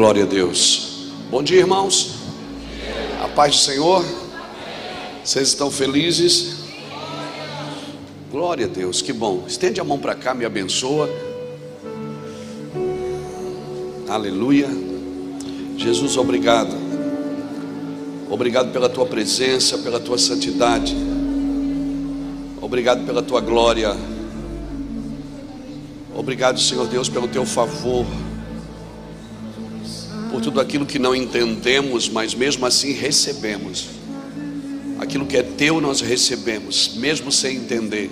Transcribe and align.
Glória 0.00 0.22
a 0.22 0.26
Deus. 0.26 1.10
Bom 1.30 1.42
dia, 1.42 1.58
irmãos. 1.58 2.12
A 3.22 3.28
paz 3.28 3.56
do 3.56 3.60
Senhor. 3.60 4.02
Vocês 5.22 5.48
estão 5.48 5.70
felizes? 5.70 6.54
Glória 8.32 8.64
a 8.64 8.68
Deus, 8.70 9.02
que 9.02 9.12
bom. 9.12 9.44
Estende 9.46 9.78
a 9.78 9.84
mão 9.84 9.98
para 9.98 10.14
cá, 10.14 10.32
me 10.32 10.46
abençoa. 10.46 11.06
Aleluia. 14.08 14.70
Jesus, 15.76 16.16
obrigado. 16.16 16.74
Obrigado 18.30 18.72
pela 18.72 18.88
tua 18.88 19.04
presença, 19.04 19.76
pela 19.76 20.00
tua 20.00 20.16
santidade. 20.16 20.96
Obrigado 22.58 23.04
pela 23.04 23.20
tua 23.20 23.42
glória. 23.42 23.94
Obrigado, 26.16 26.58
Senhor 26.58 26.86
Deus, 26.86 27.10
pelo 27.10 27.28
teu 27.28 27.44
favor. 27.44 28.06
Tudo 30.42 30.60
aquilo 30.60 30.86
que 30.86 30.98
não 30.98 31.14
entendemos, 31.14 32.08
mas 32.08 32.34
mesmo 32.34 32.64
assim 32.66 32.92
recebemos. 32.92 33.88
Aquilo 34.98 35.26
que 35.26 35.36
é 35.36 35.42
teu 35.42 35.80
nós 35.80 36.00
recebemos, 36.00 36.92
mesmo 36.96 37.30
sem 37.30 37.56
entender. 37.56 38.10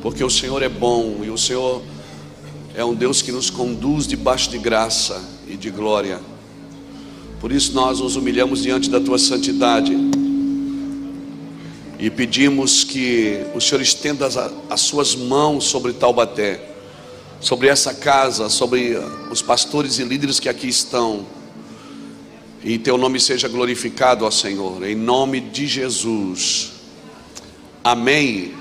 Porque 0.00 0.22
o 0.22 0.30
Senhor 0.30 0.62
é 0.62 0.68
bom 0.68 1.20
e 1.22 1.30
o 1.30 1.38
Senhor 1.38 1.82
é 2.74 2.84
um 2.84 2.94
Deus 2.94 3.20
que 3.20 3.32
nos 3.32 3.50
conduz 3.50 4.06
debaixo 4.06 4.50
de 4.50 4.58
graça 4.58 5.22
e 5.48 5.56
de 5.56 5.70
glória. 5.70 6.20
Por 7.40 7.52
isso 7.52 7.72
nós 7.72 8.00
nos 8.00 8.16
humilhamos 8.16 8.62
diante 8.62 8.88
da 8.90 9.00
tua 9.00 9.18
santidade 9.18 9.96
e 11.98 12.08
pedimos 12.10 12.84
que 12.84 13.44
o 13.54 13.60
Senhor 13.60 13.80
estenda 13.80 14.26
as, 14.26 14.36
as 14.70 14.80
suas 14.80 15.16
mãos 15.16 15.64
sobre 15.64 15.92
Taubaté, 15.92 16.60
sobre 17.40 17.68
essa 17.68 17.92
casa, 17.92 18.48
sobre 18.48 18.96
os 19.30 19.42
pastores 19.42 19.98
e 19.98 20.04
líderes 20.04 20.38
que 20.38 20.48
aqui 20.48 20.68
estão. 20.68 21.37
E 22.62 22.78
teu 22.78 22.98
nome 22.98 23.20
seja 23.20 23.48
glorificado, 23.48 24.24
ó 24.24 24.30
Senhor, 24.30 24.82
em 24.84 24.94
nome 24.94 25.40
de 25.40 25.66
Jesus. 25.66 26.72
Amém. 27.84 28.54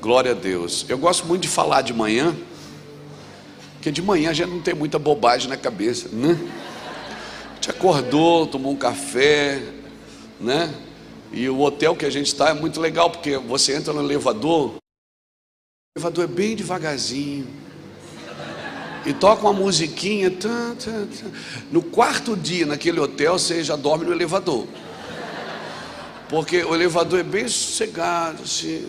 Glória 0.00 0.32
a 0.32 0.34
Deus. 0.34 0.84
Eu 0.88 0.98
gosto 0.98 1.26
muito 1.26 1.42
de 1.42 1.48
falar 1.48 1.82
de 1.82 1.94
manhã, 1.94 2.36
porque 3.74 3.90
de 3.90 4.02
manhã 4.02 4.30
a 4.30 4.32
gente 4.34 4.50
não 4.50 4.60
tem 4.60 4.74
muita 4.74 4.98
bobagem 4.98 5.48
na 5.48 5.56
cabeça, 5.56 6.08
né? 6.12 6.38
gente 7.64 7.70
acordou, 7.70 8.46
tomou 8.46 8.72
um 8.72 8.76
café, 8.76 9.62
né? 10.38 10.72
E 11.32 11.48
o 11.48 11.60
hotel 11.60 11.96
que 11.96 12.04
a 12.04 12.10
gente 12.10 12.26
está 12.26 12.50
é 12.50 12.54
muito 12.54 12.78
legal, 12.78 13.10
porque 13.10 13.38
você 13.38 13.74
entra 13.74 13.92
no 13.92 14.02
elevador, 14.02 14.74
o 14.74 14.78
elevador 15.96 16.24
é 16.24 16.28
bem 16.28 16.54
devagarzinho, 16.54 17.46
e 19.06 19.12
toca 19.12 19.42
uma 19.42 19.52
musiquinha. 19.52 20.32
No 21.70 21.82
quarto 21.82 22.36
dia 22.36 22.66
naquele 22.66 23.00
hotel, 23.00 23.38
você 23.38 23.62
já 23.62 23.76
dorme 23.76 24.04
no 24.04 24.12
elevador, 24.12 24.66
porque 26.28 26.62
o 26.64 26.74
elevador 26.74 27.20
é 27.20 27.22
bem 27.22 27.46
sossegado, 27.48 28.42
assim, 28.42 28.86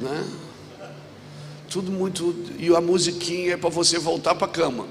né? 0.00 0.24
Tudo 1.68 1.90
muito. 1.90 2.34
E 2.58 2.74
a 2.74 2.80
musiquinha 2.80 3.54
é 3.54 3.56
para 3.56 3.70
você 3.70 3.98
voltar 3.98 4.34
para 4.34 4.46
a 4.46 4.50
cama. 4.50 4.86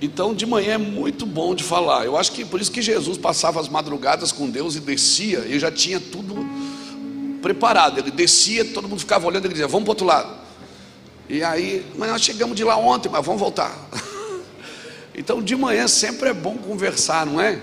Então, 0.00 0.32
de 0.32 0.46
manhã 0.46 0.74
é 0.74 0.78
muito 0.78 1.26
bom 1.26 1.54
de 1.54 1.64
falar. 1.64 2.04
Eu 2.04 2.16
acho 2.16 2.32
que 2.32 2.44
por 2.44 2.60
isso 2.60 2.70
que 2.70 2.80
Jesus 2.80 3.18
passava 3.18 3.60
as 3.60 3.68
madrugadas 3.68 4.30
com 4.30 4.48
Deus 4.48 4.76
e 4.76 4.80
descia, 4.80 5.40
ele 5.40 5.58
já 5.58 5.72
tinha 5.72 5.98
tudo 5.98 6.36
preparado. 7.42 7.98
Ele 7.98 8.10
descia, 8.10 8.64
todo 8.64 8.88
mundo 8.88 9.00
ficava 9.00 9.26
olhando, 9.26 9.44
ele 9.46 9.54
dizia: 9.54 9.66
Vamos 9.66 9.84
para 9.84 9.90
o 9.90 9.92
outro 9.92 10.06
lado. 10.06 10.47
E 11.28 11.44
aí, 11.44 11.84
mas 11.96 12.10
nós 12.10 12.22
chegamos 12.22 12.56
de 12.56 12.64
lá 12.64 12.76
ontem, 12.76 13.08
mas 13.08 13.24
vamos 13.24 13.40
voltar. 13.40 13.76
Então, 15.20 15.42
de 15.42 15.56
manhã 15.56 15.88
sempre 15.88 16.28
é 16.28 16.32
bom 16.32 16.56
conversar, 16.56 17.26
não 17.26 17.40
é? 17.40 17.60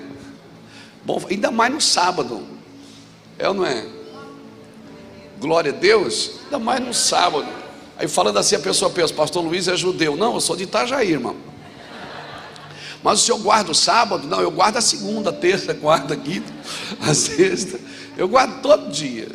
Bom, 1.05 1.23
ainda 1.30 1.49
mais 1.52 1.73
no 1.73 1.80
sábado. 1.80 2.45
É 3.39 3.47
ou 3.47 3.53
não 3.53 3.65
é? 3.65 3.87
Glória 5.39 5.71
a 5.71 5.73
Deus, 5.73 6.31
ainda 6.43 6.59
mais 6.59 6.81
no 6.81 6.93
sábado. 6.93 7.48
Aí 7.98 8.09
falando 8.09 8.39
assim, 8.39 8.55
a 8.55 8.59
pessoa 8.59 8.92
pensa, 8.92 9.14
pastor 9.14 9.42
Luiz 9.42 9.70
é 9.70 9.77
judeu. 9.77 10.17
Não, 10.17 10.33
eu 10.33 10.42
sou 10.42 10.58
de 10.58 10.64
Itajaí, 10.64 11.14
irmão. 11.14 11.37
Mas 13.02 13.21
o 13.21 13.23
senhor 13.23 13.37
guarda 13.37 13.71
o 13.71 13.76
sábado? 13.76 14.27
Não, 14.27 14.42
eu 14.42 14.52
guardo 14.52 14.76
a 14.76 14.82
segunda, 14.82 15.30
a 15.30 15.33
terça, 15.33 15.71
a 15.71 15.76
quarta, 15.76 16.14
a 16.14 16.17
quinta, 16.17 16.52
a 16.99 17.14
sexta. 17.14 17.80
Eu 18.17 18.27
guardo 18.27 18.61
todo 18.61 18.92
dia. 18.92 19.30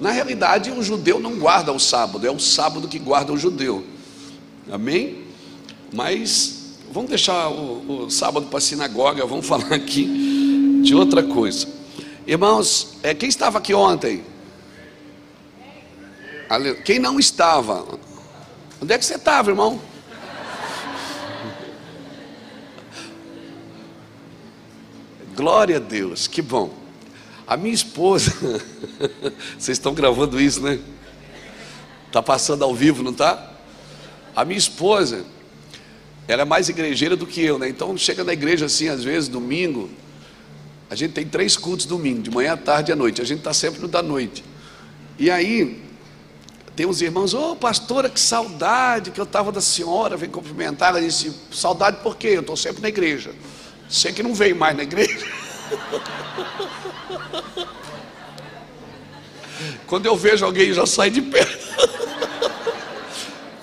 Na 0.00 0.10
realidade, 0.10 0.70
o 0.70 0.82
judeu 0.82 1.20
não 1.20 1.38
guarda 1.38 1.70
o 1.72 1.78
sábado, 1.78 2.26
é 2.26 2.30
o 2.30 2.38
sábado 2.38 2.88
que 2.88 2.98
guarda 2.98 3.34
o 3.34 3.36
judeu. 3.36 3.84
Amém? 4.72 5.26
Mas 5.92 6.78
vamos 6.90 7.10
deixar 7.10 7.50
o, 7.50 8.04
o 8.06 8.10
sábado 8.10 8.46
para 8.46 8.58
a 8.58 8.62
sinagoga, 8.62 9.26
vamos 9.26 9.44
falar 9.46 9.74
aqui 9.74 10.80
de 10.82 10.94
outra 10.94 11.22
coisa. 11.22 11.68
Irmãos, 12.26 12.94
é, 13.02 13.14
quem 13.14 13.28
estava 13.28 13.58
aqui 13.58 13.74
ontem? 13.74 14.24
Quem 16.84 16.98
não 16.98 17.20
estava? 17.20 17.86
Onde 18.82 18.94
é 18.94 18.98
que 18.98 19.04
você 19.04 19.16
estava, 19.16 19.50
irmão? 19.50 19.80
Glória 25.36 25.76
a 25.76 25.80
Deus, 25.80 26.26
que 26.26 26.40
bom. 26.40 26.79
A 27.50 27.56
minha 27.56 27.74
esposa, 27.74 28.32
vocês 29.58 29.76
estão 29.76 29.92
gravando 29.92 30.40
isso, 30.40 30.62
né? 30.62 30.78
Está 32.06 32.22
passando 32.22 32.62
ao 32.62 32.72
vivo, 32.72 33.02
não 33.02 33.10
está? 33.10 33.50
A 34.36 34.44
minha 34.44 34.56
esposa, 34.56 35.24
ela 36.28 36.42
é 36.42 36.44
mais 36.44 36.68
igrejeira 36.68 37.16
do 37.16 37.26
que 37.26 37.40
eu, 37.40 37.58
né? 37.58 37.68
Então 37.68 37.98
chega 37.98 38.22
na 38.22 38.32
igreja 38.32 38.66
assim, 38.66 38.86
às 38.88 39.02
vezes, 39.02 39.28
domingo. 39.28 39.90
A 40.88 40.94
gente 40.94 41.12
tem 41.12 41.26
três 41.26 41.56
cultos 41.56 41.86
domingo, 41.86 42.22
de 42.22 42.30
manhã, 42.30 42.52
à 42.52 42.56
tarde 42.56 42.92
e 42.92 42.94
à 42.94 42.96
noite. 42.96 43.20
A 43.20 43.24
gente 43.24 43.38
está 43.38 43.52
sempre 43.52 43.80
no 43.80 43.88
da 43.88 44.00
noite. 44.00 44.44
E 45.18 45.28
aí, 45.28 45.82
tem 46.76 46.86
uns 46.86 47.02
irmãos, 47.02 47.34
ô 47.34 47.50
oh, 47.50 47.56
pastora, 47.56 48.08
que 48.08 48.20
saudade 48.20 49.10
que 49.10 49.18
eu 49.20 49.24
estava 49.24 49.50
da 49.50 49.60
senhora, 49.60 50.16
vem 50.16 50.30
cumprimentar. 50.30 50.90
Ela 50.90 51.00
disse, 51.00 51.34
saudade 51.50 51.96
por 52.00 52.16
quê? 52.16 52.28
Eu 52.28 52.42
estou 52.42 52.56
sempre 52.56 52.80
na 52.80 52.88
igreja. 52.88 53.34
Você 53.88 54.12
que 54.12 54.22
não 54.22 54.34
veio 54.34 54.54
mais 54.54 54.76
na 54.76 54.84
igreja. 54.84 55.39
Quando 59.86 60.06
eu 60.06 60.16
vejo 60.16 60.44
alguém, 60.44 60.72
já 60.72 60.86
sai 60.86 61.10
de 61.10 61.20
perto. 61.20 61.68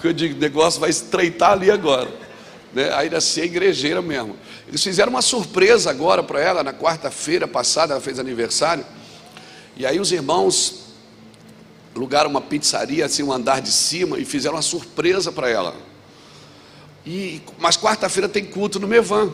eu 0.03 0.13
digo, 0.13 0.35
o 0.35 0.39
negócio 0.39 0.79
vai 0.79 0.89
estreitar 0.89 1.51
ali 1.53 1.71
agora. 1.71 2.09
Né? 2.73 2.93
Ainda 2.93 3.19
ser 3.21 3.45
igrejeira 3.45 4.01
mesmo. 4.01 4.35
Eles 4.67 4.83
fizeram 4.83 5.09
uma 5.09 5.21
surpresa 5.21 5.89
agora 5.89 6.21
para 6.21 6.39
ela, 6.39 6.63
na 6.63 6.73
quarta-feira 6.73 7.47
passada, 7.47 7.93
ela 7.93 8.01
fez 8.01 8.19
aniversário. 8.19 8.85
E 9.75 9.85
aí 9.85 9.99
os 9.99 10.11
irmãos 10.11 10.87
alugaram 11.95 12.29
uma 12.29 12.41
pizzaria, 12.41 13.05
assim, 13.05 13.23
um 13.23 13.31
andar 13.31 13.61
de 13.61 13.71
cima, 13.71 14.19
e 14.19 14.25
fizeram 14.25 14.55
uma 14.55 14.61
surpresa 14.61 15.31
para 15.31 15.49
ela. 15.49 15.75
E, 17.05 17.41
mas 17.57 17.77
quarta-feira 17.77 18.27
tem 18.27 18.43
culto 18.45 18.79
no 18.79 18.87
Mevan. 18.87 19.31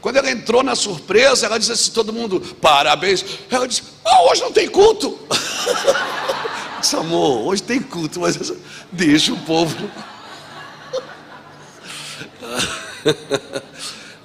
Quando 0.00 0.16
ela 0.16 0.30
entrou 0.30 0.62
na 0.62 0.74
surpresa, 0.74 1.46
ela 1.46 1.58
disse 1.58 1.72
assim: 1.72 1.90
todo 1.90 2.12
mundo, 2.12 2.40
parabéns. 2.60 3.24
Ela 3.50 3.66
disse: 3.66 3.82
ah, 4.04 4.22
hoje 4.24 4.42
não 4.42 4.52
tem 4.52 4.68
culto. 4.68 5.18
disse, 6.80 6.96
amor, 6.96 7.46
hoje 7.46 7.62
tem 7.62 7.80
culto, 7.80 8.20
mas 8.20 8.52
deixa 8.92 9.32
o 9.32 9.38
povo. 9.40 9.76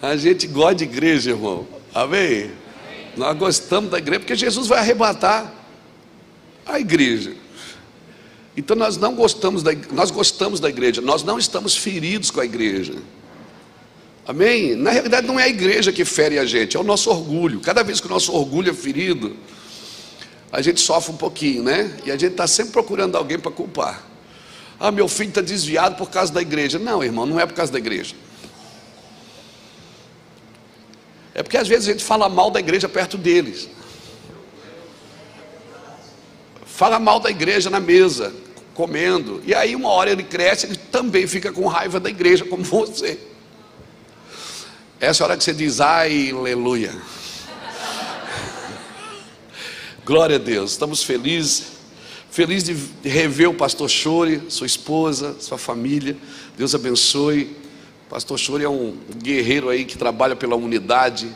A 0.01 0.17
gente 0.17 0.47
gosta 0.47 0.75
de 0.75 0.83
igreja, 0.83 1.31
irmão. 1.31 1.65
Amém? 1.93 2.51
Nós 3.15 3.37
gostamos 3.37 3.89
da 3.89 3.97
igreja 3.97 4.19
porque 4.19 4.35
Jesus 4.35 4.67
vai 4.67 4.79
arrebatar 4.79 5.53
a 6.65 6.79
igreja. 6.79 7.33
Então 8.55 8.75
nós 8.75 8.97
não 8.97 9.15
gostamos 9.15 9.63
da 9.63 9.71
nós 9.91 10.11
gostamos 10.11 10.59
da 10.59 10.69
igreja, 10.69 11.01
nós 11.01 11.23
não 11.23 11.39
estamos 11.39 11.75
feridos 11.75 12.29
com 12.29 12.39
a 12.39 12.45
igreja. 12.45 12.95
Amém? 14.25 14.75
Na 14.75 14.91
realidade, 14.91 15.27
não 15.27 15.39
é 15.39 15.43
a 15.43 15.49
igreja 15.49 15.91
que 15.91 16.05
fere 16.05 16.39
a 16.39 16.45
gente, 16.45 16.77
é 16.77 16.79
o 16.79 16.83
nosso 16.83 17.09
orgulho. 17.09 17.59
Cada 17.59 17.83
vez 17.83 17.99
que 17.99 18.07
o 18.07 18.09
nosso 18.09 18.33
orgulho 18.33 18.71
é 18.71 18.73
ferido, 18.73 19.35
a 20.51 20.61
gente 20.61 20.79
sofre 20.79 21.11
um 21.11 21.17
pouquinho, 21.17 21.63
né? 21.63 21.97
E 22.05 22.11
a 22.11 22.13
gente 22.15 22.31
está 22.31 22.47
sempre 22.47 22.71
procurando 22.71 23.17
alguém 23.17 23.37
para 23.37 23.51
culpar. 23.51 24.03
Ah, 24.79 24.91
meu 24.91 25.07
filho 25.07 25.29
está 25.29 25.41
desviado 25.41 25.95
por 25.95 26.09
causa 26.09 26.31
da 26.31 26.41
igreja. 26.41 26.79
Não, 26.79 27.03
irmão, 27.03 27.25
não 27.25 27.39
é 27.39 27.45
por 27.45 27.53
causa 27.53 27.71
da 27.71 27.77
igreja. 27.77 28.15
É 31.33 31.41
porque 31.41 31.57
às 31.57 31.67
vezes 31.67 31.87
a 31.87 31.91
gente 31.91 32.03
fala 32.03 32.29
mal 32.29 32.51
da 32.51 32.59
igreja 32.59 32.87
perto 32.87 33.17
deles. 33.17 33.67
Fala 36.65 36.99
mal 36.99 37.19
da 37.19 37.29
igreja 37.29 37.69
na 37.69 37.79
mesa, 37.79 38.33
comendo. 38.73 39.41
E 39.45 39.53
aí, 39.53 39.75
uma 39.75 39.89
hora 39.89 40.11
ele 40.11 40.23
cresce, 40.23 40.65
ele 40.65 40.77
também 40.77 41.27
fica 41.27 41.51
com 41.51 41.67
raiva 41.67 41.99
da 41.99 42.09
igreja, 42.09 42.45
como 42.45 42.61
você. 42.63 43.19
Essa 45.03 45.21
é 45.21 45.25
a 45.25 45.27
hora 45.27 45.37
que 45.37 45.43
você 45.43 45.51
diz, 45.51 45.81
ai, 45.81 46.31
aleluia. 46.31 46.95
Glória 50.05 50.37
a 50.37 50.39
Deus, 50.39 50.71
estamos 50.71 51.03
felizes. 51.03 51.73
Feliz 52.31 52.63
de 52.63 52.73
rever 53.03 53.49
o 53.49 53.53
pastor 53.53 53.89
Chore, 53.89 54.43
sua 54.47 54.65
esposa, 54.65 55.35
sua 55.41 55.57
família. 55.57 56.15
Deus 56.57 56.73
abençoe. 56.73 57.53
Pastor 58.09 58.39
Churi 58.39 58.63
é 58.63 58.69
um 58.69 58.95
guerreiro 59.17 59.67
aí 59.67 59.83
que 59.83 59.97
trabalha 59.97 60.37
pela 60.37 60.55
unidade 60.55 61.35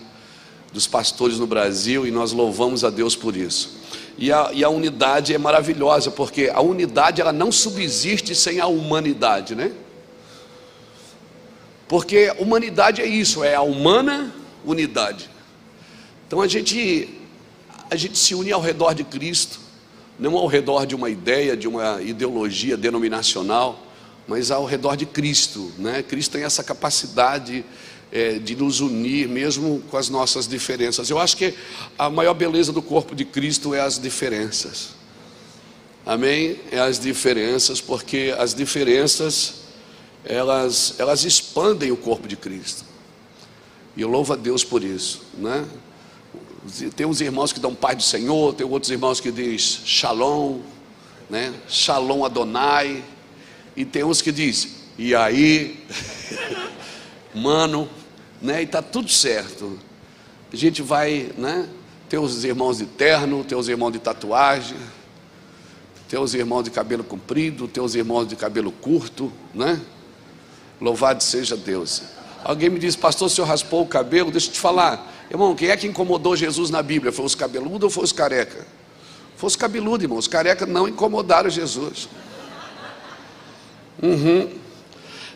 dos 0.72 0.88
pastores 0.88 1.38
no 1.38 1.46
Brasil 1.46 2.08
e 2.08 2.12
nós 2.12 2.32
louvamos 2.32 2.86
a 2.86 2.90
Deus 2.90 3.18
por 3.18 3.36
isso. 3.36 3.82
E 4.18 4.32
a, 4.32 4.50
e 4.54 4.64
a 4.64 4.70
unidade 4.70 5.34
é 5.34 5.38
maravilhosa, 5.38 6.10
porque 6.10 6.50
a 6.54 6.62
unidade 6.62 7.20
ela 7.20 7.34
não 7.34 7.52
subsiste 7.52 8.34
sem 8.34 8.62
a 8.62 8.68
humanidade, 8.68 9.56
né? 9.56 9.74
Porque 11.88 12.34
humanidade 12.38 13.02
é 13.02 13.06
isso, 13.06 13.44
é 13.44 13.56
a 13.56 13.62
humana 13.62 14.34
unidade. 14.66 15.30
Então 16.28 16.42
a 16.42 16.48
gente 16.48 17.10
a 17.90 17.96
gente 17.96 18.18
se 18.18 18.36
une 18.36 18.52
ao 18.52 18.60
redor 18.60 18.94
de 18.94 19.06
Cristo, 19.06 19.60
não 20.20 20.36
ao 20.36 20.46
redor 20.46 20.86
de 20.86 20.94
uma 20.94 21.10
ideia, 21.10 21.56
de 21.56 21.68
uma 21.70 22.02
ideologia 22.02 22.76
denominacional, 22.76 23.82
mas 24.28 24.52
ao 24.52 24.66
redor 24.66 24.98
de 24.98 25.06
Cristo, 25.06 25.72
né? 25.78 26.04
Cristo 26.04 26.34
tem 26.34 26.44
essa 26.44 26.62
capacidade 26.62 27.64
é, 28.12 28.40
de 28.40 28.56
nos 28.58 28.82
unir, 28.82 29.28
mesmo 29.30 29.82
com 29.90 29.96
as 29.96 30.10
nossas 30.10 30.48
diferenças. 30.48 31.10
Eu 31.10 31.18
acho 31.18 31.38
que 31.38 31.54
a 31.98 32.10
maior 32.10 32.34
beleza 32.34 32.74
do 32.74 32.82
corpo 32.82 33.16
de 33.16 33.24
Cristo 33.24 33.74
é 33.74 33.80
as 33.80 33.98
diferenças. 33.98 34.90
Amém? 36.06 36.60
É 36.72 36.80
as 36.80 37.00
diferenças, 37.00 37.80
porque 37.80 38.34
as 38.38 38.54
diferenças 38.54 39.67
elas, 40.28 40.96
elas 41.00 41.24
expandem 41.24 41.92
o 41.92 41.98
corpo 41.98 42.28
de 42.28 42.36
Cristo. 42.36 42.84
E 43.96 44.02
eu 44.02 44.10
louvo 44.10 44.34
a 44.34 44.36
Deus 44.36 44.64
por 44.64 44.84
isso, 44.84 45.22
né? 45.38 45.66
Tem 46.96 47.06
uns 47.06 47.22
irmãos 47.22 47.54
que 47.54 47.60
dão 47.60 47.74
paz 47.74 47.96
do 47.96 48.04
Senhor, 48.04 48.54
tem 48.54 48.68
outros 48.68 48.92
irmãos 48.92 49.22
que 49.22 49.32
diz 49.32 49.82
Shalom, 49.86 50.60
né? 51.30 51.54
Shalom 51.70 52.26
Adonai, 52.26 53.04
e 53.76 53.86
tem 53.86 54.04
uns 54.04 54.22
que 54.22 54.32
diz 54.32 54.76
e 54.98 55.16
aí, 55.16 55.80
mano, 57.34 57.88
né? 58.42 58.64
E 58.64 58.68
tá 58.68 58.82
tudo 58.82 59.10
certo. 59.10 59.80
A 60.52 60.56
gente 60.56 60.82
vai, 60.82 61.32
né? 61.38 61.70
Tem 62.10 62.20
os 62.20 62.44
irmãos 62.44 62.80
de 62.80 62.86
terno, 62.86 63.44
tem 63.44 63.58
os 63.58 63.70
irmãos 63.70 63.92
de 63.92 64.00
tatuagem, 64.00 64.78
tem 66.10 66.20
os 66.20 66.34
irmãos 66.34 66.64
de 66.64 66.72
cabelo 66.72 67.04
comprido, 67.04 67.68
tem 67.68 67.82
os 67.82 67.96
irmãos 67.96 68.28
de 68.28 68.36
cabelo 68.36 68.72
curto, 68.72 69.32
né? 69.54 69.80
Louvado 70.80 71.24
seja 71.24 71.58
Deus. 71.58 72.04
Alguém 72.44 72.70
me 72.70 72.80
disse, 72.80 72.98
pastor, 72.98 73.28
o 73.28 73.30
senhor 73.30 73.48
raspou 73.48 73.82
o 73.82 73.88
cabelo? 73.88 74.32
Deixa 74.32 74.48
eu 74.48 74.54
te 74.54 74.60
falar, 74.60 75.12
irmão, 75.30 75.56
quem 75.56 75.70
é 75.70 75.78
que 75.78 75.88
incomodou 75.88 76.36
Jesus 76.36 76.70
na 76.70 76.82
Bíblia? 76.82 77.12
Foi 77.12 77.26
os 77.26 77.36
cabeludos 77.36 77.84
ou 77.84 77.90
foi 77.90 78.04
os 78.04 78.12
careca? 78.12 78.66
Foi 79.36 79.48
os 79.48 79.56
cabeludos, 79.56 80.04
irmão. 80.04 80.18
Os 80.18 80.28
careca 80.28 80.66
não 80.66 80.88
incomodaram 80.88 81.50
Jesus. 81.50 82.08
Uhum. 84.02 84.50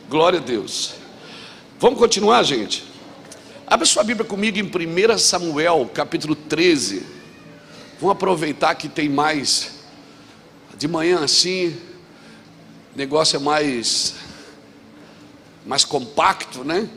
Glória 0.09 0.39
a 0.39 0.41
Deus. 0.41 0.93
Vamos 1.79 1.97
continuar, 1.97 2.43
gente? 2.43 2.85
Abra 3.65 3.85
sua 3.85 4.03
Bíblia 4.03 4.27
comigo 4.27 4.57
em 4.59 4.63
1 4.63 5.17
Samuel, 5.17 5.89
capítulo 5.93 6.35
13. 6.35 7.03
Vamos 7.99 8.13
aproveitar 8.13 8.75
que 8.75 8.89
tem 8.89 9.09
mais. 9.09 9.71
De 10.77 10.87
manhã 10.87 11.23
assim, 11.23 11.75
o 12.93 12.97
negócio 12.97 13.37
é 13.37 13.39
mais 13.39 14.15
mais 15.65 15.85
compacto, 15.85 16.63
né? 16.63 16.89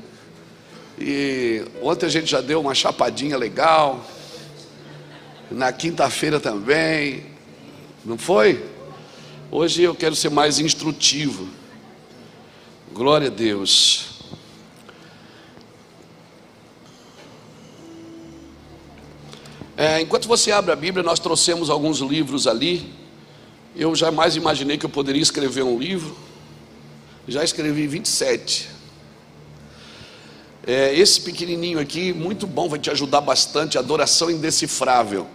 E 0.98 1.64
ontem 1.82 2.06
a 2.06 2.08
gente 2.08 2.26
já 2.26 2.40
deu 2.40 2.60
uma 2.60 2.74
chapadinha 2.74 3.36
legal. 3.36 4.04
Na 5.50 5.72
quinta-feira 5.72 6.40
também. 6.40 7.26
Não 8.04 8.16
foi? 8.16 8.64
Hoje 9.50 9.82
eu 9.82 9.94
quero 9.94 10.14
ser 10.14 10.30
mais 10.30 10.58
instrutivo. 10.58 11.48
Glória 12.92 13.28
a 13.28 13.30
Deus. 13.30 14.14
É, 19.76 20.00
enquanto 20.00 20.28
você 20.28 20.52
abre 20.52 20.70
a 20.70 20.76
Bíblia, 20.76 21.02
nós 21.02 21.18
trouxemos 21.18 21.68
alguns 21.68 21.98
livros 21.98 22.46
ali. 22.46 22.92
Eu 23.74 23.94
jamais 23.96 24.36
imaginei 24.36 24.78
que 24.78 24.86
eu 24.86 24.90
poderia 24.90 25.20
escrever 25.22 25.64
um 25.64 25.78
livro. 25.78 26.16
Já 27.26 27.42
escrevi 27.42 27.86
27. 27.86 28.68
É, 30.66 30.94
esse 30.94 31.20
pequenininho 31.20 31.78
aqui, 31.78 32.12
muito 32.12 32.46
bom, 32.46 32.68
vai 32.68 32.78
te 32.78 32.90
ajudar 32.90 33.20
bastante. 33.22 33.78
Adoração 33.78 34.30
indecifrável. 34.30 35.26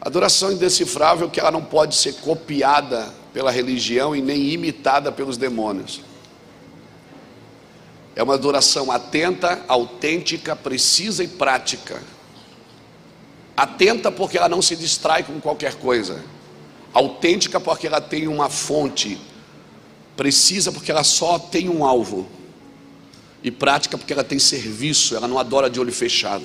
Adoração 0.00 0.52
indecifrável 0.52 1.30
que 1.30 1.38
ela 1.38 1.50
não 1.50 1.64
pode 1.64 1.94
ser 1.94 2.14
copiada 2.14 3.12
pela 3.32 3.50
religião 3.50 4.14
e 4.14 4.20
nem 4.20 4.50
imitada 4.50 5.10
pelos 5.12 5.36
demônios. 5.36 6.00
É 8.16 8.22
uma 8.22 8.34
adoração 8.34 8.92
atenta, 8.92 9.64
autêntica, 9.66 10.54
precisa 10.54 11.24
e 11.24 11.28
prática. 11.28 12.02
Atenta 13.56 14.10
porque 14.10 14.36
ela 14.36 14.48
não 14.48 14.60
se 14.60 14.76
distrai 14.76 15.22
com 15.22 15.40
qualquer 15.40 15.74
coisa. 15.76 16.22
Autêntica 16.92 17.58
porque 17.60 17.86
ela 17.86 18.00
tem 18.00 18.28
uma 18.28 18.48
fonte 18.48 19.20
Precisa 20.16 20.70
porque 20.70 20.90
ela 20.90 21.04
só 21.04 21.38
tem 21.38 21.68
um 21.68 21.84
alvo. 21.84 22.26
E 23.42 23.50
prática 23.50 23.98
porque 23.98 24.12
ela 24.12 24.24
tem 24.24 24.38
serviço, 24.38 25.14
ela 25.14 25.28
não 25.28 25.38
adora 25.38 25.68
de 25.68 25.78
olho 25.78 25.92
fechado. 25.92 26.44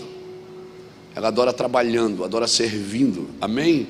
Ela 1.16 1.30
adora 1.30 1.54
trabalhando, 1.54 2.24
adora 2.24 2.48
servindo. 2.48 3.30
Amém? 3.40 3.88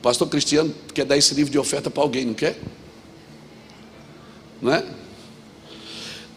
pastor 0.00 0.28
Cristiano 0.28 0.74
quer 0.94 1.04
dar 1.04 1.16
esse 1.16 1.34
livro 1.34 1.50
de 1.50 1.58
oferta 1.58 1.90
para 1.90 2.02
alguém, 2.02 2.24
não 2.24 2.34
quer? 2.34 2.58
Não 4.62 4.72
é? 4.72 4.84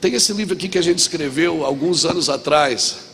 Tem 0.02 0.14
esse 0.14 0.34
livro 0.34 0.56
aqui 0.56 0.68
que 0.68 0.78
a 0.78 0.82
gente 0.82 0.98
escreveu 0.98 1.64
alguns 1.64 2.06
anos 2.06 2.28
atrás, 2.28 3.12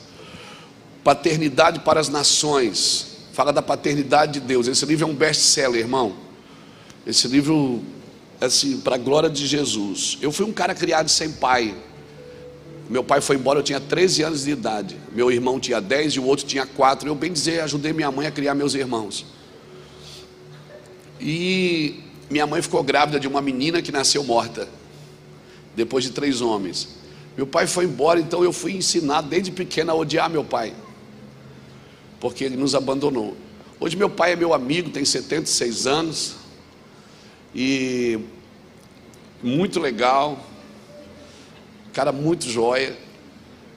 Paternidade 1.04 1.80
para 1.80 2.00
as 2.00 2.10
Nações. 2.10 3.08
Fala 3.32 3.54
da 3.54 3.62
paternidade 3.62 4.34
de 4.34 4.40
Deus. 4.42 4.68
Esse 4.68 4.86
livro 4.86 5.06
é 5.06 5.10
um 5.10 5.14
best-seller, 5.14 5.80
irmão. 5.80 6.16
Esse 7.06 7.28
livro 7.28 7.82
assim, 8.40 8.80
para 8.80 8.96
a 8.96 8.98
glória 8.98 9.30
de 9.30 9.46
Jesus. 9.46 10.18
Eu 10.22 10.32
fui 10.32 10.46
um 10.46 10.54
cara 10.54 10.76
criado 10.76 11.10
sem 11.10 11.32
pai. 11.32 11.76
Meu 12.90 13.04
pai 13.04 13.20
foi 13.20 13.36
embora, 13.36 13.60
eu 13.60 13.64
tinha 13.64 13.80
13 13.80 14.24
anos 14.24 14.44
de 14.44 14.52
idade. 14.52 14.96
Meu 15.12 15.32
irmão 15.32 15.60
tinha 15.60 15.82
10 15.82 16.14
e 16.14 16.20
o 16.20 16.26
outro 16.26 16.46
tinha 16.46 16.66
4. 16.66 17.08
Eu, 17.08 17.16
bem 17.16 17.34
dizer, 17.34 17.62
ajudei 17.62 17.92
minha 17.92 18.12
mãe 18.12 18.28
a 18.28 18.32
criar 18.32 18.56
meus 18.56 18.74
irmãos. 18.74 19.26
E 21.20 22.00
minha 22.30 22.46
mãe 22.46 22.62
ficou 22.62 22.84
grávida 22.84 23.20
de 23.20 23.28
uma 23.28 23.42
menina 23.42 23.82
que 23.82 23.92
nasceu 23.92 24.24
morta, 24.24 24.68
depois 25.76 26.04
de 26.04 26.12
três 26.12 26.42
homens. 26.42 26.90
Meu 27.36 27.48
pai 27.48 27.68
foi 27.68 27.86
embora, 27.86 28.20
então 28.20 28.44
eu 28.44 28.52
fui 28.52 28.74
ensinado 28.74 29.28
desde 29.28 29.52
pequeno 29.52 29.92
a 29.92 29.96
odiar 29.96 30.30
meu 30.30 30.44
pai, 30.44 30.74
porque 32.20 32.44
ele 32.44 32.56
nos 32.58 32.76
abandonou. 32.76 33.36
Hoje 33.80 33.96
meu 33.96 34.10
pai 34.10 34.34
é 34.34 34.36
meu 34.36 34.54
amigo, 34.54 34.90
tem 34.90 35.06
76 35.06 35.86
anos, 35.86 36.36
e 37.60 38.20
muito 39.42 39.80
legal, 39.80 40.46
cara 41.92 42.12
muito 42.12 42.48
joia. 42.48 42.96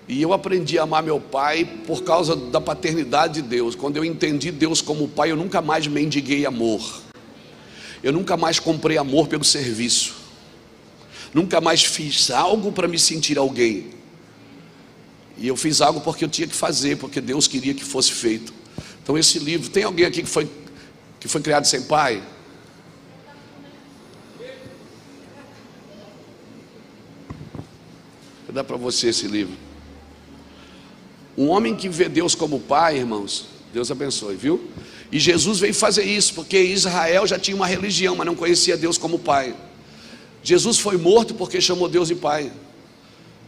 E 0.07 0.21
eu 0.21 0.35
aprendi 0.35 0.79
a 0.79 0.83
amar 0.83 1.03
meu 1.03 1.19
pai 1.19 1.65
por 1.87 2.03
causa 2.03 2.37
da 2.37 2.61
paternidade 2.61 3.41
de 3.41 3.49
Deus. 3.49 3.75
Quando 3.75 3.97
eu 3.97 4.05
entendi 4.05 4.51
Deus 4.51 4.83
como 4.83 5.09
pai, 5.09 5.31
eu 5.31 5.37
nunca 5.37 5.63
mais 5.63 5.87
mendiguei 5.87 6.45
amor. 6.45 7.01
Eu 8.03 8.13
nunca 8.13 8.37
mais 8.37 8.59
comprei 8.59 8.99
amor 8.99 9.29
pelo 9.29 9.45
serviço. 9.45 10.15
Nunca 11.33 11.59
mais 11.59 11.83
fiz 11.83 12.31
algo 12.31 12.73
para 12.73 12.87
me 12.87 12.99
sentir 12.99 13.39
alguém. 13.39 13.93
E 15.39 15.49
eu 15.49 15.57
fiz 15.57 15.81
algo 15.81 16.03
porque 16.03 16.25
eu 16.25 16.29
tinha 16.29 16.47
que 16.47 16.55
fazer, 16.55 16.99
porque 16.99 17.19
Deus 17.19 17.49
queria 17.49 17.73
que 17.73 17.85
fosse 17.85 18.13
feito. 18.13 18.53
Então 19.03 19.17
esse 19.17 19.39
livro, 19.39 19.71
tem 19.71 19.85
alguém 19.85 20.05
aqui 20.05 20.23
que 20.23 20.29
foi 20.29 20.51
que 21.19 21.29
foi 21.29 21.41
criado 21.41 21.65
sem 21.67 21.83
pai? 21.83 22.23
Vou 28.51 28.55
dar 28.57 28.65
para 28.65 28.77
você 28.77 29.11
esse 29.11 29.29
livro. 29.29 29.55
Um 31.39 31.47
homem 31.51 31.77
que 31.77 31.89
vê 31.89 32.09
Deus 32.09 32.35
como 32.35 32.59
pai, 32.59 32.97
irmãos, 32.97 33.47
Deus 33.73 33.93
abençoe, 33.93 34.35
viu? 34.35 34.69
E 35.13 35.21
Jesus 35.21 35.61
veio 35.61 35.73
fazer 35.73 36.03
isso, 36.03 36.35
porque 36.35 36.61
Israel 36.61 37.29
já 37.29 37.39
tinha 37.39 37.57
uma 37.57 37.69
religião, 37.69 38.17
mas 38.17 38.27
não 38.27 38.35
conhecia 38.35 38.77
Deus 38.77 38.99
como 38.99 39.21
pai. 39.21 39.55
Jesus 40.43 40.81
foi 40.81 40.97
morto 40.97 41.33
porque 41.33 41.61
chamou 41.61 41.89
Deus 41.89 42.09
de 42.09 42.17
pai. 42.17 42.51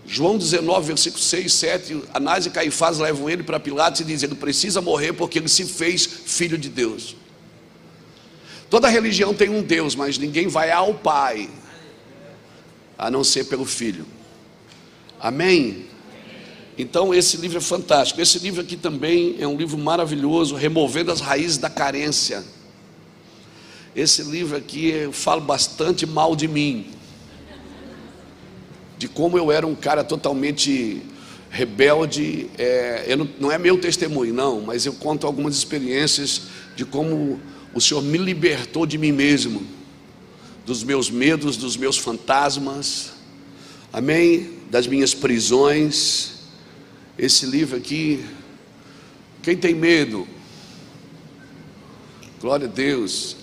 João 0.07 0.39
19, 0.39 0.87
versículo 0.87 1.21
6, 1.21 1.53
7, 1.53 2.03
Anás 2.15 2.47
e 2.47 2.51
Caifás 2.51 2.99
levam 2.99 3.29
ele 3.29 3.43
para 3.43 3.59
Pilatos 3.59 4.01
e 4.03 4.05
dizem: 4.05 4.29
ele 4.29 4.39
precisa 4.39 4.81
morrer 4.81 5.15
porque 5.15 5.41
ele 5.41 5.49
se 5.49 5.65
fez 5.65 6.07
filho 6.07 6.57
de 6.57 6.69
Deus. 6.69 7.17
Toda 8.71 8.87
religião 8.87 9.35
tem 9.35 9.49
um 9.49 9.65
Deus, 9.65 9.97
mas 9.97 10.17
ninguém 10.17 10.47
vai 10.47 10.71
ao 10.71 10.95
Pai, 10.95 11.51
a 12.97 13.11
não 13.11 13.25
ser 13.25 13.47
pelo 13.47 13.65
Filho. 13.65 14.07
Amém? 15.23 15.87
Então, 16.77 17.15
esse 17.15 17.37
livro 17.37 17.59
é 17.59 17.61
fantástico. 17.61 18.21
Esse 18.21 18.41
livro 18.41 18.61
aqui 18.61 18.77
também 18.77 19.37
é 19.39 19.47
um 19.47 19.57
livro 19.57 19.79
maravilhoso, 19.79 20.57
removendo 20.57 21.13
as 21.13 21.21
raízes 21.21 21.59
da 21.59 21.71
carência. 21.71 22.43
Esse 23.95 24.23
livro 24.23 24.57
aqui 24.57 24.89
eu 24.89 25.13
falo 25.13 25.41
bastante 25.41 26.05
mal 26.05 26.35
de 26.35 26.49
mim. 26.49 26.87
de 28.99 29.07
como 29.07 29.39
eu 29.39 29.53
era 29.53 29.65
um 29.65 29.77
cara 29.77 30.03
totalmente 30.03 31.03
rebelde. 31.51 32.51
É, 32.59 33.15
não, 33.15 33.29
não 33.39 33.53
é 33.53 33.59
meu 33.59 33.79
testemunho, 33.79 34.35
não, 34.35 34.63
mas 34.63 34.87
eu 34.87 34.93
conto 34.95 35.25
algumas 35.25 35.55
experiências 35.55 36.43
de 36.75 36.85
como 36.85 37.39
o 37.73 37.81
Senhor 37.81 38.03
me 38.03 38.19
libertou 38.19 38.87
de 38.87 38.99
mim 38.99 39.13
mesmo, 39.13 39.65
dos 40.67 40.83
meus 40.83 41.11
medos, 41.11 41.57
dos 41.57 41.77
meus 41.77 41.97
fantasmas, 41.97 43.12
amém? 43.93 44.59
Das 44.71 44.87
minhas 44.87 45.15
prisões. 45.15 46.33
Esse 47.19 47.45
livro 47.45 47.77
aqui, 47.77 48.25
quem 49.43 49.57
tem 49.57 49.75
medo? 49.75 50.27
Glória 52.41 52.67
a 52.67 52.71
Deus. 52.71 53.37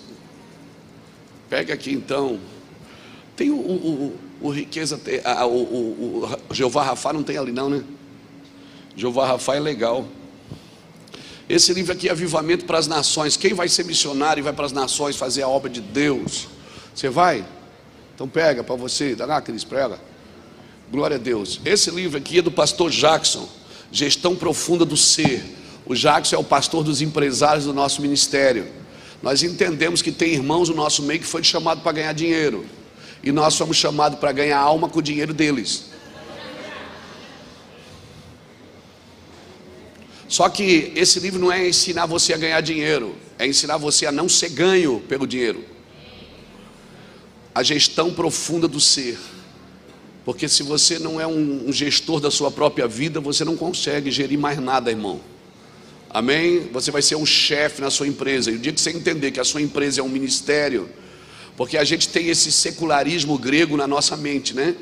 Pega 1.48 1.72
aqui 1.72 1.92
então. 1.92 2.40
Tem 3.36 3.50
o, 3.50 3.56
o, 3.56 4.16
o, 4.40 4.48
o 4.48 4.50
riqueza, 4.50 5.00
a, 5.24 5.46
o, 5.46 5.62
o, 5.62 6.38
o 6.50 6.54
Jeová 6.54 6.82
Rafa 6.82 7.12
não 7.12 7.22
tem 7.22 7.38
ali 7.38 7.52
não, 7.52 7.70
né? 7.70 7.84
Jeová 8.96 9.26
Rafa 9.26 9.54
é 9.54 9.60
legal. 9.60 10.06
Esse 11.48 11.72
livro 11.72 11.92
aqui 11.92 12.08
é 12.08 12.12
Avivamento 12.12 12.64
para 12.64 12.78
as 12.78 12.86
Nações. 12.86 13.36
Quem 13.36 13.54
vai 13.54 13.68
ser 13.68 13.84
missionário 13.84 14.40
e 14.40 14.42
vai 14.42 14.52
para 14.52 14.66
as 14.66 14.72
nações 14.72 15.16
fazer 15.16 15.42
a 15.42 15.48
obra 15.48 15.68
de 15.68 15.80
Deus? 15.80 16.48
Você 16.94 17.08
vai? 17.08 17.44
Então 18.14 18.28
pega 18.28 18.62
para 18.62 18.76
você. 18.76 19.14
Dá 19.16 19.26
lá, 19.26 19.40
Cris, 19.40 19.64
prega. 19.64 19.98
Glória 20.90 21.16
a 21.16 21.20
Deus. 21.20 21.60
Esse 21.64 21.88
livro 21.88 22.18
aqui 22.18 22.40
é 22.40 22.42
do 22.42 22.50
pastor 22.50 22.90
Jackson, 22.90 23.48
Gestão 23.92 24.34
Profunda 24.34 24.84
do 24.84 24.96
Ser. 24.96 25.40
O 25.86 25.94
Jackson 25.94 26.34
é 26.34 26.38
o 26.40 26.42
pastor 26.42 26.82
dos 26.82 27.00
empresários 27.00 27.64
do 27.64 27.72
nosso 27.72 28.02
ministério. 28.02 28.66
Nós 29.22 29.44
entendemos 29.44 30.02
que 30.02 30.10
tem 30.10 30.32
irmãos 30.32 30.68
no 30.68 30.74
nosso 30.74 31.04
meio 31.04 31.20
que 31.20 31.26
foi 31.26 31.44
chamado 31.44 31.80
para 31.80 31.92
ganhar 31.92 32.12
dinheiro. 32.12 32.66
E 33.22 33.30
nós 33.30 33.54
somos 33.54 33.76
chamados 33.76 34.18
para 34.18 34.32
ganhar 34.32 34.58
alma 34.58 34.88
com 34.88 34.98
o 34.98 35.02
dinheiro 35.02 35.32
deles. 35.32 35.90
Só 40.26 40.48
que 40.48 40.92
esse 40.96 41.20
livro 41.20 41.38
não 41.38 41.52
é 41.52 41.68
ensinar 41.68 42.06
você 42.06 42.34
a 42.34 42.36
ganhar 42.36 42.60
dinheiro, 42.60 43.14
é 43.38 43.46
ensinar 43.46 43.76
você 43.76 44.06
a 44.06 44.12
não 44.12 44.28
ser 44.28 44.48
ganho 44.48 45.00
pelo 45.08 45.24
dinheiro. 45.24 45.64
A 47.54 47.62
gestão 47.62 48.12
profunda 48.12 48.66
do 48.66 48.80
ser. 48.80 49.16
Porque 50.24 50.48
se 50.48 50.62
você 50.62 50.98
não 50.98 51.20
é 51.20 51.26
um, 51.26 51.72
gestor 51.72 52.20
da 52.20 52.30
sua 52.30 52.50
própria 52.50 52.86
vida, 52.86 53.20
você 53.20 53.44
não 53.44 53.56
consegue 53.56 54.10
gerir 54.10 54.38
mais 54.38 54.58
nada, 54.58 54.90
irmão. 54.90 55.20
Amém? 56.10 56.68
Você 56.72 56.90
vai 56.90 57.02
ser 57.02 57.16
um 57.16 57.24
chefe 57.24 57.80
na 57.80 57.90
sua 57.90 58.06
empresa. 58.06 58.50
E 58.50 58.56
o 58.56 58.58
dia 58.58 58.72
que 58.72 58.80
você 58.80 58.90
entender 58.90 59.30
que 59.30 59.40
a 59.40 59.44
sua 59.44 59.62
empresa 59.62 60.00
é 60.00 60.04
um 60.04 60.08
ministério, 60.08 60.88
porque 61.56 61.78
a 61.78 61.84
gente 61.84 62.08
tem 62.08 62.28
esse 62.28 62.52
secularismo 62.52 63.38
grego 63.38 63.76
na 63.76 63.86
nossa 63.86 64.16
mente, 64.16 64.54
né? 64.54 64.74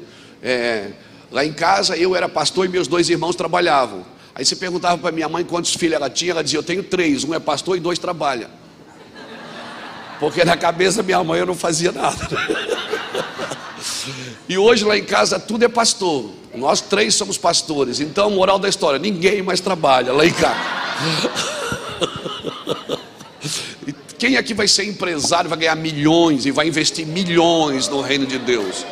É, 0.43 0.91
lá 1.31 1.45
em 1.45 1.53
casa 1.53 1.97
eu 1.97 2.17
era 2.17 2.29
pastor 2.29 2.67
e 2.67 2.69
meus 2.69 2.89
dois 2.89 3.09
irmãos 3.09 3.37
trabalhavam. 3.37 4.05
Aí 4.35 4.45
você 4.45 4.57
perguntava 4.57 4.97
para 4.97 5.13
minha 5.13 5.29
mãe 5.29 5.45
quantos 5.45 5.75
filhos 5.75 5.97
ela 5.97 6.09
tinha, 6.09 6.31
ela 6.31 6.43
dizia: 6.43 6.59
Eu 6.59 6.63
tenho 6.63 6.83
três, 6.83 7.25
um 7.25 7.35
é 7.35 7.39
pastor 7.39 7.77
e 7.77 7.81
dois 7.81 7.99
trabalham. 7.99 8.49
Porque 10.19 10.45
na 10.45 10.57
cabeça 10.57 10.99
da 10.99 11.03
minha 11.03 11.23
mãe 11.23 11.39
eu 11.39 11.47
não 11.47 11.55
fazia 11.55 11.93
nada. 11.93 12.29
E 14.49 14.57
hoje 14.59 14.85
lá 14.85 14.97
em 14.97 15.05
casa 15.05 15.39
tudo 15.39 15.65
é 15.65 15.69
pastor. 15.69 16.31
Nós 16.55 16.81
três 16.81 17.15
somos 17.15 17.37
pastores. 17.37 18.01
Então, 18.01 18.31
moral 18.31 18.59
da 18.59 18.69
história: 18.69 18.99
ninguém 18.99 19.43
mais 19.43 19.61
trabalha 19.61 20.13
lá 20.13 20.27
em 20.27 20.33
casa. 20.33 20.57
Quem 24.19 24.37
aqui 24.37 24.53
vai 24.53 24.67
ser 24.67 24.85
empresário, 24.85 25.49
vai 25.49 25.59
ganhar 25.59 25.77
milhões 25.77 26.45
e 26.45 26.51
vai 26.51 26.67
investir 26.67 27.07
milhões 27.07 27.89
no 27.89 28.01
reino 28.01 28.27
de 28.27 28.39
Deus? 28.39 28.85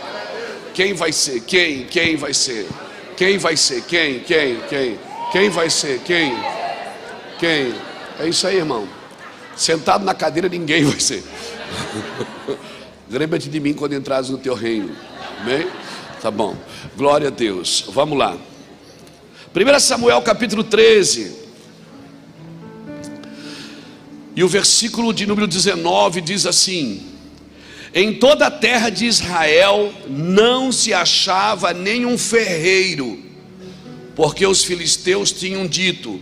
Quem 0.73 0.95
vai 0.95 1.13
ser? 1.13 1.41
Quem? 1.41 1.85
Quem 1.85 2.17
vai 2.17 2.33
ser? 2.33 2.69
Quem 3.17 3.37
vai 3.37 3.57
ser? 3.57 3.83
Quem? 3.83 4.21
Quem? 4.21 4.61
Quem? 4.69 4.99
Quem 5.33 5.51
vai 5.51 5.69
ser? 5.69 6.01
Quem? 6.01 6.33
Quem? 7.41 7.75
É 8.21 8.29
isso 8.29 8.47
aí, 8.47 8.59
irmão. 8.59 8.87
Sentado 9.57 10.05
na 10.05 10.15
cadeira, 10.15 10.49
ninguém 10.49 10.85
vai 10.85 11.01
ser. 11.01 11.25
Lembra-te 13.11 13.49
de 13.49 13.61
mim 13.61 13.73
quando 13.73 13.95
entrares 13.95 14.31
no 14.31 14.39
teu 14.39 14.55
reino. 14.55 14.91
Amém? 15.41 15.67
Tá 16.21 16.31
bom. 16.31 16.57
Glória 16.97 17.29
a 17.29 17.31
Deus. 17.31 17.85
Vamos 17.89 18.19
lá. 18.19 18.37
1 19.55 19.81
Samuel 19.81 20.21
capítulo 20.23 20.65
13. 20.65 21.47
E 24.35 24.45
o 24.45 24.49
versículo 24.49 25.15
de 25.15 25.27
número 25.27 25.47
19 25.47 26.21
diz 26.21 26.47
assim: 26.47 27.07
Em 27.95 28.15
toda 28.15 28.47
a 28.47 28.51
terra 28.51 28.91
de 28.91 29.07
Israel 29.07 29.93
não 30.09 30.71
se 30.73 30.93
achava 30.93 31.73
nenhum 31.73 32.19
ferreiro 32.19 33.27
porque 34.17 34.47
os 34.47 34.65
filisteus 34.65 35.31
tinham 35.31 35.67
dito: 35.67 36.19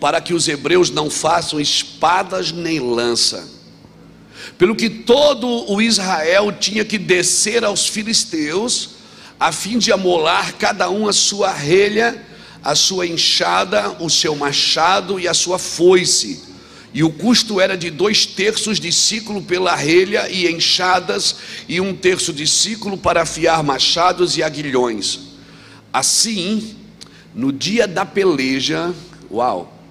para 0.00 0.20
que 0.20 0.34
os 0.34 0.48
hebreus 0.48 0.90
não 0.90 1.10
façam 1.10 1.60
espadas 1.60 2.50
nem 2.50 2.80
lança. 2.80 3.61
Pelo 4.58 4.76
que 4.76 4.88
todo 4.88 5.70
o 5.72 5.80
Israel 5.80 6.52
tinha 6.52 6.84
que 6.84 6.98
descer 6.98 7.64
aos 7.64 7.86
filisteus, 7.88 8.90
a 9.38 9.50
fim 9.50 9.78
de 9.78 9.90
amolar 9.92 10.54
cada 10.54 10.88
um 10.88 11.08
a 11.08 11.12
sua 11.12 11.52
relha, 11.52 12.24
a 12.62 12.74
sua 12.74 13.06
enxada, 13.06 13.96
o 13.98 14.08
seu 14.08 14.36
machado 14.36 15.18
e 15.18 15.26
a 15.26 15.34
sua 15.34 15.58
foice. 15.58 16.42
E 16.94 17.02
o 17.02 17.10
custo 17.10 17.60
era 17.60 17.76
de 17.76 17.90
dois 17.90 18.26
terços 18.26 18.78
de 18.78 18.92
ciclo 18.92 19.42
pela 19.42 19.74
relha 19.74 20.28
e 20.30 20.46
enxadas, 20.48 21.36
e 21.68 21.80
um 21.80 21.94
terço 21.94 22.32
de 22.32 22.46
ciclo 22.46 22.96
para 22.96 23.22
afiar 23.22 23.62
machados 23.64 24.36
e 24.36 24.42
aguilhões. 24.42 25.18
Assim, 25.92 26.76
no 27.34 27.50
dia 27.50 27.88
da 27.88 28.04
peleja, 28.04 28.94
uau! 29.30 29.81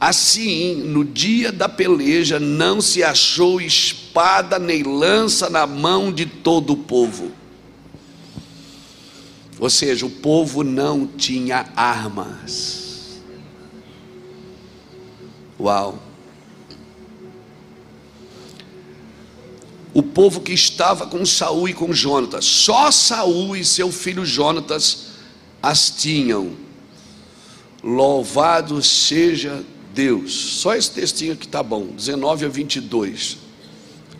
Assim, 0.00 0.76
no 0.76 1.04
dia 1.04 1.50
da 1.50 1.68
peleja, 1.68 2.38
não 2.38 2.80
se 2.80 3.02
achou 3.02 3.60
espada 3.60 4.56
nem 4.58 4.84
lança 4.84 5.50
na 5.50 5.66
mão 5.66 6.12
de 6.12 6.24
todo 6.24 6.74
o 6.74 6.76
povo. 6.76 7.32
Ou 9.58 9.68
seja, 9.68 10.06
o 10.06 10.10
povo 10.10 10.62
não 10.62 11.04
tinha 11.04 11.68
armas. 11.74 13.20
Uau! 15.58 16.00
O 19.92 20.02
povo 20.02 20.40
que 20.42 20.52
estava 20.52 21.08
com 21.08 21.26
Saul 21.26 21.68
e 21.68 21.74
com 21.74 21.92
Jonatas, 21.92 22.44
só 22.44 22.92
Saul 22.92 23.56
e 23.56 23.64
seu 23.64 23.90
filho 23.90 24.24
Jonatas 24.24 25.08
as 25.60 25.90
tinham. 25.90 26.52
Louvado 27.82 28.80
seja 28.80 29.56
Deus. 29.56 29.77
Só 30.28 30.74
esse 30.74 30.90
textinho 30.90 31.36
que 31.36 31.46
está 31.46 31.62
bom, 31.62 31.86
19 31.86 32.46
a 32.46 32.48
22. 32.48 33.38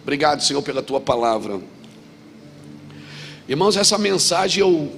Obrigado, 0.03 0.43
Senhor, 0.43 0.63
pela 0.63 0.83
tua 0.83 1.01
palavra. 1.01 1.61
Irmãos, 3.49 3.77
essa 3.77 3.97
mensagem 3.97 4.61
eu, 4.61 4.93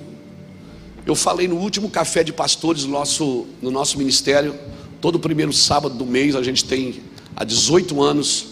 eu 1.06 1.14
falei 1.14 1.46
no 1.46 1.56
último 1.56 1.90
café 1.90 2.24
de 2.24 2.32
pastores 2.32 2.84
no 2.84 2.90
nosso, 2.90 3.46
no 3.60 3.70
nosso 3.70 3.98
ministério. 3.98 4.54
Todo 5.00 5.18
primeiro 5.18 5.52
sábado 5.52 5.94
do 5.94 6.06
mês 6.06 6.34
a 6.34 6.42
gente 6.42 6.64
tem 6.64 7.00
há 7.36 7.44
18 7.44 8.02
anos 8.02 8.46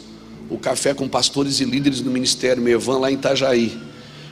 o 0.50 0.58
café 0.58 0.94
com 0.94 1.08
pastores 1.08 1.60
e 1.60 1.64
líderes 1.64 2.00
do 2.00 2.10
ministério 2.10 2.62
Mevan 2.62 2.98
lá 2.98 3.10
em 3.10 3.14
Itajaí. 3.14 3.78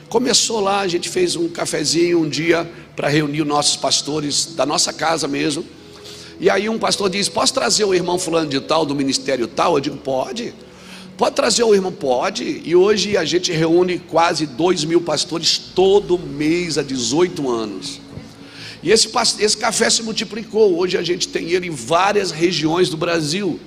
Começou 0.09 0.59
lá, 0.59 0.79
a 0.79 0.87
gente 0.87 1.09
fez 1.09 1.35
um 1.35 1.49
cafezinho 1.49 2.21
um 2.21 2.29
dia 2.29 2.69
para 2.95 3.09
reunir 3.09 3.41
os 3.41 3.47
nossos 3.47 3.75
pastores 3.75 4.55
da 4.55 4.65
nossa 4.65 4.93
casa 4.93 5.27
mesmo. 5.27 5.65
E 6.39 6.49
aí 6.49 6.69
um 6.69 6.77
pastor 6.77 7.09
diz: 7.09 7.27
Posso 7.29 7.53
trazer 7.53 7.85
o 7.85 7.93
irmão 7.93 8.19
fulano 8.19 8.49
de 8.49 8.59
tal, 8.59 8.85
do 8.85 8.95
ministério 8.95 9.47
tal? 9.47 9.75
Eu 9.75 9.79
digo: 9.79 9.97
Pode. 9.97 10.53
Pode 11.17 11.35
trazer 11.35 11.63
o 11.63 11.73
irmão? 11.73 11.91
Pode. 11.91 12.61
E 12.63 12.75
hoje 12.75 13.17
a 13.17 13.25
gente 13.25 13.51
reúne 13.51 13.97
quase 13.97 14.45
dois 14.45 14.83
mil 14.83 15.01
pastores 15.01 15.57
todo 15.57 16.17
mês 16.17 16.77
há 16.77 16.83
18 16.83 17.49
anos. 17.49 17.99
E 18.83 18.91
esse, 18.91 19.09
esse 19.39 19.57
café 19.57 19.89
se 19.89 20.03
multiplicou. 20.03 20.77
Hoje 20.77 20.95
a 20.95 21.01
gente 21.01 21.27
tem 21.27 21.49
ele 21.49 21.67
em 21.67 21.71
várias 21.71 22.29
regiões 22.29 22.89
do 22.89 22.97
Brasil. 22.97 23.59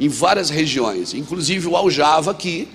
Em 0.00 0.08
várias 0.08 0.48
regiões. 0.48 1.12
Inclusive 1.12 1.68
o 1.68 1.76
Aljava 1.76 2.30
aqui 2.30 2.66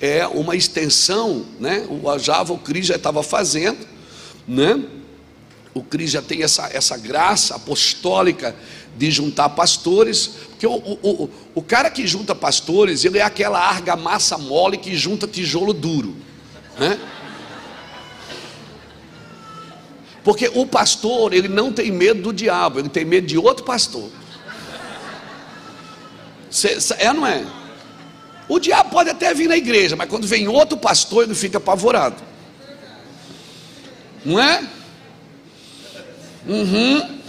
é 0.00 0.26
uma 0.26 0.54
extensão, 0.54 1.44
né? 1.58 1.86
O 1.88 2.18
Java, 2.18 2.52
o 2.52 2.58
Cris 2.58 2.86
já 2.86 2.96
estava 2.96 3.22
fazendo, 3.22 3.78
né? 4.46 4.80
O 5.74 5.82
Cris 5.82 6.10
já 6.10 6.22
tem 6.22 6.42
essa, 6.42 6.68
essa 6.72 6.96
graça 6.96 7.54
apostólica 7.54 8.54
de 8.96 9.10
juntar 9.10 9.50
pastores, 9.50 10.26
porque 10.50 10.66
o, 10.66 10.72
o, 10.74 10.98
o, 11.02 11.30
o 11.54 11.62
cara 11.62 11.90
que 11.90 12.06
junta 12.06 12.34
pastores, 12.34 13.04
ele 13.04 13.18
é 13.18 13.22
aquela 13.22 13.60
argamassa 13.60 14.36
mole 14.36 14.76
que 14.76 14.96
junta 14.96 15.26
tijolo 15.28 15.72
duro, 15.72 16.16
né? 16.78 16.98
Porque 20.24 20.50
o 20.52 20.66
pastor, 20.66 21.32
ele 21.32 21.48
não 21.48 21.72
tem 21.72 21.90
medo 21.90 22.20
do 22.22 22.32
diabo, 22.32 22.80
ele 22.80 22.88
tem 22.88 23.04
medo 23.04 23.26
de 23.26 23.38
outro 23.38 23.64
pastor. 23.64 24.10
Cê, 26.50 26.76
é, 26.98 27.12
não 27.12 27.26
é? 27.26 27.46
O 28.48 28.58
diabo 28.58 28.90
pode 28.90 29.10
até 29.10 29.32
vir 29.32 29.48
na 29.48 29.56
igreja, 29.56 29.94
mas 29.94 30.08
quando 30.08 30.26
vem 30.26 30.48
outro 30.48 30.76
pastor, 30.76 31.24
ele 31.24 31.34
fica 31.34 31.58
apavorado. 31.58 32.16
Não 34.24 34.40
é? 34.40 34.66
Uhum. 36.48 37.20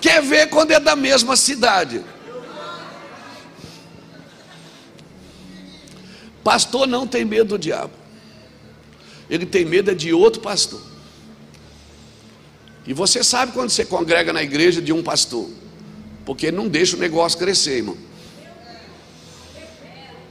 Quer 0.00 0.22
ver 0.22 0.48
quando 0.48 0.70
é 0.70 0.80
da 0.80 0.96
mesma 0.96 1.36
cidade? 1.36 2.02
Pastor 6.42 6.86
não 6.86 7.06
tem 7.06 7.24
medo 7.24 7.50
do 7.50 7.58
diabo. 7.58 7.92
Ele 9.28 9.44
tem 9.44 9.64
medo 9.64 9.90
é 9.90 9.94
de 9.94 10.12
outro 10.12 10.40
pastor. 10.40 10.80
E 12.86 12.94
você 12.94 13.22
sabe 13.22 13.52
quando 13.52 13.70
você 13.70 13.84
congrega 13.84 14.32
na 14.32 14.42
igreja 14.42 14.80
de 14.80 14.92
um 14.92 15.02
pastor, 15.02 15.48
porque 16.24 16.46
ele 16.46 16.56
não 16.56 16.66
deixa 16.66 16.96
o 16.96 16.98
negócio 16.98 17.38
crescer, 17.38 17.76
irmão. 17.76 17.96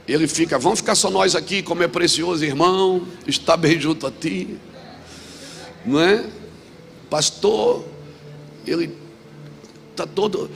Ele 0.06 0.26
fica, 0.26 0.58
vamos 0.58 0.80
ficar 0.80 0.96
só 0.96 1.08
nós 1.08 1.36
aqui, 1.36 1.62
como 1.62 1.84
é 1.84 1.88
precioso, 1.88 2.44
irmão, 2.44 3.06
está 3.26 3.56
bem 3.56 3.80
junto 3.80 4.08
a 4.08 4.10
ti, 4.10 4.58
não 5.86 6.00
é? 6.00 6.24
Pastor, 7.10 7.84
ele 8.66 8.96
está 9.90 10.06
todo, 10.06 10.50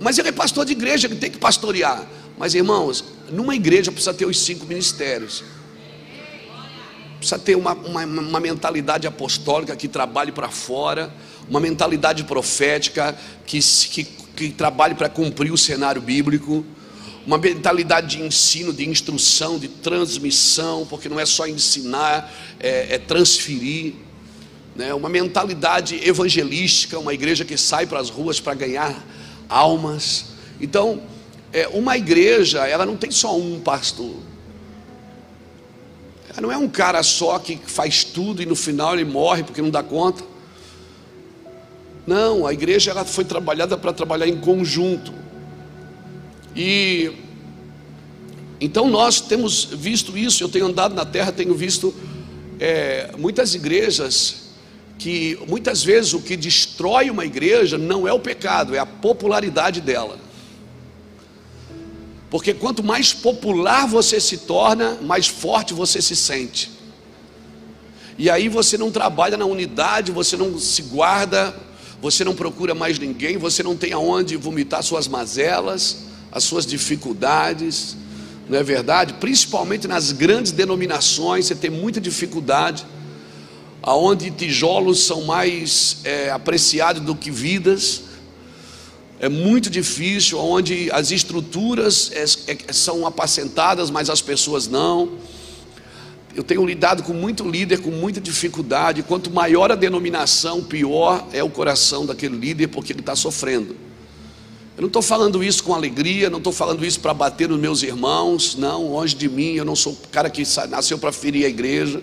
mas 0.00 0.18
ele 0.18 0.28
é 0.28 0.32
pastor 0.32 0.64
de 0.64 0.72
igreja, 0.72 1.06
ele 1.06 1.16
tem 1.16 1.30
que 1.30 1.38
pastorear. 1.38 2.06
Mas 2.36 2.54
irmãos, 2.54 3.04
numa 3.30 3.54
igreja 3.54 3.90
precisa 3.90 4.14
ter 4.14 4.26
os 4.26 4.38
cinco 4.38 4.64
ministérios. 4.66 5.42
Precisa 7.18 7.38
ter 7.38 7.56
uma, 7.56 7.72
uma, 7.72 8.04
uma 8.04 8.40
mentalidade 8.40 9.06
apostólica 9.06 9.74
que 9.74 9.88
trabalhe 9.88 10.30
para 10.30 10.48
fora, 10.48 11.12
uma 11.48 11.58
mentalidade 11.58 12.22
profética 12.24 13.16
que, 13.44 13.58
que, 13.60 14.04
que 14.04 14.50
trabalhe 14.50 14.94
para 14.94 15.08
cumprir 15.08 15.50
o 15.50 15.58
cenário 15.58 16.00
bíblico, 16.00 16.64
uma 17.26 17.36
mentalidade 17.36 18.16
de 18.16 18.22
ensino, 18.22 18.72
de 18.72 18.88
instrução, 18.88 19.58
de 19.58 19.66
transmissão, 19.66 20.86
porque 20.88 21.08
não 21.08 21.18
é 21.18 21.26
só 21.26 21.46
ensinar, 21.46 22.32
é, 22.60 22.94
é 22.94 22.98
transferir. 22.98 23.94
Né? 24.78 24.94
Uma 24.94 25.08
mentalidade 25.08 25.96
evangelística, 26.08 26.96
uma 27.00 27.12
igreja 27.12 27.44
que 27.44 27.58
sai 27.58 27.84
para 27.84 27.98
as 27.98 28.10
ruas 28.10 28.38
para 28.38 28.54
ganhar 28.54 29.04
almas. 29.48 30.26
Então, 30.60 31.02
é, 31.52 31.66
uma 31.66 31.98
igreja, 31.98 32.64
ela 32.64 32.86
não 32.86 32.96
tem 32.96 33.10
só 33.10 33.36
um 33.36 33.58
pastor. 33.58 34.14
Ela 36.30 36.40
não 36.40 36.52
é 36.52 36.56
um 36.56 36.68
cara 36.68 37.02
só 37.02 37.40
que 37.40 37.58
faz 37.66 38.04
tudo 38.04 38.40
e 38.40 38.46
no 38.46 38.54
final 38.54 38.94
ele 38.94 39.04
morre 39.04 39.42
porque 39.42 39.60
não 39.60 39.68
dá 39.68 39.82
conta. 39.82 40.22
Não, 42.06 42.46
a 42.46 42.52
igreja 42.52 42.92
ela 42.92 43.04
foi 43.04 43.24
trabalhada 43.24 43.76
para 43.76 43.92
trabalhar 43.92 44.28
em 44.28 44.36
conjunto. 44.36 45.12
E 46.54 47.10
então 48.60 48.88
nós 48.88 49.20
temos 49.20 49.64
visto 49.64 50.16
isso. 50.16 50.44
Eu 50.44 50.48
tenho 50.48 50.66
andado 50.66 50.94
na 50.94 51.04
terra, 51.04 51.32
tenho 51.32 51.54
visto 51.56 51.92
é, 52.60 53.10
muitas 53.18 53.56
igrejas 53.56 54.47
que 54.98 55.38
muitas 55.48 55.84
vezes 55.84 56.12
o 56.12 56.20
que 56.20 56.36
destrói 56.36 57.08
uma 57.08 57.24
igreja 57.24 57.78
não 57.78 58.06
é 58.06 58.12
o 58.12 58.18
pecado, 58.18 58.74
é 58.74 58.78
a 58.78 58.86
popularidade 58.86 59.80
dela. 59.80 60.18
Porque 62.28 62.52
quanto 62.52 62.82
mais 62.82 63.14
popular 63.14 63.86
você 63.86 64.20
se 64.20 64.38
torna, 64.38 64.98
mais 65.00 65.28
forte 65.28 65.72
você 65.72 66.02
se 66.02 66.16
sente. 66.16 66.70
E 68.18 68.28
aí 68.28 68.48
você 68.48 68.76
não 68.76 68.90
trabalha 68.90 69.36
na 69.36 69.44
unidade, 69.44 70.10
você 70.10 70.36
não 70.36 70.58
se 70.58 70.82
guarda, 70.82 71.54
você 72.02 72.24
não 72.24 72.34
procura 72.34 72.74
mais 72.74 72.98
ninguém, 72.98 73.38
você 73.38 73.62
não 73.62 73.76
tem 73.76 73.92
aonde 73.92 74.36
vomitar 74.36 74.82
suas 74.82 75.06
mazelas, 75.06 75.98
as 76.30 76.42
suas 76.42 76.66
dificuldades, 76.66 77.96
não 78.48 78.58
é 78.58 78.62
verdade? 78.62 79.14
Principalmente 79.14 79.86
nas 79.86 80.10
grandes 80.10 80.52
denominações, 80.52 81.46
você 81.46 81.54
tem 81.54 81.70
muita 81.70 82.00
dificuldade, 82.00 82.84
aonde 83.88 84.30
tijolos 84.30 85.04
são 85.04 85.22
mais 85.22 85.98
é, 86.04 86.28
apreciados 86.30 87.00
do 87.00 87.16
que 87.16 87.30
vidas 87.30 88.02
é 89.18 89.30
muito 89.30 89.70
difícil, 89.70 90.38
onde 90.38 90.90
as 90.92 91.10
estruturas 91.10 92.12
é, 92.12 92.52
é, 92.52 92.72
são 92.72 93.06
apacentadas, 93.06 93.90
mas 93.90 94.10
as 94.10 94.20
pessoas 94.20 94.68
não. 94.68 95.12
Eu 96.36 96.44
tenho 96.44 96.64
lidado 96.66 97.02
com 97.02 97.14
muito 97.14 97.48
líder 97.48 97.80
com 97.80 97.90
muita 97.90 98.20
dificuldade. 98.20 99.02
Quanto 99.02 99.30
maior 99.30 99.72
a 99.72 99.74
denominação, 99.74 100.62
pior 100.62 101.26
é 101.32 101.42
o 101.42 101.48
coração 101.48 102.04
daquele 102.04 102.36
líder, 102.36 102.68
porque 102.68 102.92
ele 102.92 103.00
está 103.00 103.16
sofrendo. 103.16 103.74
Eu 104.76 104.82
não 104.82 104.88
estou 104.88 105.02
falando 105.02 105.42
isso 105.42 105.64
com 105.64 105.74
alegria, 105.74 106.28
não 106.28 106.38
estou 106.38 106.52
falando 106.52 106.84
isso 106.84 107.00
para 107.00 107.14
bater 107.14 107.48
nos 107.48 107.58
meus 107.58 107.82
irmãos, 107.82 108.54
não, 108.54 108.92
longe 108.92 109.16
de 109.16 109.30
mim, 109.30 109.54
eu 109.54 109.64
não 109.64 109.74
sou 109.74 109.94
o 109.94 110.08
cara 110.12 110.28
que 110.28 110.42
nasceu 110.68 110.98
para 110.98 111.10
ferir 111.10 111.46
a 111.46 111.48
igreja. 111.48 112.02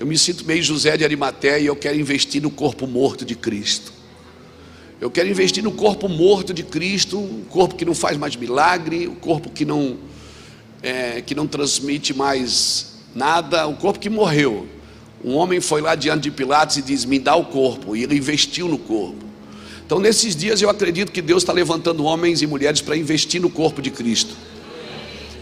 Eu 0.00 0.06
me 0.06 0.16
sinto 0.16 0.46
meio 0.46 0.62
José 0.62 0.96
de 0.96 1.04
Arimateia 1.04 1.58
e 1.58 1.66
eu 1.66 1.76
quero 1.76 2.00
investir 2.00 2.40
no 2.40 2.50
corpo 2.50 2.86
morto 2.86 3.22
de 3.22 3.34
Cristo. 3.34 3.92
Eu 4.98 5.10
quero 5.10 5.28
investir 5.28 5.62
no 5.62 5.72
corpo 5.72 6.08
morto 6.08 6.54
de 6.54 6.62
Cristo, 6.62 7.18
um 7.18 7.44
corpo 7.44 7.74
que 7.74 7.84
não 7.84 7.94
faz 7.94 8.16
mais 8.16 8.34
milagre, 8.34 9.06
um 9.06 9.14
corpo 9.14 9.50
que 9.50 9.62
não, 9.62 9.98
é, 10.82 11.20
que 11.20 11.34
não 11.34 11.46
transmite 11.46 12.14
mais 12.14 12.94
nada, 13.14 13.68
um 13.68 13.74
corpo 13.74 13.98
que 13.98 14.08
morreu. 14.08 14.66
Um 15.22 15.34
homem 15.34 15.60
foi 15.60 15.82
lá 15.82 15.94
diante 15.94 16.22
de 16.22 16.30
Pilatos 16.30 16.78
e 16.78 16.82
diz: 16.82 17.04
Me 17.04 17.18
dá 17.18 17.36
o 17.36 17.44
corpo, 17.44 17.94
e 17.94 18.02
ele 18.02 18.16
investiu 18.16 18.68
no 18.68 18.78
corpo. 18.78 19.22
Então, 19.84 19.98
nesses 19.98 20.34
dias, 20.34 20.62
eu 20.62 20.70
acredito 20.70 21.12
que 21.12 21.20
Deus 21.20 21.42
está 21.42 21.52
levantando 21.52 22.04
homens 22.04 22.40
e 22.40 22.46
mulheres 22.46 22.80
para 22.80 22.96
investir 22.96 23.38
no 23.38 23.50
corpo 23.50 23.82
de 23.82 23.90
Cristo, 23.90 24.34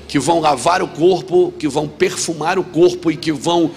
que 0.09 0.19
vão 0.19 0.41
lavar 0.41 0.83
o 0.83 0.89
corpo, 0.89 1.53
que 1.59 1.69
vão 1.69 1.87
perfumar 1.87 2.59
o 2.59 2.65
corpo 2.65 3.11
e 3.11 3.17
que 3.17 3.31
vão 3.31 3.71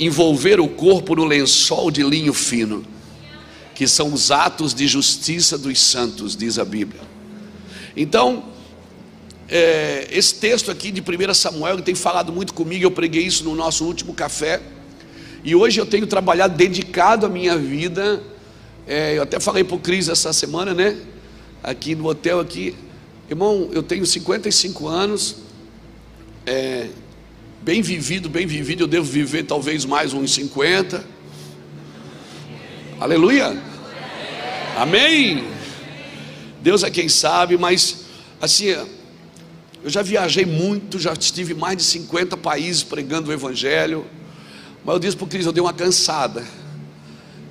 envolver 0.00 0.58
o 0.58 0.66
corpo 0.66 1.14
no 1.14 1.24
lençol 1.24 1.90
de 1.90 2.02
linho 2.02 2.34
fino 2.34 2.84
que 3.78 3.86
são 3.86 4.12
os 4.12 4.32
atos 4.32 4.74
de 4.74 4.88
justiça 4.88 5.56
dos 5.56 5.80
santos, 5.80 6.36
diz 6.36 6.58
a 6.58 6.64
Bíblia. 6.64 7.00
Então, 7.96 8.46
é, 9.48 10.08
esse 10.10 10.34
texto 10.34 10.68
aqui 10.68 10.90
de 10.90 11.00
1 11.00 11.32
Samuel 11.32 11.80
tem 11.80 11.94
falado 11.94 12.32
muito 12.32 12.52
comigo, 12.52 12.84
eu 12.84 12.90
preguei 12.90 13.22
isso 13.22 13.44
no 13.44 13.54
nosso 13.54 13.84
último 13.84 14.12
café, 14.12 14.60
e 15.44 15.54
hoje 15.54 15.80
eu 15.80 15.86
tenho 15.86 16.08
trabalhado 16.08 16.56
dedicado 16.56 17.24
a 17.24 17.28
minha 17.28 17.56
vida. 17.56 18.20
É, 18.84 19.16
eu 19.16 19.22
até 19.22 19.38
falei 19.38 19.62
para 19.62 19.76
o 19.76 19.78
Cris 19.78 20.08
essa 20.08 20.32
semana, 20.32 20.74
né? 20.74 20.96
Aqui 21.62 21.94
no 21.94 22.08
hotel 22.08 22.40
aqui, 22.40 22.74
irmão, 23.30 23.70
eu 23.70 23.84
tenho 23.84 24.04
55 24.04 24.88
anos, 24.88 25.36
é, 26.48 26.88
bem 27.60 27.82
vivido, 27.82 28.28
bem 28.28 28.46
vivido, 28.46 28.84
eu 28.84 28.86
devo 28.86 29.04
viver 29.04 29.44
talvez 29.44 29.84
mais 29.84 30.14
uns 30.14 30.32
50. 30.32 31.04
Aleluia. 32.98 33.62
Amém? 34.74 35.44
Deus 36.62 36.82
é 36.82 36.90
quem 36.90 37.06
sabe, 37.06 37.58
mas 37.58 38.06
assim, 38.40 38.66
eu 38.68 39.90
já 39.90 40.00
viajei 40.00 40.46
muito, 40.46 40.98
já 40.98 41.12
estive 41.12 41.52
em 41.52 41.56
mais 41.56 41.76
de 41.76 41.82
50 41.82 42.36
países 42.38 42.82
pregando 42.82 43.28
o 43.28 43.32
Evangelho, 43.32 44.06
mas 44.82 44.94
eu 44.94 44.98
disse 44.98 45.16
para 45.16 45.26
o 45.26 45.28
Cristo, 45.28 45.48
eu 45.48 45.52
dei 45.52 45.62
uma 45.62 45.74
cansada. 45.74 46.46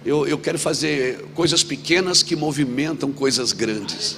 Eu, 0.03 0.25
eu 0.25 0.39
quero 0.39 0.57
fazer 0.57 1.25
coisas 1.35 1.63
pequenas 1.63 2.23
que 2.23 2.35
movimentam 2.35 3.11
coisas 3.11 3.51
grandes. 3.51 4.17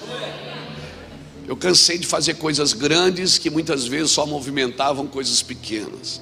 Eu 1.50 1.58
cansei 1.58 1.98
de 1.98 2.06
fazer 2.06 2.36
coisas 2.36 2.74
grandes 2.74 3.40
que 3.40 3.50
muitas 3.50 3.88
vezes 3.88 4.12
só 4.12 4.24
movimentavam 4.24 5.08
coisas 5.08 5.42
pequenas. 5.42 6.22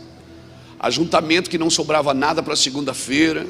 Ajuntamento 0.79 1.49
que 1.49 1.57
não 1.57 1.69
sobrava 1.69 2.13
nada 2.13 2.41
para 2.41 2.55
segunda-feira 2.55 3.45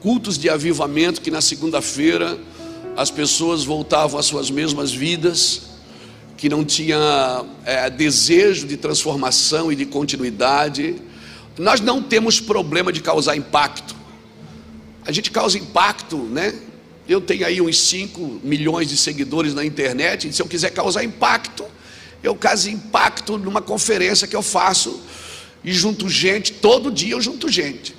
cultos 0.00 0.38
de 0.38 0.48
avivamento 0.48 1.20
que 1.20 1.32
na 1.32 1.40
segunda-feira 1.40 2.38
as 2.96 3.10
pessoas 3.10 3.64
voltavam 3.64 4.20
às 4.20 4.26
suas 4.26 4.52
mesmas 4.52 4.92
vidas, 4.92 5.62
que 6.36 6.48
não 6.48 6.64
tinha 6.64 7.44
é, 7.64 7.90
desejo 7.90 8.68
de 8.68 8.76
transformação 8.76 9.72
e 9.72 9.74
de 9.74 9.84
continuidade. 9.84 11.02
Nós 11.58 11.80
não 11.80 12.00
temos 12.00 12.40
problema 12.40 12.92
de 12.92 13.00
causar 13.00 13.36
impacto. 13.36 13.96
A 15.04 15.10
gente 15.10 15.32
causa 15.32 15.58
impacto, 15.58 16.16
né? 16.16 16.54
Eu 17.08 17.20
tenho 17.20 17.46
aí 17.46 17.60
uns 17.60 17.78
5 17.78 18.40
milhões 18.42 18.88
de 18.88 18.96
seguidores 18.96 19.54
na 19.54 19.64
internet, 19.64 20.28
e 20.28 20.32
se 20.32 20.42
eu 20.42 20.46
quiser 20.46 20.70
causar 20.70 21.04
impacto, 21.04 21.64
eu 22.22 22.34
causo 22.34 22.68
impacto 22.68 23.38
numa 23.38 23.62
conferência 23.62 24.26
que 24.26 24.34
eu 24.34 24.42
faço 24.42 25.00
e 25.66 25.72
junto 25.72 26.08
gente, 26.08 26.52
todo 26.52 26.92
dia 26.92 27.12
eu 27.12 27.20
junto 27.20 27.48
gente. 27.48 27.94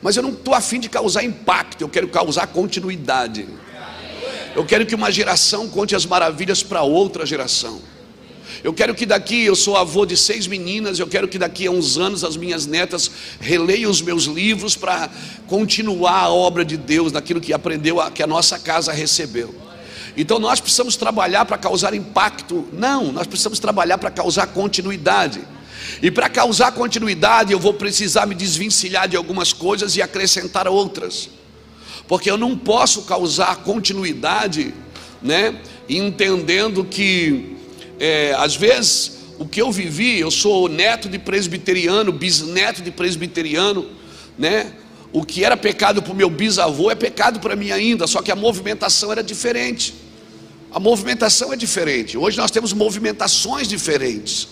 Mas 0.00 0.16
eu 0.16 0.22
não 0.22 0.30
estou 0.30 0.54
afim 0.54 0.80
de 0.80 0.88
causar 0.88 1.22
impacto, 1.22 1.82
eu 1.82 1.88
quero 1.88 2.08
causar 2.08 2.46
continuidade. 2.46 3.46
Eu 4.56 4.64
quero 4.64 4.86
que 4.86 4.94
uma 4.94 5.10
geração 5.10 5.68
conte 5.68 5.94
as 5.94 6.06
maravilhas 6.06 6.62
para 6.62 6.82
outra 6.82 7.26
geração. 7.26 7.80
Eu 8.62 8.72
quero 8.72 8.94
que 8.94 9.06
daqui, 9.06 9.44
eu 9.44 9.54
sou 9.54 9.76
avô 9.76 10.04
de 10.04 10.16
seis 10.16 10.46
meninas, 10.46 10.98
eu 10.98 11.06
quero 11.06 11.28
que 11.28 11.38
daqui 11.38 11.66
a 11.66 11.70
uns 11.70 11.96
anos 11.96 12.24
as 12.24 12.36
minhas 12.36 12.66
netas 12.66 13.10
releiam 13.40 13.90
os 13.90 14.02
meus 14.02 14.24
livros 14.24 14.74
para 14.74 15.08
continuar 15.46 16.24
a 16.24 16.28
obra 16.30 16.64
de 16.64 16.76
Deus, 16.76 17.12
naquilo 17.12 17.40
que 17.40 17.52
aprendeu, 17.52 17.98
que 18.12 18.22
a 18.22 18.26
nossa 18.26 18.58
casa 18.58 18.92
recebeu. 18.92 19.54
Então 20.16 20.40
nós 20.40 20.60
precisamos 20.60 20.96
trabalhar 20.96 21.44
para 21.44 21.56
causar 21.56 21.94
impacto? 21.94 22.66
Não, 22.72 23.12
nós 23.12 23.26
precisamos 23.26 23.60
trabalhar 23.60 23.98
para 23.98 24.10
causar 24.10 24.48
continuidade. 24.48 25.40
E 26.02 26.10
para 26.10 26.28
causar 26.28 26.72
continuidade, 26.72 27.52
eu 27.52 27.58
vou 27.58 27.72
precisar 27.72 28.26
me 28.26 28.34
desvencilhar 28.34 29.08
de 29.08 29.16
algumas 29.16 29.52
coisas 29.52 29.96
e 29.96 30.02
acrescentar 30.02 30.66
outras. 30.66 31.30
Porque 32.08 32.30
eu 32.30 32.36
não 32.36 32.56
posso 32.56 33.02
causar 33.02 33.56
continuidade, 33.56 34.74
né? 35.22 35.60
Entendendo 35.88 36.84
que, 36.84 37.57
é, 37.98 38.34
às 38.36 38.54
vezes, 38.56 39.18
o 39.38 39.46
que 39.46 39.60
eu 39.60 39.70
vivi, 39.70 40.18
eu 40.18 40.30
sou 40.30 40.68
neto 40.68 41.08
de 41.08 41.18
presbiteriano, 41.18 42.12
bisneto 42.12 42.82
de 42.82 42.90
presbiteriano, 42.90 43.86
né? 44.36 44.72
O 45.12 45.24
que 45.24 45.44
era 45.44 45.56
pecado 45.56 46.02
para 46.02 46.12
o 46.12 46.16
meu 46.16 46.28
bisavô 46.28 46.90
é 46.90 46.94
pecado 46.94 47.40
para 47.40 47.56
mim 47.56 47.70
ainda, 47.70 48.06
só 48.06 48.20
que 48.20 48.30
a 48.30 48.36
movimentação 48.36 49.10
era 49.10 49.22
diferente. 49.22 49.94
A 50.70 50.78
movimentação 50.78 51.52
é 51.52 51.56
diferente. 51.56 52.18
Hoje 52.18 52.36
nós 52.36 52.50
temos 52.50 52.72
movimentações 52.72 53.66
diferentes. 53.66 54.48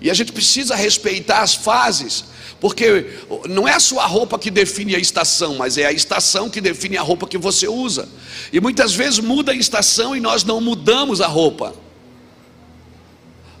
E 0.00 0.10
a 0.10 0.14
gente 0.14 0.32
precisa 0.32 0.74
respeitar 0.74 1.42
as 1.42 1.54
fases, 1.54 2.24
porque 2.60 3.18
não 3.48 3.66
é 3.66 3.74
a 3.74 3.80
sua 3.80 4.06
roupa 4.06 4.38
que 4.38 4.50
define 4.50 4.94
a 4.94 4.98
estação, 4.98 5.56
mas 5.56 5.76
é 5.78 5.86
a 5.86 5.92
estação 5.92 6.48
que 6.48 6.60
define 6.60 6.96
a 6.96 7.02
roupa 7.02 7.26
que 7.26 7.38
você 7.38 7.66
usa. 7.66 8.08
E 8.52 8.60
muitas 8.60 8.94
vezes 8.94 9.18
muda 9.18 9.52
a 9.52 9.54
estação 9.54 10.14
e 10.14 10.20
nós 10.20 10.44
não 10.44 10.60
mudamos 10.60 11.20
a 11.20 11.26
roupa. 11.26 11.74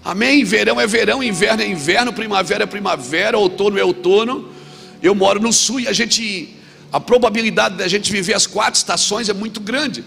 Amém? 0.04 0.42
Verão 0.44 0.80
é 0.80 0.86
verão, 0.86 1.22
inverno 1.22 1.62
é 1.62 1.68
inverno, 1.68 2.12
primavera 2.12 2.64
é 2.64 2.66
primavera, 2.66 3.38
outono 3.38 3.78
é 3.78 3.84
outono. 3.84 4.48
Eu 5.02 5.14
moro 5.14 5.40
no 5.40 5.52
sul 5.52 5.80
e 5.80 5.88
a 5.88 5.92
gente 5.92 6.56
a 6.92 7.00
probabilidade 7.00 7.76
da 7.76 7.88
gente 7.88 8.12
viver 8.12 8.34
as 8.34 8.46
quatro 8.46 8.76
estações 8.76 9.28
é 9.28 9.32
muito 9.32 9.60
grande. 9.60 10.04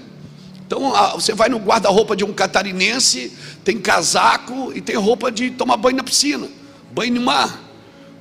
Então 0.67 0.93
você 1.13 1.33
vai 1.33 1.49
no 1.49 1.57
guarda-roupa 1.57 2.15
de 2.15 2.23
um 2.23 2.33
catarinense, 2.33 3.31
tem 3.63 3.79
casaco 3.79 4.71
e 4.75 4.81
tem 4.81 4.95
roupa 4.95 5.31
de 5.31 5.51
tomar 5.51 5.77
banho 5.77 5.97
na 5.97 6.03
piscina, 6.03 6.47
banho 6.91 7.13
no 7.13 7.21
mar. 7.21 7.63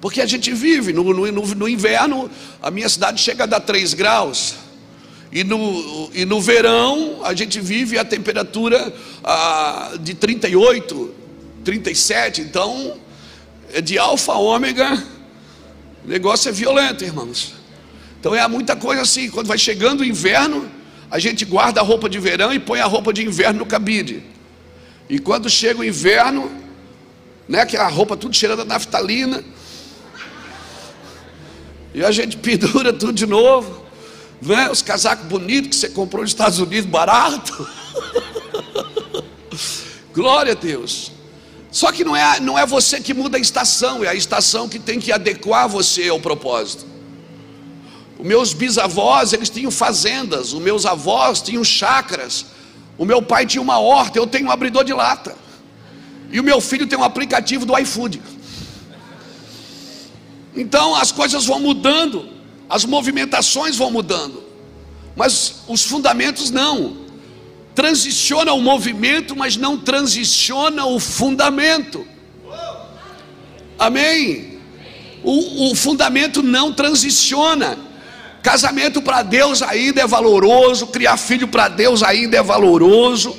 Porque 0.01 0.21
a 0.21 0.27
gente 0.27 0.53
vive, 0.53 0.93
no, 0.93 1.03
no, 1.15 1.31
no 1.31 1.69
inverno, 1.69 2.31
a 2.63 2.71
minha 2.71 2.89
cidade 2.89 3.21
chega 3.21 3.45
a 3.45 3.47
dar 3.47 3.61
3 3.61 3.95
graus. 3.95 4.55
E 5.33 5.43
no, 5.43 6.11
e 6.15 6.25
no 6.25 6.41
verão, 6.41 7.21
a 7.25 7.35
gente 7.35 7.61
vive 7.61 7.99
a 7.99 8.05
temperatura 8.05 8.95
ah, 9.25 9.93
de 10.01 10.15
38, 10.15 11.15
37. 11.65 12.43
Então, 12.43 12.99
é 13.73 13.81
de 13.81 13.99
alfa 13.99 14.33
a 14.33 14.39
ômega, 14.39 15.03
o 16.05 16.09
negócio 16.09 16.49
é 16.49 16.53
violento, 16.53 17.03
irmãos. 17.03 17.55
Então 18.21 18.35
é 18.35 18.47
muita 18.47 18.77
coisa 18.77 19.03
assim, 19.03 19.31
quando 19.31 19.49
vai 19.49 19.59
chegando 19.59 20.01
o 20.01 20.05
inverno, 20.05 20.71
a 21.11 21.19
gente 21.19 21.45
guarda 21.45 21.81
a 21.81 21.85
roupa 21.85 22.09
de 22.09 22.19
verão 22.19 22.53
e 22.53 22.59
põe 22.59 22.81
a 22.81 22.87
roupa 22.87 23.13
de 23.13 23.25
inverno 23.25 23.61
no 23.61 23.67
cabide. 23.67 24.23
E 25.09 25.19
quando 25.19 25.51
chega 25.51 25.81
o 25.81 25.85
inverno, 25.85 26.51
né, 27.49 27.67
que 27.67 27.77
a 27.77 27.89
roupa 27.89 28.17
tudo 28.17 28.35
cheirando 28.35 28.63
a 28.63 28.65
naftalina, 28.65 29.45
e 31.93 32.05
a 32.05 32.11
gente 32.11 32.37
pendura 32.39 32.93
tudo 32.93 33.13
de 33.13 33.27
novo, 33.27 33.85
né, 34.41 34.71
os 34.71 34.83
casacos 34.83 35.27
bonitos 35.27 35.69
que 35.69 35.77
você 35.77 35.89
comprou 35.89 36.23
nos 36.23 36.31
Estados 36.31 36.59
Unidos, 36.59 36.87
barato. 36.89 37.69
Glória 40.15 40.53
a 40.53 40.57
Deus. 40.57 41.14
Só 41.75 41.91
que 41.91 42.05
não 42.05 42.15
é, 42.15 42.39
não 42.39 42.57
é 42.57 42.65
você 42.65 43.01
que 43.01 43.13
muda 43.13 43.37
a 43.37 43.41
estação, 43.41 44.05
é 44.05 44.09
a 44.09 44.15
estação 44.15 44.69
que 44.69 44.79
tem 44.79 45.01
que 45.01 45.11
adequar 45.11 45.69
você 45.69 46.09
ao 46.09 46.21
propósito. 46.21 46.87
Os 48.17 48.25
meus 48.25 48.53
bisavós, 48.53 49.33
eles 49.33 49.51
tinham 49.51 49.73
fazendas, 49.73 50.53
os 50.53 50.63
meus 50.63 50.87
avós 50.87 51.43
tinham 51.43 51.65
chácaras, 51.65 52.47
o 52.97 53.05
meu 53.05 53.21
pai 53.21 53.45
tinha 53.45 53.61
uma 53.61 53.81
horta, 53.81 54.17
eu 54.17 54.25
tenho 54.25 54.47
um 54.47 54.51
abridor 54.53 54.85
de 54.85 54.93
lata. 54.93 55.37
E 56.31 56.39
o 56.39 56.45
meu 56.45 56.61
filho 56.61 56.87
tem 56.87 56.97
um 56.97 57.03
aplicativo 57.03 57.67
do 57.67 57.77
iFood. 57.77 58.23
Então 60.55 60.95
as 60.95 61.11
coisas 61.11 61.45
vão 61.45 61.59
mudando, 61.59 62.29
as 62.71 62.85
movimentações 62.85 63.75
vão 63.75 63.91
mudando, 63.91 64.45
mas 65.17 65.57
os 65.67 65.83
fundamentos 65.83 66.53
não. 66.53 67.04
Transiciona 67.75 68.53
o 68.53 68.61
movimento, 68.61 69.35
mas 69.35 69.57
não 69.57 69.77
transiciona 69.77 70.87
o 70.87 71.01
fundamento. 71.01 72.07
Amém? 73.79 74.59
O, 75.23 75.71
o 75.71 75.75
fundamento 75.75 76.43
não 76.43 76.73
transiciona. 76.73 77.79
Casamento 78.43 79.01
para 79.01 79.23
Deus 79.23 79.63
ainda 79.63 80.03
é 80.03 80.07
valoroso, 80.07 80.89
criar 80.89 81.17
filho 81.17 81.49
para 81.49 81.69
Deus 81.69 82.03
ainda 82.03 82.37
é 82.37 82.43
valoroso. 82.43 83.35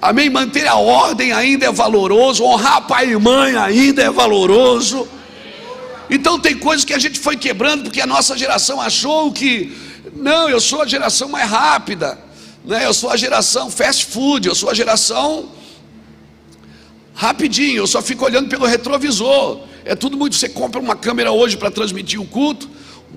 Amém? 0.00 0.30
Manter 0.30 0.66
a 0.66 0.76
ordem 0.76 1.32
ainda 1.32 1.66
é 1.66 1.72
valoroso, 1.72 2.42
honrar 2.42 2.86
pai 2.86 3.12
e 3.12 3.16
mãe 3.16 3.54
ainda 3.56 4.02
é 4.02 4.10
valoroso. 4.10 5.06
Então 6.08 6.38
tem 6.38 6.56
coisas 6.56 6.84
que 6.84 6.94
a 6.94 6.98
gente 6.98 7.18
foi 7.18 7.36
quebrando 7.36 7.84
porque 7.84 8.00
a 8.00 8.06
nossa 8.06 8.36
geração 8.36 8.80
achou 8.80 9.30
que 9.32 9.76
não, 10.14 10.48
eu 10.48 10.60
sou 10.60 10.82
a 10.82 10.86
geração 10.86 11.28
mais 11.28 11.50
rápida, 11.50 12.18
né? 12.64 12.86
Eu 12.86 12.94
sou 12.94 13.10
a 13.10 13.16
geração 13.16 13.70
fast 13.70 14.06
food, 14.06 14.48
eu 14.48 14.54
sou 14.54 14.70
a 14.70 14.74
geração 14.74 15.50
rapidinho, 17.14 17.78
eu 17.78 17.86
só 17.86 18.00
fico 18.00 18.24
olhando 18.24 18.48
pelo 18.48 18.66
retrovisor. 18.66 19.60
É 19.84 19.94
tudo 19.94 20.16
muito. 20.16 20.34
Você 20.34 20.48
compra 20.48 20.80
uma 20.80 20.96
câmera 20.96 21.30
hoje 21.30 21.56
para 21.56 21.70
transmitir 21.70 22.20
o 22.20 22.24
culto, 22.24 22.68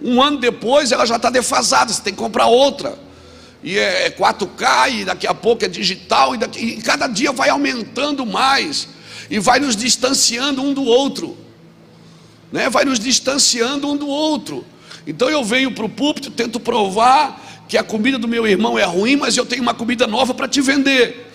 um 0.04 0.22
ano 0.22 0.38
depois 0.38 0.92
ela 0.92 1.06
já 1.06 1.16
está 1.16 1.30
defasada, 1.30 1.92
você 1.92 2.02
tem 2.02 2.14
que 2.14 2.20
comprar 2.20 2.48
outra. 2.48 3.00
E 3.64 3.78
é 3.78 4.12
4K, 4.12 4.92
e 4.92 5.06
daqui 5.06 5.26
a 5.26 5.34
pouco 5.34 5.66
é 5.66 5.68
digital, 5.68 6.36
e, 6.36 6.38
daqui, 6.38 6.60
e 6.60 6.82
cada 6.82 7.08
dia 7.08 7.32
vai 7.32 7.50
aumentando 7.50 8.26
mais, 8.26 8.88
e 9.30 9.40
vai 9.40 9.60
nos 9.60 9.76
distanciando 9.76 10.62
um 10.62 10.74
do 10.74 10.84
outro, 10.84 11.36
né? 12.52 12.70
vai 12.70 12.86
nos 12.86 13.00
distanciando 13.00 13.90
um 13.90 13.98
do 13.98 14.08
outro. 14.08 14.64
Então 15.08 15.28
eu 15.30 15.44
venho 15.44 15.72
para 15.72 15.86
o 15.86 15.90
púlpito, 15.90 16.30
tento 16.30 16.60
provar 16.60 17.57
que 17.68 17.78
a 17.78 17.84
comida 17.84 18.18
do 18.18 18.28
meu 18.28 18.48
irmão 18.48 18.78
é 18.78 18.84
ruim, 18.84 19.16
mas 19.16 19.36
eu 19.36 19.46
tenho 19.46 19.62
uma 19.62 19.74
comida 19.74 20.08
nova 20.08 20.34
para 20.34 20.48
te 20.48 20.62
vender. 20.62 21.28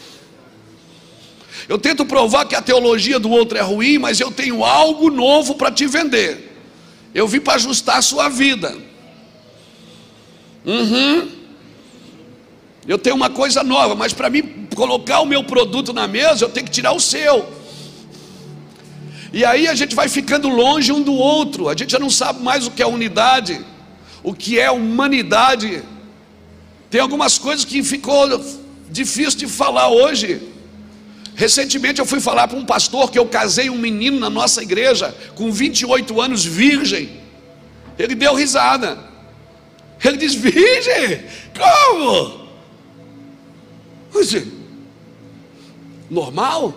Eu 1.69 1.79
tento 1.79 2.05
provar 2.05 2.47
que 2.47 2.55
a 2.55 2.63
teologia 2.63 3.19
do 3.19 3.31
outro 3.31 3.57
é 3.57 3.61
ruim, 3.61 3.99
mas 3.99 4.19
eu 4.19 4.31
tenho 4.31 4.65
algo 4.65 5.11
novo 5.11 5.55
para 5.55 5.71
te 5.71 5.87
vender. 5.87 6.51
Eu 7.15 7.29
vim 7.29 7.41
para 7.41 7.55
ajustar 7.55 7.99
a 7.99 8.03
sua 8.03 8.29
vida. 8.29 8.77
Uhum. 10.65 11.29
Eu 12.87 12.99
tenho 12.99 13.15
uma 13.15 13.31
coisa 13.31 13.63
nova, 13.63 13.95
mas 13.95 14.13
para 14.13 14.29
mim 14.29 14.67
colocar 14.75 15.21
o 15.21 15.27
meu 15.27 15.45
produto 15.45 15.93
na 15.93 16.09
mesa, 16.09 16.45
eu 16.45 16.49
tenho 16.49 16.67
que 16.67 16.73
tirar 16.73 16.93
o 16.93 17.01
seu. 17.01 17.49
E 19.33 19.45
aí 19.45 19.69
a 19.69 19.75
gente 19.75 19.95
vai 19.95 20.09
ficando 20.09 20.49
longe 20.49 20.93
um 20.93 21.01
do 21.01 21.15
outro. 21.15 21.69
A 21.69 21.75
gente 21.77 21.93
já 21.93 21.99
não 21.99 22.11
sabe 22.11 22.43
mais 22.43 22.67
o 22.67 22.71
que 22.71 22.83
é 22.83 22.87
unidade, 22.87 23.65
o 24.23 24.35
que 24.35 24.59
é 24.59 24.71
humanidade. 24.71 25.83
Tem 26.93 27.01
algumas 27.01 27.39
coisas 27.39 27.65
que 27.65 27.83
ficou 27.83 28.29
difícil 28.91 29.39
de 29.39 29.47
falar 29.47 29.89
hoje. 29.89 30.47
Recentemente 31.35 31.99
eu 32.01 32.05
fui 32.05 32.21
falar 32.21 32.47
para 32.47 32.59
um 32.59 32.67
pastor 32.67 33.11
que 33.11 33.19
eu 33.19 33.25
casei 33.25 33.71
um 33.71 33.79
menino 33.79 34.21
na 34.21 34.29
nossa 34.29 34.63
igreja 34.63 35.17
com 35.35 35.51
28 35.51 36.21
anos, 36.21 36.45
virgem. 36.45 37.19
Ele 37.99 38.15
deu 38.15 38.35
risada. 38.35 38.99
Ele 40.05 40.19
diz: 40.19 40.35
Virgem? 40.35 41.25
Como? 41.57 42.47
Disse, 44.13 44.53
normal? 46.11 46.75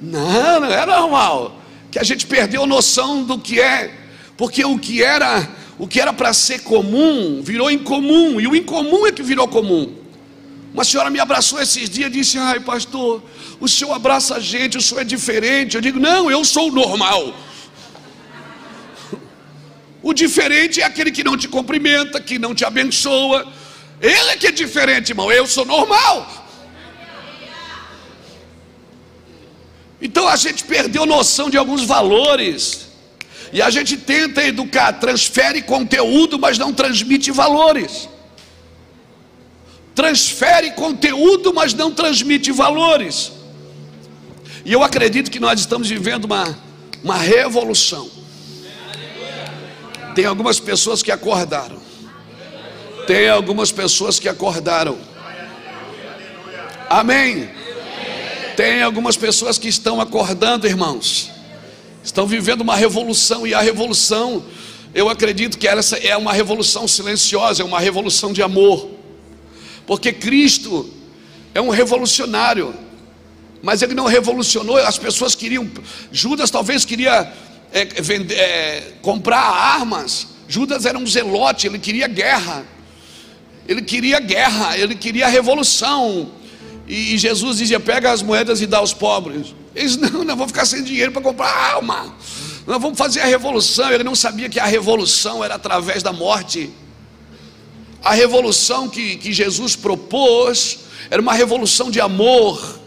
Não, 0.00 0.60
não 0.60 0.72
é 0.72 0.86
normal. 0.86 1.60
Que 1.90 1.98
a 1.98 2.02
gente 2.02 2.26
perdeu 2.26 2.66
noção 2.66 3.22
do 3.22 3.38
que 3.38 3.60
é, 3.60 3.92
porque 4.34 4.64
o 4.64 4.78
que 4.78 5.02
era, 5.02 5.46
o 5.78 5.86
que 5.88 6.00
era 6.00 6.12
para 6.12 6.32
ser 6.32 6.60
comum, 6.60 7.42
virou 7.42 7.70
incomum, 7.70 8.40
e 8.40 8.46
o 8.46 8.54
incomum 8.54 9.06
é 9.06 9.12
que 9.12 9.22
virou 9.22 9.48
comum. 9.48 9.94
Uma 10.72 10.84
senhora 10.84 11.08
me 11.08 11.20
abraçou 11.20 11.60
esses 11.60 11.88
dias 11.88 12.08
e 12.08 12.12
disse: 12.12 12.38
Ai, 12.38 12.60
pastor, 12.60 13.22
o 13.60 13.68
senhor 13.68 13.92
abraça 13.92 14.36
a 14.36 14.40
gente, 14.40 14.76
o 14.76 14.82
senhor 14.82 15.02
é 15.02 15.04
diferente. 15.04 15.76
Eu 15.76 15.80
digo: 15.80 16.00
Não, 16.00 16.30
eu 16.30 16.44
sou 16.44 16.70
normal. 16.70 17.34
O 20.02 20.12
diferente 20.12 20.80
é 20.80 20.84
aquele 20.84 21.10
que 21.10 21.24
não 21.24 21.36
te 21.36 21.48
cumprimenta, 21.48 22.20
que 22.20 22.38
não 22.38 22.54
te 22.54 22.64
abençoa. 22.64 23.50
Ele 24.00 24.30
é 24.30 24.36
que 24.36 24.48
é 24.48 24.50
diferente, 24.50 25.10
irmão. 25.10 25.32
Eu 25.32 25.46
sou 25.46 25.64
normal. 25.64 26.44
Então 30.02 30.28
a 30.28 30.36
gente 30.36 30.64
perdeu 30.64 31.06
noção 31.06 31.48
de 31.48 31.56
alguns 31.56 31.84
valores. 31.84 32.88
E 33.54 33.62
a 33.62 33.70
gente 33.70 33.96
tenta 33.96 34.44
educar, 34.44 34.92
transfere 34.92 35.62
conteúdo, 35.62 36.38
mas 36.38 36.58
não 36.58 36.74
transmite 36.74 37.30
valores 37.30 38.08
transfere 39.94 40.72
conteúdo, 40.72 41.54
mas 41.54 41.72
não 41.72 41.90
transmite 41.90 42.50
valores. 42.50 43.32
E 44.64 44.72
eu 44.72 44.82
acredito 44.82 45.30
que 45.30 45.38
nós 45.38 45.60
estamos 45.60 45.88
vivendo 45.88 46.24
uma, 46.24 46.58
uma 47.02 47.16
revolução. 47.16 48.10
Tem 50.14 50.24
algumas 50.24 50.58
pessoas 50.58 51.02
que 51.02 51.12
acordaram. 51.12 51.78
Tem 53.06 53.28
algumas 53.28 53.70
pessoas 53.70 54.18
que 54.18 54.28
acordaram. 54.28 54.98
Amém. 56.88 57.48
Tem 58.56 58.82
algumas 58.82 59.16
pessoas 59.16 59.58
que 59.58 59.68
estão 59.68 60.00
acordando, 60.00 60.66
irmãos. 60.66 61.30
Estão 62.04 62.26
vivendo 62.26 62.60
uma 62.60 62.76
revolução 62.76 63.46
e 63.46 63.54
a 63.54 63.60
revolução, 63.62 64.44
eu 64.94 65.08
acredito 65.08 65.56
que 65.56 65.66
essa 65.66 65.96
é 65.96 66.14
uma 66.14 66.34
revolução 66.34 66.86
silenciosa, 66.86 67.62
é 67.62 67.64
uma 67.64 67.80
revolução 67.80 68.30
de 68.30 68.42
amor. 68.42 68.90
Porque 69.86 70.12
Cristo 70.12 70.92
é 71.54 71.62
um 71.62 71.70
revolucionário, 71.70 72.74
mas 73.62 73.80
ele 73.80 73.94
não 73.94 74.04
revolucionou, 74.04 74.76
as 74.76 74.98
pessoas 74.98 75.34
queriam, 75.34 75.66
Judas 76.12 76.50
talvez 76.50 76.84
queria 76.84 77.32
é, 77.72 77.86
vender, 77.86 78.34
é, 78.34 78.92
comprar 79.00 79.40
armas, 79.40 80.28
Judas 80.46 80.84
era 80.84 80.98
um 80.98 81.06
zelote, 81.06 81.66
ele 81.66 81.78
queria 81.78 82.06
guerra, 82.06 82.66
ele 83.66 83.80
queria 83.80 84.20
guerra, 84.20 84.76
ele 84.76 84.94
queria 84.94 85.26
revolução, 85.26 86.30
e, 86.86 87.14
e 87.14 87.18
Jesus 87.18 87.56
dizia: 87.58 87.80
pega 87.80 88.12
as 88.12 88.22
moedas 88.22 88.60
e 88.60 88.66
dá 88.66 88.78
aos 88.78 88.92
pobres. 88.92 89.54
Eles 89.74 89.96
não, 89.96 90.24
não 90.24 90.36
vão 90.36 90.46
ficar 90.46 90.64
sem 90.64 90.82
dinheiro 90.82 91.10
para 91.12 91.22
comprar 91.22 91.48
arma. 91.48 92.14
Nós 92.66 92.80
vamos 92.80 92.96
fazer 92.96 93.20
a 93.20 93.26
revolução. 93.26 93.90
Ele 93.90 94.04
não 94.04 94.14
sabia 94.14 94.48
que 94.48 94.60
a 94.60 94.66
revolução 94.66 95.42
era 95.42 95.56
através 95.56 96.02
da 96.02 96.12
morte. 96.12 96.70
A 98.02 98.14
revolução 98.14 98.88
que, 98.88 99.16
que 99.16 99.32
Jesus 99.32 99.74
propôs 99.74 100.80
era 101.10 101.20
uma 101.20 101.32
revolução 101.32 101.90
de 101.90 102.00
amor. 102.00 102.80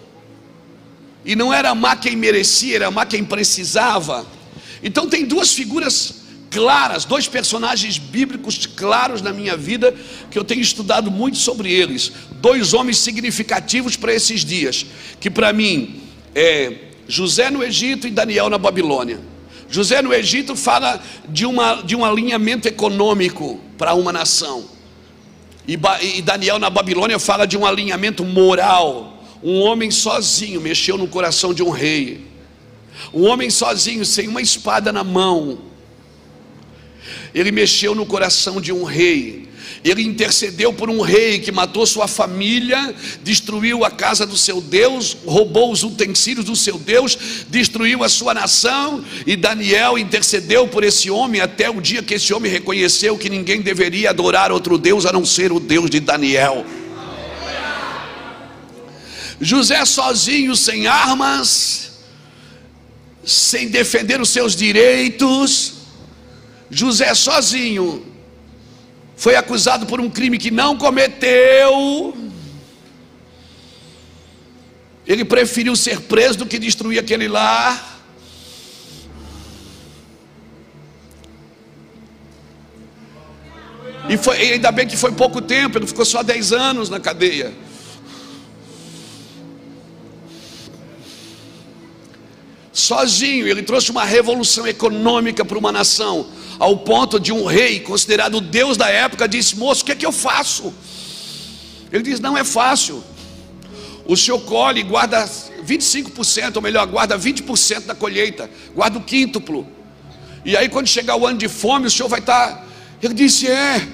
E 1.26 1.36
não 1.36 1.54
era 1.54 1.71
amar 1.71 2.00
quem 2.00 2.15
merecia, 2.15 2.78
era 2.78 2.88
amar 2.88 3.06
quem 3.06 3.23
precisava. 3.23 4.26
Então 4.82 5.10
tem 5.10 5.26
duas 5.26 5.52
figuras 5.52 6.15
claras, 6.50 7.04
dois 7.04 7.28
personagens 7.28 7.97
bíblicos 7.97 8.65
claros 8.65 9.21
na 9.21 9.34
minha 9.34 9.58
vida, 9.58 9.93
que 10.32 10.39
eu 10.39 10.43
tenho 10.45 10.62
estudado 10.62 11.12
muito 11.12 11.38
sobre 11.38 11.71
eles. 11.71 12.12
Dois 12.39 12.73
homens 12.73 12.97
significativos 13.00 13.97
para 13.97 14.13
esses 14.13 14.45
dias, 14.45 14.86
que 15.19 15.30
para 15.30 15.52
mim 15.52 16.07
é 16.38 16.71
José 17.08 17.50
no 17.50 17.63
Egito 17.63 18.08
e 18.08 18.12
Daniel 18.12 18.47
na 18.47 18.60
Babilônia. 18.60 19.19
José 19.67 20.04
no 20.04 20.13
Egito 20.13 20.56
fala 20.56 21.02
de, 21.28 21.47
uma, 21.47 21.82
de 21.82 21.95
um 21.95 22.06
alinhamento 22.06 22.67
econômico 22.67 23.60
para 23.76 23.95
uma 23.95 24.13
nação. 24.13 24.65
E, 25.67 25.78
e 26.15 26.21
Daniel 26.21 26.60
na 26.60 26.69
Babilônia 26.69 27.17
fala 27.17 27.47
de 27.47 27.58
um 27.58 27.65
alinhamento 27.65 28.23
moral. 28.23 29.23
Um 29.43 29.62
homem 29.62 29.89
sozinho 29.89 30.62
mexeu 30.62 30.95
no 30.95 31.08
coração 31.08 31.56
de 31.56 31.63
um 31.63 31.71
rei. 31.71 32.28
Um 33.12 33.26
homem 33.26 33.50
sozinho, 33.50 34.06
sem 34.06 34.28
uma 34.28 34.41
espada 34.41 34.91
na 34.91 35.04
mão, 35.04 35.60
ele 37.34 37.52
mexeu 37.52 37.95
no 37.95 38.06
coração 38.06 38.62
de 38.62 38.71
um 38.71 38.84
rei. 38.84 39.46
Ele 39.89 40.04
intercedeu 40.04 40.73
por 40.73 40.89
um 40.89 41.02
rei 41.02 41.39
que 41.39 41.52
matou 41.52 41.86
sua 41.86 42.08
família, 42.08 42.93
destruiu 43.23 43.86
a 43.86 43.91
casa 43.91 44.26
do 44.26 44.38
seu 44.38 44.60
Deus, 44.60 45.15
roubou 45.26 45.71
os 45.71 45.84
utensílios 45.84 46.45
do 46.45 46.56
seu 46.56 46.78
Deus, 46.78 47.17
destruiu 47.47 48.04
a 48.04 48.10
sua 48.10 48.34
nação. 48.34 49.04
E 49.26 49.36
Daniel 49.36 49.97
intercedeu 49.97 50.67
por 50.67 50.84
esse 50.84 51.10
homem 51.10 51.39
até 51.41 51.69
o 51.69 51.80
dia 51.80 52.04
que 52.04 52.15
esse 52.15 52.34
homem 52.34 52.52
reconheceu 52.52 53.17
que 53.17 53.30
ninguém 53.30 53.62
deveria 53.62 54.10
adorar 54.10 54.52
outro 54.52 54.78
Deus 54.78 55.06
a 55.06 55.13
não 55.13 55.26
ser 55.26 55.52
o 55.52 55.60
Deus 55.60 55.89
de 55.89 56.00
Daniel. 56.00 56.65
José 59.39 59.86
sozinho, 59.86 60.56
sem 60.56 60.88
armas, 60.88 61.91
sem 63.23 63.67
defender 63.67 64.19
os 64.19 64.30
seus 64.30 64.56
direitos, 64.56 65.73
José 66.69 67.13
sozinho 67.13 68.16
foi 69.17 69.36
acusado 69.36 69.88
por 69.88 69.99
um 69.99 70.12
crime 70.12 70.38
que 70.38 70.51
não 70.51 70.77
cometeu. 70.77 72.15
Ele 75.08 75.25
preferiu 75.25 75.75
ser 75.75 76.01
preso 76.01 76.38
do 76.38 76.45
que 76.45 76.60
destruir 76.60 76.99
aquele 76.99 77.27
lar. 77.27 77.97
E 84.08 84.15
foi, 84.17 84.38
ainda 84.38 84.71
bem 84.71 84.86
que 84.86 84.95
foi 84.95 85.12
pouco 85.12 85.41
tempo, 85.41 85.80
ele 85.80 85.88
ficou 85.88 86.06
só 86.06 86.21
10 86.21 86.53
anos 86.53 86.88
na 86.88 86.99
cadeia. 86.99 87.51
Sozinho, 92.71 93.47
ele 93.47 93.63
trouxe 93.63 93.89
uma 93.89 94.06
revolução 94.06 94.67
econômica 94.67 95.43
para 95.43 95.58
uma 95.58 95.71
nação 95.71 96.30
ao 96.60 96.78
ponto 96.78 97.20
de 97.20 97.32
um 97.32 97.46
rei, 97.46 97.80
considerado 97.80 98.41
Deus 98.41 98.78
da 98.78 98.89
época, 98.89 99.28
disse: 99.28 99.56
Moço, 99.58 99.84
o 99.84 99.86
que 99.86 99.91
é 99.91 99.96
que 99.96 100.06
eu 100.06 100.12
faço? 100.12 100.74
Ele 101.91 102.04
diz: 102.04 102.20
Não 102.20 102.38
é 102.38 102.43
fácil. 102.43 103.04
O 104.06 104.15
senhor 104.15 104.39
colhe 104.41 104.82
e 104.82 104.84
guarda 104.84 105.26
25%, 105.26 106.56
ou 106.56 106.62
melhor, 106.62 106.88
guarda 106.88 107.17
20% 107.17 107.82
da 107.82 107.93
colheita, 107.93 108.50
guarda 108.74 108.98
o 108.98 109.04
quíntuplo. 109.04 109.67
E 110.46 110.56
aí, 110.56 110.70
quando 110.70 110.88
chegar 110.88 111.17
o 111.17 111.28
ano 111.28 111.38
de 111.38 111.50
fome, 111.50 111.88
o 111.88 111.91
senhor 111.91 112.08
vai 112.08 112.20
estar. 112.20 112.48
Tá... 112.48 112.63
Ele 113.04 113.13
disse: 113.13 113.48
É, 113.48 113.88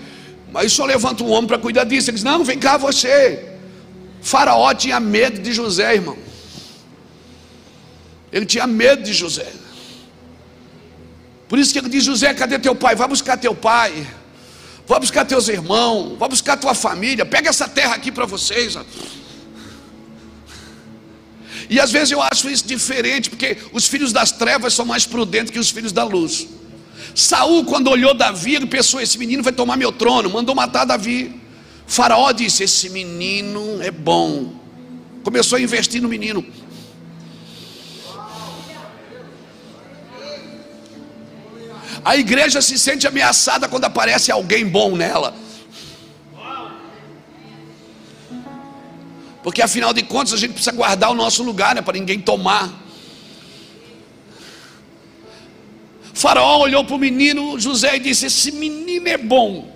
mas 0.51 0.71
senhor 0.71 0.87
levanta 0.87 1.23
um 1.23 1.31
homem 1.31 1.47
para 1.47 1.57
cuidar 1.57 1.83
disso. 1.83 2.09
Ele 2.09 2.15
disse: 2.15 2.25
Não, 2.25 2.43
vem 2.43 2.59
cá 2.59 2.77
você. 2.77 3.53
Faraó 4.21 4.73
tinha 4.73 4.99
medo 4.99 5.41
de 5.41 5.51
José, 5.51 5.95
irmão. 5.95 6.17
Ele 8.31 8.45
tinha 8.45 8.65
medo 8.65 9.03
de 9.03 9.13
José. 9.13 9.51
Por 11.47 11.59
isso 11.59 11.71
que 11.73 11.79
ele 11.79 11.89
diz: 11.89 12.03
José, 12.03 12.33
cadê 12.33 12.59
teu 12.59 12.75
pai? 12.75 12.95
Vai 12.95 13.07
buscar 13.07 13.37
teu 13.37 13.53
pai. 13.53 14.07
Vai 14.87 14.99
buscar 14.99 15.25
teus 15.25 15.47
irmãos. 15.47 16.17
Vai 16.17 16.29
buscar 16.29 16.57
tua 16.57 16.73
família. 16.73 17.25
Pega 17.25 17.49
essa 17.49 17.67
terra 17.67 17.95
aqui 17.95 18.11
para 18.11 18.25
vocês. 18.25 18.77
E 21.69 21.79
às 21.79 21.91
vezes 21.91 22.11
eu 22.11 22.21
acho 22.21 22.49
isso 22.49 22.65
diferente, 22.67 23.29
porque 23.29 23.57
os 23.71 23.87
filhos 23.87 24.11
das 24.11 24.31
trevas 24.31 24.73
são 24.73 24.85
mais 24.85 25.05
prudentes 25.05 25.51
que 25.51 25.59
os 25.59 25.69
filhos 25.69 25.91
da 25.91 26.03
luz. 26.03 26.47
Saul, 27.15 27.65
quando 27.65 27.89
olhou 27.89 28.13
Davi, 28.13 28.55
ele 28.55 28.65
pensou: 28.65 28.99
esse 28.99 29.17
menino 29.17 29.43
vai 29.43 29.53
tomar 29.53 29.77
meu 29.77 29.91
trono, 29.91 30.29
mandou 30.29 30.55
matar 30.55 30.85
Davi. 30.85 31.39
Faraó 31.85 32.31
disse: 32.31 32.63
Esse 32.63 32.89
menino 32.89 33.81
é 33.81 33.91
bom. 33.91 34.53
Começou 35.23 35.57
a 35.57 35.61
investir 35.61 36.01
no 36.01 36.09
menino. 36.09 36.45
A 42.03 42.17
igreja 42.17 42.61
se 42.61 42.77
sente 42.77 43.07
ameaçada 43.07 43.67
quando 43.69 43.85
aparece 43.85 44.31
alguém 44.31 44.67
bom 44.67 44.95
nela. 44.95 45.33
Porque 49.41 49.61
afinal 49.61 49.93
de 49.93 50.03
contas 50.03 50.33
a 50.33 50.37
gente 50.37 50.53
precisa 50.53 50.71
guardar 50.71 51.11
o 51.11 51.15
nosso 51.15 51.43
lugar, 51.43 51.75
né, 51.75 51.81
para 51.81 51.97
ninguém 51.97 52.19
tomar. 52.19 52.83
faraó 56.13 56.59
olhou 56.59 56.85
para 56.85 56.95
o 56.95 56.99
menino 56.99 57.59
José 57.59 57.97
e 57.97 57.99
disse: 57.99 58.27
Esse 58.27 58.51
menino 58.51 59.09
é 59.09 59.17
bom. 59.17 59.69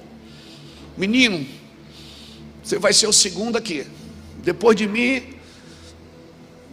Menino, 0.96 1.46
você 2.64 2.80
vai 2.80 2.94
ser 2.94 3.08
o 3.08 3.14
segundo 3.14 3.58
aqui. 3.58 3.86
Depois 4.44 4.78
de 4.78 4.88
mim, 4.88 5.24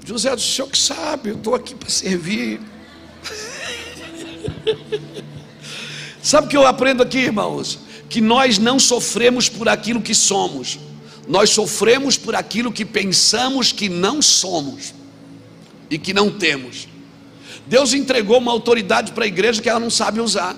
José, 0.04 0.32
o 0.32 0.38
senhor 0.38 0.68
que 0.68 0.78
sabe, 0.78 1.30
eu 1.30 1.36
estou 1.36 1.54
aqui 1.54 1.74
para 1.74 1.90
servir. 1.90 2.60
Sabe 6.24 6.46
o 6.46 6.48
que 6.48 6.56
eu 6.56 6.66
aprendo 6.66 7.02
aqui, 7.02 7.18
irmãos? 7.18 7.78
Que 8.08 8.18
nós 8.18 8.56
não 8.56 8.78
sofremos 8.78 9.50
por 9.50 9.68
aquilo 9.68 10.00
que 10.00 10.14
somos, 10.14 10.78
nós 11.28 11.50
sofremos 11.50 12.16
por 12.16 12.34
aquilo 12.34 12.72
que 12.72 12.82
pensamos 12.82 13.72
que 13.72 13.90
não 13.90 14.22
somos 14.22 14.94
e 15.90 15.98
que 15.98 16.14
não 16.14 16.30
temos. 16.30 16.88
Deus 17.66 17.92
entregou 17.92 18.38
uma 18.38 18.50
autoridade 18.52 19.12
para 19.12 19.24
a 19.24 19.26
igreja 19.26 19.60
que 19.60 19.68
ela 19.68 19.78
não 19.78 19.90
sabe 19.90 20.18
usar. 20.18 20.56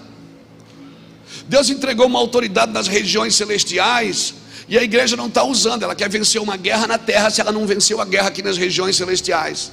Deus 1.48 1.68
entregou 1.68 2.06
uma 2.06 2.20
autoridade 2.20 2.70
nas 2.70 2.86
regiões 2.86 3.34
celestiais 3.34 4.34
e 4.68 4.78
a 4.78 4.84
igreja 4.84 5.16
não 5.16 5.26
está 5.26 5.42
usando. 5.42 5.82
Ela 5.82 5.96
quer 5.96 6.08
vencer 6.08 6.40
uma 6.40 6.56
guerra 6.56 6.86
na 6.86 6.96
terra 6.96 7.28
se 7.28 7.40
ela 7.40 7.50
não 7.50 7.66
venceu 7.66 8.00
a 8.00 8.04
guerra 8.04 8.28
aqui 8.28 8.40
nas 8.40 8.56
regiões 8.56 8.94
celestiais. 8.94 9.72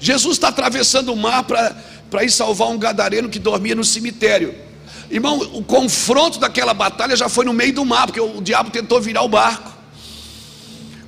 Jesus 0.00 0.36
está 0.36 0.48
atravessando 0.48 1.10
o 1.10 1.16
mar 1.16 1.44
para 1.44 1.74
para 2.14 2.22
ir 2.22 2.30
salvar 2.30 2.68
um 2.68 2.78
gadareno 2.78 3.28
que 3.28 3.40
dormia 3.40 3.74
no 3.74 3.84
cemitério. 3.84 4.54
Irmão, 5.10 5.36
o 5.52 5.64
confronto 5.64 6.38
daquela 6.38 6.72
batalha 6.72 7.16
já 7.16 7.28
foi 7.28 7.44
no 7.44 7.52
meio 7.52 7.72
do 7.72 7.84
mar, 7.84 8.06
porque 8.06 8.20
o 8.20 8.40
diabo 8.40 8.70
tentou 8.70 9.00
virar 9.00 9.22
o 9.22 9.28
barco. 9.28 9.72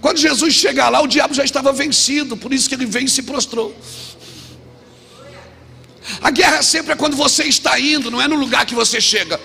Quando 0.00 0.18
Jesus 0.18 0.52
chega 0.52 0.88
lá, 0.88 1.00
o 1.00 1.06
diabo 1.06 1.32
já 1.32 1.44
estava 1.44 1.72
vencido, 1.72 2.36
por 2.36 2.52
isso 2.52 2.68
que 2.68 2.74
ele 2.74 2.86
veio 2.86 3.06
e 3.06 3.08
se 3.08 3.22
prostrou. 3.22 3.72
A 6.20 6.32
guerra 6.32 6.60
sempre 6.60 6.94
é 6.94 6.96
quando 6.96 7.16
você 7.16 7.44
está 7.44 7.78
indo, 7.78 8.10
não 8.10 8.20
é 8.20 8.26
no 8.26 8.34
lugar 8.34 8.66
que 8.66 8.74
você 8.74 9.00
chega. 9.00 9.40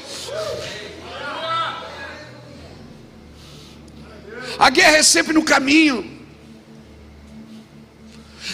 A 4.58 4.70
guerra 4.72 4.98
é 4.98 5.04
sempre 5.04 5.32
no 5.32 5.44
caminho. 5.44 6.21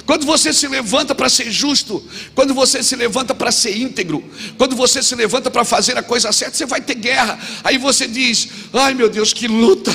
Quando 0.06 0.26
você 0.26 0.54
se 0.54 0.68
levanta 0.68 1.16
para 1.16 1.30
ser 1.30 1.50
justo, 1.52 2.04
quando 2.36 2.54
você 2.54 2.84
se 2.84 2.96
levanta 2.96 3.34
para 3.34 3.52
ser 3.52 3.78
íntegro, 3.78 4.24
quando 4.58 4.76
você 4.76 5.02
se 5.02 5.16
levanta 5.16 5.50
para 5.50 5.64
fazer 5.64 5.98
a 5.98 6.04
coisa 6.04 6.32
certa, 6.32 6.58
você 6.58 6.66
vai 6.66 6.82
ter 6.82 6.96
guerra. 6.96 7.40
Aí 7.64 7.78
você 7.78 8.08
diz: 8.08 8.50
Ai 8.74 8.94
meu 8.94 9.10
Deus, 9.10 9.34
que 9.34 9.48
luta! 9.48 9.92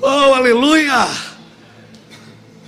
Oh, 0.00 0.34
aleluia! 0.34 1.08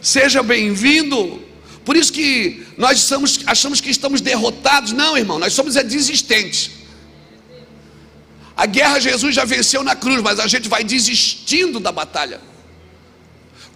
Seja 0.01 0.43
bem-vindo, 0.43 1.43
Por 1.85 1.97
isso 1.97 2.13
que 2.13 2.65
nós 2.77 3.01
somos, 3.01 3.41
achamos 3.47 3.81
que 3.81 3.91
estamos 3.91 4.21
derrotados. 4.21 4.93
Não, 4.93 5.17
irmão, 5.17 5.39
nós 5.39 5.53
somos 5.53 5.77
é 5.77 5.85
desistentes. 5.85 6.71
A 8.57 8.67
guerra 8.67 8.99
Jesus 8.99 9.35
já 9.35 9.45
venceu 9.45 9.85
na 9.85 9.95
cruz, 9.95 10.21
mas 10.23 10.41
a 10.41 10.47
gente 10.47 10.69
vai 10.69 10.83
desistindo 10.83 11.79
da 11.79 11.93
batalha. 11.93 12.41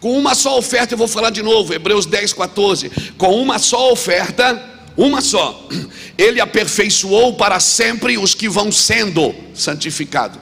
Com 0.01 0.19
uma 0.19 0.35
só 0.35 0.59
oferta, 0.59 0.95
eu 0.95 0.99
vou 0.99 1.07
falar 1.07 1.31
de 1.31 1.43
novo, 1.43 1.75
Hebreus 1.75 2.07
10, 2.07 2.33
14. 2.33 2.91
Com 3.19 3.41
uma 3.41 3.59
só 3.59 3.93
oferta, 3.93 4.61
uma 4.97 5.21
só, 5.21 5.69
Ele 6.17 6.41
aperfeiçoou 6.41 7.35
para 7.35 7.61
sempre 7.61 8.19
os 8.19 8.35
que 8.35 8.49
vão 8.49 8.71
sendo 8.73 9.35
santificados. 9.55 10.39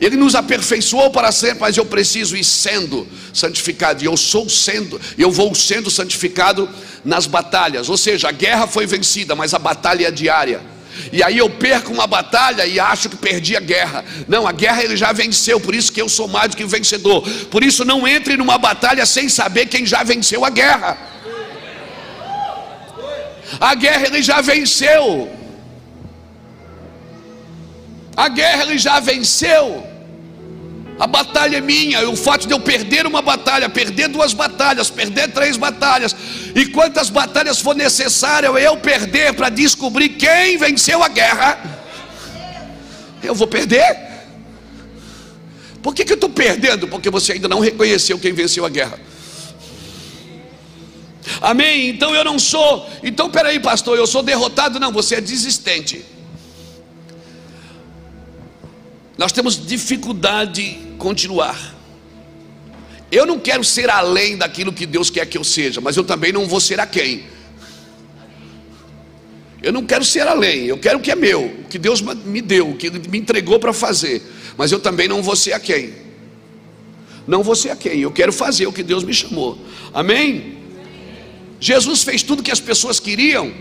Ele 0.00 0.16
nos 0.16 0.34
aperfeiçoou 0.34 1.10
para 1.10 1.30
sempre, 1.30 1.60
mas 1.60 1.76
eu 1.76 1.84
preciso 1.84 2.36
ir 2.36 2.42
sendo 2.42 3.06
santificado. 3.32 4.02
E 4.02 4.06
eu 4.06 4.16
sou 4.16 4.48
sendo, 4.48 5.00
eu 5.16 5.30
vou 5.30 5.54
sendo 5.54 5.90
santificado 5.90 6.68
nas 7.04 7.26
batalhas. 7.26 7.88
Ou 7.88 7.96
seja, 7.96 8.28
a 8.28 8.32
guerra 8.32 8.66
foi 8.66 8.84
vencida, 8.84 9.36
mas 9.36 9.54
a 9.54 9.58
batalha 9.58 10.08
é 10.08 10.10
diária. 10.10 10.60
E 11.12 11.22
aí 11.22 11.38
eu 11.38 11.48
perco 11.48 11.92
uma 11.92 12.06
batalha 12.06 12.66
e 12.66 12.78
acho 12.78 13.08
que 13.08 13.16
perdi 13.16 13.56
a 13.56 13.60
guerra. 13.60 14.04
Não, 14.28 14.46
a 14.46 14.52
guerra 14.52 14.82
ele 14.82 14.96
já 14.96 15.12
venceu, 15.12 15.60
por 15.60 15.74
isso 15.74 15.92
que 15.92 16.00
eu 16.00 16.08
sou 16.08 16.28
mais 16.28 16.50
do 16.50 16.56
que 16.56 16.64
vencedor. 16.64 17.22
Por 17.50 17.62
isso 17.62 17.84
não 17.84 18.06
entre 18.06 18.36
numa 18.36 18.58
batalha 18.58 19.04
sem 19.06 19.28
saber 19.28 19.66
quem 19.66 19.86
já 19.86 20.02
venceu 20.02 20.44
a 20.44 20.50
guerra. 20.50 20.98
A 23.60 23.74
guerra 23.74 24.06
ele 24.06 24.22
já 24.22 24.40
venceu. 24.40 25.30
A 28.16 28.28
guerra 28.28 28.62
ele 28.62 28.78
já 28.78 29.00
venceu. 29.00 29.91
A 31.02 31.06
batalha 31.08 31.56
é 31.56 31.60
minha, 31.60 32.08
o 32.08 32.14
fato 32.14 32.46
de 32.46 32.54
eu 32.54 32.60
perder 32.60 33.08
uma 33.08 33.20
batalha, 33.20 33.68
perder 33.68 34.06
duas 34.06 34.32
batalhas, 34.32 34.88
perder 34.88 35.32
três 35.32 35.56
batalhas, 35.56 36.14
e 36.54 36.66
quantas 36.66 37.10
batalhas 37.10 37.58
for 37.58 37.74
necessário 37.74 38.56
eu 38.56 38.76
perder 38.76 39.32
para 39.32 39.48
descobrir 39.48 40.10
quem 40.10 40.56
venceu 40.56 41.02
a 41.02 41.08
guerra, 41.08 41.58
eu 43.20 43.34
vou 43.34 43.48
perder. 43.48 43.82
Por 45.82 45.92
que, 45.92 46.04
que 46.04 46.12
eu 46.12 46.14
estou 46.14 46.30
perdendo? 46.30 46.86
Porque 46.86 47.10
você 47.10 47.32
ainda 47.32 47.48
não 47.48 47.58
reconheceu 47.58 48.16
quem 48.16 48.32
venceu 48.32 48.64
a 48.64 48.68
guerra. 48.68 49.00
Amém? 51.40 51.88
Então 51.88 52.14
eu 52.14 52.22
não 52.22 52.38
sou. 52.38 52.88
Então 53.02 53.28
peraí, 53.28 53.58
pastor, 53.58 53.98
eu 53.98 54.06
sou 54.06 54.22
derrotado? 54.22 54.78
Não, 54.78 54.92
você 54.92 55.16
é 55.16 55.20
desistente. 55.20 56.04
Nós 59.18 59.32
temos 59.32 59.66
dificuldade 59.66 60.52
de 60.52 60.91
continuar. 61.02 61.58
Eu 63.10 63.26
não 63.26 63.38
quero 63.38 63.64
ser 63.64 63.90
além 63.90 64.36
daquilo 64.36 64.72
que 64.72 64.86
Deus 64.86 65.10
quer 65.10 65.26
que 65.26 65.36
eu 65.36 65.42
seja, 65.42 65.80
mas 65.80 65.96
eu 65.96 66.04
também 66.04 66.32
não 66.32 66.46
vou 66.46 66.60
ser 66.60 66.78
a 66.78 66.86
quem. 66.86 67.24
Eu 69.60 69.72
não 69.72 69.84
quero 69.84 70.04
ser 70.04 70.26
além, 70.26 70.66
eu 70.66 70.78
quero 70.78 70.98
o 70.98 71.02
que 71.02 71.10
é 71.10 71.16
meu, 71.16 71.44
o 71.44 71.64
que 71.68 71.78
Deus 71.78 72.00
me 72.00 72.40
deu, 72.40 72.70
o 72.70 72.76
que 72.76 72.88
me 72.90 73.18
entregou 73.18 73.58
para 73.58 73.72
fazer, 73.72 74.22
mas 74.56 74.70
eu 74.70 74.78
também 74.78 75.08
não 75.08 75.22
vou 75.22 75.34
ser 75.34 75.52
a 75.52 75.60
quem. 75.60 75.92
Não 77.26 77.42
vou 77.42 77.54
ser 77.54 77.70
a 77.70 77.76
quem, 77.76 78.00
eu 78.00 78.10
quero 78.12 78.32
fazer 78.32 78.66
o 78.66 78.72
que 78.72 78.82
Deus 78.82 79.04
me 79.04 79.12
chamou. 79.12 79.58
Amém? 79.92 80.58
Jesus 81.60 82.02
fez 82.02 82.22
tudo 82.22 82.42
que 82.42 82.50
as 82.50 82.60
pessoas 82.60 82.98
queriam? 82.98 83.52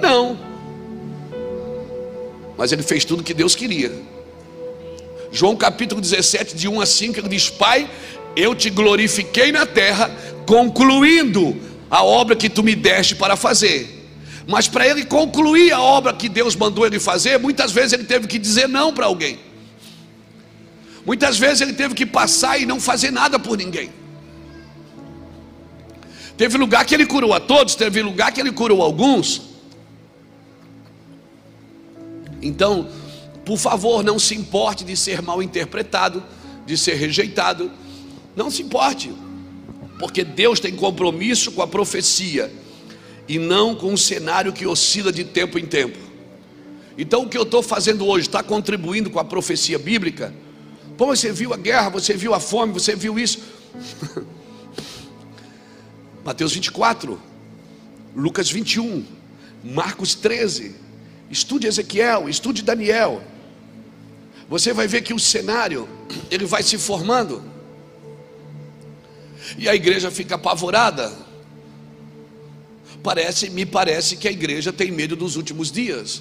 Não. 0.00 0.38
Mas 2.56 2.70
ele 2.70 2.82
fez 2.82 3.04
tudo 3.04 3.22
que 3.22 3.34
Deus 3.34 3.54
queria. 3.54 3.92
João 5.32 5.56
capítulo 5.56 6.00
17, 6.00 6.54
de 6.54 6.68
1 6.68 6.80
a 6.80 6.86
5, 6.86 7.18
ele 7.18 7.28
diz: 7.28 7.48
Pai, 7.48 7.88
eu 8.36 8.54
te 8.54 8.68
glorifiquei 8.68 9.50
na 9.50 9.64
terra, 9.64 10.10
concluindo 10.46 11.56
a 11.90 12.04
obra 12.04 12.36
que 12.36 12.50
tu 12.50 12.62
me 12.62 12.74
deste 12.74 13.14
para 13.14 13.34
fazer. 13.34 14.00
Mas 14.46 14.68
para 14.68 14.86
ele 14.86 15.04
concluir 15.04 15.72
a 15.72 15.80
obra 15.80 16.12
que 16.12 16.28
Deus 16.28 16.54
mandou 16.54 16.84
ele 16.86 17.00
fazer, 17.00 17.38
muitas 17.38 17.72
vezes 17.72 17.94
ele 17.94 18.04
teve 18.04 18.26
que 18.26 18.38
dizer 18.38 18.68
não 18.68 18.92
para 18.92 19.06
alguém. 19.06 19.38
Muitas 21.06 21.38
vezes 21.38 21.60
ele 21.60 21.72
teve 21.72 21.94
que 21.94 22.04
passar 22.04 22.60
e 22.60 22.66
não 22.66 22.78
fazer 22.78 23.10
nada 23.10 23.38
por 23.38 23.56
ninguém. 23.56 23.90
Teve 26.36 26.58
lugar 26.58 26.84
que 26.84 26.94
ele 26.94 27.06
curou 27.06 27.32
a 27.32 27.40
todos, 27.40 27.74
teve 27.74 28.02
lugar 28.02 28.32
que 28.32 28.40
ele 28.40 28.52
curou 28.52 28.82
alguns. 28.82 29.42
Então, 32.40 32.88
por 33.44 33.58
favor, 33.58 34.04
não 34.04 34.18
se 34.18 34.34
importe 34.34 34.84
de 34.84 34.96
ser 34.96 35.20
mal 35.20 35.42
interpretado, 35.42 36.22
de 36.64 36.76
ser 36.76 36.94
rejeitado. 36.94 37.70
Não 38.36 38.50
se 38.50 38.62
importe, 38.62 39.12
porque 39.98 40.24
Deus 40.24 40.60
tem 40.60 40.74
compromisso 40.74 41.52
com 41.52 41.60
a 41.60 41.66
profecia 41.66 42.52
e 43.28 43.38
não 43.38 43.74
com 43.74 43.92
um 43.92 43.96
cenário 43.96 44.52
que 44.52 44.66
oscila 44.66 45.12
de 45.12 45.24
tempo 45.24 45.58
em 45.58 45.66
tempo. 45.66 45.98
Então, 46.96 47.22
o 47.22 47.28
que 47.28 47.36
eu 47.36 47.42
estou 47.42 47.62
fazendo 47.62 48.06
hoje 48.06 48.28
está 48.28 48.42
contribuindo 48.42 49.10
com 49.10 49.18
a 49.18 49.24
profecia 49.24 49.78
bíblica? 49.78 50.32
Pô, 50.96 51.06
você 51.06 51.32
viu 51.32 51.52
a 51.52 51.56
guerra, 51.56 51.88
você 51.88 52.14
viu 52.14 52.34
a 52.34 52.40
fome, 52.40 52.72
você 52.72 52.94
viu 52.94 53.18
isso. 53.18 53.40
Mateus 56.24 56.52
24, 56.52 57.20
Lucas 58.14 58.50
21, 58.50 59.04
Marcos 59.64 60.14
13. 60.14 60.76
Estude 61.30 61.66
Ezequiel, 61.66 62.28
estude 62.28 62.62
Daniel 62.62 63.22
você 64.52 64.74
vai 64.74 64.86
ver 64.86 65.00
que 65.00 65.14
o 65.14 65.18
cenário 65.18 65.88
ele 66.30 66.44
vai 66.44 66.62
se 66.62 66.76
formando. 66.76 67.42
E 69.56 69.66
a 69.66 69.74
igreja 69.74 70.10
fica 70.10 70.34
apavorada. 70.34 71.10
Parece, 73.02 73.48
me 73.48 73.64
parece 73.64 74.14
que 74.14 74.28
a 74.28 74.30
igreja 74.30 74.70
tem 74.70 74.90
medo 74.90 75.16
dos 75.16 75.36
últimos 75.36 75.72
dias. 75.72 76.20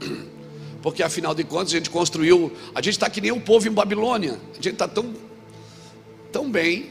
Porque 0.80 1.02
afinal 1.02 1.34
de 1.34 1.44
contas 1.44 1.74
a 1.74 1.76
gente 1.76 1.90
construiu, 1.90 2.50
a 2.74 2.80
gente 2.80 2.94
está 2.94 3.10
que 3.10 3.20
nem 3.20 3.32
o 3.32 3.40
povo 3.42 3.68
em 3.68 3.72
Babilônia. 3.72 4.38
A 4.52 4.54
gente 4.54 4.70
está 4.70 4.88
tão, 4.88 5.14
tão 6.32 6.50
bem 6.50 6.90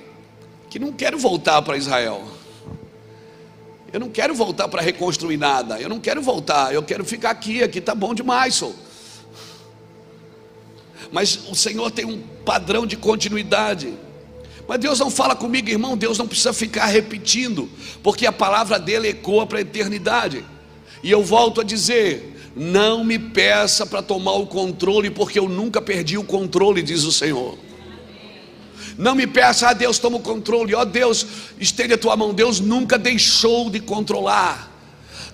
que 0.70 0.78
não 0.78 0.94
quero 0.94 1.18
voltar 1.18 1.60
para 1.64 1.76
Israel. 1.76 2.24
Eu 3.92 4.00
não 4.00 4.12
quero 4.12 4.36
voltar 4.36 4.68
para 4.68 4.84
reconstruir 4.84 5.38
nada. 5.38 5.82
Eu 5.82 5.90
não 5.90 6.00
quero 6.00 6.22
voltar. 6.22 6.72
Eu 6.72 6.84
quero 6.84 7.04
ficar 7.04 7.32
aqui. 7.32 7.64
Aqui 7.64 7.80
está 7.80 7.96
bom 7.96 8.14
demais, 8.14 8.54
sou 8.54 8.76
mas 11.12 11.40
o 11.50 11.56
Senhor 11.56 11.92
tem 11.92 12.06
um 12.06 12.22
padrão 12.46 12.86
de 12.86 12.96
continuidade. 12.96 13.94
Mas 14.68 14.80
Deus 14.80 15.00
não 15.00 15.10
fala 15.10 15.36
comigo, 15.36 15.70
irmão, 15.70 15.96
Deus 15.96 16.18
não 16.18 16.28
precisa 16.28 16.52
ficar 16.52 16.88
repetindo, 16.88 17.70
porque 18.04 18.26
a 18.26 18.32
palavra 18.32 18.78
dele 18.78 19.10
ecoa 19.10 19.48
para 19.48 19.60
a 19.60 19.62
eternidade. 19.62 20.44
E 21.02 21.10
eu 21.10 21.24
volto 21.24 21.62
a 21.62 21.64
dizer: 21.64 22.52
não 22.56 23.04
me 23.04 23.18
peça 23.18 23.86
para 23.86 24.02
tomar 24.02 24.34
o 24.34 24.48
controle, 24.48 25.10
porque 25.10 25.40
eu 25.40 25.48
nunca 25.48 25.82
perdi 25.82 26.18
o 26.18 26.24
controle, 26.24 26.82
diz 26.82 27.04
o 27.04 27.12
Senhor. 27.12 27.58
Não 28.98 29.14
me 29.14 29.28
peça, 29.28 29.70
ah, 29.70 29.74
Deus 29.74 30.00
toma 30.00 30.18
o 30.18 30.22
controle, 30.22 30.74
ó 30.74 30.82
oh, 30.82 30.86
Deus, 30.86 31.26
estende 31.60 31.94
a 31.94 31.98
tua 31.98 32.18
mão. 32.18 32.34
Deus 32.34 32.60
nunca 32.60 32.98
deixou 32.98 33.70
de 33.70 33.80
controlar 33.80 34.67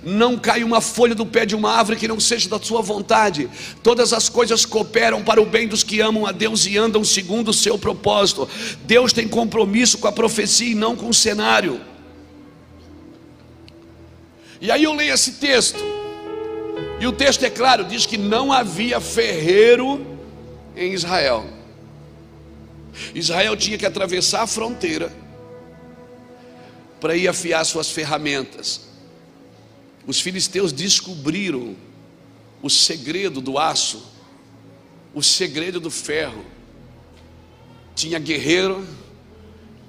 não 0.05 0.37
cai 0.37 0.63
uma 0.63 0.81
folha 0.81 1.15
do 1.15 1.25
pé 1.25 1.45
de 1.45 1.55
uma 1.55 1.71
árvore 1.71 1.97
que 1.97 2.07
não 2.07 2.19
seja 2.19 2.49
da 2.49 2.59
sua 2.59 2.81
vontade. 2.81 3.49
Todas 3.81 4.13
as 4.13 4.29
coisas 4.29 4.65
cooperam 4.65 5.23
para 5.23 5.41
o 5.41 5.45
bem 5.45 5.67
dos 5.67 5.83
que 5.83 6.01
amam 6.01 6.25
a 6.25 6.31
Deus 6.31 6.65
e 6.65 6.77
andam 6.77 7.03
segundo 7.03 7.49
o 7.49 7.53
seu 7.53 7.77
propósito. 7.77 8.47
Deus 8.83 9.13
tem 9.13 9.27
compromisso 9.27 9.97
com 9.97 10.07
a 10.07 10.11
profecia 10.11 10.71
e 10.71 10.75
não 10.75 10.95
com 10.95 11.09
o 11.09 11.13
cenário. 11.13 11.81
E 14.59 14.71
aí 14.71 14.83
eu 14.83 14.93
leio 14.93 15.13
esse 15.13 15.33
texto. 15.33 15.83
E 16.99 17.07
o 17.07 17.11
texto 17.11 17.43
é 17.43 17.49
claro, 17.49 17.83
diz 17.83 18.05
que 18.05 18.17
não 18.17 18.51
havia 18.51 18.99
ferreiro 18.99 20.05
em 20.75 20.93
Israel. 20.93 21.45
Israel 23.13 23.57
tinha 23.57 23.77
que 23.77 23.85
atravessar 23.85 24.43
a 24.43 24.47
fronteira 24.47 25.11
para 26.99 27.15
ir 27.15 27.27
afiar 27.27 27.65
suas 27.65 27.89
ferramentas. 27.89 28.92
Os 30.05 30.19
filisteus 30.19 30.73
descobriram 30.73 31.75
o 32.61 32.69
segredo 32.69 33.39
do 33.39 33.57
aço, 33.57 34.03
o 35.13 35.21
segredo 35.23 35.79
do 35.79 35.89
ferro. 35.89 36.45
Tinha 37.95 38.19
guerreiro, 38.19 38.85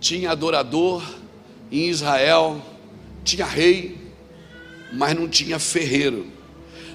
tinha 0.00 0.30
adorador 0.30 1.02
em 1.70 1.88
Israel, 1.88 2.62
tinha 3.24 3.44
rei, 3.44 3.98
mas 4.92 5.14
não 5.16 5.28
tinha 5.28 5.58
ferreiro. 5.58 6.26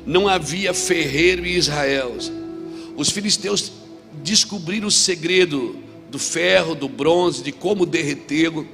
Não 0.05 0.27
havia 0.27 0.73
ferreiro 0.73 1.45
em 1.45 1.53
Israel. 1.55 2.15
Os 2.95 3.09
filisteus 3.09 3.71
descobriram 4.23 4.87
o 4.87 4.91
segredo 4.91 5.77
do 6.09 6.17
ferro, 6.17 6.73
do 6.73 6.87
bronze, 6.87 7.43
de 7.43 7.51
como 7.51 7.85
derretê-lo, 7.85 8.67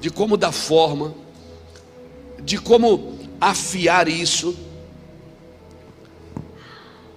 de 0.00 0.10
como 0.10 0.36
dar 0.36 0.52
forma, 0.52 1.14
de 2.42 2.58
como 2.58 3.17
afiar 3.40 4.08
isso. 4.08 4.56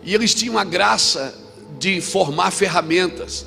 E 0.03 0.13
eles 0.13 0.33
tinham 0.33 0.57
a 0.57 0.63
graça 0.63 1.37
de 1.79 2.01
formar 2.01 2.51
ferramentas. 2.51 3.45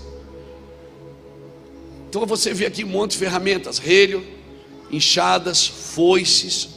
Então 2.09 2.25
você 2.27 2.55
vê 2.55 2.67
aqui 2.67 2.85
um 2.85 2.89
monte 2.89 3.13
de 3.13 3.19
ferramentas: 3.19 3.79
relho, 3.79 4.25
enxadas, 4.91 5.67
foices, 5.67 6.69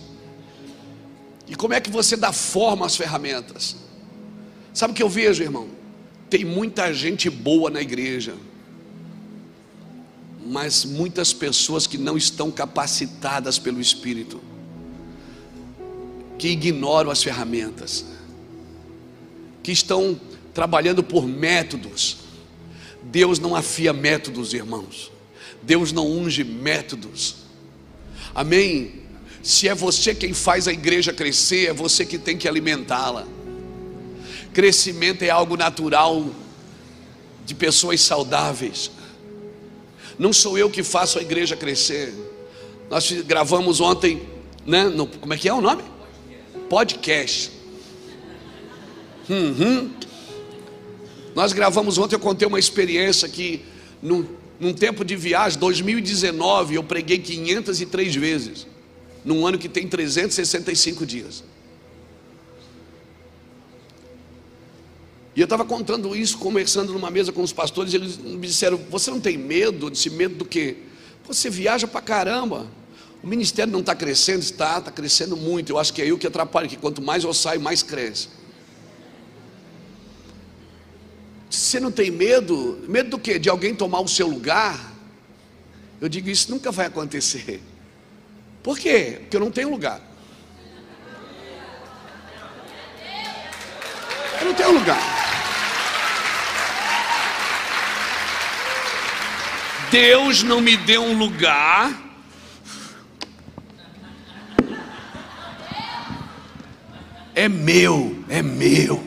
E 1.48 1.56
como 1.56 1.74
é 1.74 1.80
que 1.80 1.90
você 1.90 2.18
dá 2.18 2.34
forma 2.34 2.86
às 2.86 2.96
ferramentas? 2.96 3.78
Sabe 4.74 4.92
o 4.92 4.96
que 4.96 5.02
eu 5.02 5.10
vejo, 5.10 5.42
irmão? 5.42 5.70
Tem 6.30 6.44
muita 6.44 6.94
gente 6.94 7.30
boa 7.30 7.70
na 7.70 7.82
igreja, 7.82 8.36
mas 10.46 10.84
muitas 10.84 11.32
pessoas 11.32 11.88
que 11.88 11.98
não 11.98 12.18
estão 12.18 12.52
capacitadas 12.52 13.58
pelo 13.58 13.80
Espírito, 13.80 14.42
que 16.38 16.50
ignoram 16.50 17.10
as 17.10 17.24
ferramentas, 17.24 18.06
que 19.64 19.72
estão 19.72 20.20
trabalhando 20.54 21.04
por 21.04 21.28
métodos. 21.28 22.18
Deus 23.04 23.40
não 23.40 23.56
afia 23.56 23.94
métodos, 23.94 24.54
irmãos. 24.54 25.12
Deus 25.64 25.92
não 25.92 26.08
unge 26.08 26.44
métodos. 26.44 27.36
Amém? 28.34 29.02
Se 29.42 29.68
é 29.68 29.76
você 29.76 30.14
quem 30.14 30.34
faz 30.34 30.68
a 30.68 30.74
igreja 30.74 31.14
crescer, 31.14 31.70
é 31.70 31.74
você 31.74 32.06
que 32.06 32.18
tem 32.18 32.38
que 32.38 32.48
alimentá-la. 32.48 33.26
Crescimento 34.54 35.24
é 35.24 35.30
algo 35.30 35.56
natural 35.56 36.26
de 37.46 37.56
pessoas 37.56 38.02
saudáveis. 38.02 38.92
Não 40.18 40.34
sou 40.34 40.58
eu 40.58 40.70
que 40.70 40.84
faço 40.84 41.20
a 41.20 41.22
igreja 41.22 41.56
crescer. 41.56 42.14
Nós 42.90 43.12
gravamos 43.22 43.80
ontem, 43.80 44.22
né? 44.66 44.86
No, 44.86 45.08
como 45.08 45.34
é 45.34 45.38
que 45.38 45.48
é 45.48 45.54
o 45.54 45.62
nome? 45.62 45.84
Podcast. 46.70 47.52
Uhum. 49.30 49.92
Nós 51.36 51.54
gravamos 51.54 51.98
ontem, 51.98 52.16
eu 52.16 52.20
contei 52.20 52.48
uma 52.48 52.60
experiência 52.60 53.28
que 53.30 53.64
num, 54.02 54.26
num 54.60 54.74
tempo 54.74 55.06
de 55.06 55.16
viagem, 55.16 55.60
2019, 55.60 56.76
eu 56.76 56.84
preguei 56.84 57.20
503 57.20 58.16
vezes 58.16 58.68
num 59.24 59.46
ano 59.46 59.58
que 59.58 59.68
tem 59.68 59.88
365 59.88 61.06
dias. 61.06 61.44
E 65.36 65.40
eu 65.40 65.44
estava 65.44 65.64
contando 65.64 66.16
isso, 66.16 66.40
conversando 66.40 66.92
numa 66.92 67.12
mesa 67.12 67.32
com 67.32 67.44
os 67.44 67.54
pastores, 67.54 67.94
eles 67.94 68.18
me 68.18 68.48
disseram: 68.48 68.78
Você 68.90 69.12
não 69.12 69.20
tem 69.20 69.38
medo? 69.38 69.92
Disse: 69.92 70.10
Medo 70.10 70.34
do 70.36 70.46
quê? 70.46 70.78
Você 71.28 71.48
viaja 71.50 71.86
para 71.86 72.02
caramba. 72.02 72.66
O 73.28 73.30
ministério 73.30 73.74
não 73.74 73.82
está 73.82 73.94
crescendo? 73.94 74.40
Está, 74.40 74.78
está 74.78 74.90
crescendo 74.90 75.36
muito. 75.36 75.74
Eu 75.74 75.78
acho 75.78 75.92
que 75.92 76.02
é 76.02 76.10
eu 76.10 76.18
que 76.18 76.26
atrapalho, 76.26 76.70
que 76.70 76.78
quanto 76.78 77.02
mais 77.02 77.26
eu 77.26 77.34
saio, 77.34 77.60
mais 77.60 77.84
cresce. 77.84 78.30
Você 81.50 81.78
não 81.78 81.92
tem 81.92 82.10
medo? 82.10 82.86
Medo 82.88 83.10
do 83.10 83.20
quê? 83.20 83.38
De 83.38 83.50
alguém 83.50 83.76
tomar 83.76 84.00
o 84.00 84.08
seu 84.08 84.28
lugar? 84.28 84.94
Eu 86.00 86.08
digo: 86.08 86.30
Isso 86.30 86.50
nunca 86.50 86.72
vai 86.72 86.86
acontecer. 86.86 87.62
Por 88.64 88.80
quê? 88.80 89.18
Porque 89.20 89.36
eu 89.36 89.42
não 89.42 89.52
tenho 89.52 89.70
lugar. 89.70 90.02
Eu 94.40 94.46
não 94.46 94.54
tenho 94.54 94.72
lugar. 94.72 95.02
Deus 99.92 100.44
não 100.44 100.62
me 100.62 100.78
deu 100.78 101.04
um 101.04 101.18
lugar. 101.18 102.07
É 107.38 107.48
meu, 107.48 108.18
é 108.30 108.42
meu. 108.42 109.04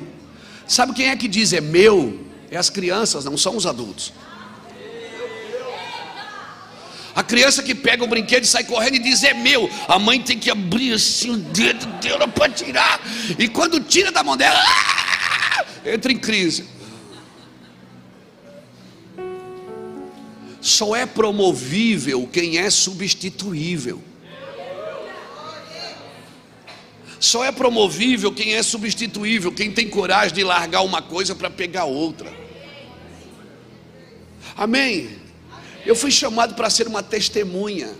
Sabe 0.64 0.92
quem 0.92 1.08
é 1.08 1.16
que 1.16 1.26
diz 1.26 1.52
é 1.52 1.60
meu? 1.60 2.24
É 2.48 2.56
as 2.56 2.70
crianças, 2.70 3.24
não 3.24 3.36
são 3.36 3.56
os 3.56 3.66
adultos. 3.66 4.12
A 7.12 7.24
criança 7.24 7.60
que 7.60 7.74
pega 7.74 8.04
o 8.04 8.06
brinquedo 8.06 8.44
e 8.44 8.46
sai 8.46 8.62
correndo 8.62 8.94
e 8.94 8.98
diz 9.00 9.24
é 9.24 9.34
meu. 9.34 9.68
A 9.88 9.98
mãe 9.98 10.22
tem 10.22 10.38
que 10.38 10.48
abrir 10.48 10.92
assim 10.92 11.30
o 11.30 11.36
dedo 11.38 11.84
dela 12.00 12.28
para 12.28 12.48
tirar. 12.52 13.00
E 13.36 13.48
quando 13.48 13.80
tira 13.80 14.12
da 14.12 14.22
mão 14.22 14.36
dela, 14.36 14.62
ah, 14.64 15.64
entra 15.84 16.12
em 16.12 16.18
crise. 16.18 16.66
Só 20.60 20.94
é 20.94 21.04
promovível 21.04 22.28
quem 22.32 22.58
é 22.58 22.70
substituível. 22.70 24.00
Só 27.20 27.44
é 27.44 27.52
promovível 27.52 28.32
quem 28.32 28.54
é 28.54 28.62
substituível, 28.62 29.52
quem 29.52 29.70
tem 29.70 29.90
coragem 29.90 30.34
de 30.34 30.42
largar 30.42 30.80
uma 30.80 31.02
coisa 31.02 31.34
para 31.34 31.50
pegar 31.50 31.84
outra. 31.84 32.32
Amém. 34.56 35.18
Eu 35.84 35.94
fui 35.94 36.10
chamado 36.10 36.54
para 36.54 36.70
ser 36.70 36.88
uma 36.88 37.02
testemunha. 37.02 37.94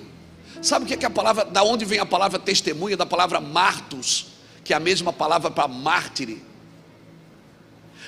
Sabe 0.63 0.87
o 0.87 0.89
que 0.89 0.95
é, 0.95 0.97
que 0.97 1.05
a 1.05 1.11
palavra, 1.11 1.45
da 1.45 1.63
onde 1.63 1.85
vem 1.85 1.99
a 1.99 2.07
palavra 2.07 2.39
testemunha? 2.39 2.97
Da 2.97 3.05
palavra 3.05 3.41
martus, 3.41 4.29
que 4.65 4.73
é 4.73 4.77
a 4.77 4.81
mesma 4.81 5.13
palavra 5.13 5.51
para 5.51 5.69
mártire. 5.69 6.43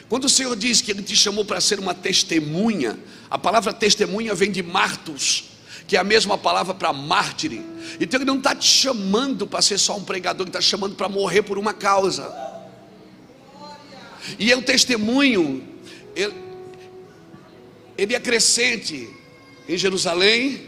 Quando 0.09 0.25
o 0.25 0.29
Senhor 0.31 0.57
diz 0.57 0.81
que 0.81 0.91
Ele 0.91 1.03
te 1.03 1.15
chamou 1.15 1.45
para 1.45 1.61
ser 1.61 1.79
uma 1.79 1.95
testemunha, 1.95 2.99
a 3.31 3.39
palavra 3.39 3.73
testemunha 3.73 4.35
vem 4.35 4.51
de 4.51 4.63
martus, 4.63 5.45
que 5.87 5.97
é 5.97 6.01
a 6.01 6.05
mesma 6.05 6.39
palavra 6.39 6.75
para 6.75 6.93
mártire. 6.93 7.65
Então 8.01 8.19
Ele 8.19 8.27
não 8.27 8.39
está 8.39 8.55
te 8.55 8.67
chamando 8.67 9.47
para 9.47 9.63
ser 9.63 9.79
só 9.79 9.97
um 9.97 10.05
pregador, 10.05 10.43
Ele 10.43 10.51
está 10.51 10.61
chamando 10.61 10.95
para 10.95 11.09
morrer 11.09 11.43
por 11.43 11.59
uma 11.59 11.73
causa. 11.73 12.33
E 14.39 14.53
é 14.53 14.57
um 14.57 14.63
testemunho, 14.63 15.63
ele, 16.15 16.35
ele 17.99 18.15
é 18.15 18.21
crescente, 18.21 19.09
em 19.69 19.77
Jerusalém, 19.77 20.67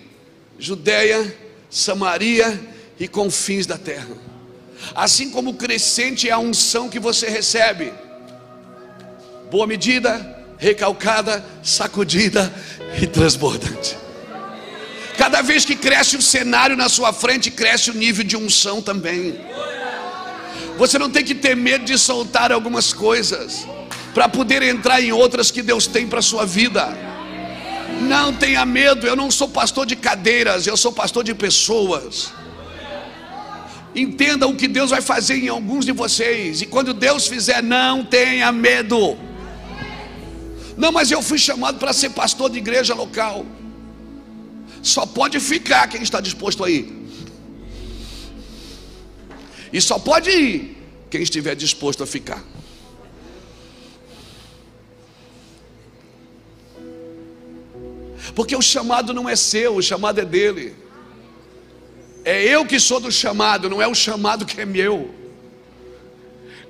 Judéia, 0.58 1.36
Samaria 1.70 2.60
e 2.98 3.08
confins 3.08 3.66
da 3.66 3.78
terra. 3.78 4.16
Assim 4.94 5.30
como 5.30 5.54
crescente 5.54 6.28
é 6.28 6.32
a 6.32 6.38
unção 6.38 6.88
que 6.88 6.98
você 6.98 7.28
recebe, 7.28 7.92
boa 9.50 9.66
medida, 9.66 10.44
recalcada, 10.58 11.44
sacudida 11.62 12.52
e 13.00 13.06
transbordante. 13.06 13.96
Cada 15.16 15.42
vez 15.42 15.64
que 15.64 15.76
cresce 15.76 16.16
o 16.16 16.22
cenário 16.22 16.76
na 16.76 16.88
sua 16.88 17.12
frente, 17.12 17.50
cresce 17.50 17.90
o 17.90 17.94
nível 17.94 18.24
de 18.24 18.36
unção 18.36 18.82
também. 18.82 19.38
Você 20.76 20.98
não 20.98 21.08
tem 21.08 21.24
que 21.24 21.34
ter 21.34 21.56
medo 21.56 21.84
de 21.84 21.96
soltar 21.96 22.50
algumas 22.50 22.92
coisas 22.92 23.66
para 24.12 24.28
poder 24.28 24.62
entrar 24.62 25.00
em 25.00 25.12
outras 25.12 25.50
que 25.50 25.62
Deus 25.62 25.86
tem 25.86 26.06
para 26.06 26.18
a 26.18 26.22
sua 26.22 26.44
vida. 26.44 26.96
Não 28.02 28.32
tenha 28.32 28.66
medo, 28.66 29.06
eu 29.06 29.14
não 29.14 29.30
sou 29.30 29.48
pastor 29.48 29.86
de 29.86 29.94
cadeiras, 29.94 30.66
eu 30.66 30.76
sou 30.76 30.92
pastor 30.92 31.22
de 31.22 31.34
pessoas. 31.34 32.32
Entenda 33.94 34.48
o 34.48 34.56
que 34.56 34.66
Deus 34.66 34.90
vai 34.90 35.00
fazer 35.00 35.36
em 35.36 35.48
alguns 35.48 35.84
de 35.84 35.92
vocês, 35.92 36.60
e 36.60 36.66
quando 36.66 36.92
Deus 36.92 37.28
fizer, 37.28 37.62
não 37.62 38.04
tenha 38.04 38.50
medo. 38.50 39.16
Não, 40.76 40.90
mas 40.90 41.12
eu 41.12 41.22
fui 41.22 41.38
chamado 41.38 41.78
para 41.78 41.92
ser 41.92 42.10
pastor 42.10 42.50
de 42.50 42.58
igreja 42.58 42.94
local. 42.94 43.46
Só 44.84 45.06
pode 45.06 45.40
ficar 45.40 45.88
quem 45.88 46.02
está 46.02 46.20
disposto 46.20 46.62
a 46.62 46.70
ir. 46.70 46.92
E 49.72 49.80
só 49.80 49.98
pode 49.98 50.30
ir 50.30 50.76
quem 51.08 51.22
estiver 51.22 51.56
disposto 51.56 52.02
a 52.02 52.06
ficar. 52.06 52.44
Porque 58.34 58.54
o 58.54 58.60
chamado 58.60 59.14
não 59.14 59.26
é 59.26 59.34
seu, 59.34 59.76
o 59.76 59.82
chamado 59.82 60.20
é 60.20 60.24
dele. 60.24 60.76
É 62.22 62.42
eu 62.42 62.66
que 62.66 62.78
sou 62.78 63.00
do 63.00 63.10
chamado, 63.10 63.70
não 63.70 63.80
é 63.80 63.88
o 63.88 63.94
chamado 63.94 64.44
que 64.44 64.60
é 64.60 64.66
meu. 64.66 65.14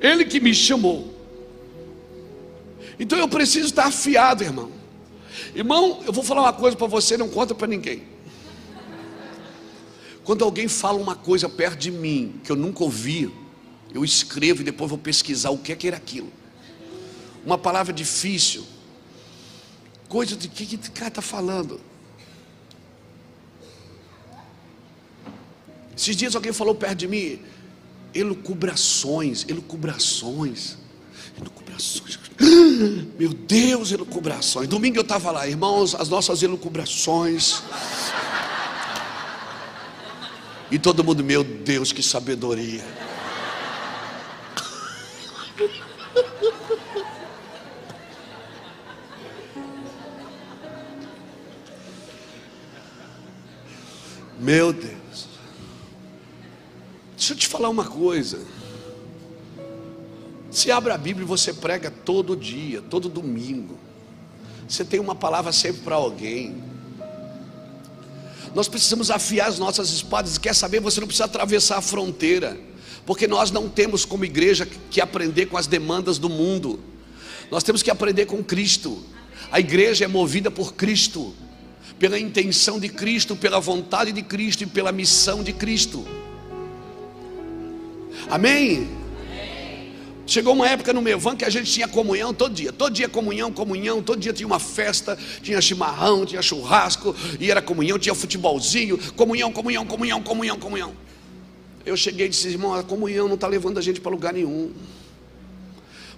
Ele 0.01 0.25
que 0.25 0.39
me 0.39 0.55
chamou. 0.55 1.13
Então 2.97 3.19
eu 3.19 3.27
preciso 3.27 3.67
estar 3.67 3.87
afiado, 3.87 4.45
irmão. 4.45 4.84
Irmão, 5.55 6.03
eu 6.05 6.13
vou 6.13 6.25
falar 6.25 6.43
uma 6.43 6.53
coisa 6.53 6.77
para 6.77 6.87
você, 6.87 7.17
não 7.17 7.29
conta 7.29 7.55
para 7.55 7.69
ninguém. 7.69 8.03
Quando 10.25 10.43
alguém 10.43 10.67
fala 10.67 10.99
uma 10.99 11.15
coisa 11.15 11.49
perto 11.49 11.79
de 11.79 11.91
mim 11.91 12.41
que 12.43 12.51
eu 12.51 12.57
nunca 12.57 12.83
ouvi, 12.83 13.33
eu 13.93 14.05
escrevo 14.05 14.63
e 14.63 14.65
depois 14.65 14.91
vou 14.91 14.99
pesquisar 14.99 15.51
o 15.51 15.59
que 15.59 15.71
é 15.71 15.77
que 15.77 15.87
era 15.87 15.97
aquilo. 15.97 16.33
Uma 17.45 17.57
palavra 17.57 17.93
difícil, 17.93 18.65
coisa 20.09 20.35
de 20.35 20.49
que, 20.49 20.67
que 20.67 20.91
cara 20.91 21.09
está 21.09 21.23
falando. 21.23 21.81
Esses 25.97 26.17
dias 26.17 26.35
alguém 26.35 26.53
falou 26.53 26.75
perto 26.75 26.97
de 26.97 27.07
mim, 27.07 27.39
elucubrações, 28.13 29.45
elucubrações, 29.49 30.79
elucubrações. 31.39 32.19
Meu 33.19 33.31
Deus, 33.31 33.93
elucubrações. 33.93 34.69
Domingo 34.69 34.99
eu 34.99 35.03
estava 35.03 35.31
lá, 35.31 35.47
irmãos, 35.47 35.95
as 35.95 36.09
nossas 36.09 36.43
elucubrações. 36.43 37.63
E 40.71 40.79
todo 40.79 41.05
mundo, 41.05 41.23
meu 41.23 41.45
Deus, 41.45 41.93
que 41.93 42.03
sabedoria. 42.03 42.83
Meu 54.39 54.73
Deus. 54.73 55.29
Deixa 57.17 57.33
eu 57.33 57.37
te 57.37 57.47
falar 57.47 57.69
uma 57.69 57.85
coisa. 57.85 58.45
Se 60.55 60.71
abre 60.71 60.93
a 60.93 60.97
Bíblia 60.97 61.25
e 61.25 61.27
você 61.27 61.53
prega 61.53 61.91
todo 61.91 62.37
dia, 62.37 62.81
todo 62.81 63.09
domingo. 63.09 63.77
Você 64.69 64.85
tem 64.85 65.01
uma 65.01 65.17
palavra 65.17 65.51
sempre 65.51 65.83
para 65.83 65.97
alguém. 65.97 66.63
Nós 68.55 68.69
precisamos 68.69 69.11
afiar 69.11 69.49
as 69.49 69.59
nossas 69.59 69.91
espadas. 69.91 70.39
Quer 70.39 70.55
saber? 70.55 70.79
Você 70.79 71.01
não 71.01 71.09
precisa 71.09 71.25
atravessar 71.25 71.79
a 71.79 71.81
fronteira, 71.81 72.57
porque 73.05 73.27
nós 73.27 73.51
não 73.51 73.69
temos 73.69 74.05
como 74.05 74.25
igreja 74.25 74.65
que 74.65 75.01
aprender 75.01 75.47
com 75.47 75.57
as 75.57 75.67
demandas 75.67 76.19
do 76.19 76.31
mundo. 76.31 76.79
Nós 77.51 77.65
temos 77.65 77.83
que 77.83 77.91
aprender 77.91 78.27
com 78.27 78.41
Cristo. 78.41 79.03
A 79.51 79.59
igreja 79.59 80.05
é 80.05 80.09
movida 80.09 80.53
por 80.53 80.75
Cristo, 80.75 81.35
pela 81.99 82.17
intenção 82.17 82.79
de 82.79 82.89
Cristo, 82.89 83.35
pela 83.35 83.59
vontade 83.59 84.13
de 84.13 84.23
Cristo 84.23 84.63
e 84.63 84.67
pela 84.67 84.93
missão 84.93 85.43
de 85.43 85.53
Cristo. 85.53 86.07
Amém? 88.31 89.04
Chegou 90.27 90.55
uma 90.55 90.69
época 90.69 90.93
no 90.93 91.03
Mevan 91.03 91.37
que 91.37 91.45
a 91.45 91.51
gente 91.51 91.71
tinha 91.71 91.87
comunhão 91.87 92.33
todo 92.33 92.55
dia, 92.55 92.73
todo 92.73 92.93
dia 92.93 93.09
comunhão, 93.09 93.53
comunhão, 93.53 94.03
todo 94.03 94.19
dia 94.19 94.33
tinha 94.33 94.47
uma 94.47 94.59
festa, 94.59 95.19
tinha 95.43 95.61
chimarrão, 95.61 96.25
tinha 96.25 96.41
churrasco, 96.41 97.15
e 97.39 97.51
era 97.51 97.61
comunhão, 97.61 97.99
tinha 97.99 98.15
futebolzinho, 98.15 98.99
comunhão, 99.15 99.53
comunhão, 99.53 99.85
comunhão, 99.85 100.23
comunhão, 100.23 100.59
comunhão. 100.59 100.95
Eu 101.85 101.97
cheguei 101.97 102.27
e 102.27 102.29
disse, 102.31 102.49
irmão, 102.49 102.73
a 102.73 102.83
comunhão 102.83 103.29
não 103.29 103.35
está 103.35 103.47
levando 103.47 103.77
a 103.77 103.83
gente 103.83 104.01
para 104.01 104.11
lugar 104.11 104.33
nenhum. 104.33 104.73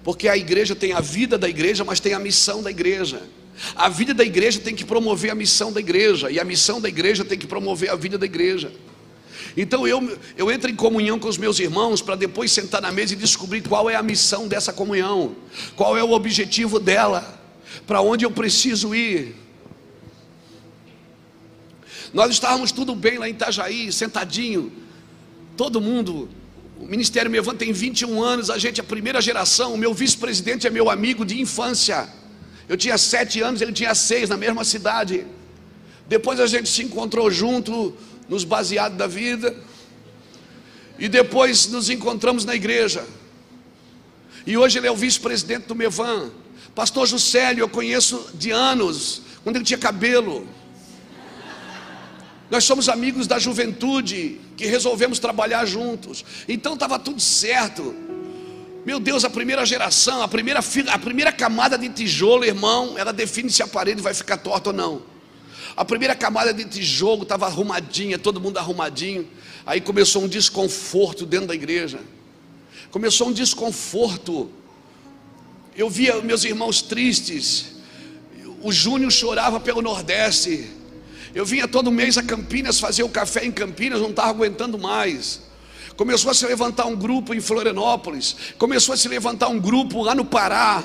Porque 0.05 0.29
a 0.29 0.37
igreja 0.37 0.77
tem 0.77 0.93
a 0.93 1.01
vida 1.01 1.37
da 1.37 1.49
igreja, 1.49 1.85
mas 1.85 1.99
tem 1.99 2.15
a 2.15 2.21
missão 2.21 2.63
da 2.63 2.71
igreja. 2.71 3.23
A 3.75 3.89
vida 3.89 4.15
da 4.15 4.25
igreja 4.25 4.61
tem 4.61 4.75
que 4.75 4.85
promover 4.85 5.33
a 5.33 5.35
missão 5.35 5.73
da 5.73 5.81
igreja, 5.81 6.31
e 6.31 6.39
a 6.39 6.45
missão 6.45 6.81
da 6.81 6.89
igreja 6.89 7.25
tem 7.25 7.37
que 7.37 7.47
promover 7.47 7.91
a 7.91 7.97
vida 7.97 8.17
da 8.17 8.27
igreja. 8.27 8.71
Então 9.57 9.87
eu, 9.87 10.19
eu 10.37 10.51
entro 10.51 10.71
em 10.71 10.75
comunhão 10.75 11.19
com 11.19 11.29
os 11.29 11.37
meus 11.37 11.59
irmãos 11.59 12.01
para 12.01 12.17
depois 12.17 12.51
sentar 12.51 12.81
na 12.81 12.91
mesa 12.91 13.13
e 13.13 13.17
descobrir 13.17 13.63
qual 13.63 13.91
é 13.91 13.95
a 13.95 14.03
missão 14.03 14.49
dessa 14.49 14.73
comunhão, 14.73 15.37
qual 15.75 15.97
é 15.97 16.03
o 16.03 16.13
objetivo 16.13 16.79
dela, 16.79 17.39
para 17.87 18.01
onde 18.01 18.25
eu 18.25 18.31
preciso 18.31 18.95
ir. 18.95 19.35
Nós 22.13 22.31
estávamos 22.31 22.73
tudo 22.73 22.95
bem 22.95 23.19
lá 23.19 23.29
em 23.29 23.33
Itajaí, 23.33 23.93
sentadinho, 23.93 24.73
todo 25.57 25.81
mundo. 25.81 26.29
O 26.79 26.87
Ministério 26.87 27.31
Mevan 27.31 27.55
tem 27.55 27.73
21 27.73 28.23
anos, 28.23 28.51
a 28.51 28.59
gente 28.59 28.81
é 28.81 28.85
a 28.85 28.87
primeira 28.87 29.21
geração. 29.21 29.75
O 29.75 29.79
meu 29.79 29.93
vice-presidente 29.93 30.67
é 30.67 30.71
meu 30.71 30.91
amigo 30.91 31.25
de 31.25 31.41
infância. 31.41 32.09
Eu 32.69 32.77
tinha 32.77 32.99
sete 32.99 33.41
anos, 33.41 33.61
ele 33.61 33.73
tinha 33.73 33.95
seis, 33.95 34.29
na 34.29 34.37
mesma 34.37 34.65
cidade. 34.65 35.27
Depois 36.09 36.39
a 36.39 36.47
gente 36.47 36.69
se 36.69 36.83
encontrou 36.83 37.31
junto 37.31 37.95
nos 38.29 38.45
baseados 38.45 38.99
da 38.99 39.07
vida, 39.07 39.57
e 40.99 41.09
depois 41.09 41.69
nos 41.69 41.91
encontramos 41.91 42.45
na 42.45 42.55
igreja. 42.55 43.05
E 44.47 44.57
hoje 44.57 44.79
ele 44.79 44.87
é 44.87 44.91
o 44.91 44.97
vice-presidente 44.97 45.67
do 45.67 45.75
Mevan. 45.75 46.31
Pastor 46.75 47.07
Juscelio, 47.07 47.63
eu 47.63 47.69
conheço 47.69 48.31
de 48.35 48.51
anos, 48.51 49.23
quando 49.43 49.57
ele 49.57 49.65
tinha 49.65 49.79
cabelo. 49.79 50.47
Nós 52.51 52.65
somos 52.65 52.89
amigos 52.89 53.27
da 53.27 53.39
juventude 53.39 54.41
que 54.57 54.67
resolvemos 54.67 55.19
trabalhar 55.19 55.65
juntos. 55.67 56.25
Então 56.49 56.75
estava 56.75 56.99
tudo 56.99 57.21
certo. 57.21 57.95
Meu 58.85 59.01
Deus, 59.01 59.25
a 59.25 59.31
primeira 59.31 59.67
geração, 59.67 60.23
a 60.23 60.29
primeira, 60.29 60.61
a 60.93 60.99
primeira 60.99 61.33
camada 61.33 61.77
de 61.77 61.89
tijolo, 61.89 62.45
irmão, 62.45 62.95
ela 62.97 63.13
define 63.13 63.51
se 63.51 63.63
a 63.63 63.67
parede 63.67 64.01
vai 64.01 64.15
ficar 64.15 64.37
torta 64.37 64.71
ou 64.71 64.77
não. 64.77 65.03
A 65.77 65.85
primeira 65.85 66.15
camada 66.15 66.55
de 66.55 66.65
tijolo 66.65 67.25
estava 67.25 67.47
arrumadinha, 67.47 68.19
todo 68.19 68.41
mundo 68.41 68.57
arrumadinho. 68.57 69.29
Aí 69.67 69.81
começou 69.81 70.23
um 70.23 70.29
desconforto 70.29 71.27
dentro 71.27 71.49
da 71.49 71.55
igreja. 71.55 72.01
Começou 72.91 73.29
um 73.29 73.33
desconforto. 73.33 74.51
Eu 75.77 75.91
via 75.91 76.23
meus 76.23 76.45
irmãos 76.45 76.81
tristes. 76.81 77.77
O 78.63 78.73
Júnior 78.73 79.13
chorava 79.13 79.61
pelo 79.61 79.83
Nordeste. 79.83 80.71
Eu 81.35 81.45
vinha 81.45 81.69
todo 81.69 81.93
mês 81.93 82.17
a 82.17 82.23
Campinas 82.23 82.81
fazer 82.81 83.03
o 83.03 83.11
café 83.11 83.45
em 83.45 83.53
Campinas, 83.53 84.01
não 84.01 84.09
estava 84.09 84.31
aguentando 84.31 84.79
mais. 84.79 85.43
Começou 85.95 86.31
a 86.31 86.35
se 86.35 86.47
levantar 86.47 86.87
um 86.87 86.97
grupo 86.97 87.35
em 87.35 87.41
Florianópolis, 87.41 88.37
começou 88.57 88.95
a 88.95 88.97
se 88.97 89.09
levantar 89.09 89.49
um 89.49 89.59
grupo 89.59 90.03
lá 90.03 90.15
no 90.15 90.25
Pará, 90.25 90.83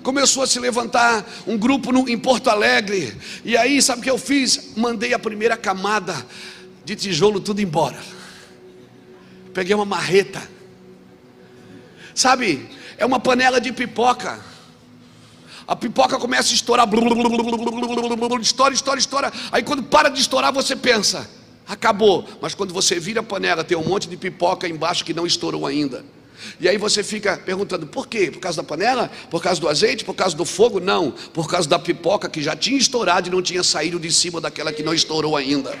começou 0.00 0.42
a 0.42 0.46
se 0.46 0.58
levantar 0.58 1.24
um 1.46 1.56
grupo 1.56 1.92
no, 1.92 2.08
em 2.08 2.18
Porto 2.18 2.48
Alegre. 2.48 3.16
E 3.44 3.56
aí, 3.56 3.80
sabe 3.82 4.00
o 4.00 4.04
que 4.04 4.10
eu 4.10 4.18
fiz? 4.18 4.74
Mandei 4.76 5.12
a 5.14 5.18
primeira 5.18 5.56
camada 5.56 6.26
de 6.84 6.96
tijolo 6.96 7.40
tudo 7.40 7.60
embora. 7.60 7.98
Peguei 9.52 9.74
uma 9.74 9.84
marreta. 9.84 10.42
Sabe, 12.14 12.68
é 12.98 13.04
uma 13.04 13.20
panela 13.20 13.60
de 13.60 13.72
pipoca. 13.72 14.40
A 15.66 15.76
pipoca 15.76 16.18
começa 16.18 16.52
a 16.52 16.54
estourar, 16.54 16.86
estoura, 18.40 18.74
estoura, 18.74 18.98
estoura. 18.98 19.32
Aí 19.50 19.62
quando 19.62 19.82
para 19.82 20.08
de 20.08 20.20
estourar, 20.20 20.52
você 20.52 20.74
pensa, 20.74 21.28
acabou. 21.66 22.28
Mas 22.40 22.54
quando 22.54 22.74
você 22.74 22.98
vira 22.98 23.20
a 23.20 23.22
panela, 23.22 23.64
tem 23.64 23.76
um 23.76 23.84
monte 23.84 24.08
de 24.08 24.16
pipoca 24.16 24.68
embaixo 24.68 25.04
que 25.04 25.14
não 25.14 25.26
estourou 25.26 25.66
ainda. 25.66 26.04
E 26.60 26.68
aí 26.68 26.76
você 26.78 27.02
fica 27.02 27.36
perguntando: 27.36 27.86
por 27.86 28.06
quê? 28.06 28.30
Por 28.30 28.40
causa 28.40 28.62
da 28.62 28.66
panela? 28.66 29.10
Por 29.30 29.42
causa 29.42 29.60
do 29.60 29.68
azeite? 29.68 30.04
Por 30.04 30.14
causa 30.14 30.36
do 30.36 30.44
fogo? 30.44 30.80
Não, 30.80 31.12
por 31.32 31.48
causa 31.48 31.68
da 31.68 31.78
pipoca 31.78 32.28
que 32.28 32.42
já 32.42 32.56
tinha 32.56 32.78
estourado 32.78 33.28
e 33.28 33.30
não 33.30 33.42
tinha 33.42 33.62
saído 33.62 33.98
de 33.98 34.12
cima 34.12 34.40
daquela 34.40 34.72
que 34.72 34.82
não 34.82 34.94
estourou 34.94 35.36
ainda. 35.36 35.76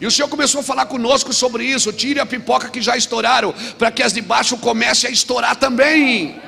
E 0.00 0.06
o 0.06 0.10
Senhor 0.10 0.28
começou 0.28 0.60
a 0.60 0.64
falar 0.64 0.86
conosco 0.86 1.32
sobre 1.32 1.64
isso. 1.64 1.92
Tire 1.92 2.20
a 2.20 2.26
pipoca 2.26 2.70
que 2.70 2.80
já 2.80 2.96
estouraram, 2.96 3.54
para 3.78 3.90
que 3.90 4.02
as 4.02 4.12
de 4.12 4.22
baixo 4.22 4.56
comecem 4.56 5.10
a 5.10 5.12
estourar 5.12 5.56
também. 5.56 6.40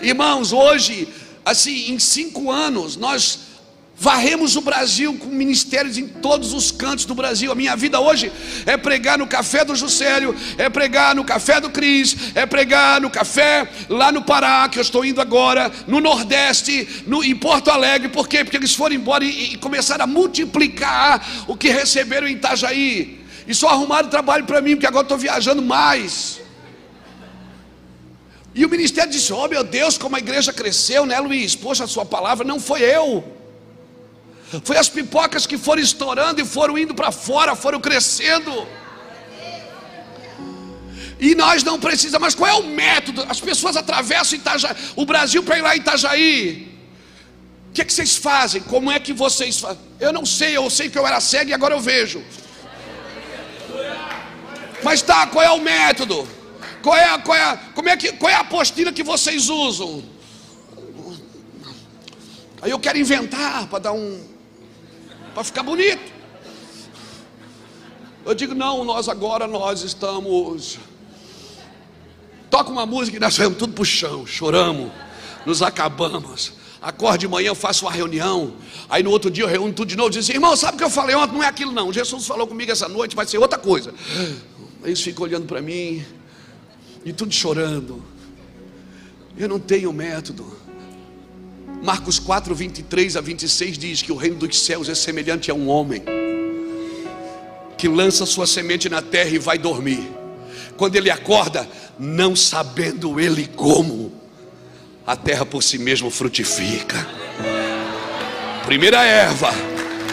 Irmãos, 0.00 0.52
hoje, 0.52 1.08
assim, 1.44 1.92
em 1.92 1.98
cinco 1.98 2.50
anos, 2.50 2.96
nós 2.96 3.40
Varremos 3.98 4.56
o 4.56 4.60
Brasil 4.60 5.16
com 5.16 5.28
ministérios 5.28 5.96
em 5.96 6.06
todos 6.06 6.52
os 6.52 6.70
cantos 6.70 7.06
do 7.06 7.14
Brasil. 7.14 7.50
A 7.50 7.54
minha 7.54 7.74
vida 7.74 7.98
hoje 7.98 8.30
é 8.66 8.76
pregar 8.76 9.16
no 9.16 9.26
café 9.26 9.64
do 9.64 9.74
Juscelio, 9.74 10.36
é 10.58 10.68
pregar 10.68 11.14
no 11.14 11.24
café 11.24 11.62
do 11.62 11.70
Cris, 11.70 12.14
é 12.34 12.44
pregar 12.44 13.00
no 13.00 13.08
café 13.08 13.66
lá 13.88 14.12
no 14.12 14.22
Pará, 14.22 14.68
que 14.68 14.78
eu 14.78 14.82
estou 14.82 15.02
indo 15.02 15.18
agora, 15.18 15.72
no 15.86 15.98
Nordeste, 15.98 17.04
no, 17.06 17.24
em 17.24 17.34
Porto 17.34 17.70
Alegre. 17.70 18.10
Por 18.10 18.28
quê? 18.28 18.44
Porque 18.44 18.58
eles 18.58 18.74
foram 18.74 18.94
embora 18.94 19.24
e, 19.24 19.54
e 19.54 19.56
começaram 19.56 20.04
a 20.04 20.06
multiplicar 20.06 21.46
o 21.48 21.56
que 21.56 21.70
receberam 21.70 22.28
em 22.28 22.32
Itajaí. 22.32 23.24
E 23.48 23.54
só 23.54 23.68
arrumaram 23.68 24.10
trabalho 24.10 24.44
para 24.44 24.60
mim, 24.60 24.72
porque 24.72 24.86
agora 24.86 25.04
estou 25.04 25.16
viajando 25.16 25.62
mais. 25.62 26.38
E 28.54 28.62
o 28.62 28.68
ministério 28.68 29.10
disse: 29.10 29.32
Oh 29.32 29.48
meu 29.48 29.64
Deus, 29.64 29.96
como 29.96 30.16
a 30.16 30.18
igreja 30.18 30.52
cresceu, 30.52 31.06
né, 31.06 31.18
Luiz? 31.18 31.54
Poxa, 31.54 31.84
a 31.84 31.88
sua 31.88 32.04
palavra 32.04 32.46
não 32.46 32.60
foi 32.60 32.82
eu. 32.82 33.35
Foi 34.64 34.76
as 34.76 34.88
pipocas 34.88 35.46
que 35.46 35.58
foram 35.58 35.82
estourando 35.82 36.40
e 36.40 36.44
foram 36.44 36.78
indo 36.78 36.94
para 36.94 37.10
fora, 37.10 37.56
foram 37.56 37.80
crescendo. 37.80 38.66
E 41.18 41.34
nós 41.34 41.64
não 41.64 41.80
precisamos, 41.80 42.20
mas 42.20 42.34
qual 42.34 42.50
é 42.50 42.54
o 42.54 42.62
método? 42.64 43.24
As 43.28 43.40
pessoas 43.40 43.76
atravessam 43.76 44.38
Itajaí, 44.38 44.76
o 44.94 45.04
Brasil 45.04 45.42
para 45.42 45.58
ir 45.58 45.62
lá 45.62 45.74
em 45.74 45.80
Itajaí. 45.80 46.76
O 47.70 47.72
que, 47.72 47.82
é 47.82 47.84
que 47.84 47.92
vocês 47.92 48.16
fazem? 48.16 48.62
Como 48.62 48.90
é 48.90 49.00
que 49.00 49.12
vocês 49.12 49.58
fazem? 49.58 49.78
Eu 49.98 50.12
não 50.12 50.24
sei, 50.24 50.56
eu 50.56 50.68
sei 50.70 50.88
que 50.88 50.98
eu 50.98 51.06
era 51.06 51.20
cego 51.20 51.50
e 51.50 51.54
agora 51.54 51.74
eu 51.74 51.80
vejo. 51.80 52.22
Mas 54.82 55.02
tá, 55.02 55.26
qual 55.26 55.44
é 55.44 55.50
o 55.50 55.60
método? 55.60 56.28
Qual 56.82 56.96
é, 56.96 57.18
qual, 57.18 57.36
é 57.36 57.58
como 57.74 57.88
é 57.88 57.96
que, 57.96 58.12
qual 58.12 58.30
é 58.30 58.34
a 58.34 58.40
apostila 58.40 58.92
que 58.92 59.02
vocês 59.02 59.48
usam? 59.48 60.04
Aí 62.62 62.70
eu 62.70 62.78
quero 62.78 62.98
inventar 62.98 63.66
para 63.66 63.78
dar 63.78 63.92
um, 63.92 64.35
para 65.36 65.44
ficar 65.44 65.62
bonito. 65.62 66.14
Eu 68.24 68.34
digo, 68.34 68.54
não, 68.54 68.86
nós 68.86 69.06
agora 69.06 69.46
nós 69.46 69.82
estamos. 69.82 70.78
Toca 72.48 72.70
uma 72.70 72.86
música 72.86 73.18
e 73.18 73.20
nós 73.20 73.36
vamos 73.36 73.58
tudo 73.58 73.74
para 73.74 73.82
o 73.82 73.84
chão, 73.84 74.26
choramos, 74.26 74.90
nos 75.44 75.60
acabamos. 75.60 76.54
Acordo 76.80 77.18
de 77.18 77.28
manhã, 77.28 77.48
eu 77.48 77.54
faço 77.54 77.84
uma 77.84 77.92
reunião. 77.92 78.54
Aí 78.88 79.02
no 79.02 79.10
outro 79.10 79.30
dia 79.30 79.44
eu 79.44 79.48
reúno 79.48 79.74
tudo 79.74 79.88
de 79.88 79.96
novo. 79.96 80.08
Diz 80.08 80.24
assim, 80.24 80.32
irmão, 80.32 80.56
sabe 80.56 80.76
o 80.76 80.78
que 80.78 80.84
eu 80.84 80.90
falei 80.90 81.14
ontem? 81.14 81.34
Não 81.34 81.42
é 81.42 81.48
aquilo, 81.48 81.70
não. 81.70 81.92
Jesus 81.92 82.26
falou 82.26 82.46
comigo 82.46 82.72
essa 82.72 82.88
noite, 82.88 83.14
vai 83.14 83.26
ser 83.26 83.36
outra 83.36 83.58
coisa. 83.58 83.92
Eles 84.82 85.02
ficam 85.02 85.24
olhando 85.24 85.44
para 85.44 85.60
mim 85.60 86.02
e 87.04 87.12
tudo 87.12 87.34
chorando. 87.34 88.02
Eu 89.36 89.50
não 89.50 89.60
tenho 89.60 89.92
método. 89.92 90.65
Marcos 91.82 92.18
4, 92.18 92.54
23 92.54 93.16
a 93.16 93.20
26 93.20 93.78
diz 93.78 94.02
que 94.02 94.12
o 94.12 94.16
reino 94.16 94.36
dos 94.36 94.60
céus 94.60 94.88
é 94.88 94.94
semelhante 94.94 95.50
a 95.50 95.54
um 95.54 95.68
homem 95.68 96.02
que 97.76 97.88
lança 97.88 98.24
sua 98.24 98.46
semente 98.46 98.88
na 98.88 99.02
terra 99.02 99.30
e 99.30 99.38
vai 99.38 99.58
dormir. 99.58 100.10
Quando 100.76 100.96
ele 100.96 101.10
acorda, 101.10 101.68
não 101.98 102.34
sabendo 102.34 103.20
ele 103.20 103.46
como, 103.54 104.12
a 105.06 105.14
terra 105.14 105.44
por 105.44 105.62
si 105.62 105.78
mesmo 105.78 106.10
frutifica. 106.10 107.06
Primeira 108.64 109.04
erva, 109.04 109.52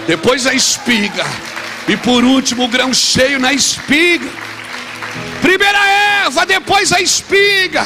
depois 0.05 0.45
a 0.45 0.53
espiga, 0.53 1.26
e 1.88 1.97
por 1.97 2.24
último 2.24 2.66
o 2.66 2.68
grão 2.68 2.93
cheio 2.93 3.39
na 3.39 3.53
espiga. 3.53 4.30
Primeira 5.41 5.86
erva, 5.88 6.45
depois 6.45 6.91
a 6.91 7.01
espiga. 7.01 7.86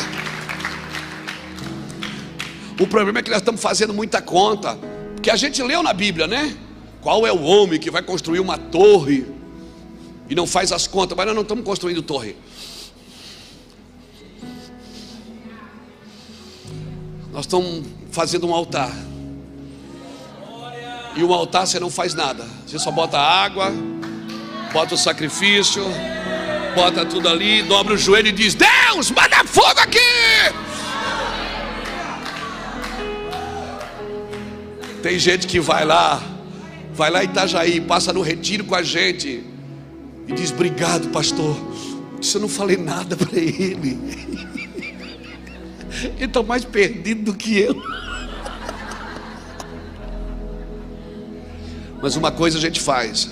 O 2.80 2.86
problema 2.86 3.20
é 3.20 3.22
que 3.24 3.30
nós 3.30 3.40
estamos 3.40 3.60
fazendo 3.60 3.94
muita 3.94 4.22
conta, 4.22 4.78
porque 5.16 5.32
a 5.32 5.36
gente 5.36 5.62
leu 5.64 5.82
na 5.82 5.94
Bíblia, 5.94 6.28
né? 6.28 6.56
Qual 7.02 7.26
é 7.26 7.32
o 7.32 7.42
homem 7.42 7.80
que 7.80 7.90
vai 7.90 8.04
construir 8.04 8.40
uma 8.40 8.58
torre 8.58 9.26
e 10.30 10.36
não 10.36 10.46
faz 10.46 10.72
as 10.72 10.86
contas? 10.86 11.18
Mas 11.18 11.26
nós 11.26 11.36
não 11.36 11.42
estamos 11.42 11.64
construindo 11.64 12.02
torre. 12.02 12.36
Nós 17.32 17.46
estamos 17.46 17.84
fazendo 18.12 18.48
um 18.48 18.54
altar. 18.54 18.92
E 21.16 21.24
o 21.24 21.34
altar 21.34 21.66
você 21.66 21.80
não 21.80 21.90
faz 21.90 22.14
nada. 22.14 22.48
Você 22.68 22.78
só 22.78 22.92
bota 22.92 23.18
água, 23.18 23.72
bota 24.72 24.94
o 24.94 24.98
sacrifício, 24.98 25.84
bota 26.76 27.04
tudo 27.06 27.28
ali, 27.28 27.64
dobra 27.64 27.96
o 27.96 27.98
joelho 27.98 28.28
e 28.28 28.32
diz: 28.32 28.54
Deus, 28.54 29.10
manda 29.10 29.44
fogo 29.46 29.80
aqui! 29.80 30.67
Tem 35.08 35.18
gente 35.18 35.48
que 35.48 35.58
vai 35.58 35.86
lá, 35.86 36.22
vai 36.94 37.10
lá 37.10 37.24
em 37.24 37.28
Itajaí, 37.30 37.80
passa 37.80 38.12
no 38.12 38.22
retiro 38.22 38.66
com 38.66 38.76
a 38.76 38.84
gente 38.84 39.42
e 40.28 40.34
diz: 40.34 40.52
Obrigado, 40.52 41.08
pastor. 41.12 41.56
Isso 42.22 42.36
eu 42.36 42.42
não 42.42 42.50
falei 42.50 42.76
nada 42.76 43.16
para 43.16 43.40
ele. 43.40 43.98
Ele 46.18 46.26
está 46.26 46.44
mais 46.44 46.66
perdido 46.66 47.32
do 47.32 47.34
que 47.34 47.58
eu. 47.58 47.74
Mas 52.04 52.18
uma 52.18 52.30
coisa 52.30 52.58
a 52.58 52.62
gente 52.62 52.82
faz: 52.82 53.30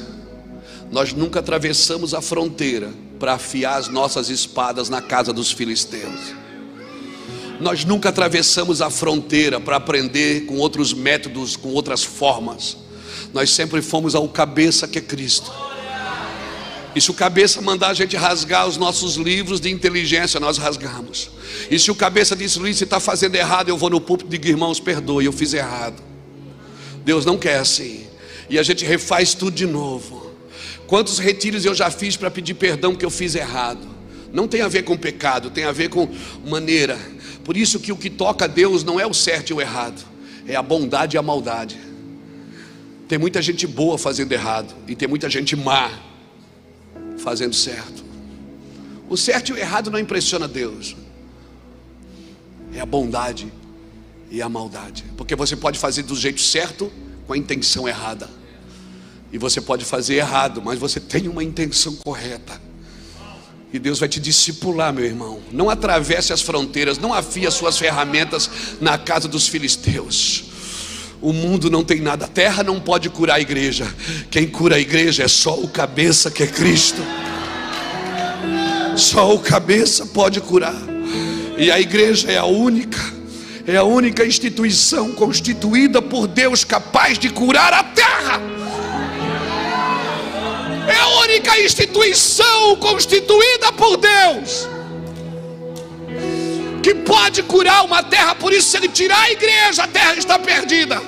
nós 0.90 1.12
nunca 1.12 1.42
atravessamos 1.42 2.14
a 2.14 2.22
fronteira 2.22 2.90
para 3.20 3.34
afiar 3.34 3.78
as 3.80 3.90
nossas 3.90 4.30
espadas 4.30 4.88
na 4.88 5.02
casa 5.02 5.34
dos 5.34 5.52
filisteus. 5.52 6.45
Nós 7.66 7.84
nunca 7.84 8.10
atravessamos 8.10 8.80
a 8.80 8.92
fronteira 8.92 9.60
para 9.60 9.78
aprender 9.78 10.46
com 10.46 10.58
outros 10.58 10.94
métodos, 10.94 11.56
com 11.56 11.70
outras 11.70 12.04
formas. 12.04 12.78
Nós 13.34 13.50
sempre 13.50 13.82
fomos 13.82 14.14
ao 14.14 14.30
cabeça 14.30 14.88
que 14.88 15.00
é 15.00 15.02
Cristo. 15.02 15.52
E 16.96 17.02
se 17.02 17.10
o 17.10 17.14
cabeça 17.16 17.60
mandar 17.64 17.88
a 17.88 17.94
gente 17.96 18.16
rasgar 18.16 18.68
os 18.68 18.78
nossos 18.78 19.16
livros 19.16 19.60
de 19.60 19.72
inteligência, 19.72 20.40
nós 20.40 20.60
rasgamos. 20.60 21.32
E 21.72 21.80
se 21.80 21.90
o 21.90 21.96
cabeça 21.96 22.36
disse, 22.36 22.60
Luiz, 22.60 22.78
você 22.78 22.84
está 22.84 23.00
fazendo 23.00 23.34
errado, 23.34 23.68
eu 23.68 23.78
vou 23.78 23.90
no 23.90 24.00
púlpito 24.00 24.28
e 24.28 24.38
digo, 24.38 24.48
irmãos, 24.48 24.80
perdoe, 24.80 25.26
eu 25.26 25.34
fiz 25.34 25.52
errado. 25.52 26.04
Deus 27.04 27.26
não 27.26 27.36
quer 27.36 27.58
assim. 27.58 28.06
E 28.48 28.60
a 28.60 28.64
gente 28.64 28.86
refaz 28.86 29.34
tudo 29.34 29.56
de 29.56 29.66
novo. 29.66 30.32
Quantos 30.86 31.18
retiros 31.18 31.66
eu 31.66 31.74
já 31.74 31.90
fiz 31.90 32.16
para 32.16 32.30
pedir 32.30 32.54
perdão 32.54 32.94
que 32.94 33.04
eu 33.04 33.10
fiz 33.10 33.34
errado? 33.34 33.88
Não 34.32 34.48
tem 34.48 34.62
a 34.62 34.68
ver 34.68 34.84
com 34.84 34.96
pecado, 34.96 35.50
tem 35.50 35.64
a 35.64 35.72
ver 35.72 35.90
com 35.90 36.08
maneira. 36.46 37.15
Por 37.46 37.56
isso 37.56 37.80
que 37.80 37.92
o 37.92 37.96
que 37.96 38.10
toca 38.10 38.46
a 38.46 38.48
Deus 38.48 38.84
não 38.84 39.00
é 39.00 39.06
o 39.06 39.14
certo 39.14 39.52
e 39.52 39.54
o 39.54 39.62
errado, 39.62 40.04
é 40.48 40.56
a 40.56 40.64
bondade 40.64 41.16
e 41.16 41.20
a 41.20 41.22
maldade. 41.22 41.80
Tem 43.08 43.20
muita 43.20 43.40
gente 43.40 43.68
boa 43.68 44.00
fazendo 44.00 44.32
errado 44.32 44.74
e 44.88 44.96
tem 44.96 45.08
muita 45.08 45.30
gente 45.30 45.56
má 45.56 45.92
fazendo 47.20 47.54
certo. 47.54 48.04
O 49.08 49.16
certo 49.16 49.50
e 49.50 49.54
o 49.54 49.58
errado 49.58 49.92
não 49.92 50.00
impressiona 50.00 50.48
Deus. 50.48 50.96
É 52.74 52.82
a 52.82 52.86
bondade 52.86 53.54
e 54.32 54.42
a 54.42 54.50
maldade. 54.50 55.06
Porque 55.16 55.36
você 55.36 55.56
pode 55.56 55.78
fazer 55.78 56.02
do 56.02 56.16
jeito 56.16 56.42
certo 56.42 56.92
com 57.28 57.34
a 57.34 57.38
intenção 57.38 57.88
errada. 57.88 58.28
E 59.32 59.38
você 59.38 59.62
pode 59.62 59.86
fazer 59.86 60.16
errado, 60.16 60.64
mas 60.64 60.80
você 60.80 61.00
tem 61.00 61.28
uma 61.28 61.44
intenção 61.44 61.96
correta. 61.98 62.60
E 63.74 63.80
Deus 63.80 64.00
vai 64.00 64.08
te 64.08 64.20
discipular, 64.20 64.94
meu 64.94 65.04
irmão. 65.04 65.40
Não 65.52 65.70
atravesse 65.70 66.32
as 66.32 66.42
fronteiras, 66.42 66.98
não 66.98 67.14
afie 67.14 67.46
as 67.46 67.54
suas 67.54 67.78
ferramentas 67.78 68.50
na 68.80 68.98
casa 68.98 69.28
dos 69.28 69.48
filisteus. 69.48 70.46
O 71.22 71.34
mundo 71.34 71.70
não 71.70 71.84
tem 71.84 72.02
nada, 72.02 72.26
a 72.26 72.28
terra 72.28 72.64
não 72.64 72.80
pode 72.80 73.10
curar 73.10 73.38
a 73.38 73.42
igreja. 73.42 73.88
Quem 74.30 74.48
cura 74.48 74.76
a 74.76 74.80
igreja 74.80 75.24
é 75.24 75.28
só 75.28 75.56
o 75.60 75.68
cabeça 75.68 76.30
que 76.30 76.44
é 76.44 76.48
Cristo. 76.48 77.02
Só 78.96 79.34
o 79.34 79.40
cabeça 79.40 80.06
pode 80.06 80.40
curar. 80.40 80.76
E 81.58 81.72
a 81.72 81.80
igreja 81.80 82.32
é 82.32 82.38
a 82.38 82.46
única, 82.46 83.00
é 83.66 83.76
a 83.78 83.84
única 83.84 84.26
instituição 84.26 85.14
constituída 85.14 86.02
por 86.02 86.28
Deus 86.28 86.64
capaz 86.64 87.18
de 87.18 87.30
curar 87.30 87.74
a 87.74 87.84
terra. 87.84 88.42
É 90.96 91.00
a 91.00 91.08
única 91.26 91.60
instituição 91.60 92.78
constituída 92.78 93.72
por 93.74 93.98
Deus 93.98 94.68
que 96.82 96.94
pode 96.94 97.42
curar 97.42 97.84
uma 97.84 98.04
terra. 98.04 98.36
Por 98.36 98.54
isso, 98.54 98.70
se 98.70 98.78
ele 98.78 98.88
tirar 98.88 99.20
a 99.20 99.32
igreja, 99.32 99.84
a 99.84 99.88
terra 99.88 100.16
está 100.16 100.38
perdida. 100.38 101.02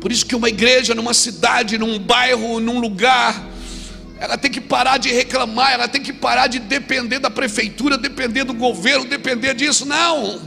Por 0.00 0.12
isso 0.12 0.24
que 0.24 0.36
uma 0.36 0.48
igreja 0.48 0.94
numa 0.94 1.12
cidade, 1.12 1.76
num 1.76 1.98
bairro, 1.98 2.60
num 2.60 2.78
lugar, 2.78 3.44
ela 4.20 4.38
tem 4.38 4.48
que 4.50 4.60
parar 4.60 4.96
de 4.96 5.10
reclamar, 5.12 5.72
ela 5.72 5.88
tem 5.88 6.00
que 6.00 6.12
parar 6.12 6.46
de 6.46 6.60
depender 6.60 7.18
da 7.18 7.28
prefeitura, 7.28 7.98
depender 7.98 8.44
do 8.44 8.54
governo, 8.54 9.04
depender 9.04 9.54
disso. 9.54 9.84
Não. 9.84 10.40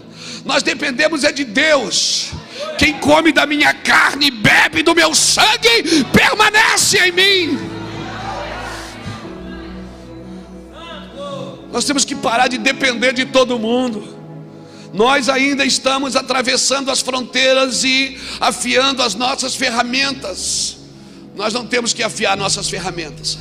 Nós 0.46 0.64
dependemos 0.64 1.26
é 1.26 1.34
de 1.34 1.44
Deus. 1.44 2.32
Quem 2.78 2.99
come 2.99 3.32
da 3.32 3.45
minha 3.45 3.74
carne 3.74 4.28
e 4.28 4.32
bebe 4.32 4.84
do 4.84 4.95
meu 4.95 5.14
sangue 5.14 6.05
permanece 6.12 6.97
em 6.97 7.12
mim. 7.12 7.59
Nós 11.72 11.86
temos 11.86 12.03
que 12.03 12.16
parar 12.16 12.47
de 12.47 12.57
depender 12.57 13.14
de 13.14 13.26
todo 13.26 13.57
mundo. 13.57 14.20
Nós 14.93 15.30
ainda 15.30 15.64
estamos 15.64 16.16
atravessando 16.16 16.91
as 16.91 16.99
fronteiras 16.99 17.84
e 17.84 18.18
afiando 18.39 19.01
as 19.01 19.16
nossas 19.16 19.55
ferramentas. 19.55 20.78
Nós 21.36 21.53
não 21.53 21.66
temos 21.66 21.93
que 21.93 22.03
afiar 22.03 22.36
nossas 22.36 22.70
ferramentas. 22.70 23.38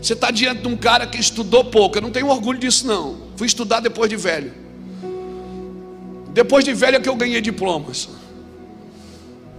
Você 0.00 0.12
está 0.12 0.30
diante 0.30 0.62
de 0.62 0.68
um 0.68 0.76
cara 0.76 1.06
que 1.06 1.18
estudou 1.18 1.64
pouco. 1.64 1.98
Eu 1.98 2.02
não 2.02 2.10
tenho 2.10 2.28
orgulho 2.28 2.58
disso, 2.58 2.86
não. 2.86 3.18
Fui 3.36 3.46
estudar 3.46 3.80
depois 3.80 4.08
de 4.08 4.16
velho. 4.16 4.52
Depois 6.32 6.64
de 6.64 6.72
velho 6.74 6.96
é 6.96 7.00
que 7.00 7.08
eu 7.08 7.16
ganhei 7.16 7.40
diplomas. 7.40 8.08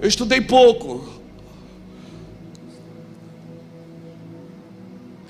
Eu 0.01 0.07
estudei 0.07 0.41
pouco. 0.41 1.13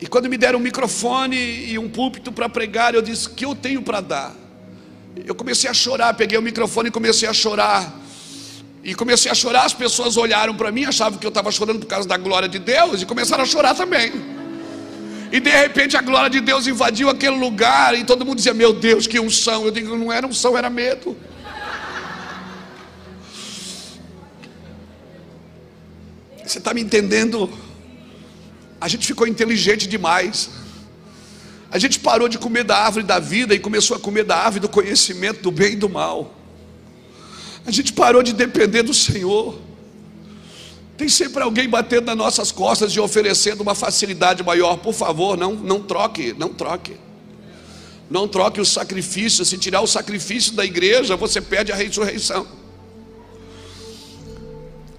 E 0.02 0.08
quando 0.08 0.30
me 0.30 0.38
deram 0.38 0.60
um 0.60 0.62
microfone 0.62 1.38
e 1.38 1.80
um 1.80 1.90
púlpito 1.90 2.32
para 2.32 2.50
pregar, 2.50 2.94
eu 2.94 3.02
disse: 3.02 3.30
que 3.30 3.46
eu 3.46 3.56
tenho 3.56 3.82
para 3.82 4.02
dar? 4.02 4.36
Eu 5.26 5.34
comecei 5.34 5.70
a 5.70 5.74
chorar, 5.74 6.14
peguei 6.14 6.38
o 6.38 6.42
microfone 6.42 6.90
e 6.90 6.92
comecei 6.92 7.28
a 7.28 7.34
chorar. 7.34 8.02
E 8.84 8.94
comecei 8.94 9.32
a 9.32 9.34
chorar, 9.34 9.66
as 9.66 9.74
pessoas 9.74 10.16
olharam 10.16 10.54
para 10.54 10.72
mim, 10.72 10.86
achavam 10.86 11.18
que 11.18 11.26
eu 11.26 11.30
estava 11.30 11.52
chorando 11.52 11.80
por 11.80 11.88
causa 11.88 12.08
da 12.08 12.18
glória 12.18 12.48
de 12.48 12.60
Deus 12.60 13.02
e 13.02 13.06
começaram 13.06 13.44
a 13.44 13.48
chorar 13.48 13.74
também. 13.74 14.12
E 15.32 15.40
de 15.40 15.50
repente 15.50 15.98
a 15.98 16.02
glória 16.02 16.30
de 16.30 16.40
Deus 16.40 16.68
invadiu 16.68 17.10
aquele 17.10 17.36
lugar 17.36 17.98
e 17.98 18.04
todo 18.04 18.24
mundo 18.26 18.38
dizia: 18.38 18.54
Meu 18.54 18.74
Deus, 18.74 19.08
que 19.08 19.20
unção. 19.20 19.66
Eu 19.66 19.72
digo: 19.72 19.98
Não 19.98 20.12
era 20.12 20.28
unção, 20.28 20.58
era 20.58 20.70
medo. 20.70 21.18
Você 26.56 26.60
está 26.60 26.74
me 26.74 26.80
entendendo? 26.80 27.50
A 28.80 28.88
gente 28.88 29.06
ficou 29.06 29.28
inteligente 29.28 29.90
demais. 29.90 30.52
A 31.70 31.78
gente 31.78 32.00
parou 32.00 32.30
de 32.30 32.38
comer 32.38 32.64
da 32.64 32.78
árvore 32.78 33.04
da 33.04 33.20
vida 33.20 33.54
e 33.54 33.60
começou 33.60 33.98
a 33.98 34.00
comer 34.00 34.24
da 34.24 34.38
árvore 34.38 34.62
do 34.62 34.70
conhecimento 34.70 35.42
do 35.42 35.52
bem 35.52 35.74
e 35.74 35.76
do 35.76 35.90
mal. 35.90 36.34
A 37.66 37.72
gente 37.72 37.92
parou 37.92 38.24
de 38.24 38.32
depender 38.32 38.84
do 38.84 38.94
Senhor. 38.94 39.60
Tem 40.96 41.10
sempre 41.10 41.44
alguém 41.44 41.68
batendo 41.68 42.06
nas 42.06 42.16
nossas 42.16 42.54
costas 42.54 42.94
e 42.94 43.02
oferecendo 43.02 43.60
uma 43.60 43.76
facilidade 43.76 44.42
maior. 44.42 44.78
Por 44.78 44.94
favor, 44.94 45.36
não, 45.36 45.56
não 45.56 45.82
troque, 45.82 46.34
não 46.40 46.54
troque. 46.54 46.96
Não 48.10 48.30
troque 48.30 48.62
o 48.62 48.66
sacrifício. 48.66 49.44
Se 49.44 49.58
tirar 49.58 49.82
o 49.82 49.88
sacrifício 49.88 50.54
da 50.54 50.64
igreja, 50.64 51.18
você 51.18 51.42
perde 51.42 51.74
a 51.74 51.76
ressurreição. 51.76 52.48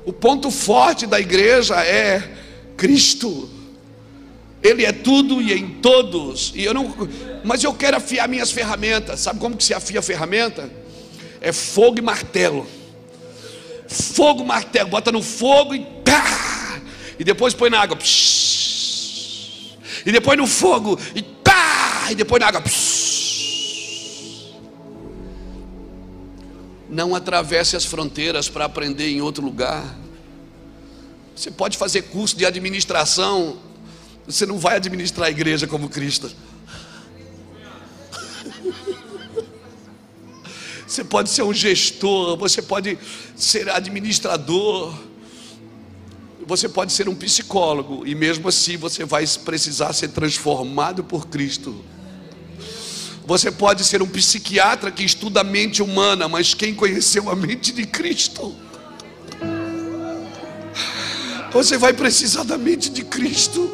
O 0.07 0.13
ponto 0.13 0.53
forte 0.53 1.05
da 1.05 1.19
igreja 1.19 1.75
é 1.85 2.23
Cristo. 2.77 3.51
Ele 4.63 4.85
é 4.85 4.93
tudo 4.93 5.43
e 5.43 5.53
em 5.53 5.69
todos. 5.81 6.53
E 6.55 6.65
eu 6.65 6.73
não, 6.73 6.95
mas 7.43 7.65
eu 7.65 7.75
quero 7.75 7.97
afiar 7.97 8.29
minhas 8.29 8.53
ferramentas. 8.53 9.19
Sabe 9.19 9.41
como 9.41 9.57
que 9.57 9.65
se 9.65 9.75
afia 9.75 9.99
a 9.99 10.03
ferramenta? 10.03 10.71
É 11.41 11.53
fogo 11.53 11.99
e 11.99 12.03
martelo. 12.03 12.65
Fogo, 13.89 14.45
martelo, 14.45 14.89
bota 14.91 15.11
no 15.11 15.23
fogo 15.23 15.75
e 15.75 15.81
pá! 16.05 16.81
E 17.19 17.25
depois 17.25 17.53
põe 17.53 17.69
na 17.69 17.81
água. 17.81 17.97
Psh, 17.97 19.77
e 20.05 20.13
depois 20.13 20.39
no 20.39 20.47
fogo 20.47 20.99
e 21.17 21.23
pá! 21.23 22.07
E 22.11 22.15
depois 22.15 22.41
na 22.41 22.47
água. 22.47 22.61
Psh. 22.61 23.06
Não 26.89 27.15
atravesse 27.15 27.77
as 27.77 27.85
fronteiras 27.85 28.49
para 28.49 28.65
aprender 28.65 29.09
em 29.09 29.21
outro 29.21 29.45
lugar. 29.45 29.97
Você 31.35 31.51
pode 31.51 31.77
fazer 31.77 32.03
curso 32.03 32.37
de 32.37 32.47
administração 32.47 33.59
Você 34.27 34.45
não 34.45 34.59
vai 34.59 34.77
administrar 34.77 35.29
a 35.29 35.31
igreja 35.31 35.67
como 35.67 35.89
Cristo. 35.89 36.31
Você 40.87 41.05
pode 41.05 41.31
ser 41.31 41.43
um 41.43 41.53
gestor, 41.53 42.37
você 42.37 42.63
pode 42.63 42.97
ser 43.37 43.69
administrador, 43.69 44.95
você 46.47 46.69
pode 46.69 46.93
ser 46.93 47.09
um 47.09 47.15
psicólogo, 47.15 48.07
e 48.07 48.15
mesmo 48.15 48.49
assim 48.49 48.77
você 48.77 49.05
vai 49.05 49.27
precisar 49.45 49.93
ser 49.93 50.11
transformado 50.11 51.03
por 51.03 51.27
Cristo. 51.27 51.85
Você 53.27 53.51
pode 53.51 53.83
ser 53.83 54.01
um 54.03 54.07
psiquiatra 54.07 54.89
que 54.93 55.03
estuda 55.03 55.41
a 55.41 55.45
mente 55.45 55.83
humana, 55.83 56.29
mas 56.29 56.55
quem 56.55 56.73
conheceu 56.73 57.29
a 57.29 57.35
mente 57.35 57.73
de 57.73 57.85
Cristo? 57.85 58.55
Você 61.51 61.77
vai 61.77 61.93
precisar 61.93 62.45
da 62.45 62.57
mente 62.57 62.89
de 62.89 63.03
Cristo. 63.03 63.69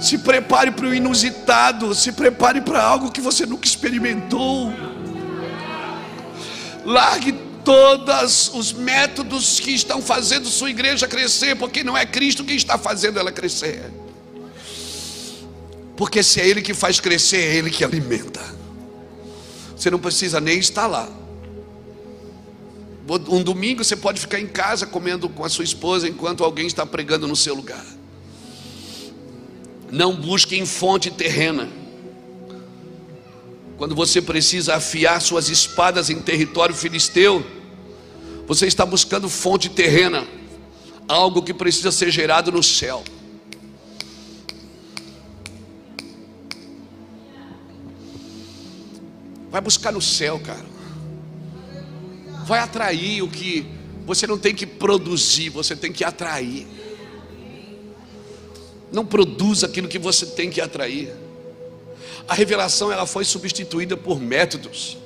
Se 0.00 0.16
prepare 0.16 0.70
para 0.70 0.86
o 0.86 0.94
inusitado, 0.94 1.94
se 1.94 2.12
prepare 2.12 2.62
para 2.62 2.82
algo 2.82 3.10
que 3.12 3.20
você 3.20 3.44
nunca 3.44 3.66
experimentou. 3.66 4.72
Largue 6.82 7.32
todos 7.62 8.50
os 8.54 8.72
métodos 8.72 9.60
que 9.60 9.72
estão 9.72 10.00
fazendo 10.00 10.48
sua 10.48 10.70
igreja 10.70 11.06
crescer, 11.06 11.56
porque 11.56 11.84
não 11.84 11.94
é 11.94 12.06
Cristo 12.06 12.42
quem 12.42 12.56
está 12.56 12.78
fazendo 12.78 13.18
ela 13.18 13.30
crescer. 13.30 13.97
Porque 15.98 16.22
se 16.22 16.40
é 16.40 16.46
Ele 16.46 16.62
que 16.62 16.72
faz 16.72 17.00
crescer, 17.00 17.38
é 17.38 17.56
Ele 17.56 17.70
que 17.70 17.82
alimenta. 17.82 18.40
Você 19.76 19.90
não 19.90 19.98
precisa 19.98 20.40
nem 20.40 20.56
estar 20.56 20.86
lá. 20.86 21.10
Um 23.28 23.42
domingo 23.42 23.82
você 23.82 23.96
pode 23.96 24.20
ficar 24.20 24.38
em 24.38 24.46
casa 24.46 24.86
comendo 24.86 25.28
com 25.28 25.44
a 25.44 25.48
sua 25.48 25.64
esposa 25.64 26.08
enquanto 26.08 26.44
alguém 26.44 26.68
está 26.68 26.86
pregando 26.86 27.26
no 27.26 27.34
seu 27.34 27.52
lugar. 27.52 27.84
Não 29.90 30.14
busque 30.14 30.56
em 30.56 30.64
fonte 30.64 31.10
terrena. 31.10 31.68
Quando 33.76 33.96
você 33.96 34.22
precisa 34.22 34.76
afiar 34.76 35.20
suas 35.20 35.48
espadas 35.48 36.10
em 36.10 36.20
território 36.20 36.76
filisteu, 36.76 37.44
você 38.46 38.68
está 38.68 38.86
buscando 38.86 39.28
fonte 39.28 39.68
terrena, 39.68 40.24
algo 41.08 41.42
que 41.42 41.52
precisa 41.52 41.90
ser 41.90 42.10
gerado 42.12 42.52
no 42.52 42.62
céu. 42.62 43.02
Vai 49.50 49.60
buscar 49.60 49.92
no 49.92 50.02
céu, 50.02 50.38
cara. 50.38 50.66
Vai 52.44 52.60
atrair 52.60 53.22
o 53.22 53.28
que 53.28 53.66
você 54.06 54.26
não 54.26 54.38
tem 54.38 54.54
que 54.54 54.66
produzir, 54.66 55.50
você 55.50 55.76
tem 55.76 55.92
que 55.92 56.02
atrair. 56.02 56.66
Não 58.90 59.04
produza 59.04 59.66
aquilo 59.66 59.86
que 59.86 59.98
você 59.98 60.24
tem 60.24 60.48
que 60.48 60.60
atrair. 60.60 61.12
A 62.26 62.34
revelação 62.34 62.90
ela 62.90 63.06
foi 63.06 63.24
substituída 63.24 63.96
por 63.96 64.20
métodos. 64.20 64.96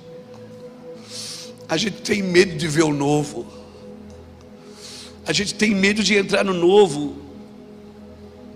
A 1.68 1.76
gente 1.76 2.03
tem 2.03 2.22
medo 2.22 2.57
de 2.57 2.68
ver 2.68 2.82
o 2.82 2.93
novo. 2.93 3.47
A 5.26 5.32
gente 5.32 5.55
tem 5.55 5.74
medo 5.74 6.03
de 6.03 6.14
entrar 6.14 6.45
no 6.45 6.53
novo. 6.53 7.16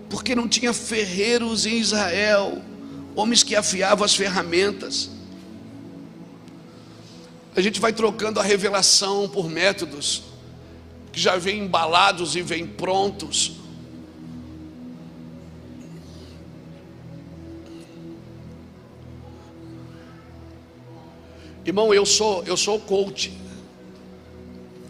Porque 0.08 0.34
não 0.34 0.48
tinha 0.48 0.72
ferreiros 0.72 1.66
em 1.66 1.78
Israel, 1.78 2.62
homens 3.16 3.42
que 3.42 3.56
afiavam 3.56 4.04
as 4.04 4.14
ferramentas. 4.14 5.10
A 7.56 7.62
gente 7.62 7.80
vai 7.80 7.90
trocando 7.90 8.38
a 8.38 8.42
revelação 8.42 9.26
por 9.30 9.48
métodos 9.48 10.24
que 11.10 11.18
já 11.18 11.38
vêm 11.38 11.60
embalados 11.60 12.36
e 12.36 12.42
vêm 12.42 12.66
prontos. 12.66 13.52
Irmão, 21.64 21.94
eu 21.94 22.04
sou, 22.04 22.44
eu 22.44 22.58
sou 22.58 22.78
coach. 22.78 23.32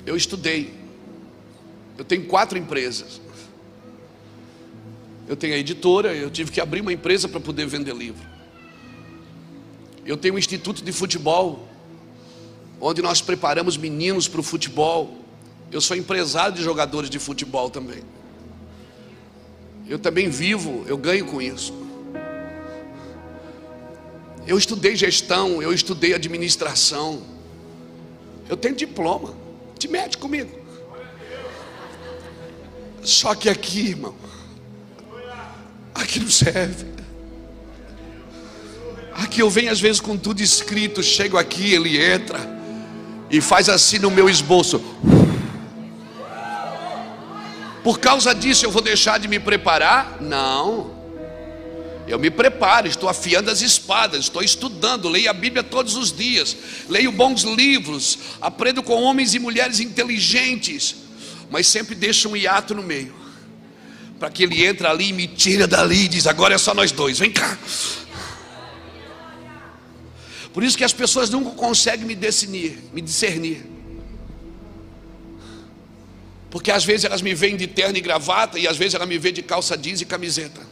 Eu 0.05 0.17
estudei. 0.17 0.75
Eu 1.97 2.05
tenho 2.05 2.27
quatro 2.27 2.59
empresas. 2.59 3.21
Eu 5.29 5.37
tenho 5.37 5.55
a 5.55 5.59
editora, 5.59 6.13
eu 6.13 6.31
tive 6.31 6.51
que 6.51 6.61
abrir 6.61 6.81
uma 6.81 6.93
empresa 6.93 7.29
para 7.29 7.39
poder 7.39 7.67
vender 7.67 7.95
livro. 7.95 8.27
Eu 10.05 10.17
tenho 10.17 10.35
um 10.35 10.39
instituto 10.39 10.83
de 10.83 10.91
futebol 10.91 11.66
onde 12.81 13.03
nós 13.03 13.21
preparamos 13.21 13.77
meninos 13.77 14.29
para 14.29 14.41
o 14.41 14.43
futebol. 14.43 15.17
Eu 15.71 15.81
sou 15.81 15.97
empresário 15.97 16.55
de 16.55 16.63
jogadores 16.63 17.11
de 17.11 17.19
futebol 17.19 17.71
também. 17.71 18.03
Eu 19.89 19.99
também 19.99 20.29
vivo, 20.29 20.85
eu 20.87 20.97
ganho 20.97 21.27
com 21.27 21.41
isso. 21.41 21.73
Eu 24.47 24.59
estudei 24.59 24.95
gestão, 24.95 25.61
eu 25.63 25.73
estudei 25.73 26.15
administração. 26.15 27.23
Eu 28.49 28.57
tenho 28.57 28.75
diploma. 28.75 29.35
Te 29.79 29.89
mete 29.89 30.19
comigo. 30.19 30.65
Só 33.03 33.35
que 33.35 33.49
aqui, 33.49 33.91
irmão, 33.91 34.15
aqui 35.95 36.19
não 36.19 36.31
serve. 36.31 36.87
Aqui 39.13 39.41
eu 39.41 39.49
venho 39.49 39.71
às 39.71 39.81
vezes 39.81 40.01
com 40.01 40.17
tudo 40.17 40.43
escrito, 40.43 41.03
chego 41.03 41.39
aqui, 41.39 41.73
ele 41.73 42.03
entra 42.03 42.56
e 43.31 43.41
faz 43.41 43.69
assim 43.69 43.99
no 43.99 44.11
meu 44.11 44.29
esboço. 44.29 44.81
Por 47.83 48.01
causa 48.01 48.35
disso 48.35 48.67
eu 48.67 48.71
vou 48.71 48.83
deixar 48.83 49.19
de 49.19 49.29
me 49.29 49.39
preparar? 49.39 50.19
Não. 50.21 50.97
Eu 52.09 52.19
me 52.19 52.31
preparo, 52.31 52.87
estou 52.87 53.09
afiando 53.09 53.51
as 53.51 53.63
espadas, 53.63 54.21
estou 54.21 54.43
estudando, 54.43 55.09
leio 55.09 55.29
a 55.29 55.33
Bíblia 55.33 55.63
todos 55.63 55.97
os 55.97 56.13
dias, 56.13 56.57
leio 56.89 57.11
bons 57.11 57.43
livros, 57.43 58.19
aprendo 58.41 58.81
com 58.83 59.03
homens 59.03 59.35
e 59.35 59.41
mulheres 59.41 59.81
inteligentes, 59.81 60.95
mas 61.51 61.67
sempre 61.67 61.97
deixo 61.97 62.29
um 62.29 62.37
hiato 62.37 62.77
no 62.77 62.83
meio, 62.83 63.13
para 64.21 64.31
que 64.31 64.45
ele 64.45 64.65
entre 64.65 64.87
ali 64.87 65.09
e 65.09 65.13
me 65.13 65.27
tira 65.27 65.67
dali 65.67 66.05
e 66.05 66.09
diz: 66.09 66.29
agora 66.29 66.55
é 66.55 66.59
só 66.59 66.73
nós 66.73 66.93
dois, 66.93 67.19
vem 67.19 67.33
cá. 67.33 67.59
Por 70.57 70.65
isso 70.65 70.79
que 70.79 70.85
as 70.85 70.95
pessoas 70.95 71.29
nunca 71.29 71.51
conseguem 71.51 72.07
me 72.07 72.15
discernir, 72.15 72.79
me 72.91 73.03
discernir. 73.03 73.63
Porque 76.49 76.71
às 76.71 76.83
vezes 76.83 77.05
elas 77.05 77.21
me 77.21 77.35
veem 77.35 77.59
de 77.59 77.67
terno 77.67 77.99
e 77.99 78.01
gravata 78.01 78.59
e 78.59 78.67
às 78.67 78.79
vezes 78.79 78.95
elas 78.95 79.07
me 79.07 79.19
veem 79.19 79.35
de 79.35 79.43
calça 79.43 79.77
jeans 79.77 80.01
e 80.01 80.07
camiseta. 80.07 80.63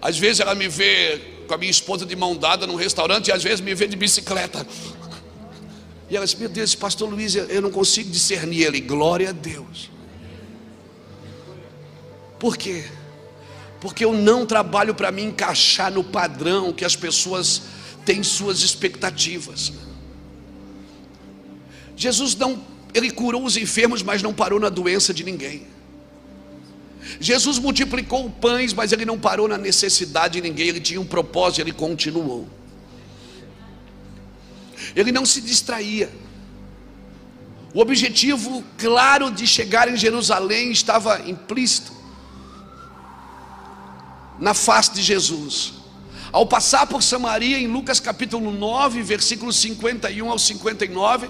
Às 0.00 0.16
vezes 0.16 0.40
ela 0.40 0.54
me 0.54 0.68
vê 0.68 1.20
com 1.46 1.52
a 1.52 1.58
minha 1.58 1.70
esposa 1.70 2.06
de 2.06 2.16
mão 2.16 2.34
dada 2.34 2.66
num 2.66 2.76
restaurante 2.76 3.28
e 3.28 3.32
às 3.32 3.42
vezes 3.42 3.60
me 3.60 3.74
vê 3.74 3.86
de 3.86 3.94
bicicleta. 3.94 4.66
E 6.08 6.16
ela 6.16 6.24
diz: 6.24 6.34
Meu 6.34 6.48
Deus, 6.48 6.74
pastor 6.74 7.10
Luiz, 7.10 7.34
eu 7.34 7.60
não 7.60 7.70
consigo 7.70 8.08
discernir 8.08 8.62
ele. 8.62 8.80
Glória 8.80 9.28
a 9.28 9.32
Deus. 9.32 9.90
Por 12.38 12.56
quê? 12.56 12.86
Porque 13.82 14.02
eu 14.02 14.14
não 14.14 14.46
trabalho 14.46 14.94
para 14.94 15.12
me 15.12 15.22
encaixar 15.22 15.92
no 15.92 16.02
padrão 16.02 16.72
que 16.72 16.86
as 16.86 16.96
pessoas 16.96 17.64
tem 18.10 18.24
suas 18.24 18.62
expectativas. 18.62 19.72
Jesus 21.96 22.34
não, 22.34 22.60
ele 22.92 23.08
curou 23.08 23.44
os 23.44 23.56
enfermos, 23.56 24.02
mas 24.02 24.20
não 24.20 24.34
parou 24.34 24.58
na 24.58 24.68
doença 24.68 25.14
de 25.14 25.22
ninguém. 25.22 25.64
Jesus 27.20 27.56
multiplicou 27.60 28.28
pães, 28.28 28.72
mas 28.72 28.90
ele 28.90 29.04
não 29.04 29.16
parou 29.16 29.46
na 29.46 29.56
necessidade 29.56 30.40
de 30.40 30.40
ninguém, 30.40 30.66
ele 30.66 30.80
tinha 30.80 31.00
um 31.00 31.06
propósito, 31.06 31.60
ele 31.60 31.70
continuou. 31.70 32.48
Ele 34.96 35.12
não 35.12 35.24
se 35.24 35.40
distraía. 35.40 36.10
O 37.72 37.80
objetivo 37.80 38.64
claro 38.76 39.30
de 39.30 39.46
chegar 39.46 39.88
em 39.88 39.96
Jerusalém 39.96 40.72
estava 40.72 41.20
implícito 41.30 41.92
na 44.40 44.52
face 44.52 44.94
de 44.94 45.00
Jesus. 45.00 45.79
Ao 46.32 46.46
passar 46.46 46.86
por 46.86 47.02
Samaria, 47.02 47.58
em 47.58 47.66
Lucas 47.66 47.98
capítulo 47.98 48.52
9, 48.52 49.02
versículos 49.02 49.56
51 49.56 50.30
ao 50.30 50.38
59, 50.38 51.28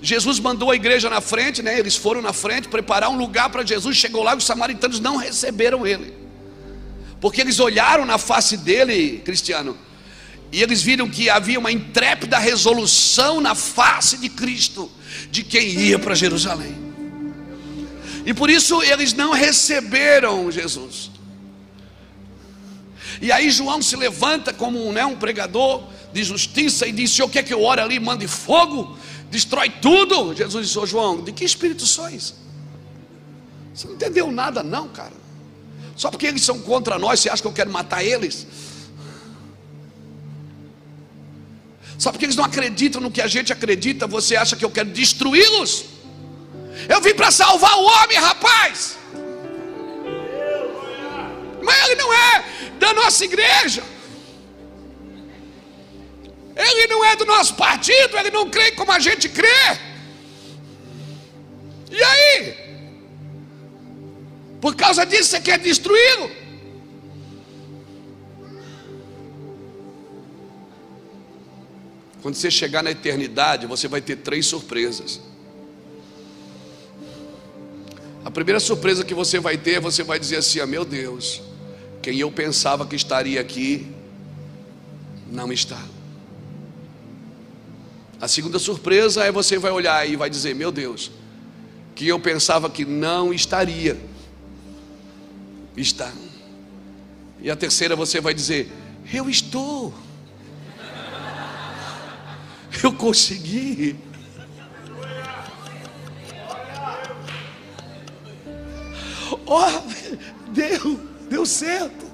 Jesus 0.00 0.40
mandou 0.40 0.70
a 0.70 0.74
igreja 0.74 1.10
na 1.10 1.20
frente, 1.20 1.62
né? 1.62 1.78
Eles 1.78 1.96
foram 1.96 2.22
na 2.22 2.32
frente 2.32 2.66
preparar 2.68 3.10
um 3.10 3.16
lugar 3.16 3.50
para 3.50 3.64
Jesus. 3.64 3.96
Chegou 3.96 4.22
lá, 4.22 4.34
os 4.34 4.44
samaritanos 4.44 5.00
não 5.00 5.16
receberam 5.16 5.86
ele, 5.86 6.14
porque 7.20 7.42
eles 7.42 7.60
olharam 7.60 8.06
na 8.06 8.16
face 8.16 8.56
dele, 8.56 9.20
Cristiano, 9.22 9.76
e 10.50 10.62
eles 10.62 10.82
viram 10.82 11.08
que 11.08 11.28
havia 11.28 11.58
uma 11.58 11.70
intrépida 11.70 12.38
resolução 12.38 13.40
na 13.40 13.54
face 13.54 14.16
de 14.16 14.30
Cristo, 14.30 14.90
de 15.30 15.42
quem 15.44 15.68
ia 15.68 15.98
para 15.98 16.14
Jerusalém. 16.14 16.74
E 18.24 18.32
por 18.32 18.48
isso 18.48 18.82
eles 18.82 19.12
não 19.12 19.32
receberam 19.32 20.50
Jesus. 20.50 21.11
E 23.22 23.30
aí 23.30 23.52
João 23.52 23.80
se 23.80 23.94
levanta 23.94 24.52
como 24.52 24.92
né, 24.92 25.06
um 25.06 25.14
pregador 25.14 25.84
de 26.12 26.24
justiça 26.24 26.88
e 26.88 26.92
diz: 26.92 27.16
O 27.20 27.28
que 27.28 27.38
é 27.38 27.42
que 27.42 27.54
eu 27.54 27.62
oro 27.62 27.80
ali? 27.80 28.00
Mande 28.00 28.26
fogo, 28.26 28.98
destrói 29.30 29.70
tudo. 29.70 30.34
Jesus 30.34 30.66
disse: 30.66 30.78
Ô 30.80 30.84
João, 30.84 31.22
de 31.22 31.30
que 31.30 31.44
espírito 31.44 31.86
sois? 31.86 32.34
Você 33.72 33.86
não 33.86 33.94
entendeu 33.94 34.32
nada, 34.32 34.64
não, 34.64 34.88
cara. 34.88 35.12
Só 35.94 36.10
porque 36.10 36.26
eles 36.26 36.42
são 36.42 36.58
contra 36.58 36.98
nós, 36.98 37.20
você 37.20 37.30
acha 37.30 37.40
que 37.40 37.46
eu 37.46 37.52
quero 37.52 37.70
matar 37.70 38.02
eles? 38.02 38.44
Só 41.96 42.10
porque 42.10 42.24
eles 42.24 42.34
não 42.34 42.44
acreditam 42.44 43.00
no 43.00 43.08
que 43.08 43.20
a 43.20 43.28
gente 43.28 43.52
acredita, 43.52 44.08
você 44.08 44.34
acha 44.34 44.56
que 44.56 44.64
eu 44.64 44.70
quero 44.70 44.90
destruí-los? 44.90 45.84
Eu 46.88 47.00
vim 47.00 47.14
para 47.14 47.30
salvar 47.30 47.78
o 47.78 47.84
homem, 47.84 48.18
rapaz. 48.18 48.98
Mas 51.62 51.84
ele 51.84 51.94
não 51.94 52.12
é 52.12 52.44
da 52.82 52.92
nossa 53.00 53.24
igreja. 53.24 53.82
Ele 56.54 56.86
não 56.92 57.00
é 57.04 57.14
do 57.16 57.24
nosso 57.24 57.54
partido, 57.54 58.18
ele 58.18 58.30
não 58.30 58.50
crê 58.50 58.72
como 58.72 58.92
a 58.92 58.98
gente 58.98 59.28
crê. 59.28 59.62
E 61.90 62.02
aí? 62.12 62.36
Por 64.60 64.74
causa 64.74 65.04
disso 65.04 65.30
você 65.30 65.40
quer 65.40 65.58
destruí-lo? 65.58 66.30
Quando 72.20 72.36
você 72.36 72.50
chegar 72.50 72.82
na 72.82 72.90
eternidade, 72.90 73.66
você 73.66 73.88
vai 73.88 74.00
ter 74.00 74.16
três 74.16 74.46
surpresas. 74.46 75.20
A 78.24 78.30
primeira 78.30 78.60
surpresa 78.60 79.04
que 79.04 79.14
você 79.14 79.40
vai 79.40 79.56
ter, 79.56 79.80
você 79.80 80.04
vai 80.04 80.18
dizer 80.20 80.36
assim: 80.36 80.60
ah, 80.60 80.66
meu 80.66 80.84
Deus, 80.84 81.42
quem 82.02 82.18
eu 82.18 82.30
pensava 82.32 82.84
que 82.84 82.96
estaria 82.96 83.40
aqui, 83.40 83.86
não 85.30 85.52
está. 85.52 85.80
A 88.20 88.26
segunda 88.26 88.58
surpresa 88.58 89.24
é 89.24 89.32
você 89.32 89.58
vai 89.58 89.70
olhar 89.70 90.08
e 90.08 90.16
vai 90.16 90.28
dizer: 90.28 90.54
Meu 90.54 90.72
Deus, 90.72 91.12
que 91.94 92.06
eu 92.08 92.18
pensava 92.18 92.68
que 92.68 92.84
não 92.84 93.32
estaria, 93.32 93.98
está. 95.76 96.12
E 97.40 97.50
a 97.50 97.56
terceira 97.56 97.94
você 97.96 98.20
vai 98.20 98.34
dizer: 98.34 98.70
Eu 99.12 99.30
estou. 99.30 99.94
Eu 102.82 102.92
consegui. 102.92 103.96
Oh, 109.46 110.50
deu, 110.52 110.98
deu 111.32 111.46
certo. 111.46 112.12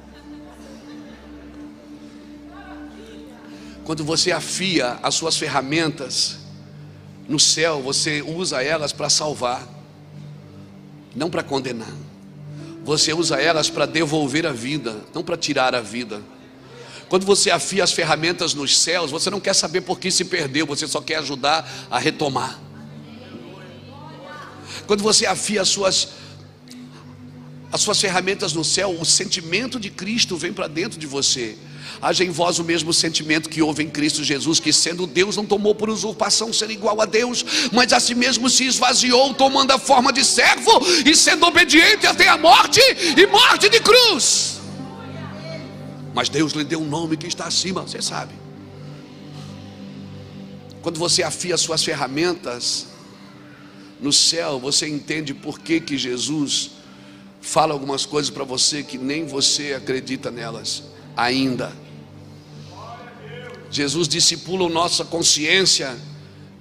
Quando 3.84 4.04
você 4.04 4.30
afia 4.30 4.98
as 5.02 5.14
suas 5.14 5.36
ferramentas 5.36 6.38
no 7.28 7.40
céu, 7.40 7.82
você 7.82 8.22
usa 8.22 8.62
elas 8.62 8.92
para 8.92 9.10
salvar, 9.10 9.66
não 11.16 11.28
para 11.28 11.42
condenar. 11.42 11.92
Você 12.84 13.12
usa 13.12 13.40
elas 13.40 13.68
para 13.68 13.86
devolver 13.86 14.46
a 14.46 14.52
vida, 14.52 14.96
não 15.12 15.24
para 15.24 15.36
tirar 15.36 15.74
a 15.74 15.80
vida. 15.80 16.22
Quando 17.08 17.26
você 17.26 17.50
afia 17.50 17.82
as 17.82 17.92
ferramentas 17.92 18.54
nos 18.54 18.78
céus, 18.78 19.10
você 19.10 19.30
não 19.30 19.40
quer 19.40 19.54
saber 19.54 19.80
por 19.80 19.98
que 19.98 20.10
se 20.10 20.26
perdeu, 20.26 20.66
você 20.66 20.86
só 20.86 21.00
quer 21.00 21.16
ajudar 21.16 21.68
a 21.90 21.98
retomar. 21.98 22.58
Quando 24.86 25.02
você 25.02 25.26
afia 25.26 25.62
as 25.62 25.68
suas 25.68 26.08
as 27.70 27.80
suas 27.80 28.00
ferramentas 28.00 28.52
no 28.52 28.64
céu, 28.64 28.96
o 28.98 29.04
sentimento 29.04 29.78
de 29.78 29.90
Cristo 29.90 30.36
vem 30.36 30.52
para 30.52 30.66
dentro 30.66 30.98
de 30.98 31.06
você 31.06 31.56
haja 32.00 32.24
em 32.24 32.30
vós 32.30 32.58
o 32.58 32.64
mesmo 32.64 32.92
sentimento 32.92 33.48
que 33.48 33.62
houve 33.62 33.82
em 33.82 33.90
Cristo 33.90 34.22
Jesus, 34.22 34.60
que 34.60 34.72
sendo 34.72 35.06
Deus 35.06 35.36
não 35.36 35.44
tomou 35.44 35.74
por 35.74 35.88
usurpação 35.88 36.52
ser 36.52 36.70
igual 36.70 37.00
a 37.00 37.04
Deus, 37.04 37.44
mas 37.72 37.92
a 37.92 38.00
si 38.00 38.14
mesmo 38.14 38.48
se 38.48 38.64
esvaziou, 38.64 39.34
tomando 39.34 39.72
a 39.72 39.78
forma 39.78 40.12
de 40.12 40.24
servo 40.24 40.70
e 41.04 41.14
sendo 41.14 41.46
obediente 41.46 42.06
até 42.06 42.28
a 42.28 42.36
morte 42.36 42.80
e 43.16 43.26
morte 43.26 43.68
de 43.68 43.80
cruz. 43.80 44.60
Mas 46.14 46.28
Deus 46.28 46.52
lhe 46.52 46.64
deu 46.64 46.80
um 46.80 46.88
nome 46.88 47.16
que 47.16 47.26
está 47.26 47.46
acima, 47.46 47.82
você 47.82 48.02
sabe. 48.02 48.34
Quando 50.82 50.98
você 50.98 51.22
afia 51.22 51.56
suas 51.56 51.84
ferramentas 51.84 52.86
no 54.00 54.12
céu, 54.12 54.58
você 54.58 54.88
entende 54.88 55.34
por 55.34 55.58
que 55.58 55.80
que 55.80 55.98
Jesus 55.98 56.78
fala 57.41 57.72
algumas 57.72 58.05
coisas 58.05 58.30
para 58.30 58.45
você 58.45 58.82
que 58.82 58.99
nem 58.99 59.26
você 59.26 59.74
acredita 59.74 60.30
nelas 60.30 60.84
ainda. 61.16 61.72
Jesus 63.70 64.09
discipula 64.09 64.68
nossa 64.68 65.05
consciência 65.05 65.97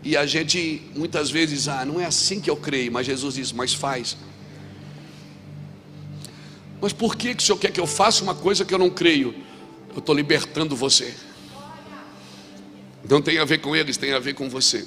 e 0.04 0.16
a 0.16 0.26
gente 0.26 0.82
muitas 0.96 1.30
vezes, 1.30 1.68
ah, 1.68 1.86
não 1.86 2.00
é 2.00 2.06
assim 2.06 2.40
que 2.40 2.50
eu 2.50 2.56
creio, 2.56 2.92
mas 2.92 3.06
Jesus 3.06 3.36
diz, 3.36 3.52
mas 3.52 3.74
faz. 3.74 4.18
Mas 6.80 6.94
por 6.94 7.16
que, 7.16 7.34
que 7.34 7.42
o 7.42 7.46
Senhor 7.46 7.58
quer 7.58 7.72
que 7.72 7.80
eu 7.80 7.88
faça 7.88 8.24
uma 8.24 8.36
coisa 8.36 8.64
que 8.64 8.74
eu 8.74 8.78
não 8.78 8.90
creio? 8.90 9.34
Eu 9.90 10.00
estou 10.00 10.14
libertando 10.14 10.76
você. 10.76 11.14
Não 13.10 13.22
tem 13.22 13.40
a 13.40 13.46
ver 13.46 13.60
com 13.60 13.76
eles, 13.76 13.98
tem 13.98 14.14
a 14.14 14.20
ver 14.20 14.34
com 14.34 14.50
você. 14.50 14.86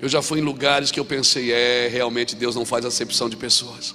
Eu 0.00 0.08
já 0.08 0.22
fui 0.22 0.38
em 0.38 0.42
lugares 0.42 0.90
que 0.90 1.00
eu 1.00 1.04
pensei, 1.04 1.52
é, 1.52 1.88
realmente 1.88 2.36
Deus 2.36 2.54
não 2.54 2.64
faz 2.64 2.84
acepção 2.84 3.28
de 3.28 3.36
pessoas. 3.36 3.94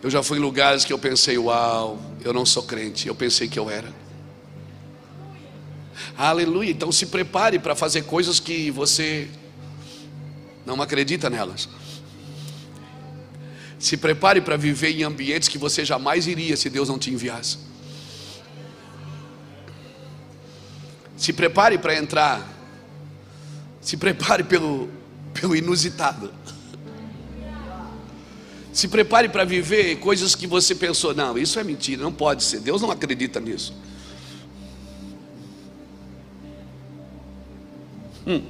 Eu 0.00 0.08
já 0.08 0.22
fui 0.22 0.38
em 0.38 0.40
lugares 0.40 0.84
que 0.84 0.92
eu 0.92 0.98
pensei, 0.98 1.36
uau, 1.36 2.00
eu 2.24 2.32
não 2.32 2.46
sou 2.46 2.62
crente, 2.62 3.08
eu 3.08 3.14
pensei 3.14 3.48
que 3.48 3.58
eu 3.58 3.68
era. 3.68 3.92
Aleluia. 6.16 6.70
Então 6.70 6.92
se 6.92 7.06
prepare 7.06 7.58
para 7.58 7.74
fazer 7.74 8.02
coisas 8.02 8.38
que 8.38 8.70
você 8.70 9.28
não 10.64 10.80
acredita 10.80 11.28
nelas. 11.28 11.68
Se 13.78 13.96
prepare 13.96 14.40
para 14.40 14.56
viver 14.56 14.90
em 14.90 15.02
ambientes 15.02 15.48
que 15.48 15.58
você 15.58 15.84
jamais 15.84 16.26
iria 16.26 16.56
se 16.56 16.68
Deus 16.70 16.88
não 16.88 16.98
te 16.98 17.10
enviasse. 17.10 17.58
Se 21.16 21.32
prepare 21.32 21.78
para 21.78 21.96
entrar. 21.96 22.57
Se 23.88 23.96
prepare 23.96 24.44
pelo, 24.44 24.86
pelo 25.32 25.56
inusitado. 25.56 26.30
Se 28.70 28.86
prepare 28.86 29.30
para 29.30 29.46
viver 29.46 29.96
coisas 29.96 30.34
que 30.34 30.46
você 30.46 30.74
pensou, 30.74 31.14
não, 31.14 31.38
isso 31.38 31.58
é 31.58 31.64
mentira, 31.64 32.02
não 32.02 32.12
pode 32.12 32.44
ser. 32.44 32.60
Deus 32.60 32.82
não 32.82 32.90
acredita 32.90 33.40
nisso. 33.40 33.72
Hum. 38.26 38.42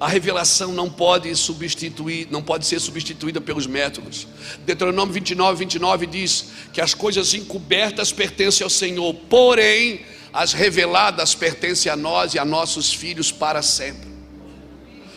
A 0.00 0.08
revelação 0.08 0.72
não 0.72 0.88
pode 0.88 1.36
substituir, 1.36 2.26
não 2.30 2.42
pode 2.42 2.64
ser 2.64 2.80
substituída 2.80 3.38
pelos 3.38 3.66
métodos. 3.66 4.26
Deuteronômio 4.64 5.12
29, 5.12 5.58
29 5.58 6.06
diz 6.06 6.46
que 6.72 6.80
as 6.80 6.94
coisas 6.94 7.34
encobertas 7.34 8.12
pertencem 8.12 8.64
ao 8.64 8.70
Senhor, 8.70 9.12
porém 9.28 10.00
as 10.38 10.52
reveladas 10.52 11.34
pertencem 11.34 11.90
a 11.90 11.96
nós 11.96 12.32
e 12.32 12.38
a 12.38 12.44
nossos 12.44 12.94
filhos 12.94 13.32
para 13.32 13.60
sempre 13.60 14.08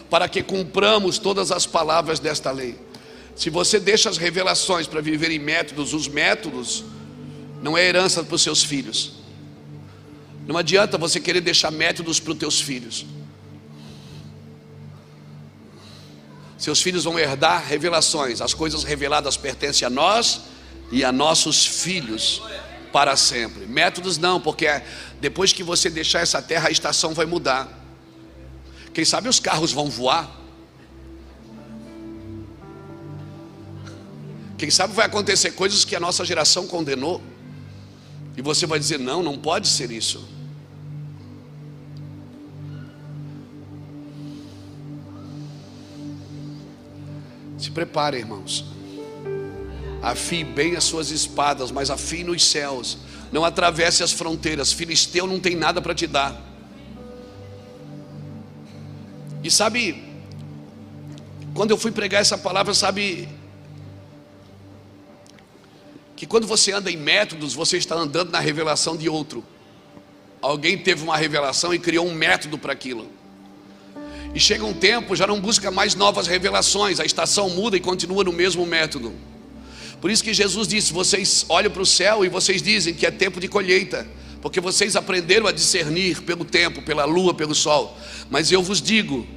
para 0.09 0.28
que 0.28 0.41
cumpramos 0.41 1.19
todas 1.19 1.51
as 1.51 1.67
palavras 1.67 2.19
desta 2.19 2.49
lei. 2.49 2.76
Se 3.36 3.51
você 3.51 3.80
deixa 3.80 4.09
as 4.09 4.17
revelações 4.17 4.88
para 4.88 4.99
viver 4.99 5.30
em 5.30 5.38
métodos, 5.38 5.93
os 5.93 6.07
métodos 6.07 6.84
não 7.61 7.78
é 7.78 7.86
herança 7.86 8.24
para 8.24 8.36
os 8.36 8.41
seus 8.41 8.63
filhos. 8.63 9.13
Não 10.47 10.57
adianta 10.57 10.97
você 10.97 11.19
querer 11.19 11.39
deixar 11.39 11.69
métodos 11.69 12.19
para 12.19 12.34
os 12.34 12.39
teus 12.39 12.59
filhos. 12.59 13.05
Seus 16.57 16.82
filhos 16.82 17.03
vão 17.03 17.17
herdar 17.17 17.63
revelações. 17.65 18.41
As 18.41 18.55
coisas 18.55 18.84
reveladas 18.84 19.38
pertencem 19.38 19.86
a 19.86 19.89
nós 19.89 20.41
e 20.91 21.05
a 21.05 21.11
nossos 21.11 21.63
filhos 21.65 22.41
para 22.92 23.16
sempre. 23.16 23.66
Métodos 23.66 24.18
não, 24.18 24.39
porque 24.39 24.68
depois 25.20 25.54
que 25.54 25.64
você 25.64 25.89
deixar 25.89 26.20
essa 26.20 26.42
terra, 26.42 26.68
a 26.70 26.72
estação 26.72 27.14
vai 27.14 27.26
mudar. 27.26 27.68
Quem 28.94 29.06
sabe 29.06 29.30
os 29.30 29.39
carros 29.39 29.72
vão 29.72 29.89
voar. 29.89 30.39
Quem 34.58 34.70
sabe 34.70 34.94
vai 34.94 35.06
acontecer 35.06 35.52
coisas 35.52 35.84
que 35.84 35.96
a 35.96 36.00
nossa 36.00 36.24
geração 36.24 36.68
condenou. 36.68 37.22
E 38.38 38.42
você 38.42 38.66
vai 38.66 38.78
dizer: 38.78 39.00
não, 39.00 39.24
não 39.24 39.38
pode 39.38 39.68
ser 39.68 39.92
isso. 39.92 40.28
Se 47.58 47.72
prepare, 47.72 48.18
irmãos. 48.18 48.66
Afie 50.02 50.43
bem 50.43 50.76
as 50.76 50.84
suas 50.84 51.12
espadas, 51.12 51.72
mas 51.72 51.89
afie 51.89 52.24
nos 52.24 52.43
céus. 52.43 52.97
Não 53.32 53.45
atravesse 53.45 54.04
as 54.04 54.12
fronteiras. 54.12 54.74
Filisteu 54.74 55.28
não 55.28 55.39
tem 55.39 55.56
nada 55.56 55.82
para 55.82 55.93
te 55.93 56.08
dar. 56.08 56.41
E 59.43 59.49
sabe, 59.49 60.04
quando 61.54 61.72
eu 61.72 61.78
fui 61.78 61.91
pregar 61.91 62.22
essa 62.22 62.38
palavra, 62.38 62.74
sabe, 62.74 63.28
que 66.16 66.26
quando 66.26 66.45
você 66.45 66.72
anda 66.72 66.91
em 66.91 66.97
métodos, 66.97 67.54
você 67.54 67.78
está 67.78 67.95
andando 67.95 68.32
na 68.32 68.39
revelação 68.39 68.95
de 68.95 69.10
outro. 69.10 69.43
Alguém 70.41 70.78
teve 70.78 71.04
uma 71.04 71.18
revelação 71.18 71.74
e 71.74 71.80
criou 71.80 72.08
um 72.08 72.14
método 72.14 72.58
para 72.58 72.74
aquilo. 72.74 73.08
E 74.34 74.39
chega 74.39 74.64
um 74.66 74.74
tempo, 74.74 75.16
já 75.16 75.28
não 75.28 75.41
busca 75.41 75.70
mais 75.70 75.93
novas 75.93 76.26
revelações, 76.26 76.99
a 76.99 77.06
estação 77.06 77.49
muda 77.49 77.76
e 77.76 77.80
continua 77.80 78.24
no 78.24 78.32
mesmo 78.32 78.66
método. 78.66 79.14
Por 80.02 80.10
isso 80.10 80.24
que 80.24 80.34
Jesus 80.34 80.68
disse: 80.68 80.91
vocês 80.91 81.45
olham 81.47 81.70
para 81.70 81.84
o 81.84 81.86
céu 81.86 82.26
e 82.26 82.30
vocês 82.30 82.62
dizem 82.62 82.93
que 82.93 83.06
é 83.06 83.12
tempo 83.12 83.39
de 83.39 83.47
colheita, 83.47 84.08
porque 84.41 84.60
vocês 84.60 84.95
aprenderam 84.95 85.45
a 85.45 85.52
discernir 85.52 86.24
pelo 86.24 86.43
tempo, 86.43 86.82
pela 86.82 87.06
lua, 87.06 87.36
pelo 87.36 87.54
sol. 87.54 87.95
Mas 88.30 88.52
eu 88.52 88.64
vos 88.64 88.82
digo: 88.82 89.28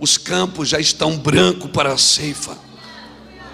os 0.00 0.16
campos 0.16 0.70
já 0.70 0.80
estão 0.80 1.18
brancos 1.18 1.70
para 1.70 1.92
a 1.92 1.98
ceifa. 1.98 2.56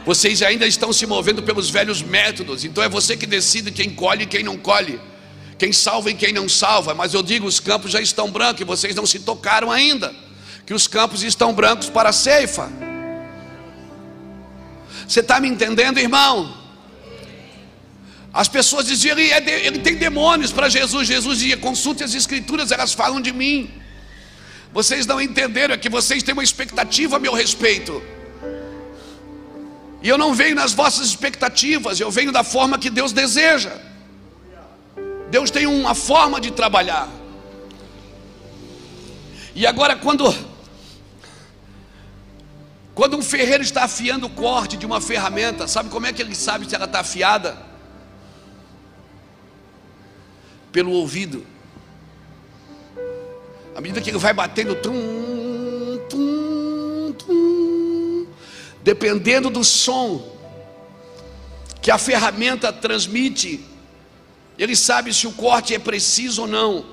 Vocês 0.07 0.41
ainda 0.43 0.66
estão 0.66 0.93
se 0.93 1.07
movendo 1.07 1.43
pelos 1.43 1.68
velhos 1.68 2.01
métodos, 2.01 2.64
então 2.64 2.83
é 2.83 2.89
você 2.89 3.16
que 3.16 3.27
decide 3.27 3.73
quem 3.73 3.91
colhe 3.91 4.23
e 4.23 4.27
quem 4.27 4.43
não 4.43 4.57
colhe, 4.57 4.99
quem 5.59 5.73
salva 5.73 6.11
e 6.11 6.14
quem 6.14 6.33
não 6.33 6.49
salva. 6.49 6.95
Mas 6.95 7.12
eu 7.14 7.23
digo: 7.23 7.49
os 7.49 7.59
campos 7.59 7.91
já 7.91 8.01
estão 8.01 8.31
brancos 8.31 8.61
e 8.61 8.64
vocês 8.64 8.95
não 8.95 9.05
se 9.05 9.18
tocaram 9.18 9.73
ainda, 9.73 10.14
que 10.64 10.73
os 10.73 10.87
campos 10.87 11.25
estão 11.25 11.53
brancos 11.53 11.91
para 11.91 12.11
a 12.11 12.12
ceifa. 12.12 12.71
Você 15.09 15.18
está 15.18 15.41
me 15.41 15.49
entendendo, 15.49 15.99
irmão? 15.99 16.60
As 18.33 18.49
pessoas 18.49 18.87
diziam, 18.87 19.18
ele, 19.18 19.31
é 19.31 19.66
ele 19.66 19.81
tem 19.81 19.97
demônios 19.97 20.53
para 20.53 20.68
Jesus. 20.68 21.09
Jesus 21.09 21.39
dizia: 21.39 21.57
consulte 21.57 22.05
as 22.05 22.14
escrituras, 22.14 22.70
elas 22.70 22.93
falam 22.93 23.20
de 23.20 23.33
mim. 23.33 23.70
Vocês 24.72 25.05
não 25.05 25.20
entenderam, 25.20 25.74
é 25.74 25.78
que 25.78 25.89
vocês 25.89 26.22
têm 26.22 26.33
uma 26.33 26.45
expectativa 26.45 27.16
a 27.16 27.18
meu 27.18 27.35
respeito. 27.35 28.01
E 30.03 30.09
eu 30.09 30.16
não 30.16 30.33
venho 30.33 30.55
nas 30.55 30.72
vossas 30.72 31.09
expectativas, 31.09 31.99
eu 31.99 32.11
venho 32.11 32.31
da 32.31 32.45
forma 32.45 32.78
que 32.78 32.89
Deus 32.89 33.12
deseja. 33.12 33.76
Deus 35.28 35.51
tem 35.51 35.66
uma 35.66 35.95
forma 35.95 36.41
de 36.41 36.53
trabalhar. 36.53 37.09
E 39.55 39.66
agora, 39.66 39.97
quando 39.97 40.33
quando 42.95 43.16
um 43.16 43.22
ferreiro 43.22 43.62
está 43.62 43.85
afiando 43.85 44.26
o 44.26 44.31
corte 44.31 44.76
de 44.76 44.87
uma 44.87 45.01
ferramenta, 45.01 45.66
sabe 45.66 45.89
como 45.89 46.07
é 46.07 46.12
que 46.12 46.22
ele 46.22 46.35
sabe 46.35 46.68
se 46.68 46.74
ela 46.74 46.85
está 46.85 47.01
afiada? 47.01 47.70
Pelo 50.73 50.93
ouvido. 50.93 51.47
À 53.75 53.81
medida 53.81 54.01
que 54.01 54.11
ele 54.11 54.18
vai 54.18 54.33
batendo, 54.33 54.75
tum, 54.75 55.99
tum, 56.09 57.12
tum, 57.12 58.27
dependendo 58.83 59.49
do 59.49 59.64
som 59.64 60.37
que 61.81 61.91
a 61.91 61.99
ferramenta 61.99 62.73
transmite, 62.73 63.64
ele 64.59 64.77
sabe 64.77 65.14
se 65.14 65.27
o 65.27 65.33
corte 65.33 65.75
é 65.75 65.79
preciso 65.79 66.43
ou 66.43 66.49
não. 66.49 66.85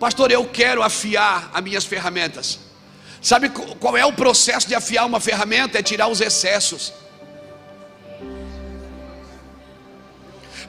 Pastor, 0.00 0.32
eu 0.32 0.44
quero 0.46 0.82
afiar 0.82 1.50
as 1.54 1.62
minhas 1.62 1.84
ferramentas. 1.84 2.58
Sabe 3.22 3.48
qual 3.48 3.96
é 3.96 4.04
o 4.04 4.12
processo 4.12 4.66
de 4.66 4.74
afiar 4.74 5.06
uma 5.06 5.20
ferramenta? 5.20 5.78
É 5.78 5.82
tirar 5.82 6.08
os 6.08 6.20
excessos. 6.20 6.92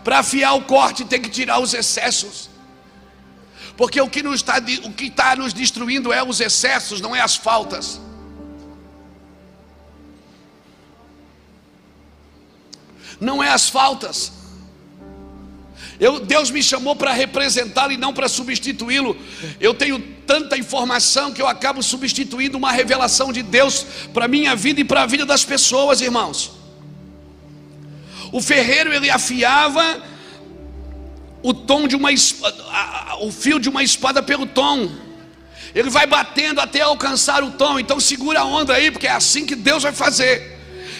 Para 0.05 0.19
afiar 0.19 0.53
o 0.53 0.61
corte 0.61 1.03
tem 1.03 1.19
que 1.19 1.29
tirar 1.29 1.59
os 1.59 1.73
excessos. 1.73 2.47
Porque 3.75 3.99
o 3.99 4.07
que 4.07 4.19
está, 4.19 4.59
está 4.99 5.35
nos 5.35 5.51
destruindo 5.51 6.13
é 6.13 6.23
os 6.23 6.39
excessos, 6.39 7.01
não 7.01 7.15
é 7.15 7.21
as 7.21 7.35
faltas. 7.35 7.99
Não 13.19 13.43
é 13.43 13.49
as 13.49 13.67
faltas. 13.67 14.31
Eu, 15.99 16.19
Deus 16.19 16.51
me 16.51 16.61
chamou 16.61 16.95
para 16.95 17.11
representá-lo 17.11 17.91
e 17.91 17.97
não 17.97 18.13
para 18.13 18.29
substituí-lo. 18.29 19.17
Eu 19.59 19.73
tenho 19.73 19.99
tanta 20.27 20.55
informação 20.55 21.33
que 21.33 21.41
eu 21.41 21.47
acabo 21.47 21.81
substituindo 21.81 22.59
uma 22.59 22.71
revelação 22.71 23.33
de 23.33 23.41
Deus 23.41 23.83
para 24.13 24.25
a 24.25 24.27
minha 24.27 24.55
vida 24.55 24.81
e 24.81 24.83
para 24.83 25.01
a 25.01 25.07
vida 25.07 25.25
das 25.25 25.43
pessoas, 25.43 25.99
irmãos. 25.99 26.64
O 28.31 28.41
ferreiro 28.41 28.93
ele 28.93 29.09
afiava 29.09 30.01
o 31.41 31.53
tom 31.53 31.87
de 31.87 31.95
uma 31.95 32.09
o 33.21 33.31
fio 33.31 33.59
de 33.59 33.69
uma 33.69 33.83
espada 33.83 34.21
pelo 34.21 34.45
tom. 34.45 34.89
Ele 35.73 35.89
vai 35.89 36.07
batendo 36.07 36.59
até 36.61 36.81
alcançar 36.81 37.43
o 37.43 37.51
tom. 37.51 37.79
Então 37.79 37.99
segura 37.99 38.41
a 38.41 38.45
onda 38.45 38.73
aí, 38.73 38.89
porque 38.91 39.07
é 39.07 39.11
assim 39.11 39.45
que 39.45 39.55
Deus 39.55 39.83
vai 39.83 39.91
fazer. 39.91 40.55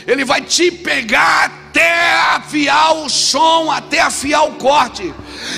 Ele 0.06 0.24
vai 0.24 0.42
te 0.42 0.70
pegar 0.70 1.46
até 1.46 2.14
afiar 2.36 2.94
o 2.96 3.10
som, 3.10 3.72
até 3.72 4.00
afiar 4.02 4.46
o 4.46 4.54
corte. 4.54 5.14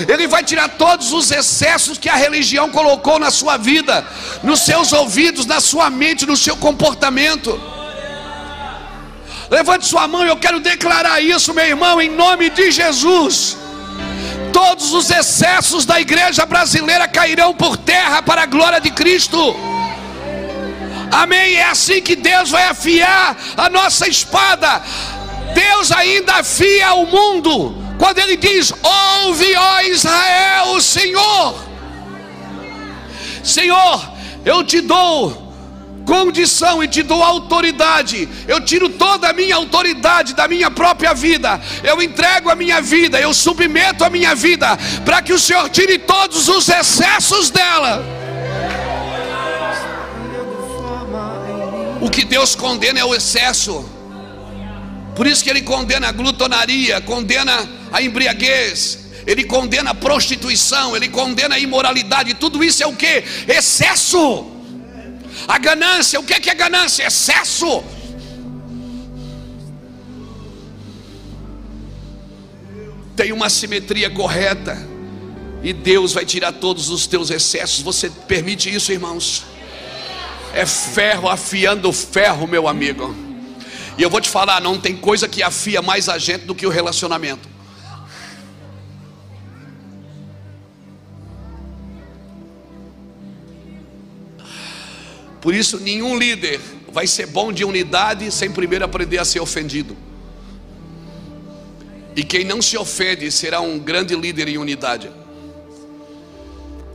Ele 0.08 0.26
vai 0.26 0.42
tirar 0.42 0.68
todos 0.70 1.12
os 1.12 1.30
excessos 1.30 1.98
que 1.98 2.08
a 2.08 2.16
religião 2.16 2.70
colocou 2.70 3.18
na 3.18 3.30
sua 3.30 3.56
vida, 3.56 4.06
nos 4.42 4.60
seus 4.60 4.92
ouvidos, 4.92 5.46
na 5.46 5.60
sua 5.60 5.90
mente, 5.90 6.24
no 6.24 6.36
seu 6.36 6.56
comportamento. 6.56 7.60
Levante 9.50 9.86
sua 9.86 10.06
mão, 10.06 10.24
eu 10.24 10.36
quero 10.36 10.60
declarar 10.60 11.20
isso, 11.20 11.54
meu 11.54 11.64
irmão, 11.64 12.00
em 12.00 12.10
nome 12.10 12.50
de 12.50 12.70
Jesus. 12.70 13.56
Todos 14.52 14.92
os 14.92 15.10
excessos 15.10 15.86
da 15.86 16.00
igreja 16.00 16.44
brasileira 16.44 17.08
cairão 17.08 17.54
por 17.54 17.76
terra 17.76 18.22
para 18.22 18.42
a 18.42 18.46
glória 18.46 18.80
de 18.80 18.90
Cristo. 18.90 19.38
Amém. 21.10 21.54
É 21.54 21.64
assim 21.64 22.02
que 22.02 22.14
Deus 22.14 22.50
vai 22.50 22.64
afiar 22.64 23.36
a 23.56 23.70
nossa 23.70 24.06
espada. 24.06 24.82
Deus 25.54 25.90
ainda 25.92 26.34
afia 26.34 26.92
o 26.94 27.06
mundo. 27.06 27.74
Quando 27.98 28.18
Ele 28.18 28.36
diz: 28.36 28.72
Ouve, 28.82 29.54
ó 29.56 29.80
Israel, 29.82 30.72
o 30.74 30.80
Senhor. 30.80 31.54
Senhor, 33.42 34.12
eu 34.44 34.62
te 34.62 34.82
dou 34.82 35.47
condição 36.08 36.82
e 36.82 36.88
te 36.88 37.02
dou 37.02 37.22
autoridade. 37.22 38.26
Eu 38.48 38.62
tiro 38.62 38.88
toda 38.88 39.28
a 39.28 39.32
minha 39.34 39.56
autoridade 39.56 40.34
da 40.34 40.48
minha 40.48 40.70
própria 40.70 41.12
vida. 41.12 41.60
Eu 41.84 42.00
entrego 42.00 42.48
a 42.48 42.56
minha 42.56 42.80
vida, 42.80 43.20
eu 43.20 43.34
submeto 43.34 44.02
a 44.02 44.08
minha 44.08 44.34
vida 44.34 44.74
para 45.04 45.20
que 45.20 45.34
o 45.34 45.38
Senhor 45.38 45.68
tire 45.68 45.98
todos 45.98 46.48
os 46.48 46.66
excessos 46.66 47.50
dela. 47.50 48.02
O 52.00 52.08
que 52.08 52.24
Deus 52.24 52.54
condena 52.54 53.00
é 53.00 53.04
o 53.04 53.14
excesso. 53.14 53.84
Por 55.14 55.26
isso 55.26 55.44
que 55.44 55.50
ele 55.50 55.60
condena 55.60 56.08
a 56.08 56.12
glutonaria, 56.12 57.02
condena 57.02 57.68
a 57.92 58.00
embriaguez, 58.00 59.10
ele 59.26 59.44
condena 59.44 59.90
a 59.90 59.94
prostituição, 59.94 60.96
ele 60.96 61.08
condena 61.08 61.56
a 61.56 61.58
imoralidade. 61.58 62.32
Tudo 62.32 62.64
isso 62.64 62.82
é 62.82 62.86
o 62.86 62.94
que? 62.94 63.24
Excesso. 63.46 64.57
A 65.46 65.58
ganância, 65.58 66.18
o 66.18 66.24
que 66.24 66.34
é, 66.34 66.40
que 66.40 66.50
é 66.50 66.54
ganância? 66.54 67.06
Excesso. 67.06 67.84
Tem 73.14 73.32
uma 73.32 73.48
simetria 73.48 74.10
correta. 74.10 74.86
E 75.62 75.72
Deus 75.72 76.12
vai 76.12 76.24
tirar 76.24 76.52
todos 76.52 76.88
os 76.88 77.06
teus 77.06 77.30
excessos. 77.30 77.80
Você 77.82 78.10
permite 78.10 78.72
isso, 78.72 78.92
irmãos? 78.92 79.44
É 80.54 80.64
ferro 80.64 81.28
afiando 81.28 81.92
ferro, 81.92 82.46
meu 82.46 82.68
amigo. 82.68 83.14
E 83.96 84.02
eu 84.02 84.08
vou 84.08 84.20
te 84.20 84.30
falar, 84.30 84.60
não 84.60 84.78
tem 84.78 84.96
coisa 84.96 85.26
que 85.26 85.42
afia 85.42 85.82
mais 85.82 86.08
a 86.08 86.18
gente 86.18 86.44
do 86.44 86.54
que 86.54 86.66
o 86.66 86.70
relacionamento. 86.70 87.48
Por 95.40 95.54
isso, 95.54 95.78
nenhum 95.78 96.18
líder 96.18 96.60
vai 96.92 97.06
ser 97.06 97.26
bom 97.26 97.52
de 97.52 97.64
unidade 97.64 98.30
sem 98.30 98.50
primeiro 98.50 98.84
aprender 98.84 99.18
a 99.18 99.24
ser 99.24 99.40
ofendido. 99.40 99.96
E 102.16 102.24
quem 102.24 102.44
não 102.44 102.60
se 102.60 102.76
ofende 102.76 103.30
será 103.30 103.60
um 103.60 103.78
grande 103.78 104.16
líder 104.16 104.48
em 104.48 104.58
unidade. 104.58 105.10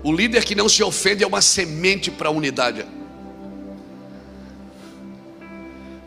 O 0.04 0.12
líder 0.12 0.44
que 0.44 0.54
não 0.54 0.68
se 0.68 0.84
ofende 0.84 1.24
é 1.24 1.28
uma 1.28 1.42
semente 1.42 2.12
para 2.12 2.28
a 2.28 2.32
unidade. 2.32 2.86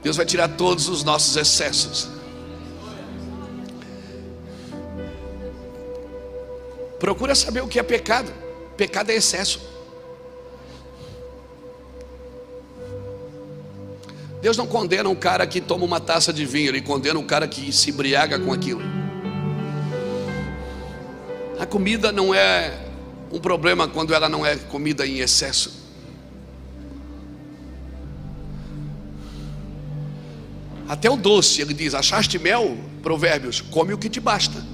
Deus 0.03 0.17
vai 0.17 0.27
tirar 0.27 0.49
todos 0.49 0.89
os 0.89 1.03
nossos 1.03 1.35
excessos. 1.35 2.09
Procura 7.01 7.35
saber 7.35 7.63
o 7.63 7.69
que 7.69 7.79
é 7.79 7.83
pecado. 7.83 8.33
Pecado 8.77 9.11
é 9.11 9.15
excesso. 9.15 9.76
Deus 14.41 14.57
não 14.57 14.67
condena 14.67 15.09
um 15.09 15.15
cara 15.15 15.47
que 15.47 15.61
toma 15.61 15.85
uma 15.85 16.01
taça 16.01 16.33
de 16.33 16.45
vinho, 16.45 16.69
ele 16.69 16.83
condena 16.83 17.19
um 17.19 17.27
cara 17.27 17.49
que 17.49 17.73
se 17.73 17.91
embriaga 17.91 18.39
com 18.39 18.53
aquilo. 18.53 18.83
A 21.59 21.65
comida 21.65 22.13
não 22.13 22.35
é 22.35 22.87
um 23.33 23.41
problema 23.41 23.89
quando 23.89 24.13
ela 24.13 24.29
não 24.29 24.45
é 24.45 24.57
comida 24.57 25.07
em 25.07 25.21
excesso. 25.21 25.85
Até 30.89 31.11
o 31.11 31.17
doce, 31.17 31.61
ele 31.61 31.75
diz: 31.75 31.95
Achaste 31.95 32.39
mel? 32.39 32.77
Provérbios, 33.03 33.61
come 33.61 33.93
o 33.93 33.99
que 33.99 34.09
te 34.09 34.21
basta. 34.21 34.65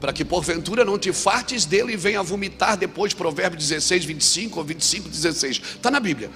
para 0.00 0.12
que 0.12 0.22
porventura 0.22 0.84
não 0.84 0.98
te 0.98 1.14
fartes 1.14 1.64
dele 1.64 1.94
e 1.94 1.96
venha 1.96 2.22
vomitar 2.22 2.76
depois, 2.76 3.14
Provérbio 3.14 3.58
16, 3.58 4.04
25 4.04 4.58
ou 4.58 4.64
25, 4.64 5.08
16. 5.08 5.62
Está 5.76 5.90
na 5.90 5.98
Bíblia. 5.98 6.30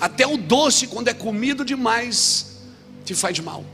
Até 0.00 0.26
o 0.26 0.36
doce, 0.36 0.86
quando 0.86 1.08
é 1.08 1.14
comido 1.14 1.64
demais, 1.64 2.58
te 3.04 3.14
faz 3.14 3.38
mal. 3.40 3.64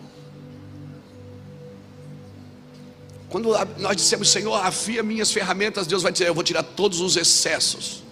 Quando 3.29 3.49
nós 3.79 3.97
dissemos, 3.97 4.31
Senhor, 4.31 4.55
afia 4.55 5.03
minhas 5.03 5.33
ferramentas, 5.33 5.87
Deus 5.87 6.03
vai 6.03 6.12
dizer: 6.12 6.29
Eu 6.29 6.35
vou 6.35 6.45
tirar 6.45 6.62
todos 6.62 7.01
os 7.01 7.16
excessos, 7.16 8.03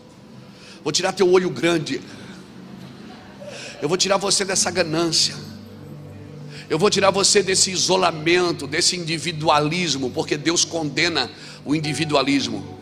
vou 0.83 0.93
tirar 0.93 1.13
teu 1.13 1.31
olho 1.31 1.51
grande, 1.51 2.01
eu 3.83 3.89
vou 3.89 3.99
tirar 3.99 4.17
você 4.17 4.45
dessa 4.47 4.71
ganância, 4.71 5.37
eu 6.71 6.79
vou 6.79 6.89
tirar 6.89 7.11
você 7.11 7.43
desse 7.43 7.71
isolamento, 7.71 8.67
desse 8.67 8.97
individualismo, 8.97 10.11
porque 10.11 10.39
Deus 10.39 10.65
condena 10.65 11.31
o 11.65 11.75
individualismo. 11.75 12.79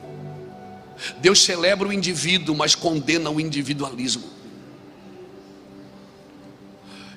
Deus 1.21 1.43
celebra 1.43 1.89
o 1.89 1.93
indivíduo, 1.93 2.57
mas 2.57 2.75
condena 2.75 3.31
o 3.31 3.41
individualismo. 3.41 4.38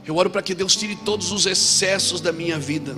Eu 0.06 0.16
oro 0.16 0.30
para 0.30 0.42
que 0.42 0.56
Deus 0.56 0.76
tire 0.76 0.96
todos 0.96 1.32
os 1.32 1.46
excessos 1.46 2.22
da 2.22 2.32
minha 2.32 2.58
vida. 2.58 2.96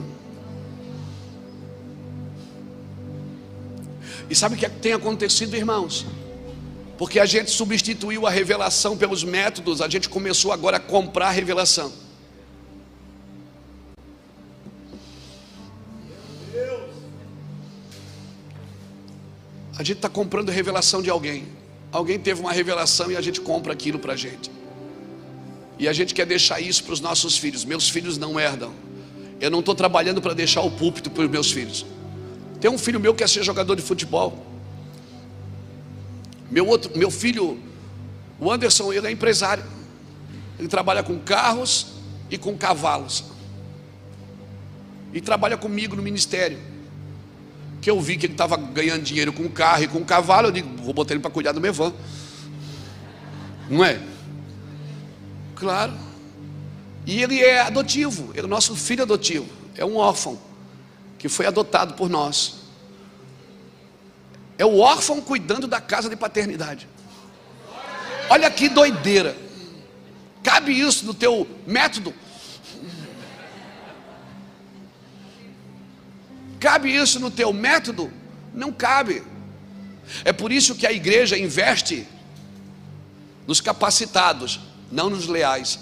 E 4.29 4.35
sabe 4.35 4.55
o 4.55 4.57
que 4.57 4.65
é 4.65 4.69
tem 4.69 4.93
acontecido, 4.93 5.55
irmãos? 5.55 6.05
Porque 6.97 7.19
a 7.19 7.25
gente 7.25 7.51
substituiu 7.51 8.25
a 8.25 8.29
revelação 8.29 8.97
pelos 8.97 9.23
métodos, 9.23 9.81
a 9.81 9.89
gente 9.89 10.07
começou 10.07 10.51
agora 10.51 10.77
a 10.77 10.79
comprar 10.79 11.27
a 11.27 11.31
revelação. 11.31 11.91
A 19.77 19.83
gente 19.83 19.97
está 19.97 20.07
comprando 20.07 20.49
revelação 20.49 21.01
de 21.01 21.09
alguém. 21.09 21.47
Alguém 21.91 22.17
teve 22.17 22.39
uma 22.39 22.53
revelação 22.53 23.11
e 23.11 23.17
a 23.17 23.21
gente 23.21 23.41
compra 23.41 23.73
aquilo 23.73 23.99
para 23.99 24.13
a 24.13 24.15
gente. 24.15 24.49
E 25.83 25.87
a 25.89 25.91
gente 25.91 26.13
quer 26.13 26.25
deixar 26.25 26.61
isso 26.61 26.81
para 26.85 26.93
os 26.93 27.01
nossos 27.01 27.37
filhos. 27.37 27.65
Meus 27.65 27.89
filhos 27.89 28.17
não 28.17 28.39
herdam. 28.39 28.71
Eu 29.41 29.51
não 29.51 29.59
estou 29.59 29.75
trabalhando 29.75 30.21
para 30.21 30.33
deixar 30.33 30.61
o 30.61 30.71
púlpito 30.71 31.11
para 31.11 31.25
os 31.25 31.29
meus 31.29 31.51
filhos. 31.51 31.85
Tem 32.61 32.71
um 32.71 32.77
filho 32.77 33.01
meu 33.01 33.13
que 33.13 33.21
quer 33.21 33.27
ser 33.27 33.43
jogador 33.43 33.75
de 33.75 33.81
futebol. 33.81 34.47
Meu, 36.49 36.65
outro, 36.65 36.97
meu 36.97 37.11
filho, 37.11 37.59
o 38.39 38.49
Anderson, 38.49 38.93
ele 38.93 39.07
é 39.07 39.11
empresário. 39.11 39.65
Ele 40.57 40.69
trabalha 40.69 41.03
com 41.03 41.19
carros 41.19 41.87
e 42.31 42.37
com 42.37 42.57
cavalos. 42.57 43.25
E 45.11 45.19
trabalha 45.19 45.57
comigo 45.57 45.97
no 45.97 46.01
ministério. 46.01 46.59
Que 47.81 47.89
eu 47.89 47.99
vi 47.99 48.15
que 48.15 48.25
ele 48.25 48.35
estava 48.35 48.55
ganhando 48.55 49.03
dinheiro 49.03 49.33
com 49.33 49.49
carro 49.49 49.83
e 49.83 49.87
com 49.89 50.01
cavalo. 50.05 50.47
Eu 50.47 50.51
digo, 50.53 50.81
vou 50.81 50.93
botar 50.93 51.13
ele 51.13 51.21
para 51.21 51.29
cuidar 51.29 51.51
do 51.51 51.59
meu 51.59 51.73
van. 51.73 51.91
Não 53.69 53.83
é? 53.83 54.12
Claro. 55.55 55.93
E 57.05 57.21
ele 57.21 57.41
é 57.41 57.61
adotivo, 57.61 58.31
é 58.33 58.41
o 58.41 58.47
nosso 58.47 58.75
filho 58.75 59.03
adotivo, 59.03 59.47
é 59.75 59.83
um 59.83 59.97
órfão 59.97 60.39
que 61.17 61.27
foi 61.27 61.45
adotado 61.45 61.95
por 61.95 62.09
nós. 62.09 62.63
É 64.57 64.65
o 64.65 64.79
órfão 64.79 65.19
cuidando 65.19 65.67
da 65.67 65.81
casa 65.81 66.09
de 66.09 66.15
paternidade. 66.15 66.87
Olha 68.29 68.49
que 68.49 68.69
doideira. 68.69 69.35
Cabe 70.41 70.77
isso 70.77 71.05
no 71.05 71.13
teu 71.13 71.47
método? 71.65 72.13
Cabe 76.59 76.95
isso 76.95 77.19
no 77.19 77.29
teu 77.29 77.51
método? 77.51 78.11
Não 78.53 78.71
cabe. 78.71 79.23
É 80.23 80.31
por 80.31 80.51
isso 80.51 80.75
que 80.75 80.87
a 80.87 80.91
igreja 80.91 81.37
investe 81.37 82.07
nos 83.45 83.59
capacitados 83.59 84.59
não 84.93 85.09
nos 85.09 85.27
leais. 85.27 85.79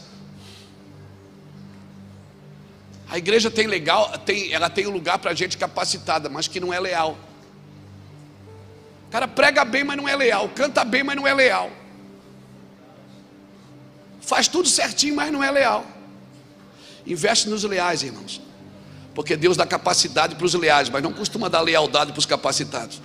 A 3.09 3.17
igreja 3.17 3.51
tem 3.51 3.67
legal, 3.67 4.17
tem, 4.19 4.53
ela 4.53 4.69
tem 4.69 4.87
um 4.87 4.91
lugar 4.91 5.19
para 5.19 5.33
gente 5.33 5.57
capacitada, 5.57 6.29
mas 6.29 6.47
que 6.47 6.61
não 6.61 6.73
é 6.73 6.79
leal. 6.79 7.17
O 9.07 9.11
cara 9.11 9.27
prega 9.27 9.65
bem, 9.65 9.83
mas 9.83 9.97
não 9.97 10.07
é 10.07 10.15
leal. 10.15 10.47
Canta 10.55 10.85
bem, 10.85 11.03
mas 11.03 11.17
não 11.17 11.27
é 11.27 11.33
leal. 11.33 11.69
Faz 14.21 14.47
tudo 14.47 14.69
certinho, 14.69 15.13
mas 15.17 15.29
não 15.29 15.43
é 15.43 15.51
leal. 15.51 15.85
Investe 17.05 17.49
nos 17.49 17.65
leais, 17.65 18.01
irmãos. 18.01 18.41
Porque 19.13 19.35
Deus 19.35 19.57
dá 19.57 19.65
capacidade 19.65 20.35
para 20.35 20.45
os 20.45 20.53
leais, 20.53 20.87
mas 20.87 21.03
não 21.03 21.11
costuma 21.11 21.49
dar 21.49 21.59
lealdade 21.59 22.13
para 22.13 22.19
os 22.19 22.25
capacitados. 22.25 23.01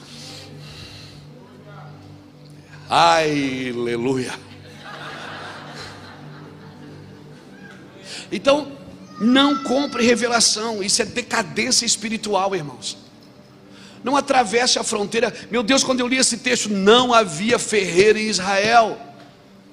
Aleluia. 2.88 4.46
Então, 8.30 8.72
não 9.20 9.62
compre 9.62 10.04
revelação, 10.04 10.82
isso 10.82 11.00
é 11.00 11.04
decadência 11.04 11.86
espiritual, 11.86 12.54
irmãos. 12.54 12.98
Não 14.04 14.16
atravesse 14.16 14.78
a 14.78 14.84
fronteira. 14.84 15.34
Meu 15.50 15.62
Deus, 15.62 15.82
quando 15.82 16.00
eu 16.00 16.06
li 16.06 16.16
esse 16.16 16.38
texto, 16.38 16.68
não 16.68 17.12
havia 17.12 17.58
ferreira 17.58 18.18
em 18.18 18.28
Israel. 18.28 18.98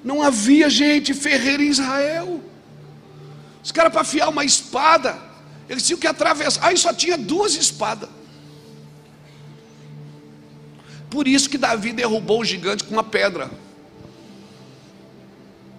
Não 0.03 0.21
havia 0.21 0.69
gente 0.69 1.13
ferreira 1.13 1.61
em 1.61 1.67
Israel. 1.67 2.41
Os 3.63 3.71
caras 3.71 3.91
para 3.91 4.01
afiar 4.01 4.29
uma 4.29 4.43
espada, 4.43 5.17
eles 5.69 5.85
tinham 5.85 5.99
que 5.99 6.07
atravessar. 6.07 6.65
Aí 6.65 6.77
só 6.77 6.93
tinha 6.93 7.17
duas 7.17 7.55
espadas. 7.55 8.09
Por 11.09 11.27
isso 11.27 11.49
que 11.49 11.57
Davi 11.57 11.93
derrubou 11.93 12.41
o 12.41 12.45
gigante 12.45 12.83
com 12.83 12.91
uma 12.91 13.03
pedra. 13.03 13.51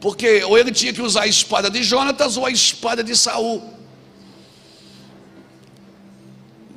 Porque 0.04 0.44
ou 0.44 0.58
ele 0.58 0.70
tinha 0.70 0.92
que 0.92 1.00
usar 1.00 1.22
a 1.22 1.26
espada 1.26 1.70
de 1.70 1.82
Jonatas 1.82 2.36
ou 2.36 2.44
a 2.44 2.50
espada 2.50 3.02
de 3.02 3.16
Saul. 3.16 3.72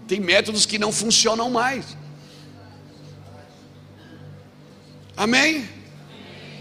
Tem 0.08 0.18
métodos 0.18 0.66
que 0.66 0.80
não 0.80 0.94
funcionam 0.94 1.50
mais. 1.52 1.84
Amém? 5.18 5.68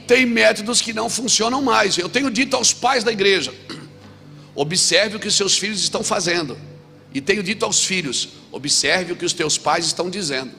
Tem 0.09 0.27
métodos 0.27 0.83
que 0.83 0.93
não 0.93 1.09
funcionam 1.09 1.63
mais. 1.63 1.99
Eu 1.99 2.09
tenho 2.09 2.29
dito 2.33 2.57
aos 2.57 2.73
pais 2.73 3.05
da 3.05 3.13
igreja: 3.13 3.55
observe 4.53 5.15
o 5.19 5.21
que 5.21 5.31
seus 5.31 5.57
filhos 5.57 5.81
estão 5.81 6.03
fazendo. 6.03 6.59
E 7.15 7.21
tenho 7.21 7.45
dito 7.45 7.65
aos 7.65 7.85
filhos: 7.85 8.31
observe 8.51 9.13
o 9.13 9.17
que 9.17 9.25
os 9.25 9.33
teus 9.33 9.57
pais 9.57 9.87
estão 9.87 10.11
dizendo. 10.11 10.51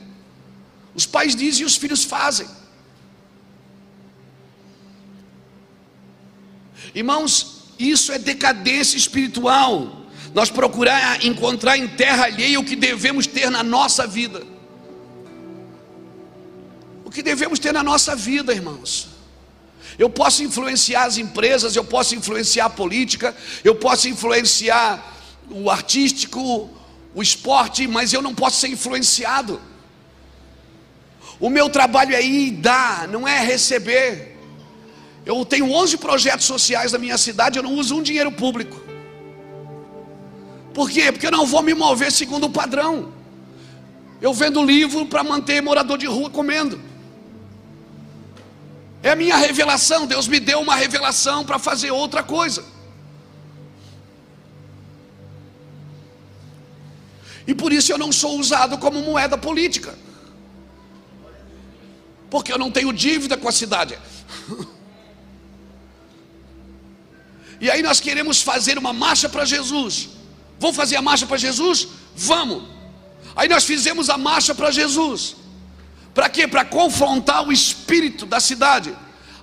Os 0.94 1.04
pais 1.04 1.36
dizem 1.36 1.64
e 1.64 1.66
os 1.66 1.76
filhos 1.76 2.02
fazem. 2.02 2.48
Irmãos, 6.98 7.62
isso 7.78 8.10
é 8.10 8.18
decadência 8.18 8.96
espiritual. 8.96 10.06
Nós 10.34 10.50
procurar 10.50 11.24
encontrar 11.24 11.78
em 11.78 11.86
terra 11.86 12.24
alheia 12.24 12.58
o 12.58 12.64
que 12.64 12.74
devemos 12.74 13.24
ter 13.24 13.48
na 13.52 13.62
nossa 13.62 14.04
vida. 14.04 14.42
O 17.04 17.10
que 17.10 17.22
devemos 17.22 17.60
ter 17.60 17.72
na 17.72 17.84
nossa 17.84 18.16
vida, 18.16 18.52
irmãos. 18.52 19.10
Eu 19.96 20.10
posso 20.10 20.42
influenciar 20.42 21.04
as 21.04 21.18
empresas, 21.18 21.76
eu 21.76 21.84
posso 21.84 22.16
influenciar 22.16 22.64
a 22.64 22.70
política, 22.70 23.34
eu 23.62 23.76
posso 23.76 24.08
influenciar 24.08 25.16
o 25.48 25.70
artístico, 25.70 26.68
o 27.14 27.22
esporte, 27.22 27.86
mas 27.86 28.12
eu 28.12 28.20
não 28.20 28.34
posso 28.34 28.58
ser 28.58 28.70
influenciado. 28.70 29.62
O 31.38 31.48
meu 31.48 31.70
trabalho 31.70 32.12
é 32.12 32.20
ir 32.20 32.48
e 32.48 32.50
dar, 32.50 33.06
não 33.06 33.26
é 33.26 33.38
receber. 33.38 34.27
Eu 35.28 35.44
tenho 35.44 35.70
11 35.70 35.98
projetos 35.98 36.46
sociais 36.46 36.92
na 36.92 36.98
minha 36.98 37.18
cidade, 37.18 37.58
eu 37.58 37.62
não 37.62 37.74
uso 37.74 37.94
um 37.94 38.02
dinheiro 38.02 38.32
público. 38.32 38.80
Por 40.72 40.88
quê? 40.90 41.12
Porque 41.12 41.26
eu 41.26 41.30
não 41.30 41.44
vou 41.44 41.62
me 41.62 41.74
mover 41.74 42.10
segundo 42.10 42.44
o 42.44 42.50
padrão. 42.50 43.12
Eu 44.22 44.32
vendo 44.32 44.64
livro 44.64 45.04
para 45.04 45.22
manter 45.22 45.60
morador 45.60 45.98
de 45.98 46.06
rua 46.06 46.30
comendo. 46.30 46.80
É 49.02 49.10
a 49.10 49.16
minha 49.16 49.36
revelação. 49.36 50.06
Deus 50.06 50.26
me 50.26 50.40
deu 50.40 50.60
uma 50.60 50.74
revelação 50.74 51.44
para 51.44 51.58
fazer 51.58 51.90
outra 51.90 52.22
coisa. 52.22 52.64
E 57.46 57.54
por 57.54 57.70
isso 57.70 57.92
eu 57.92 57.98
não 57.98 58.10
sou 58.12 58.40
usado 58.40 58.78
como 58.78 59.02
moeda 59.02 59.36
política. 59.36 59.94
Porque 62.30 62.50
eu 62.50 62.58
não 62.58 62.70
tenho 62.70 62.94
dívida 62.94 63.36
com 63.36 63.46
a 63.46 63.52
cidade. 63.52 63.98
E 67.60 67.70
aí 67.70 67.82
nós 67.82 68.00
queremos 68.00 68.40
fazer 68.42 68.78
uma 68.78 68.92
marcha 68.92 69.28
para 69.28 69.44
Jesus. 69.44 70.10
Vamos 70.58 70.76
fazer 70.76 70.96
a 70.96 71.02
marcha 71.02 71.26
para 71.26 71.36
Jesus? 71.36 71.88
Vamos. 72.14 72.64
Aí 73.34 73.48
nós 73.48 73.64
fizemos 73.64 74.10
a 74.10 74.18
marcha 74.18 74.54
para 74.54 74.70
Jesus. 74.70 75.36
Para 76.14 76.28
quê? 76.28 76.48
Para 76.48 76.64
confrontar 76.64 77.46
o 77.46 77.52
espírito 77.52 78.26
da 78.26 78.40
cidade. 78.40 78.96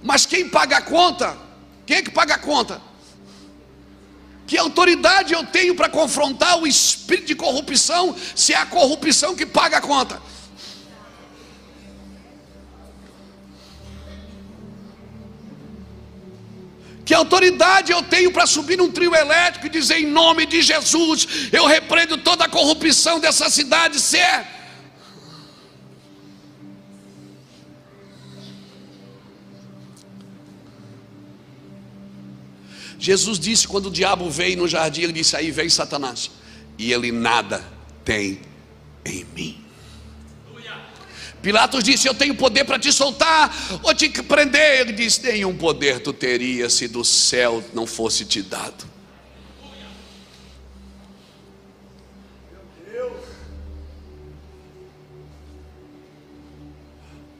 Mas 0.04 0.26
quem 0.26 0.50
paga 0.50 0.78
a 0.78 0.82
conta? 0.82 1.38
Quem 1.86 1.98
é 1.98 2.02
que 2.02 2.12
paga 2.12 2.36
a 2.36 2.38
conta? 2.38 2.82
Que 4.48 4.58
autoridade 4.58 5.34
eu 5.34 5.44
tenho 5.46 5.76
para 5.76 5.90
confrontar 5.90 6.60
o 6.60 6.68
espírito 6.68 7.28
de 7.28 7.36
corrupção, 7.36 8.16
se 8.36 8.54
é 8.54 8.58
a 8.58 8.66
corrupção 8.66 9.36
que 9.36 9.46
paga 9.46 9.78
a 9.78 9.82
conta? 9.82 10.22
Que 17.06 17.14
autoridade 17.14 17.92
eu 17.92 18.02
tenho 18.02 18.32
para 18.32 18.48
subir 18.48 18.78
num 18.78 18.92
trio 18.92 19.14
elétrico 19.14 19.68
e 19.68 19.70
dizer 19.70 20.00
em 20.00 20.08
nome 20.08 20.48
de 20.48 20.62
Jesus, 20.64 21.50
eu 21.52 21.66
repreendo 21.68 22.18
toda 22.18 22.46
a 22.46 22.50
corrupção 22.50 23.20
dessa 23.20 23.48
cidade, 23.48 24.00
se 24.00 24.18
é. 24.18 24.56
Jesus 32.98 33.38
disse 33.38 33.68
quando 33.68 33.86
o 33.86 33.92
diabo 33.92 34.28
veio 34.32 34.58
no 34.58 34.68
jardim, 34.68 35.04
ele 35.04 35.14
disse: 35.14 35.36
Aí 35.36 35.52
vem 35.52 35.70
Satanás, 35.70 36.32
e 36.76 36.92
ele 36.92 37.12
nada 37.12 37.64
tem 38.04 38.42
em 39.06 39.24
mim. 39.36 39.65
Pilatos 41.46 41.84
disse: 41.84 42.08
Eu 42.08 42.16
tenho 42.16 42.34
poder 42.34 42.64
para 42.64 42.80
te 42.80 42.92
soltar 42.92 43.56
ou 43.84 43.94
te 43.94 44.10
prender. 44.10 44.82
Ele 44.82 44.94
disse: 44.94 45.22
Nenhum 45.22 45.56
poder 45.56 46.00
tu 46.00 46.12
teria 46.12 46.72
se 46.72 46.88
do 46.88 47.06
céu 47.06 47.64
não 47.72 47.86
fosse 47.86 48.26
te 48.26 48.42
dado. 48.42 48.84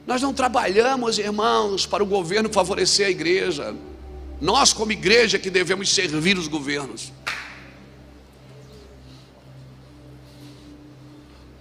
Nós 0.06 0.22
não 0.22 0.32
trabalhamos, 0.32 1.18
irmãos, 1.18 1.84
para 1.84 2.00
o 2.00 2.06
governo 2.06 2.48
favorecer 2.48 3.08
a 3.08 3.10
igreja. 3.10 3.74
Nós, 4.40 4.72
como 4.72 4.92
igreja, 4.92 5.36
que 5.36 5.50
devemos 5.50 5.92
servir 5.92 6.38
os 6.38 6.46
governos. 6.46 7.12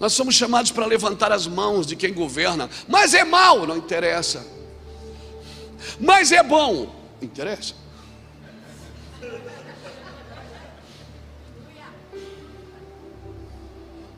Nós 0.05 0.13
somos 0.13 0.35
chamados 0.35 0.69
para 0.69 0.85
levantar 0.85 1.31
as 1.31 1.47
mãos 1.47 1.87
de 1.87 1.95
quem 1.95 2.13
governa, 2.13 2.69
mas 2.87 3.15
é 3.15 3.23
mal, 3.23 3.65
não 3.65 3.75
interessa. 3.75 4.45
Mas 5.99 6.31
é 6.31 6.43
bom, 6.43 6.93
interessa. 7.19 7.73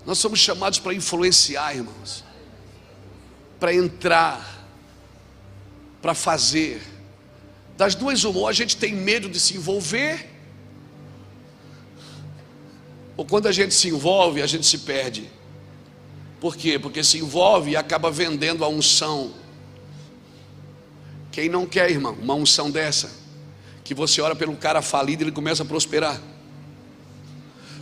Nós 0.06 0.18
somos 0.18 0.40
chamados 0.40 0.78
para 0.78 0.94
influenciar, 0.94 1.74
irmãos, 1.74 2.22
para 3.58 3.74
entrar, 3.74 4.68
para 6.02 6.14
fazer. 6.14 6.82
Das 7.78 7.96
duas, 7.96 8.26
uma, 8.26 8.50
a 8.50 8.52
gente 8.52 8.76
tem 8.76 8.94
medo 8.94 9.30
de 9.30 9.40
se 9.40 9.56
envolver, 9.56 10.30
ou 13.16 13.26
quando 13.26 13.48
a 13.48 13.54
gente 13.54 13.74
se 13.74 13.88
envolve, 13.88 14.42
a 14.42 14.48
gente 14.48 14.66
se 14.66 14.80
perde. 14.80 15.37
Por 16.40 16.56
quê? 16.56 16.78
Porque 16.78 17.04
se 17.04 17.18
envolve 17.18 17.72
e 17.72 17.76
acaba 17.76 18.12
vendendo 18.12 18.64
a 18.64 18.68
unção. 18.68 19.32
Quem 21.32 21.50
não 21.50 21.66
quer, 21.66 21.90
irmão, 21.90 22.16
uma 22.22 22.36
unção 22.36 22.70
dessa? 22.70 23.12
Que 23.84 23.94
você 23.94 24.22
ora 24.22 24.36
pelo 24.36 24.56
cara 24.56 24.82
falido 24.82 25.24
e 25.24 25.26
ele 25.26 25.32
começa 25.32 25.64
a 25.64 25.66
prosperar. 25.66 26.20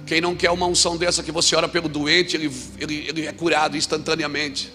Quem 0.05 0.21
não 0.21 0.35
quer 0.35 0.51
uma 0.51 0.67
unção 0.67 0.97
dessa 0.97 1.23
que 1.23 1.31
você 1.31 1.55
ora 1.55 1.67
pelo 1.67 1.89
doente, 1.89 2.37
ele, 2.37 2.51
ele, 2.77 3.07
ele 3.07 3.25
é 3.25 3.31
curado 3.31 3.75
instantaneamente. 3.75 4.71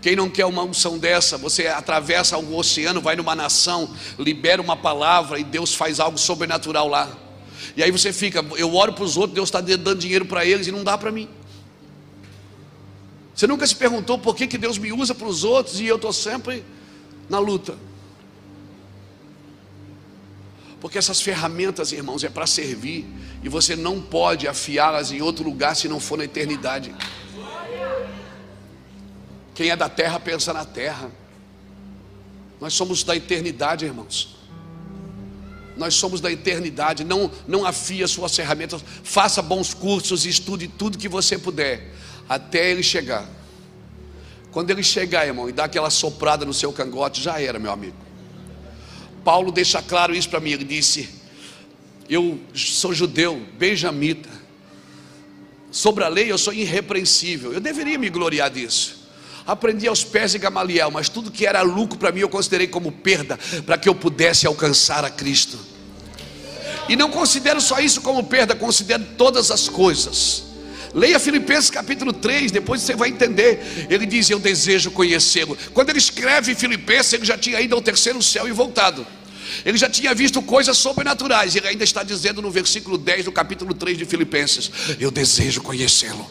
Quem 0.00 0.16
não 0.16 0.28
quer 0.28 0.44
uma 0.46 0.64
unção 0.64 0.98
dessa, 0.98 1.38
você 1.38 1.68
atravessa 1.68 2.36
o 2.36 2.56
oceano, 2.56 3.00
vai 3.00 3.14
numa 3.14 3.36
nação, 3.36 3.94
libera 4.18 4.60
uma 4.60 4.76
palavra 4.76 5.38
e 5.38 5.44
Deus 5.44 5.74
faz 5.74 6.00
algo 6.00 6.18
sobrenatural 6.18 6.88
lá. 6.88 7.08
E 7.76 7.82
aí 7.84 7.92
você 7.92 8.12
fica, 8.12 8.44
eu 8.56 8.74
oro 8.74 8.92
para 8.92 9.04
os 9.04 9.16
outros, 9.16 9.34
Deus 9.34 9.48
está 9.48 9.60
dando 9.60 9.94
dinheiro 9.94 10.26
para 10.26 10.44
eles 10.44 10.66
e 10.66 10.72
não 10.72 10.82
dá 10.82 10.98
para 10.98 11.12
mim. 11.12 11.28
Você 13.34 13.46
nunca 13.46 13.66
se 13.66 13.74
perguntou 13.74 14.18
por 14.18 14.36
que, 14.36 14.46
que 14.46 14.58
Deus 14.58 14.78
me 14.78 14.92
usa 14.92 15.14
para 15.14 15.26
os 15.26 15.42
outros 15.42 15.80
e 15.80 15.86
eu 15.86 15.96
estou 15.96 16.12
sempre 16.12 16.64
na 17.28 17.38
luta? 17.38 17.76
Porque 20.80 20.98
essas 20.98 21.20
ferramentas, 21.20 21.92
irmãos, 21.92 22.24
é 22.24 22.28
para 22.28 22.46
servir 22.46 23.06
e 23.42 23.48
você 23.48 23.76
não 23.76 24.02
pode 24.02 24.48
afiá-las 24.48 25.12
em 25.12 25.22
outro 25.22 25.44
lugar 25.44 25.76
se 25.76 25.88
não 25.88 26.00
for 26.00 26.18
na 26.18 26.24
eternidade. 26.24 26.94
Quem 29.54 29.70
é 29.70 29.76
da 29.76 29.88
terra 29.88 30.18
pensa 30.18 30.52
na 30.52 30.64
terra. 30.64 31.10
Nós 32.60 32.74
somos 32.74 33.02
da 33.04 33.14
eternidade, 33.14 33.84
irmãos. 33.84 34.36
Nós 35.76 35.94
somos 35.94 36.20
da 36.20 36.30
eternidade. 36.30 37.04
Não, 37.04 37.30
não 37.46 37.64
afie 37.64 38.02
as 38.02 38.10
suas 38.10 38.34
ferramentas. 38.34 38.84
Faça 39.04 39.40
bons 39.40 39.72
cursos, 39.72 40.26
estude 40.26 40.68
tudo 40.68 40.98
que 40.98 41.08
você 41.08 41.38
puder 41.38 41.92
até 42.28 42.70
ele 42.70 42.82
chegar. 42.82 43.28
Quando 44.52 44.70
ele 44.70 44.82
chegar, 44.82 45.26
irmão, 45.26 45.48
e 45.48 45.52
dar 45.52 45.64
aquela 45.64 45.88
soprada 45.88 46.44
no 46.44 46.52
seu 46.52 46.72
cangote, 46.72 47.22
já 47.22 47.40
era, 47.40 47.58
meu 47.58 47.72
amigo. 47.72 47.96
Paulo 49.24 49.50
deixa 49.50 49.80
claro 49.80 50.14
isso 50.14 50.28
para 50.28 50.40
mim. 50.40 50.50
Ele 50.50 50.64
disse: 50.64 51.08
Eu 52.08 52.38
sou 52.54 52.92
judeu, 52.92 53.40
benjamita. 53.58 54.28
Sobre 55.70 56.04
a 56.04 56.08
lei 56.08 56.30
eu 56.30 56.36
sou 56.36 56.52
irrepreensível. 56.52 57.52
Eu 57.52 57.60
deveria 57.60 57.98
me 57.98 58.10
gloriar 58.10 58.50
disso. 58.50 59.08
Aprendi 59.46 59.88
aos 59.88 60.04
pés 60.04 60.32
de 60.32 60.38
Gamaliel, 60.38 60.90
mas 60.90 61.08
tudo 61.08 61.30
que 61.30 61.46
era 61.46 61.62
lucro 61.62 61.98
para 61.98 62.12
mim 62.12 62.20
eu 62.20 62.28
considerei 62.28 62.68
como 62.68 62.92
perda, 62.92 63.38
para 63.64 63.78
que 63.78 63.88
eu 63.88 63.94
pudesse 63.94 64.46
alcançar 64.46 65.04
a 65.04 65.10
Cristo. 65.10 65.58
E 66.88 66.94
não 66.94 67.10
considero 67.10 67.60
só 67.60 67.80
isso 67.80 68.02
como 68.02 68.22
perda, 68.24 68.54
considero 68.54 69.04
todas 69.16 69.50
as 69.50 69.68
coisas 69.68 70.51
Leia 70.94 71.18
Filipenses 71.18 71.70
capítulo 71.70 72.12
3, 72.12 72.50
depois 72.50 72.82
você 72.82 72.94
vai 72.94 73.08
entender. 73.08 73.86
Ele 73.88 74.04
diz: 74.04 74.28
Eu 74.28 74.38
desejo 74.38 74.90
conhecê-lo. 74.90 75.56
Quando 75.72 75.88
ele 75.88 75.98
escreve 75.98 76.54
Filipenses, 76.54 77.14
ele 77.14 77.24
já 77.24 77.38
tinha 77.38 77.60
ido 77.60 77.74
ao 77.74 77.80
terceiro 77.80 78.22
céu 78.22 78.46
e 78.46 78.52
voltado. 78.52 79.06
Ele 79.64 79.78
já 79.78 79.88
tinha 79.88 80.14
visto 80.14 80.42
coisas 80.42 80.76
sobrenaturais. 80.76 81.56
Ele 81.56 81.68
ainda 81.68 81.84
está 81.84 82.02
dizendo 82.02 82.42
no 82.42 82.50
versículo 82.50 82.98
10 82.98 83.24
do 83.24 83.32
capítulo 83.32 83.72
3 83.72 83.96
de 83.96 84.04
Filipenses: 84.04 84.70
Eu 85.00 85.10
desejo 85.10 85.62
conhecê-lo. 85.62 86.28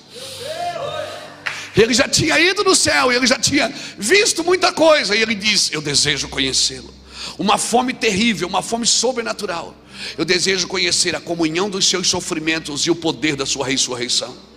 Ele 1.75 1.93
já 1.93 2.07
tinha 2.07 2.38
ido 2.39 2.63
no 2.63 2.75
céu, 2.75 3.11
ele 3.11 3.25
já 3.25 3.39
tinha 3.39 3.73
visto 3.97 4.43
muita 4.43 4.71
coisa. 4.71 5.15
E 5.15 5.21
ele 5.23 5.33
diz: 5.33 5.71
Eu 5.73 5.81
desejo 5.81 6.27
conhecê-lo. 6.27 6.93
Uma 7.39 7.57
fome 7.57 7.93
terrível, 7.93 8.47
uma 8.47 8.61
fome 8.61 8.85
sobrenatural. 8.85 9.75
Eu 10.15 10.25
desejo 10.25 10.67
conhecer 10.67 11.15
a 11.15 11.19
comunhão 11.19 11.67
dos 11.67 11.85
seus 11.85 12.07
sofrimentos 12.07 12.81
e 12.81 12.91
o 12.91 12.95
poder 12.95 13.35
da 13.35 13.45
sua 13.45 13.65
ressurreição 13.65 14.51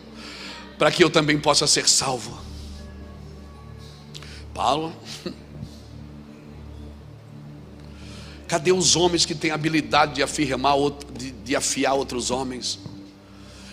para 0.78 0.90
que 0.90 1.02
eu 1.02 1.10
também 1.10 1.38
possa 1.38 1.66
ser 1.66 1.88
salvo. 1.88 2.38
Paulo, 4.52 4.94
cadê 8.46 8.72
os 8.72 8.94
homens 8.96 9.24
que 9.24 9.34
têm 9.34 9.50
habilidade 9.50 10.14
de 10.14 10.22
afirmar, 10.22 10.74
de, 11.12 11.30
de 11.30 11.56
afiar 11.56 11.94
outros 11.94 12.30
homens? 12.30 12.78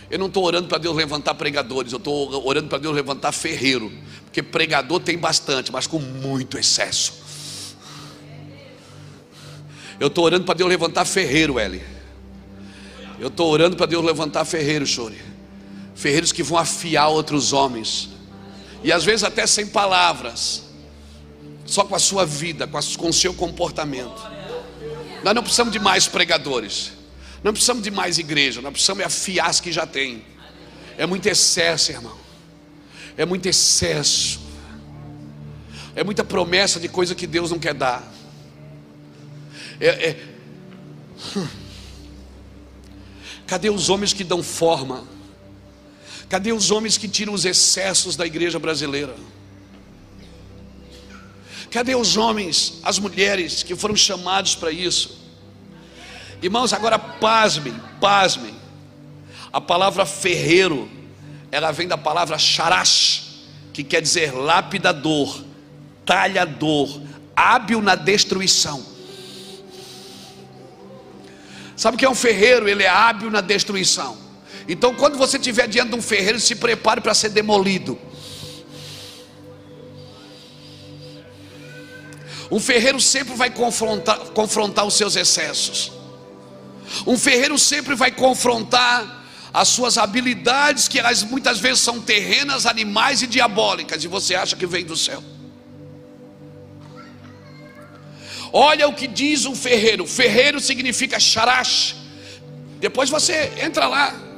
Eu 0.09 0.19
não 0.19 0.27
estou 0.27 0.43
orando 0.43 0.67
para 0.67 0.77
Deus 0.77 0.95
levantar 0.95 1.35
pregadores, 1.35 1.93
eu 1.93 1.97
estou 1.97 2.45
orando 2.45 2.67
para 2.67 2.79
Deus 2.79 2.93
levantar 2.93 3.31
ferreiro, 3.31 3.91
porque 4.25 4.43
pregador 4.43 4.99
tem 4.99 5.17
bastante, 5.17 5.71
mas 5.71 5.87
com 5.87 5.99
muito 5.99 6.57
excesso. 6.57 7.21
Eu 9.99 10.07
estou 10.07 10.25
orando 10.25 10.45
para 10.45 10.55
Deus 10.55 10.67
levantar 10.69 11.05
ferreiro, 11.05 11.59
Eli. 11.59 11.81
Eu 13.19 13.27
estou 13.27 13.51
orando 13.51 13.77
para 13.77 13.85
Deus 13.85 14.03
levantar 14.03 14.43
ferreiro, 14.45 14.85
Chore 14.85 15.30
ferreiros 16.01 16.31
que 16.31 16.41
vão 16.41 16.57
afiar 16.57 17.09
outros 17.09 17.53
homens, 17.53 18.09
e 18.83 18.91
às 18.91 19.03
vezes 19.03 19.23
até 19.23 19.45
sem 19.45 19.67
palavras, 19.67 20.63
só 21.63 21.83
com 21.83 21.95
a 21.95 21.99
sua 21.99 22.25
vida, 22.25 22.67
com, 22.67 23.07
o 23.07 23.13
seu 23.13 23.35
comportamento. 23.35 24.19
Nós 25.23 25.35
não 25.35 25.43
precisamos 25.43 25.71
de 25.71 25.77
mais 25.77 26.07
pregadores, 26.07 26.93
não 27.43 27.53
precisamos 27.53 27.83
de 27.83 27.91
mais 27.91 28.17
igreja, 28.17 28.61
nós 28.61 28.71
precisamos 28.71 29.05
afiar 29.05 29.51
as 29.51 29.59
que 29.59 29.71
já 29.71 29.85
tem. 29.85 30.25
É 30.97 31.05
muito 31.05 31.27
excesso, 31.27 31.91
irmão. 31.91 32.17
É 33.15 33.23
muito 33.23 33.45
excesso. 33.45 34.41
É 35.95 36.03
muita 36.03 36.23
promessa 36.23 36.79
de 36.79 36.89
coisa 36.89 37.13
que 37.13 37.27
Deus 37.27 37.51
não 37.51 37.59
quer 37.59 37.75
dar. 37.75 38.11
É, 39.79 39.87
é... 39.87 40.25
Hum. 41.37 41.47
Cadê 43.45 43.69
os 43.69 43.89
homens 43.89 44.13
que 44.13 44.23
dão 44.23 44.41
forma? 44.41 45.20
Cadê 46.31 46.53
os 46.53 46.71
homens 46.71 46.97
que 46.97 47.09
tiram 47.09 47.33
os 47.33 47.43
excessos 47.43 48.15
da 48.15 48.25
igreja 48.25 48.57
brasileira? 48.57 49.13
Cadê 51.69 51.93
os 51.93 52.15
homens, 52.15 52.79
as 52.83 52.97
mulheres 52.97 53.63
que 53.63 53.75
foram 53.75 53.97
chamados 53.97 54.55
para 54.55 54.71
isso? 54.71 55.19
Irmãos, 56.41 56.71
agora 56.71 56.97
pasmem, 56.97 57.75
pasmem. 57.99 58.55
A 59.51 59.59
palavra 59.59 60.05
ferreiro, 60.05 60.89
ela 61.51 61.73
vem 61.73 61.85
da 61.85 61.97
palavra 61.97 62.37
charash, 62.37 63.43
que 63.73 63.83
quer 63.83 64.01
dizer 64.01 64.31
lapidador, 64.33 65.43
talhador, 66.05 67.01
hábil 67.35 67.81
na 67.81 67.95
destruição. 67.95 68.85
Sabe 71.75 71.95
o 71.95 71.99
que 71.99 72.05
é 72.05 72.09
um 72.09 72.15
ferreiro? 72.15 72.69
Ele 72.69 72.83
é 72.83 72.89
hábil 72.89 73.29
na 73.29 73.41
destruição. 73.41 74.30
Então, 74.71 74.95
quando 74.95 75.17
você 75.17 75.35
estiver 75.35 75.67
diante 75.67 75.89
de 75.89 75.95
um 75.95 76.01
ferreiro, 76.01 76.39
se 76.39 76.55
prepare 76.55 77.01
para 77.01 77.13
ser 77.13 77.27
demolido. 77.27 77.99
Um 82.49 82.57
ferreiro 82.57 82.97
sempre 83.01 83.35
vai 83.35 83.49
confrontar, 83.49 84.17
confrontar 84.29 84.85
os 84.85 84.93
seus 84.93 85.17
excessos. 85.17 85.91
Um 87.05 87.17
ferreiro 87.17 87.59
sempre 87.59 87.95
vai 87.95 88.11
confrontar 88.11 89.25
as 89.53 89.67
suas 89.67 89.97
habilidades, 89.97 90.87
que 90.87 90.97
elas 90.97 91.21
muitas 91.21 91.59
vezes 91.59 91.81
são 91.81 91.99
terrenas, 91.99 92.65
animais 92.65 93.21
e 93.21 93.27
diabólicas, 93.27 94.01
e 94.05 94.07
você 94.07 94.35
acha 94.35 94.55
que 94.55 94.65
vem 94.65 94.85
do 94.85 94.95
céu. 94.95 95.21
Olha 98.53 98.87
o 98.87 98.93
que 98.93 99.05
diz 99.05 99.45
um 99.45 99.53
ferreiro. 99.53 100.07
Ferreiro 100.07 100.61
significa 100.61 101.19
sharash. 101.19 101.93
Depois 102.79 103.09
você 103.09 103.51
entra 103.61 103.85
lá. 103.89 104.30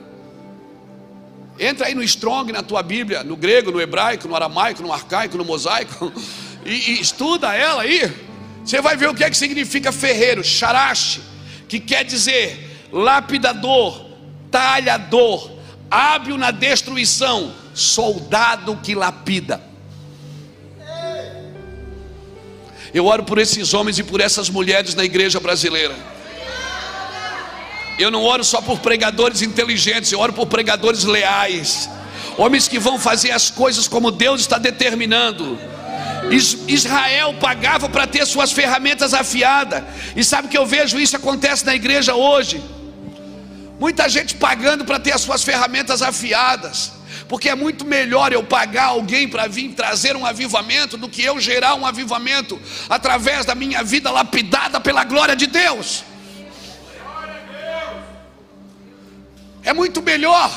Entra 1.63 1.87
aí 1.87 1.95
no 1.95 2.03
Strong, 2.03 2.51
na 2.51 2.61
tua 2.61 2.83
Bíblia, 2.83 3.23
no 3.23 3.37
grego, 3.37 3.71
no 3.71 3.79
hebraico, 3.79 4.27
no 4.27 4.35
aramaico, 4.35 4.83
no 4.83 4.91
arcaico, 4.91 5.37
no 5.37 5.45
mosaico, 5.45 6.11
e, 6.65 6.91
e 6.91 7.01
estuda 7.01 7.55
ela 7.55 7.83
aí. 7.83 8.11
Você 8.65 8.81
vai 8.81 8.97
ver 8.97 9.09
o 9.09 9.15
que 9.15 9.23
é 9.23 9.29
que 9.29 9.37
significa 9.37 9.91
ferreiro, 9.91 10.43
sharash, 10.43 11.21
que 11.69 11.79
quer 11.79 12.03
dizer 12.03 12.89
lapidador, 12.91 14.07
talhador, 14.51 15.51
hábil 15.89 16.37
na 16.37 16.51
destruição, 16.51 17.53
soldado 17.73 18.77
que 18.83 18.93
lapida. 18.93 19.61
Eu 22.93 23.05
oro 23.05 23.23
por 23.23 23.39
esses 23.39 23.73
homens 23.73 23.97
e 23.97 24.03
por 24.03 24.19
essas 24.19 24.49
mulheres 24.49 24.93
na 24.95 25.03
igreja 25.03 25.39
brasileira. 25.39 25.95
Eu 27.97 28.09
não 28.09 28.23
oro 28.23 28.43
só 28.43 28.61
por 28.61 28.79
pregadores 28.79 29.41
inteligentes, 29.41 30.11
eu 30.11 30.19
oro 30.19 30.33
por 30.33 30.47
pregadores 30.47 31.03
leais, 31.03 31.89
homens 32.37 32.67
que 32.67 32.79
vão 32.79 32.97
fazer 32.97 33.31
as 33.31 33.49
coisas 33.49 33.87
como 33.87 34.11
Deus 34.11 34.41
está 34.41 34.57
determinando. 34.57 35.59
Israel 36.67 37.35
pagava 37.39 37.87
para 37.89 38.07
ter 38.07 38.25
suas 38.25 38.51
ferramentas 38.51 39.13
afiadas, 39.13 39.83
e 40.15 40.23
sabe 40.23 40.47
que 40.47 40.57
eu 40.57 40.65
vejo 40.65 40.99
isso 40.99 41.15
acontece 41.15 41.65
na 41.65 41.75
igreja 41.75 42.15
hoje. 42.15 42.63
Muita 43.79 44.07
gente 44.07 44.35
pagando 44.35 44.85
para 44.85 44.99
ter 44.99 45.11
as 45.11 45.21
suas 45.21 45.43
ferramentas 45.43 46.01
afiadas 46.01 47.03
porque 47.27 47.49
é 47.49 47.55
muito 47.55 47.85
melhor 47.85 48.31
eu 48.31 48.43
pagar 48.43 48.85
alguém 48.85 49.27
para 49.27 49.47
vir 49.47 49.69
trazer 49.69 50.15
um 50.15 50.25
avivamento 50.25 50.97
do 50.97 51.09
que 51.09 51.23
eu 51.23 51.39
gerar 51.39 51.75
um 51.75 51.85
avivamento 51.85 52.59
através 52.89 53.45
da 53.45 53.55
minha 53.55 53.83
vida 53.83 54.11
lapidada 54.11 54.79
pela 54.79 55.03
glória 55.03 55.35
de 55.35 55.47
Deus. 55.47 56.03
É 59.63 59.73
muito 59.73 60.01
melhor. 60.01 60.51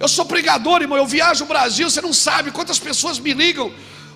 Eu 0.00 0.08
sou 0.08 0.24
pregador, 0.24 0.82
irmão. 0.82 0.98
Eu 0.98 1.06
viajo 1.06 1.44
o 1.44 1.46
Brasil. 1.46 1.88
Você 1.88 2.00
não 2.00 2.12
sabe 2.12 2.50
quantas 2.50 2.78
pessoas 2.78 3.18
me 3.18 3.32
ligam 3.32 3.72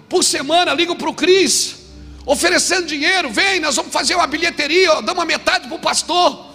por 0.08 0.22
semana, 0.24 0.72
ligam 0.72 0.96
para 0.96 1.08
o 1.08 1.14
Cris, 1.14 1.76
oferecendo 2.24 2.86
dinheiro. 2.86 3.30
Vem, 3.30 3.60
nós 3.60 3.76
vamos 3.76 3.92
fazer 3.92 4.14
uma 4.14 4.26
bilheteria, 4.26 4.94
damos 5.02 5.14
uma 5.14 5.24
metade 5.24 5.68
para 5.68 5.76
o 5.76 5.80
pastor. 5.80 6.46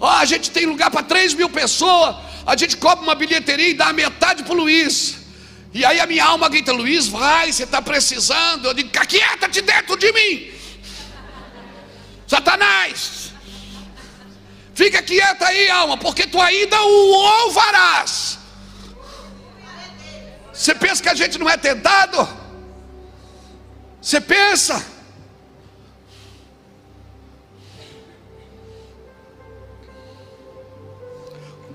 Ó, 0.00 0.08
a 0.08 0.24
gente 0.24 0.50
tem 0.50 0.64
lugar 0.66 0.90
para 0.90 1.02
3 1.02 1.34
mil 1.34 1.48
pessoas. 1.48 2.16
A 2.46 2.56
gente 2.56 2.76
cobra 2.76 3.02
uma 3.04 3.14
bilheteria 3.14 3.68
e 3.68 3.74
dá 3.74 3.88
a 3.88 3.92
metade 3.92 4.42
para 4.42 4.54
o 4.54 4.56
Luiz. 4.56 5.16
E 5.74 5.84
aí 5.84 6.00
a 6.00 6.06
minha 6.06 6.24
alma 6.24 6.48
grita: 6.48 6.72
Luiz, 6.72 7.08
vai, 7.08 7.52
você 7.52 7.64
está 7.64 7.82
precisando. 7.82 8.66
Eu 8.66 8.74
digo: 8.74 8.90
quieta-te 8.90 9.60
dentro 9.60 9.96
de 9.96 10.12
mim, 10.12 10.50
Satanás. 12.28 13.32
Fica 14.74 15.02
quieta 15.02 15.46
aí, 15.46 15.68
alma, 15.70 15.96
porque 15.96 16.26
tu 16.26 16.40
ainda 16.40 16.80
o 16.80 17.06
louvarás. 17.06 18.38
Você 20.52 20.74
pensa 20.74 21.02
que 21.02 21.08
a 21.08 21.14
gente 21.14 21.38
não 21.38 21.48
é 21.48 21.56
tentado? 21.56 22.28
Você 24.00 24.20
pensa? 24.20 24.84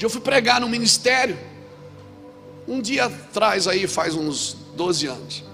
dia 0.04 0.06
eu 0.06 0.10
fui 0.10 0.22
pregar 0.22 0.60
no 0.60 0.68
ministério. 0.68 1.38
Um 2.68 2.82
dia 2.82 3.06
atrás 3.06 3.68
aí, 3.68 3.88
faz 3.88 4.16
uns 4.16 4.54
12 4.76 5.08
anos. 5.08 5.53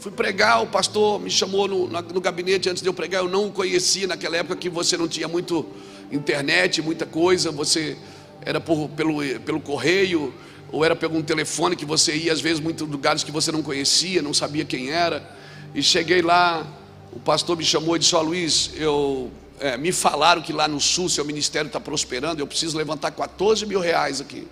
Fui 0.00 0.12
pregar, 0.12 0.62
o 0.62 0.66
pastor 0.68 1.20
me 1.20 1.28
chamou 1.28 1.66
no, 1.66 1.88
no, 1.88 2.20
gabinete 2.20 2.68
antes 2.68 2.80
de 2.80 2.88
eu 2.88 2.94
pregar. 2.94 3.22
Eu 3.22 3.28
não 3.28 3.48
o 3.48 3.52
conhecia 3.52 4.06
naquela 4.06 4.36
época 4.36 4.54
que 4.54 4.68
você 4.68 4.96
não 4.96 5.08
tinha 5.08 5.26
muito 5.26 5.66
internet, 6.12 6.80
muita 6.80 7.04
coisa. 7.04 7.50
Você 7.50 7.96
era 8.42 8.60
por, 8.60 8.88
pelo, 8.90 9.20
pelo 9.40 9.60
correio, 9.60 10.32
ou 10.70 10.84
era 10.84 10.94
pelo 10.94 11.20
telefone 11.24 11.74
que 11.74 11.84
você 11.84 12.14
ia, 12.14 12.32
às 12.32 12.40
vezes, 12.40 12.60
muitos 12.60 12.88
lugares 12.88 13.24
que 13.24 13.32
você 13.32 13.50
não 13.50 13.60
conhecia, 13.60 14.22
não 14.22 14.32
sabia 14.32 14.64
quem 14.64 14.90
era. 14.90 15.36
E 15.74 15.82
cheguei 15.82 16.22
lá, 16.22 16.64
o 17.10 17.18
pastor 17.18 17.56
me 17.56 17.64
chamou 17.64 17.96
e 17.96 17.98
disse: 17.98 18.14
Ó 18.14 18.20
oh, 18.20 18.22
Luiz, 18.22 18.70
eu 18.76 19.32
é, 19.58 19.76
me 19.76 19.90
falaram 19.90 20.40
que 20.40 20.52
lá 20.52 20.68
no 20.68 20.80
sul 20.80 21.08
seu 21.08 21.24
ministério 21.24 21.66
está 21.66 21.80
prosperando, 21.80 22.40
eu 22.40 22.46
preciso 22.46 22.78
levantar 22.78 23.10
14 23.10 23.66
mil 23.66 23.80
reais 23.80 24.20
aqui. 24.20 24.46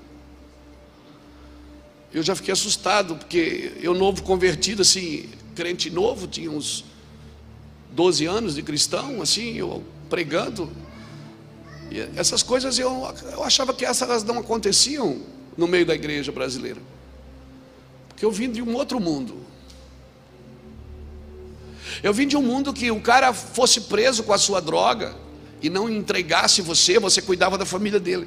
Eu 2.17 2.23
já 2.23 2.35
fiquei 2.35 2.51
assustado, 2.51 3.15
porque 3.15 3.73
eu 3.83 3.93
novo 3.93 4.23
convertido, 4.23 4.81
assim, 4.81 5.29
crente 5.55 5.91
novo, 5.91 6.27
tinha 6.27 6.51
uns 6.51 6.83
12 7.91 8.25
anos 8.25 8.55
de 8.55 8.63
cristão, 8.63 9.21
assim, 9.21 9.57
eu 9.57 9.85
pregando. 10.09 10.73
E 11.91 12.01
essas 12.19 12.43
coisas 12.43 12.79
eu, 12.79 13.07
eu 13.33 13.45
achava 13.45 13.75
que 13.75 13.85
essas 13.85 14.25
não 14.25 14.39
aconteciam 14.39 15.21
no 15.59 15.69
meio 15.69 15.85
da 15.85 15.95
igreja 15.95 16.33
brasileira. 16.33 16.81
Porque 18.09 18.25
eu 18.25 18.33
vim 18.33 18.51
de 18.51 18.63
um 18.63 18.75
outro 18.75 18.99
mundo. 18.99 19.37
Eu 22.03 22.15
vim 22.15 22.27
de 22.27 22.35
um 22.35 22.41
mundo 22.41 22.73
que 22.73 22.91
o 22.91 22.99
cara 23.03 23.35
fosse 23.35 23.83
preso 23.83 24.23
com 24.23 24.33
a 24.33 24.39
sua 24.39 24.63
droga 24.63 25.15
e 25.61 25.69
não 25.69 25.87
entregasse 25.87 26.63
você, 26.63 26.99
você 26.99 27.21
cuidava 27.21 27.59
da 27.59 27.67
família 27.67 28.01
dele. 28.01 28.27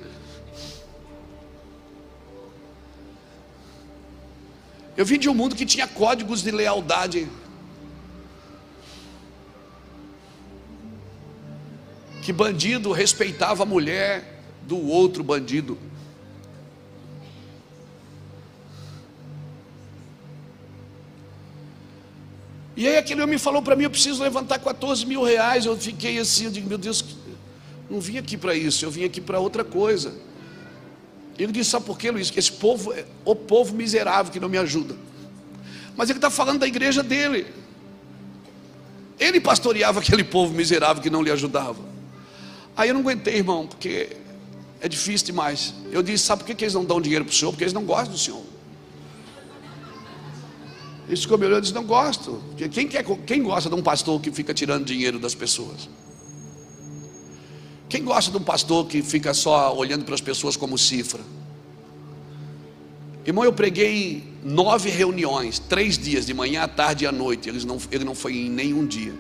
Eu 4.99 5.05
vim 5.05 5.17
de 5.17 5.29
um 5.29 5.33
mundo 5.33 5.55
que 5.55 5.65
tinha 5.65 5.87
códigos 5.87 6.41
de 6.43 6.51
lealdade. 6.51 7.25
Que 12.21 12.33
bandido 12.33 12.91
respeitava 12.91 13.63
a 13.63 13.65
mulher 13.65 14.41
do 14.63 14.77
outro 14.77 15.23
bandido. 15.23 15.77
E 22.75 22.85
aí 22.85 22.97
aquele 22.97 23.21
homem 23.21 23.37
falou 23.37 23.61
para 23.61 23.77
mim, 23.77 23.85
eu 23.85 23.89
preciso 23.89 24.21
levantar 24.21 24.59
14 24.59 25.05
mil 25.05 25.23
reais. 25.23 25.65
Eu 25.65 25.77
fiquei 25.77 26.19
assim, 26.19 26.43
eu 26.43 26.51
digo, 26.51 26.67
meu 26.67 26.77
Deus, 26.77 27.05
não 27.89 28.01
vim 28.01 28.17
aqui 28.17 28.35
para 28.35 28.53
isso, 28.53 28.83
eu 28.83 28.91
vim 28.91 29.05
aqui 29.05 29.21
para 29.21 29.39
outra 29.39 29.63
coisa. 29.63 30.13
Ele 31.39 31.51
disse, 31.53 31.69
sabe 31.69 31.85
por 31.85 31.97
quê, 31.97 32.11
Luiz? 32.11 32.29
Que 32.29 32.37
esse 32.37 32.51
povo 32.51 32.91
é 32.91 33.05
o 33.23 33.33
povo 33.33 33.73
miserável 33.73 34.31
que 34.31 34.39
não 34.39 34.49
me 34.49 34.57
ajuda. 34.57 34.95
Mas 35.95 36.09
ele 36.09 36.17
está 36.17 36.29
falando 36.29 36.59
da 36.59 36.67
igreja 36.67 37.01
dele. 37.01 37.47
Ele 39.17 39.39
pastoreava 39.39 39.99
aquele 39.99 40.23
povo 40.23 40.53
miserável 40.53 41.01
que 41.01 41.09
não 41.09 41.21
lhe 41.21 41.31
ajudava. 41.31 41.79
Aí 42.75 42.89
eu 42.89 42.93
não 42.93 43.01
aguentei, 43.01 43.37
irmão, 43.37 43.65
porque 43.65 44.17
é 44.81 44.87
difícil 44.87 45.27
demais. 45.27 45.73
Eu 45.91 46.03
disse, 46.03 46.25
sabe 46.25 46.43
por 46.43 46.53
que 46.53 46.63
eles 46.63 46.73
não 46.73 46.83
dão 46.83 46.99
dinheiro 46.99 47.25
para 47.25 47.31
o 47.31 47.35
senhor? 47.35 47.51
Porque 47.51 47.63
eles 47.63 47.73
não 47.73 47.85
gostam 47.85 48.11
do 48.11 48.17
senhor. 48.17 48.43
Eles 51.09 51.21
ficou 51.23 51.39
me 51.39 51.45
olhando 51.47 51.59
e 51.59 51.61
disse: 51.61 51.73
Não 51.73 51.83
gosto. 51.83 52.39
Quem, 52.71 52.87
quer, 52.87 53.03
quem 53.25 53.41
gosta 53.41 53.67
de 53.67 53.73
um 53.73 53.81
pastor 53.81 54.21
que 54.21 54.31
fica 54.31 54.53
tirando 54.53 54.85
dinheiro 54.85 55.17
das 55.17 55.33
pessoas? 55.33 55.89
Quem 57.89 58.03
gosta 58.03 58.29
de 58.29 58.37
um 58.37 58.43
pastor 58.43 58.85
que 58.85 59.01
fica 59.01 59.33
só 59.33 59.75
olhando 59.75 60.05
para 60.05 60.13
as 60.13 60.21
pessoas 60.21 60.55
como 60.55 60.77
cifra? 60.77 61.21
Irmão, 63.25 63.43
eu 63.43 63.51
preguei 63.51 64.23
nove 64.43 64.91
reuniões, 64.91 65.57
três 65.57 65.97
dias, 65.97 66.25
de 66.27 66.33
manhã 66.33 66.63
à 66.63 66.67
tarde 66.67 67.03
e 67.03 67.07
à 67.07 67.11
noite. 67.11 67.49
Ele 67.49 67.65
não, 67.65 67.79
ele 67.91 68.05
não 68.05 68.13
foi 68.13 68.37
em 68.37 68.49
nenhum 68.49 68.85
dia. 68.85 69.13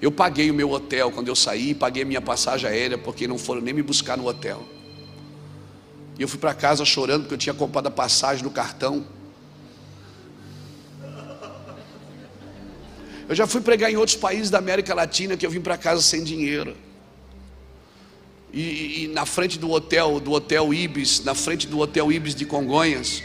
Eu 0.00 0.10
paguei 0.10 0.50
o 0.50 0.54
meu 0.54 0.68
hotel 0.72 1.12
quando 1.12 1.28
eu 1.28 1.36
saí, 1.36 1.74
paguei 1.74 2.02
a 2.02 2.06
minha 2.06 2.20
passagem 2.20 2.68
aérea, 2.68 2.98
porque 2.98 3.28
não 3.28 3.38
foram 3.38 3.60
nem 3.60 3.72
me 3.72 3.82
buscar 3.82 4.18
no 4.18 4.26
hotel. 4.26 4.64
E 6.18 6.22
eu 6.22 6.26
fui 6.26 6.40
para 6.40 6.52
casa 6.54 6.84
chorando 6.84 7.22
porque 7.22 7.34
eu 7.34 7.38
tinha 7.38 7.54
comprado 7.54 7.86
a 7.86 7.90
passagem 7.90 8.42
no 8.42 8.50
cartão. 8.50 9.06
Eu 13.28 13.34
já 13.36 13.46
fui 13.46 13.60
pregar 13.60 13.92
em 13.92 13.96
outros 13.96 14.16
países 14.16 14.50
da 14.50 14.58
América 14.58 14.92
Latina 14.92 15.36
que 15.36 15.46
eu 15.46 15.50
vim 15.50 15.60
para 15.60 15.78
casa 15.78 16.02
sem 16.02 16.24
dinheiro. 16.24 16.76
E, 18.52 19.04
e, 19.04 19.08
na 19.08 19.24
frente 19.24 19.58
do 19.58 19.70
hotel, 19.70 20.20
do 20.20 20.32
hotel 20.32 20.74
Ibis, 20.74 21.24
na 21.24 21.34
frente 21.34 21.66
do 21.66 21.78
hotel 21.78 22.12
Ibis 22.12 22.34
de 22.34 22.44
Congonhas, 22.44 23.22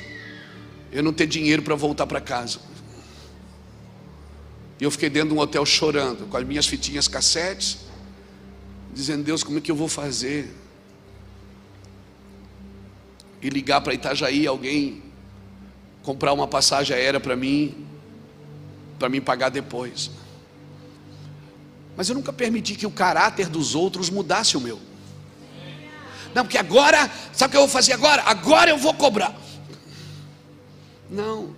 eu 0.91 1.03
não 1.03 1.11
ter 1.11 1.27
dinheiro 1.27 1.61
para 1.61 1.75
voltar 1.75 2.07
para 2.07 2.21
casa. 2.21 2.59
E 4.79 4.83
eu 4.83 4.91
fiquei 4.91 5.09
dentro 5.09 5.29
de 5.29 5.35
um 5.35 5.39
hotel 5.39 5.65
chorando, 5.65 6.27
com 6.27 6.37
as 6.37 6.45
minhas 6.45 6.65
fitinhas 6.65 7.07
cassetes, 7.07 7.79
dizendo: 8.93 9.23
Deus, 9.23 9.43
como 9.43 9.57
é 9.57 9.61
que 9.61 9.69
eu 9.69 9.75
vou 9.75 9.89
fazer? 9.89 10.53
E 13.41 13.49
ligar 13.49 13.81
para 13.81 13.93
Itajaí, 13.93 14.47
alguém 14.47 15.03
comprar 16.03 16.31
uma 16.31 16.47
passagem 16.47 16.95
aérea 16.95 17.19
para 17.19 17.35
mim, 17.35 17.85
para 18.97 19.09
mim 19.09 19.19
pagar 19.19 19.49
depois. 19.49 20.09
Mas 21.97 22.07
eu 22.07 22.15
nunca 22.15 22.31
permiti 22.31 22.75
que 22.75 22.85
o 22.85 22.91
caráter 22.91 23.49
dos 23.49 23.75
outros 23.75 24.09
mudasse 24.09 24.55
o 24.55 24.61
meu. 24.61 24.86
Não, 26.37 26.45
porque 26.45 26.59
agora, 26.59 27.09
sabe 27.33 27.47
o 27.47 27.49
que 27.49 27.57
eu 27.57 27.61
vou 27.61 27.67
fazer 27.67 27.93
agora? 27.93 28.21
Agora 28.21 28.69
eu 28.69 28.77
vou 28.77 28.93
cobrar. 28.93 29.35
Não. 31.09 31.55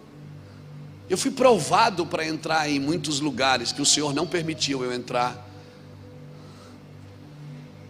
Eu 1.10 1.18
fui 1.18 1.32
provado 1.32 2.06
para 2.06 2.26
entrar 2.26 2.70
em 2.70 2.80
muitos 2.80 3.20
lugares 3.20 3.74
que 3.74 3.82
o 3.82 3.86
Senhor 3.86 4.14
não 4.14 4.26
permitiu 4.26 4.82
eu 4.82 4.94
entrar. 4.94 5.46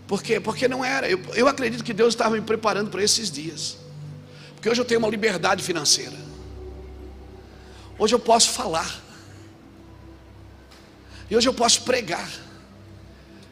Por 0.07 0.23
quê? 0.23 0.39
Porque 0.39 0.67
não 0.67 0.83
era. 0.83 1.07
Eu, 1.07 1.19
eu 1.35 1.47
acredito 1.47 1.83
que 1.83 1.93
Deus 1.93 2.15
estava 2.15 2.33
me 2.33 2.41
preparando 2.41 2.89
para 2.89 3.03
esses 3.03 3.29
dias. 3.29 3.77
Porque 4.55 4.67
hoje 4.67 4.81
eu 4.81 4.85
tenho 4.85 4.99
uma 4.99 5.09
liberdade 5.09 5.61
financeira. 5.61 6.17
Hoje 7.99 8.15
eu 8.15 8.19
posso 8.19 8.49
falar. 8.49 8.99
E 11.29 11.37
hoje 11.37 11.47
eu 11.47 11.53
posso 11.53 11.83
pregar. 11.83 12.27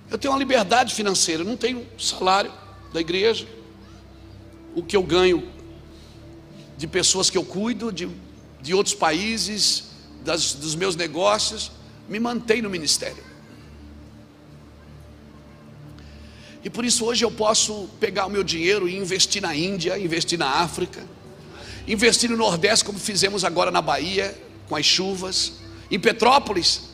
Eu 0.10 0.18
tenho 0.18 0.34
uma 0.34 0.40
liberdade 0.40 0.96
financeira, 0.96 1.44
eu 1.44 1.46
não 1.46 1.56
tenho 1.56 1.86
salário 2.00 2.52
da 2.98 3.02
igreja. 3.02 3.48
O 4.76 4.84
que 4.84 4.96
eu 4.96 5.04
ganho 5.04 5.48
de 6.78 6.88
pessoas 6.88 7.30
que 7.30 7.38
eu 7.38 7.46
cuido, 7.46 7.92
de, 7.92 8.10
de 8.62 8.74
outros 8.74 8.96
países, 8.96 9.92
das, 10.24 10.54
dos 10.54 10.76
meus 10.76 10.96
negócios, 10.96 11.72
me 12.10 12.20
mantém 12.20 12.62
no 12.62 12.70
ministério. 12.70 13.24
E 16.64 16.70
por 16.70 16.84
isso 16.84 17.06
hoje 17.06 17.24
eu 17.24 17.32
posso 17.32 17.88
pegar 18.00 18.26
o 18.26 18.30
meu 18.30 18.44
dinheiro 18.44 18.90
e 18.90 18.98
investir 18.98 19.42
na 19.42 19.56
Índia, 19.56 19.98
investir 19.98 20.38
na 20.38 20.50
África, 20.50 21.06
investir 21.88 22.30
no 22.30 22.36
Nordeste, 22.36 22.84
como 22.84 23.00
fizemos 23.00 23.46
agora 23.46 23.72
na 23.72 23.82
Bahia, 23.82 24.36
com 24.68 24.76
as 24.76 24.86
chuvas, 24.86 25.54
em 25.90 26.00
Petrópolis, 26.00 26.88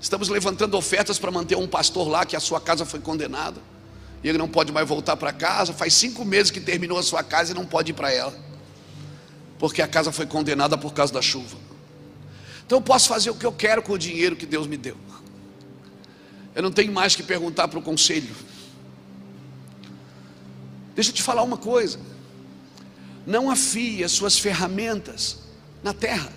Estamos 0.00 0.30
levantando 0.30 0.78
ofertas 0.78 1.18
para 1.18 1.30
manter 1.30 1.56
um 1.56 1.68
pastor 1.68 2.08
lá 2.08 2.24
que 2.24 2.34
a 2.34 2.40
sua 2.40 2.58
casa 2.58 2.86
foi 2.86 3.00
condenada. 3.00 3.60
E 4.22 4.28
ele 4.28 4.38
não 4.38 4.48
pode 4.48 4.72
mais 4.72 4.86
voltar 4.86 5.16
para 5.16 5.32
casa. 5.32 5.72
Faz 5.72 5.94
cinco 5.94 6.24
meses 6.24 6.50
que 6.50 6.60
terminou 6.60 6.98
a 6.98 7.02
sua 7.02 7.22
casa 7.22 7.52
e 7.52 7.54
não 7.54 7.64
pode 7.64 7.90
ir 7.92 7.94
para 7.94 8.12
ela. 8.12 8.36
Porque 9.58 9.82
a 9.82 9.88
casa 9.88 10.12
foi 10.12 10.26
condenada 10.26 10.76
por 10.76 10.92
causa 10.92 11.12
da 11.12 11.22
chuva. 11.22 11.56
Então 12.64 12.78
eu 12.78 12.82
posso 12.82 13.08
fazer 13.08 13.30
o 13.30 13.34
que 13.34 13.44
eu 13.44 13.52
quero 13.52 13.82
com 13.82 13.92
o 13.92 13.98
dinheiro 13.98 14.36
que 14.36 14.46
Deus 14.46 14.66
me 14.66 14.76
deu. 14.76 14.96
Eu 16.54 16.62
não 16.62 16.70
tenho 16.70 16.92
mais 16.92 17.16
que 17.16 17.22
perguntar 17.22 17.68
para 17.68 17.78
o 17.78 17.82
conselho. 17.82 18.34
Deixa 20.94 21.10
eu 21.10 21.14
te 21.14 21.22
falar 21.22 21.42
uma 21.42 21.56
coisa. 21.56 21.98
Não 23.26 23.50
afie 23.50 24.02
as 24.04 24.12
suas 24.12 24.38
ferramentas 24.38 25.38
na 25.82 25.94
terra. 25.94 26.32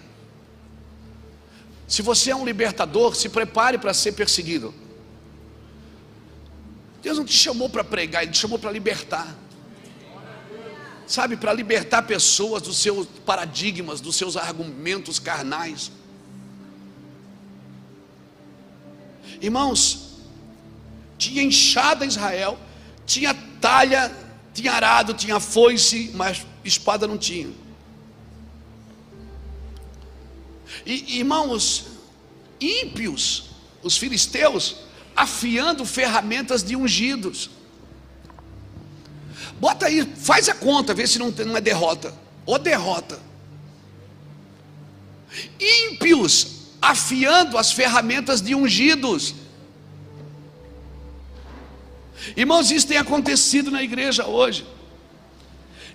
Se 1.87 2.01
você 2.01 2.31
é 2.31 2.35
um 2.35 2.45
libertador, 2.45 3.15
se 3.15 3.29
prepare 3.29 3.77
para 3.77 3.93
ser 3.93 4.13
perseguido. 4.13 4.73
Deus 7.03 7.17
não 7.17 7.25
te 7.25 7.33
chamou 7.33 7.69
para 7.69 7.83
pregar, 7.83 8.23
Ele 8.23 8.31
te 8.31 8.37
chamou 8.39 8.57
para 8.57 8.71
libertar. 8.71 9.35
Sabe, 11.05 11.35
para 11.35 11.51
libertar 11.51 12.03
pessoas 12.03 12.61
dos 12.63 12.77
seus 12.77 13.05
paradigmas, 13.25 13.99
dos 13.99 14.15
seus 14.15 14.37
argumentos 14.37 15.19
carnais. 15.19 15.91
Irmãos, 19.41 20.13
tinha 21.17 21.43
enxada 21.43 22.05
Israel, 22.05 22.57
tinha 23.05 23.33
talha, 23.59 24.09
tinha 24.53 24.71
arado, 24.71 25.13
tinha 25.13 25.41
foice, 25.41 26.09
mas 26.13 26.45
espada 26.63 27.05
não 27.05 27.17
tinha. 27.17 27.51
E 30.85 31.17
irmãos, 31.19 31.87
ímpios, 32.61 33.49
os 33.81 33.97
filisteus, 33.97 34.77
afiando 35.15 35.85
ferramentas 35.85 36.63
de 36.63 36.75
ungidos. 36.75 37.49
Bota 39.59 39.85
aí, 39.85 40.05
faz 40.17 40.49
a 40.49 40.55
conta, 40.55 40.93
vê 40.93 41.07
se 41.07 41.19
não, 41.19 41.29
não 41.29 41.57
é 41.57 41.61
derrota. 41.61 42.13
Ou 42.45 42.59
derrota. 42.59 43.19
Ímpios 45.59 46.63
afiando 46.81 47.57
as 47.57 47.71
ferramentas 47.71 48.41
de 48.41 48.53
ungidos. 48.53 49.35
Irmãos, 52.35 52.71
isso 52.71 52.87
tem 52.87 52.97
acontecido 52.97 53.71
na 53.71 53.81
igreja 53.81 54.25
hoje. 54.25 54.65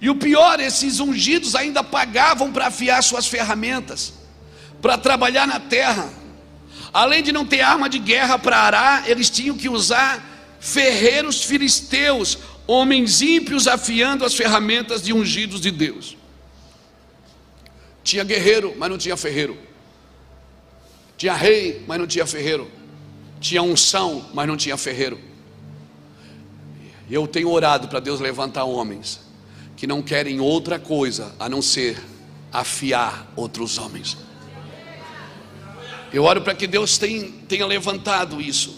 E 0.01 0.09
o 0.09 0.15
pior, 0.15 0.61
esses 0.61 1.01
ungidos 1.01 1.55
ainda 1.55 1.82
pagavam 1.82 2.53
para 2.53 2.69
afiar 2.69 3.03
suas 3.03 3.27
ferramentas 3.27 4.15
para 4.81 4.97
trabalhar 4.97 5.47
na 5.47 5.61
terra. 5.61 6.09
Além 6.93 7.23
de 7.23 7.32
não 7.32 7.44
ter 7.44 7.60
arma 7.60 7.89
de 7.89 7.98
guerra 7.98 8.39
para 8.39 8.59
arar, 8.59 9.09
eles 9.09 9.28
tinham 9.28 9.56
que 9.56 9.69
usar 9.69 10.56
ferreiros 10.60 11.43
filisteus, 11.44 12.39
homens 12.66 13.20
ímpios 13.23 13.66
afiando 13.66 14.24
as 14.24 14.35
ferramentas 14.35 15.02
de 15.02 15.12
ungidos 15.12 15.60
de 15.60 15.70
Deus. 15.70 16.16
Tinha 18.02 18.24
guerreiro, 18.24 18.74
mas 18.78 18.90
não 18.90 18.98
tinha 18.98 19.16
ferreiro. 19.16 19.56
Tinha 21.16 21.35
rei, 21.35 21.85
mas 21.86 21.98
não 21.98 22.06
tinha 22.06 22.27
ferreiro. 22.27 22.70
Tinha 23.40 23.62
unção, 23.62 24.31
mas 24.32 24.47
não 24.47 24.56
tinha 24.56 24.77
ferreiro. 24.77 25.20
Eu 27.10 27.27
tenho 27.27 27.51
orado 27.51 27.89
para 27.89 28.01
Deus 28.01 28.20
levantar 28.20 28.65
homens 28.65 29.20
que 29.77 29.86
não 29.86 30.02
querem 30.02 30.40
outra 30.40 30.78
coisa 30.78 31.35
a 31.39 31.48
não 31.48 31.62
ser 31.62 32.02
afiar 32.52 33.32
outros 33.36 33.78
homens. 33.78 34.16
Eu 36.13 36.25
oro 36.25 36.41
para 36.41 36.55
que 36.55 36.67
Deus 36.67 36.97
tenha, 36.97 37.31
tenha 37.47 37.67
levantado 37.67 38.41
isso. 38.41 38.77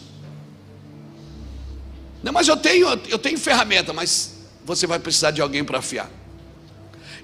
Não, 2.22 2.32
mas 2.32 2.48
eu 2.48 2.56
tenho, 2.56 2.88
eu 3.08 3.18
tenho 3.18 3.38
ferramenta, 3.38 3.92
mas 3.92 4.34
você 4.64 4.86
vai 4.86 4.98
precisar 4.98 5.30
de 5.30 5.40
alguém 5.40 5.64
para 5.64 5.78
afiar. 5.78 6.10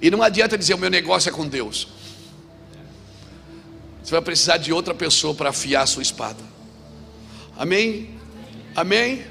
E 0.00 0.10
não 0.10 0.22
adianta 0.22 0.56
dizer 0.56 0.74
o 0.74 0.78
meu 0.78 0.90
negócio 0.90 1.28
é 1.28 1.32
com 1.32 1.46
Deus. 1.46 1.88
Você 4.02 4.12
vai 4.12 4.22
precisar 4.22 4.58
de 4.58 4.72
outra 4.72 4.94
pessoa 4.94 5.34
para 5.34 5.50
afiar 5.50 5.82
a 5.82 5.86
sua 5.86 6.02
espada. 6.02 6.42
Amém? 7.56 8.10
Amém? 8.74 9.24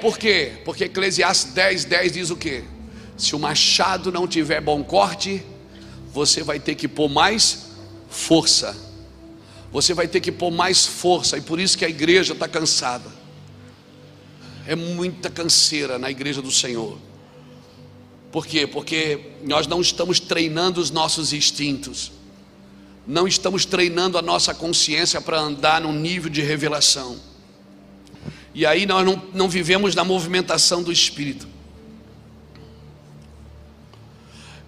Por 0.00 0.18
quê? 0.18 0.62
Porque 0.64 0.84
Eclesiastes 0.84 1.52
10, 1.52 1.84
10 1.84 2.12
diz 2.12 2.30
o 2.30 2.36
quê? 2.36 2.64
Se 3.16 3.34
o 3.34 3.38
machado 3.38 4.10
não 4.10 4.26
tiver 4.26 4.60
bom 4.60 4.82
corte, 4.82 5.44
você 6.12 6.42
vai 6.42 6.58
ter 6.58 6.74
que 6.74 6.88
pôr 6.88 7.08
mais 7.08 7.66
força 8.08 8.87
você 9.70 9.92
vai 9.92 10.08
ter 10.08 10.20
que 10.20 10.32
pôr 10.32 10.50
mais 10.50 10.86
força, 10.86 11.36
e 11.36 11.40
por 11.40 11.60
isso 11.60 11.76
que 11.76 11.84
a 11.84 11.88
igreja 11.88 12.32
está 12.32 12.48
cansada. 12.48 13.10
É 14.66 14.74
muita 14.74 15.30
canseira 15.30 15.98
na 15.98 16.10
igreja 16.10 16.40
do 16.40 16.50
Senhor. 16.50 16.98
Por 18.32 18.46
quê? 18.46 18.66
Porque 18.66 19.32
nós 19.42 19.66
não 19.66 19.80
estamos 19.80 20.20
treinando 20.20 20.80
os 20.80 20.90
nossos 20.90 21.32
instintos, 21.32 22.12
não 23.06 23.26
estamos 23.26 23.64
treinando 23.64 24.18
a 24.18 24.22
nossa 24.22 24.54
consciência 24.54 25.20
para 25.20 25.38
andar 25.38 25.80
num 25.80 25.92
nível 25.92 26.30
de 26.30 26.42
revelação. 26.42 27.18
E 28.54 28.66
aí 28.66 28.84
nós 28.84 29.04
não, 29.04 29.22
não 29.32 29.48
vivemos 29.48 29.94
na 29.94 30.04
movimentação 30.04 30.82
do 30.82 30.92
Espírito. 30.92 31.46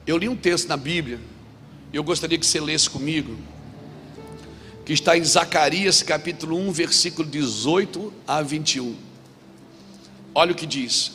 Eu 0.06 0.16
li 0.16 0.28
um 0.28 0.36
texto 0.36 0.68
na 0.68 0.76
Bíblia, 0.76 1.20
e 1.92 1.96
eu 1.96 2.04
gostaria 2.04 2.38
que 2.38 2.46
você 2.46 2.60
lesse 2.60 2.88
comigo 2.88 3.36
que 4.90 4.94
está 4.94 5.16
em 5.16 5.22
Zacarias 5.22 6.02
capítulo 6.02 6.56
1, 6.56 6.72
versículo 6.72 7.28
18 7.28 8.12
a 8.26 8.42
21. 8.42 8.96
Olha 10.34 10.50
o 10.50 10.54
que 10.56 10.66
diz: 10.66 11.12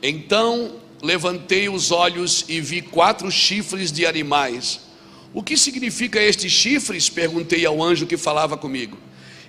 Então 0.00 0.76
levantei 1.02 1.68
os 1.68 1.90
olhos 1.90 2.44
e 2.46 2.60
vi 2.60 2.82
quatro 2.82 3.32
chifres 3.32 3.90
de 3.90 4.06
animais. 4.06 4.78
O 5.34 5.42
que 5.42 5.56
significa 5.56 6.22
estes 6.22 6.52
chifres? 6.52 7.08
Perguntei 7.08 7.66
ao 7.66 7.82
anjo 7.82 8.06
que 8.06 8.16
falava 8.16 8.56
comigo. 8.56 8.96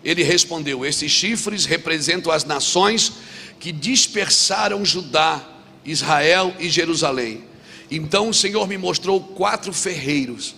Ele 0.04 0.24
respondeu: 0.24 0.84
Estes 0.84 1.12
chifres 1.12 1.66
representam 1.66 2.32
as 2.32 2.46
nações 2.46 3.14
que 3.60 3.72
dispersaram 3.72 4.84
Judá, 4.84 5.48
Israel 5.86 6.52
e 6.60 6.68
Jerusalém. 6.68 7.44
Então 7.92 8.30
o 8.30 8.34
Senhor 8.34 8.68
me 8.68 8.76
mostrou 8.76 9.22
quatro 9.22 9.72
ferreiros. 9.72 10.56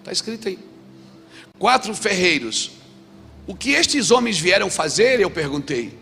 Está 0.00 0.10
escrito 0.10 0.48
aí 0.48 0.58
quatro 1.58 1.94
ferreiros. 1.94 2.72
O 3.46 3.54
que 3.54 3.70
estes 3.70 4.10
homens 4.10 4.38
vieram 4.38 4.70
fazer? 4.70 5.20
Eu 5.20 5.30
perguntei. 5.30 5.96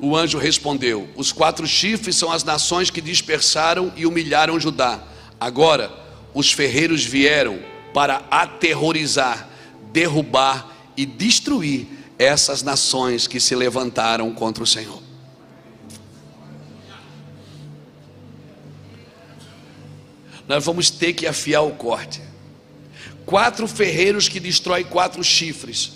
O 0.00 0.16
anjo 0.16 0.38
respondeu: 0.38 1.08
Os 1.16 1.32
quatro 1.32 1.66
chifres 1.66 2.16
são 2.16 2.32
as 2.32 2.44
nações 2.44 2.90
que 2.90 3.00
dispersaram 3.00 3.92
e 3.96 4.06
humilharam 4.06 4.58
Judá. 4.58 5.02
Agora, 5.38 5.92
os 6.32 6.52
ferreiros 6.52 7.04
vieram 7.04 7.60
para 7.92 8.24
aterrorizar, 8.30 9.48
derrubar 9.92 10.72
e 10.96 11.06
destruir 11.06 11.86
essas 12.18 12.62
nações 12.62 13.26
que 13.26 13.38
se 13.38 13.54
levantaram 13.54 14.32
contra 14.32 14.62
o 14.62 14.66
Senhor. 14.66 15.02
Nós 20.46 20.64
vamos 20.64 20.90
ter 20.90 21.14
que 21.14 21.26
afiar 21.26 21.62
o 21.62 21.72
corte. 21.72 22.20
Quatro 23.26 23.66
ferreiros 23.66 24.28
que 24.28 24.38
destroem 24.38 24.84
quatro 24.84 25.22
chifres. 25.24 25.92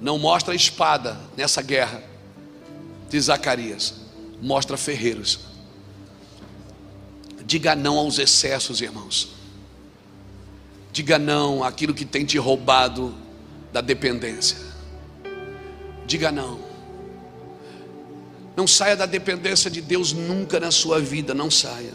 Não 0.00 0.18
mostra 0.18 0.54
espada 0.54 1.18
nessa 1.36 1.62
guerra 1.62 2.02
de 3.08 3.18
Zacarias, 3.18 3.94
mostra 4.42 4.76
ferreiros. 4.76 5.40
Diga 7.46 7.74
não 7.76 7.96
aos 7.96 8.18
excessos, 8.18 8.80
irmãos. 8.80 9.28
Diga 10.92 11.18
não 11.18 11.62
àquilo 11.62 11.94
que 11.94 12.04
tem 12.04 12.24
te 12.24 12.38
roubado 12.38 13.14
da 13.72 13.80
dependência. 13.80 14.58
Diga 16.06 16.32
não. 16.32 16.60
Não 18.56 18.66
saia 18.66 18.96
da 18.96 19.04
dependência 19.04 19.70
de 19.70 19.82
Deus 19.82 20.12
nunca 20.12 20.58
na 20.58 20.70
sua 20.70 20.98
vida, 20.98 21.34
não 21.34 21.50
saia. 21.50 21.92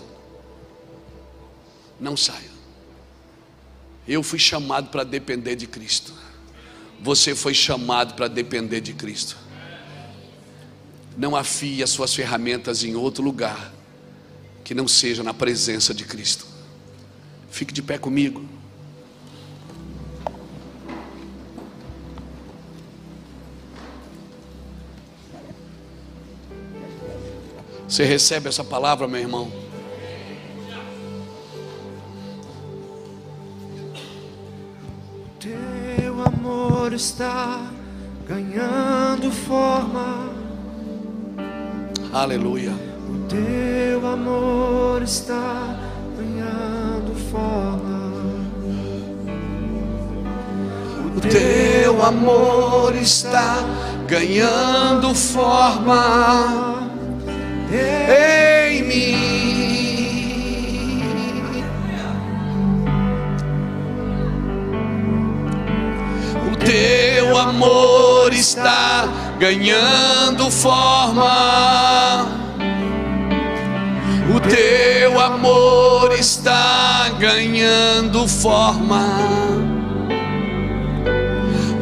Não 2.00 2.16
saia. 2.16 2.51
Eu 4.07 4.23
fui 4.23 4.40
chamado 4.40 4.90
para 4.90 5.03
depender 5.03 5.56
de 5.56 5.68
Cristo. 5.68 6.14
Você 6.99 7.36
foi 7.36 7.53
chamado 7.53 8.14
para 8.14 8.28
depender 8.28 8.82
de 8.82 8.94
Cristo. 8.94 9.38
Não 11.18 11.36
afie 11.36 11.84
as 11.84 11.90
suas 11.90 12.14
ferramentas 12.14 12.84
em 12.84 12.95
outro 12.95 13.23
lugar 13.23 13.73
que 14.64 14.73
não 14.73 14.88
seja 14.88 15.23
na 15.23 15.34
presença 15.34 15.94
de 15.94 16.06
Cristo. 16.06 16.45
Fique 17.49 17.73
de 17.73 17.82
pé 17.82 17.98
comigo. 17.98 18.48
Você 27.88 28.06
recebe 28.06 28.48
essa 28.48 28.64
palavra, 28.64 29.06
meu 29.06 29.19
irmão? 29.19 29.61
Amor 36.26 36.93
está 36.93 37.61
ganhando 38.27 39.31
forma. 39.31 40.30
Aleluia. 42.14 42.73
O 43.10 43.27
teu 43.27 44.07
amor 44.07 45.02
está 45.02 45.76
ganhando 46.18 47.15
forma. 47.31 48.02
O 51.15 51.22
teu 51.22 52.03
amor 52.03 52.95
está 52.95 53.57
ganhando 54.07 55.15
forma 55.15 56.81
em 57.72 58.84
mim. 58.84 59.51
Teu 66.66 67.38
amor 67.38 68.34
está 68.34 69.08
ganhando 69.40 70.50
forma. 70.52 72.26
O 74.34 74.40
teu 74.40 75.20
amor 75.20 76.14
está 76.14 77.10
ganhando 77.20 78.28
forma. 78.28 79.06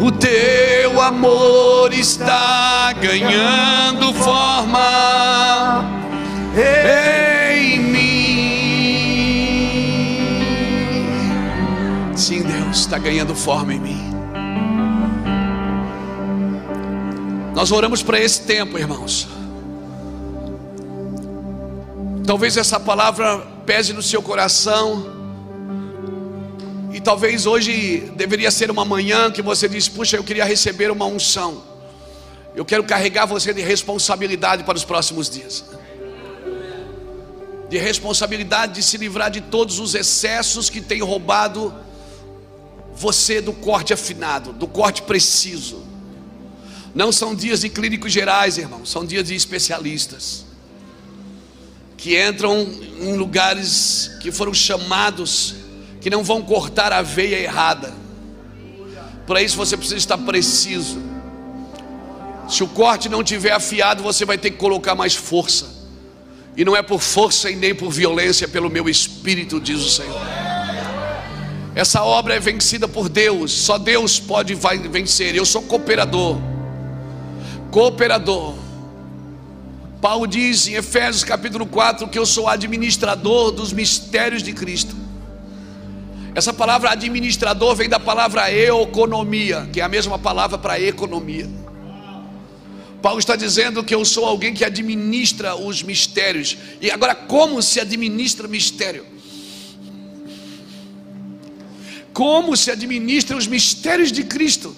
O 0.01 0.11
teu 0.11 1.01
amor 1.01 1.93
está 1.93 2.93
ganhando 2.93 4.13
forma 4.13 5.83
em 7.53 7.79
mim. 7.79 7.99
Sim, 12.15 12.43
Deus 12.43 12.79
está 12.79 12.97
ganhando 12.97 13.35
forma 13.35 13.73
em 13.73 13.79
mim. 13.79 14.08
Nós 17.59 17.73
oramos 17.73 18.01
para 18.01 18.17
esse 18.17 18.43
tempo, 18.43 18.79
irmãos. 18.79 19.27
Talvez 22.25 22.55
essa 22.55 22.79
palavra 22.79 23.39
pese 23.65 23.91
no 23.91 24.01
seu 24.01 24.21
coração. 24.21 25.13
E 26.93 27.01
talvez 27.01 27.45
hoje 27.45 28.13
deveria 28.15 28.49
ser 28.49 28.71
uma 28.71 28.85
manhã 28.85 29.29
que 29.29 29.41
você 29.41 29.67
diz: 29.67 29.89
Puxa, 29.89 30.15
eu 30.15 30.23
queria 30.23 30.45
receber 30.45 30.89
uma 30.89 31.03
unção. 31.03 31.61
Eu 32.55 32.63
quero 32.63 32.81
carregar 32.85 33.25
você 33.25 33.53
de 33.53 33.59
responsabilidade 33.59 34.63
para 34.63 34.77
os 34.77 34.85
próximos 34.85 35.29
dias. 35.29 35.65
De 37.67 37.77
responsabilidade 37.77 38.75
de 38.75 38.83
se 38.83 38.95
livrar 38.95 39.29
de 39.29 39.41
todos 39.41 39.79
os 39.79 39.95
excessos 39.95 40.69
que 40.69 40.79
têm 40.79 41.01
roubado 41.01 41.75
você 42.95 43.41
do 43.41 43.51
corte 43.51 43.91
afinado, 43.91 44.53
do 44.53 44.65
corte 44.65 45.01
preciso. 45.01 45.88
Não 46.93 47.11
são 47.11 47.35
dias 47.35 47.61
de 47.61 47.69
clínicos 47.69 48.11
gerais, 48.11 48.57
irmão, 48.57 48.85
são 48.85 49.05
dias 49.05 49.27
de 49.27 49.35
especialistas 49.35 50.45
que 51.99 52.17
entram 52.17 52.65
em 53.01 53.17
lugares 53.17 54.09
que 54.21 54.31
foram 54.31 54.53
chamados 54.53 55.55
que 55.99 56.09
não 56.09 56.23
vão 56.23 56.41
cortar 56.41 56.93
a 56.93 57.01
veia 57.01 57.37
errada. 57.37 57.93
Para 59.27 59.41
isso 59.41 59.57
você 59.57 59.75
precisa 59.75 59.97
estar 59.97 60.17
preciso. 60.17 60.97
Se 62.47 62.63
o 62.63 62.67
corte 62.67 63.09
não 63.09 63.21
tiver 63.21 63.51
afiado, 63.51 64.01
você 64.01 64.23
vai 64.23 64.37
ter 64.37 64.51
que 64.51 64.57
colocar 64.57 64.95
mais 64.95 65.13
força. 65.13 65.67
E 66.55 66.63
não 66.63 66.75
é 66.75 66.81
por 66.81 67.01
força 67.01 67.51
e 67.51 67.55
nem 67.55 67.75
por 67.75 67.91
violência, 67.91 68.45
é 68.45 68.47
pelo 68.47 68.69
meu 68.69 68.89
espírito, 68.89 69.59
diz 69.59 69.81
o 69.81 69.89
Senhor. 69.89 70.21
Essa 71.75 72.03
obra 72.03 72.33
é 72.33 72.39
vencida 72.39 72.87
por 72.87 73.07
Deus, 73.09 73.51
só 73.51 73.77
Deus 73.77 74.19
pode 74.19 74.55
vencer. 74.55 75.35
Eu 75.35 75.45
sou 75.45 75.61
cooperador. 75.61 76.37
Cooperador. 77.71 78.55
Paulo 80.01 80.25
diz 80.25 80.67
em 80.67 80.73
Efésios 80.73 81.23
capítulo 81.23 81.65
4 81.65 82.07
que 82.07 82.17
eu 82.17 82.25
sou 82.25 82.47
administrador 82.47 83.51
dos 83.51 83.73
mistérios 83.73 84.41
de 84.41 84.53
Cristo. 84.53 84.95
Essa 86.33 86.53
palavra 86.53 86.91
administrador 86.91 87.75
vem 87.75 87.89
da 87.89 87.99
palavra 87.99 88.51
economia, 88.51 89.67
que 89.73 89.81
é 89.81 89.83
a 89.83 89.89
mesma 89.89 90.17
palavra 90.17 90.57
para 90.57 90.79
economia. 90.79 91.49
Paulo 93.01 93.19
está 93.19 93.35
dizendo 93.35 93.83
que 93.83 93.95
eu 93.95 94.03
sou 94.03 94.25
alguém 94.25 94.53
que 94.53 94.63
administra 94.63 95.55
os 95.55 95.83
mistérios. 95.83 96.57
E 96.81 96.91
agora, 96.91 97.15
como 97.15 97.61
se 97.61 97.79
administra 97.79 98.47
mistério? 98.47 99.05
Como 102.13 102.55
se 102.57 102.71
administra 102.71 103.37
os 103.37 103.47
mistérios 103.47 104.11
de 104.11 104.23
Cristo? 104.23 104.75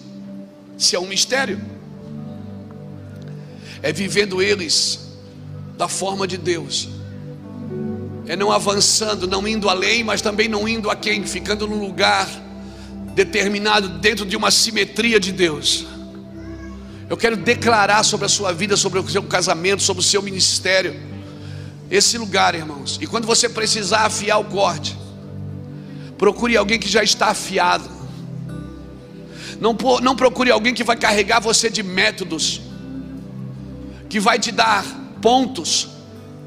Se 0.78 0.96
é 0.96 1.00
um 1.00 1.08
mistério, 1.08 1.60
é 3.82 3.92
vivendo 3.92 4.42
eles 4.42 5.00
da 5.78 5.88
forma 5.88 6.28
de 6.28 6.38
Deus 6.38 6.90
é 8.32 8.36
não 8.38 8.50
avançando, 8.50 9.28
não 9.28 9.46
indo 9.46 9.68
além, 9.68 10.06
mas 10.06 10.22
também 10.22 10.48
não 10.48 10.66
indo 10.66 10.90
a 10.90 10.96
quem, 10.96 11.26
ficando 11.26 11.68
no 11.68 11.78
lugar 11.78 12.30
determinado 13.14 13.90
dentro 13.90 14.26
de 14.26 14.38
uma 14.38 14.50
simetria 14.50 15.20
de 15.20 15.34
Deus. 15.34 15.86
Eu 17.10 17.18
quero 17.18 17.36
declarar 17.36 18.04
sobre 18.04 18.26
a 18.26 18.30
sua 18.30 18.54
vida, 18.54 18.78
sobre 18.78 19.00
o 19.00 19.10
seu 19.10 19.24
casamento, 19.24 19.84
sobre 19.84 20.00
o 20.00 20.06
seu 20.06 20.22
ministério, 20.22 20.98
esse 21.90 22.18
lugar, 22.18 22.56
irmãos. 22.56 22.98
E 23.02 23.06
quando 23.06 23.28
você 23.28 23.50
precisar 23.50 24.06
afiar 24.06 24.40
o 24.40 24.46
corte, 24.46 24.98
procure 26.18 26.56
alguém 26.56 26.80
que 26.80 26.88
já 26.88 27.04
está 27.04 27.28
afiado. 27.28 27.90
Não, 29.60 29.76
não 30.02 30.16
procure 30.16 30.50
alguém 30.50 30.74
que 30.74 30.86
vai 30.86 30.96
carregar 30.96 31.42
você 31.42 31.70
de 31.70 31.84
métodos, 31.84 32.62
que 34.12 34.20
vai 34.20 34.38
te 34.38 34.52
dar 34.52 34.86
pontos, 35.22 35.88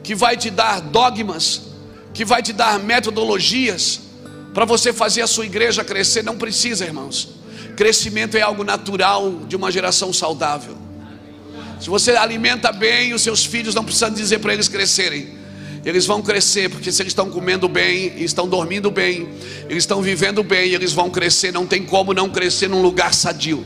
que 0.02 0.14
vai 0.14 0.36
te 0.36 0.50
dar 0.50 0.82
dogmas, 0.82 1.62
que 2.12 2.22
vai 2.22 2.42
te 2.42 2.52
dar 2.52 2.78
metodologias 2.78 4.00
para 4.52 4.66
você 4.66 4.92
fazer 4.92 5.22
a 5.22 5.26
sua 5.26 5.46
igreja 5.46 5.82
crescer. 5.82 6.22
Não 6.22 6.36
precisa, 6.36 6.84
irmãos. 6.84 7.30
Crescimento 7.74 8.36
é 8.36 8.42
algo 8.42 8.64
natural 8.64 9.46
de 9.48 9.56
uma 9.56 9.72
geração 9.72 10.12
saudável. 10.12 10.76
Se 11.80 11.88
você 11.88 12.10
alimenta 12.10 12.70
bem, 12.70 13.14
os 13.14 13.22
seus 13.22 13.46
filhos 13.46 13.74
não 13.74 13.82
precisam 13.82 14.10
dizer 14.10 14.40
para 14.40 14.52
eles 14.52 14.68
crescerem. 14.68 15.38
Eles 15.86 16.04
vão 16.04 16.20
crescer, 16.20 16.68
porque 16.68 16.92
se 16.92 17.00
eles 17.00 17.12
estão 17.12 17.30
comendo 17.30 17.66
bem, 17.66 18.12
estão 18.22 18.46
dormindo 18.46 18.90
bem, 18.90 19.26
eles 19.70 19.84
estão 19.84 20.02
vivendo 20.02 20.42
bem, 20.42 20.72
eles 20.72 20.92
vão 20.92 21.08
crescer. 21.08 21.50
Não 21.50 21.66
tem 21.66 21.82
como 21.82 22.12
não 22.12 22.28
crescer 22.28 22.68
num 22.68 22.82
lugar 22.82 23.14
sadio. 23.14 23.64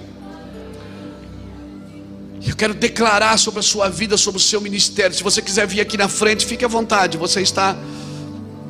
Eu 2.46 2.56
quero 2.56 2.74
declarar 2.74 3.38
sobre 3.38 3.60
a 3.60 3.62
sua 3.62 3.88
vida, 3.88 4.16
sobre 4.16 4.38
o 4.38 4.42
seu 4.42 4.60
ministério. 4.60 5.14
Se 5.14 5.22
você 5.22 5.42
quiser 5.42 5.66
vir 5.66 5.80
aqui 5.80 5.96
na 5.96 6.08
frente, 6.08 6.46
fique 6.46 6.64
à 6.64 6.68
vontade. 6.68 7.18
Você 7.18 7.40
está 7.40 7.76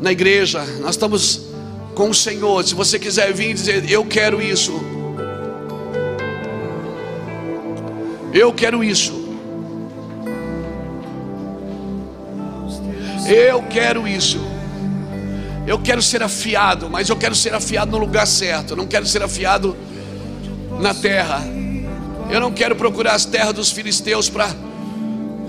na 0.00 0.12
igreja, 0.12 0.64
nós 0.80 0.90
estamos 0.90 1.42
com 1.94 2.10
o 2.10 2.14
Senhor. 2.14 2.64
Se 2.64 2.74
você 2.74 2.98
quiser 2.98 3.32
vir 3.32 3.50
e 3.50 3.54
dizer, 3.54 3.90
eu 3.90 4.04
quero 4.04 4.40
isso, 4.40 4.80
Eu 8.32 8.52
quero 8.52 8.84
isso. 8.84 9.12
Eu 13.26 13.62
quero 13.62 14.06
isso. 14.06 14.38
Eu 15.66 15.78
quero 15.78 16.02
ser 16.02 16.22
afiado, 16.22 16.88
mas 16.88 17.08
eu 17.08 17.16
quero 17.16 17.34
ser 17.34 17.54
afiado 17.54 17.90
no 17.90 17.98
lugar 17.98 18.26
certo. 18.26 18.72
Eu 18.72 18.76
não 18.76 18.86
quero 18.86 19.06
ser 19.06 19.22
afiado 19.22 19.76
na 20.78 20.94
terra. 20.94 21.42
Eu 22.30 22.40
não 22.40 22.52
quero 22.52 22.76
procurar 22.76 23.14
as 23.14 23.24
terras 23.24 23.54
dos 23.54 23.70
filisteus 23.70 24.28
para. 24.28 24.48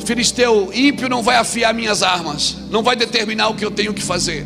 Filisteu 0.05 0.71
ímpio 0.73 1.09
não 1.09 1.21
vai 1.21 1.35
afiar 1.35 1.73
minhas 1.73 2.01
armas, 2.01 2.55
não 2.69 2.81
vai 2.81 2.95
determinar 2.95 3.49
o 3.49 3.55
que 3.55 3.65
eu 3.65 3.69
tenho 3.71 3.93
que 3.93 4.01
fazer. 4.01 4.45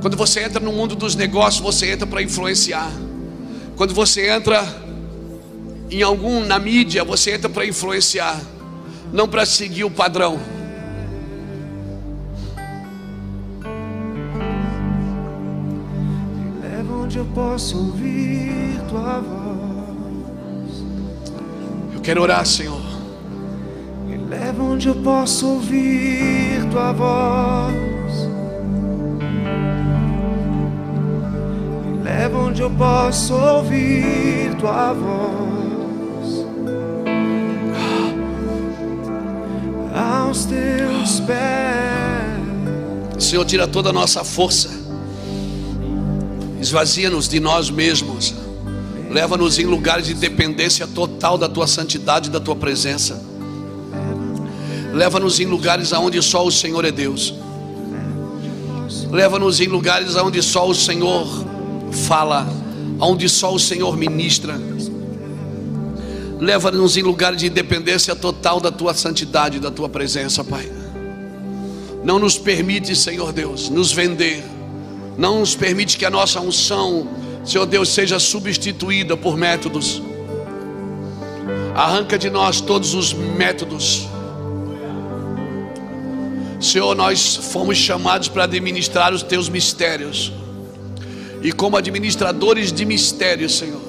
Quando 0.00 0.16
você 0.16 0.42
entra 0.42 0.58
no 0.58 0.72
mundo 0.72 0.96
dos 0.96 1.14
negócios, 1.14 1.62
você 1.62 1.92
entra 1.92 2.06
para 2.06 2.20
influenciar. 2.20 2.90
Quando 3.76 3.94
você 3.94 4.28
entra 4.28 4.66
em 5.88 6.02
algum 6.02 6.44
na 6.44 6.58
mídia, 6.58 7.04
você 7.04 7.34
entra 7.34 7.48
para 7.48 7.64
influenciar, 7.64 8.40
não 9.12 9.28
para 9.28 9.46
seguir 9.46 9.84
o 9.84 9.90
padrão. 9.90 10.40
Onde 17.12 17.18
eu 17.18 17.26
posso 17.34 17.76
ouvir 17.76 18.80
tua 18.88 19.20
voz. 19.20 20.82
Eu 21.92 22.00
quero 22.00 22.22
orar, 22.22 22.46
Senhor. 22.46 22.80
Me 24.06 24.16
leva 24.16 24.62
onde 24.62 24.88
eu 24.88 24.94
posso 24.94 25.46
ouvir 25.46 26.66
tua 26.70 26.90
voz. 26.92 27.74
Me 31.84 32.02
leva 32.02 32.38
onde 32.38 32.62
eu 32.62 32.70
posso 32.70 33.34
ouvir 33.34 34.56
tua 34.58 34.94
voz. 34.94 36.46
Aos 39.94 40.46
teus 40.46 41.20
pés. 41.20 41.42
Senhor, 43.22 43.44
tira 43.44 43.68
toda 43.68 43.90
a 43.90 43.92
nossa 43.92 44.24
força 44.24 44.81
Esvazia-nos 46.62 47.28
de 47.28 47.40
nós 47.40 47.70
mesmos. 47.70 48.32
Leva-nos 49.10 49.58
em 49.58 49.64
lugares 49.64 50.06
de 50.06 50.14
dependência 50.14 50.86
total 50.86 51.36
da 51.36 51.48
tua 51.48 51.66
santidade 51.66 52.28
e 52.28 52.32
da 52.32 52.38
tua 52.38 52.54
presença. 52.54 53.20
Leva-nos 54.94 55.40
em 55.40 55.44
lugares 55.44 55.92
aonde 55.92 56.22
só 56.22 56.46
o 56.46 56.52
Senhor 56.52 56.84
é 56.84 56.92
Deus. 56.92 57.34
Leva-nos 59.10 59.60
em 59.60 59.66
lugares 59.66 60.16
aonde 60.16 60.40
só 60.40 60.68
o 60.68 60.74
Senhor 60.74 61.26
fala, 62.06 62.46
aonde 63.00 63.28
só 63.28 63.52
o 63.52 63.58
Senhor 63.58 63.96
ministra. 63.96 64.56
Leva-nos 66.38 66.96
em 66.96 67.02
lugares 67.02 67.40
de 67.40 67.50
dependência 67.50 68.14
total 68.14 68.60
da 68.60 68.70
tua 68.70 68.94
santidade 68.94 69.56
e 69.56 69.60
da 69.60 69.70
tua 69.70 69.88
presença, 69.88 70.44
Pai. 70.44 70.70
Não 72.04 72.20
nos 72.20 72.38
permite, 72.38 72.94
Senhor 72.94 73.32
Deus, 73.32 73.68
nos 73.68 73.90
vender 73.90 74.44
não 75.16 75.40
nos 75.40 75.54
permite 75.54 75.98
que 75.98 76.04
a 76.04 76.10
nossa 76.10 76.40
unção, 76.40 77.06
Senhor 77.44 77.66
Deus, 77.66 77.88
seja 77.88 78.18
substituída 78.18 79.16
por 79.16 79.36
métodos. 79.36 80.02
Arranca 81.74 82.18
de 82.18 82.30
nós 82.30 82.60
todos 82.60 82.94
os 82.94 83.12
métodos. 83.12 84.08
Senhor, 86.60 86.94
nós 86.94 87.36
fomos 87.36 87.76
chamados 87.76 88.28
para 88.28 88.44
administrar 88.44 89.12
os 89.12 89.22
teus 89.22 89.48
mistérios. 89.48 90.32
E 91.42 91.50
como 91.50 91.76
administradores 91.76 92.72
de 92.72 92.84
mistérios, 92.84 93.58
Senhor, 93.58 93.80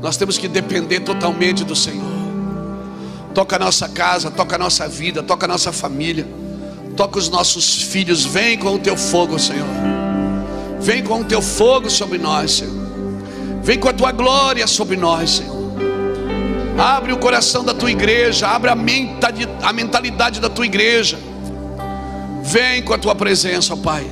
nós 0.00 0.16
temos 0.16 0.38
que 0.38 0.48
depender 0.48 1.00
totalmente 1.00 1.64
do 1.64 1.76
Senhor. 1.76 2.10
Toca 3.34 3.56
a 3.56 3.58
nossa 3.58 3.88
casa, 3.88 4.30
toca 4.30 4.56
a 4.56 4.58
nossa 4.58 4.88
vida, 4.88 5.22
toca 5.22 5.44
a 5.44 5.48
nossa 5.48 5.70
família, 5.70 6.26
toca 6.96 7.18
os 7.18 7.28
nossos 7.28 7.82
filhos. 7.82 8.24
Vem 8.24 8.56
com 8.58 8.74
o 8.74 8.78
teu 8.78 8.96
fogo, 8.96 9.38
Senhor. 9.38 9.91
Vem 10.82 11.02
com 11.04 11.20
o 11.20 11.24
teu 11.24 11.40
fogo 11.40 11.88
sobre 11.88 12.18
nós, 12.18 12.50
Senhor. 12.52 12.74
Vem 13.62 13.78
com 13.78 13.88
a 13.88 13.92
tua 13.92 14.10
glória 14.10 14.66
sobre 14.66 14.96
nós, 14.96 15.30
Senhor. 15.30 15.62
Abre 16.76 17.12
o 17.12 17.18
coração 17.18 17.62
da 17.62 17.72
tua 17.72 17.90
igreja, 17.90 18.48
abre 18.48 18.68
a 18.68 19.72
mentalidade 19.72 20.40
da 20.40 20.48
tua 20.48 20.66
igreja. 20.66 21.18
Vem 22.42 22.82
com 22.82 22.92
a 22.92 22.98
tua 22.98 23.14
presença, 23.14 23.76
Pai. 23.76 24.04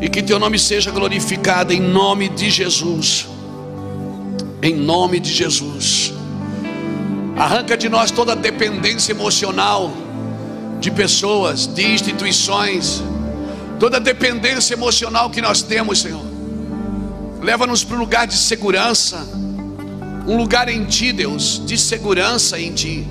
E 0.00 0.08
que 0.08 0.22
teu 0.22 0.38
nome 0.38 0.58
seja 0.58 0.90
glorificado 0.90 1.74
em 1.74 1.80
nome 1.80 2.30
de 2.30 2.48
Jesus. 2.48 3.28
Em 4.62 4.74
nome 4.74 5.20
de 5.20 5.30
Jesus. 5.30 6.14
Arranca 7.36 7.76
de 7.76 7.90
nós 7.90 8.10
toda 8.10 8.34
dependência 8.34 9.12
emocional 9.12 9.92
de 10.80 10.90
pessoas, 10.90 11.66
de 11.66 11.86
instituições 11.86 13.02
toda 13.78 14.00
dependência 14.00 14.74
emocional 14.74 15.30
que 15.30 15.40
nós 15.40 15.62
temos, 15.62 16.00
Senhor. 16.00 16.24
Leva-nos 17.42 17.84
para 17.84 17.96
um 17.96 18.00
lugar 18.00 18.26
de 18.26 18.36
segurança, 18.36 19.18
um 20.26 20.36
lugar 20.36 20.68
em 20.68 20.84
Ti, 20.84 21.12
Deus, 21.12 21.62
de 21.64 21.78
segurança 21.78 22.58
em 22.58 22.72
Ti. 22.72 23.06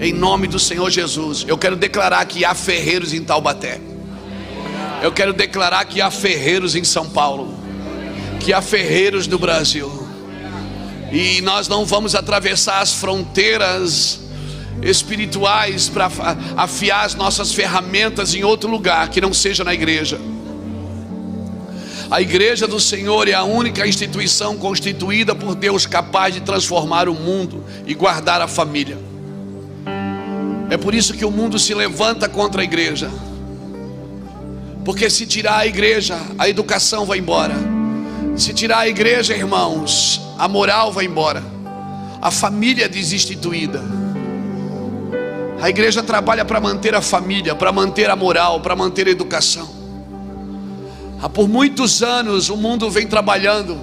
Em 0.00 0.12
nome 0.12 0.46
do 0.46 0.58
Senhor 0.58 0.88
Jesus, 0.90 1.44
eu 1.48 1.58
quero 1.58 1.74
declarar 1.74 2.24
que 2.26 2.44
há 2.44 2.54
ferreiros 2.54 3.12
em 3.12 3.24
Taubaté. 3.24 3.80
Eu 5.02 5.10
quero 5.12 5.32
declarar 5.32 5.84
que 5.84 6.00
há 6.00 6.10
ferreiros 6.10 6.76
em 6.76 6.84
São 6.84 7.08
Paulo, 7.08 7.54
que 8.40 8.52
há 8.52 8.62
ferreiros 8.62 9.26
no 9.26 9.38
Brasil. 9.38 10.06
E 11.10 11.40
nós 11.40 11.66
não 11.68 11.84
vamos 11.84 12.14
atravessar 12.14 12.80
as 12.80 12.92
fronteiras 12.92 14.20
espirituais 14.82 15.88
para 15.88 16.10
afiar 16.56 17.04
as 17.04 17.14
nossas 17.14 17.52
ferramentas 17.52 18.34
em 18.34 18.44
outro 18.44 18.70
lugar 18.70 19.08
que 19.08 19.20
não 19.20 19.34
seja 19.34 19.64
na 19.64 19.74
igreja. 19.74 20.20
A 22.10 22.22
igreja 22.22 22.66
do 22.66 22.80
Senhor 22.80 23.28
é 23.28 23.34
a 23.34 23.44
única 23.44 23.86
instituição 23.86 24.56
constituída 24.56 25.34
por 25.34 25.54
Deus 25.54 25.84
capaz 25.84 26.32
de 26.32 26.40
transformar 26.40 27.06
o 27.08 27.14
mundo 27.14 27.62
e 27.86 27.94
guardar 27.94 28.40
a 28.40 28.48
família. 28.48 28.96
É 30.70 30.76
por 30.76 30.94
isso 30.94 31.12
que 31.14 31.24
o 31.24 31.30
mundo 31.30 31.58
se 31.58 31.74
levanta 31.74 32.28
contra 32.28 32.62
a 32.62 32.64
igreja. 32.64 33.10
Porque 34.84 35.10
se 35.10 35.26
tirar 35.26 35.58
a 35.58 35.66
igreja, 35.66 36.18
a 36.38 36.48
educação 36.48 37.04
vai 37.04 37.18
embora. 37.18 37.54
Se 38.36 38.54
tirar 38.54 38.78
a 38.78 38.88
igreja, 38.88 39.36
irmãos, 39.36 40.20
a 40.38 40.48
moral 40.48 40.90
vai 40.90 41.04
embora. 41.04 41.42
A 42.22 42.30
família 42.30 42.86
é 42.86 42.88
desinstituída. 42.88 43.82
A 45.60 45.68
igreja 45.68 46.02
trabalha 46.04 46.44
para 46.44 46.60
manter 46.60 46.94
a 46.94 47.02
família, 47.02 47.54
para 47.54 47.72
manter 47.72 48.08
a 48.08 48.14
moral, 48.14 48.60
para 48.60 48.76
manter 48.76 49.08
a 49.08 49.10
educação. 49.10 49.68
Há 51.20 51.28
por 51.28 51.48
muitos 51.48 52.00
anos 52.00 52.48
o 52.48 52.56
mundo 52.56 52.88
vem 52.88 53.08
trabalhando 53.08 53.76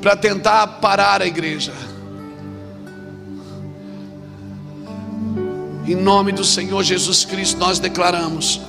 para 0.00 0.14
tentar 0.14 0.66
parar 0.80 1.20
a 1.20 1.26
igreja. 1.26 1.72
Em 5.84 5.96
nome 5.96 6.30
do 6.30 6.44
Senhor 6.44 6.80
Jesus 6.84 7.24
Cristo, 7.24 7.58
nós 7.58 7.80
declaramos 7.80 8.60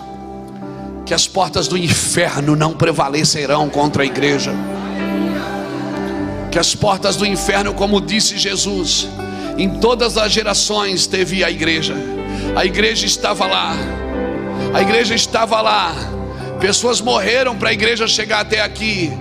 que 1.05 1.13
as 1.13 1.27
portas 1.27 1.67
do 1.67 1.77
inferno 1.77 2.55
não 2.55 2.73
prevalecerão 2.73 3.69
contra 3.69 4.01
a 4.01 4.05
igreja. 4.05 4.51
Que 6.49 6.57
as 6.57 6.73
portas 6.73 7.15
do 7.15 7.25
inferno, 7.25 7.75
como 7.75 8.01
disse 8.01 8.35
Jesus, 8.39 9.07
em 9.59 9.69
todas 9.79 10.17
as 10.17 10.31
gerações 10.31 11.05
teve 11.05 11.43
a 11.43 11.51
igreja 11.51 12.20
a 12.55 12.65
igreja 12.65 13.05
estava 13.05 13.45
lá. 13.47 13.75
A 14.73 14.81
igreja 14.81 15.15
estava 15.15 15.61
lá. 15.61 15.93
Pessoas 16.59 17.01
morreram 17.01 17.57
para 17.57 17.69
a 17.69 17.73
igreja 17.73 18.07
chegar 18.07 18.41
até 18.41 18.61
aqui. 18.61 19.11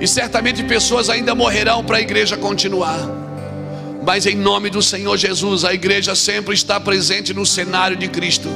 E 0.00 0.06
certamente 0.06 0.62
pessoas 0.64 1.10
ainda 1.10 1.34
morrerão 1.34 1.84
para 1.84 1.98
a 1.98 2.00
igreja 2.00 2.36
continuar. 2.36 2.98
Mas 4.02 4.26
em 4.26 4.34
nome 4.34 4.70
do 4.70 4.82
Senhor 4.82 5.16
Jesus, 5.16 5.64
a 5.64 5.74
igreja 5.74 6.14
sempre 6.14 6.54
está 6.54 6.80
presente 6.80 7.34
no 7.34 7.44
cenário 7.44 7.96
de 7.96 8.08
Cristo. 8.08 8.48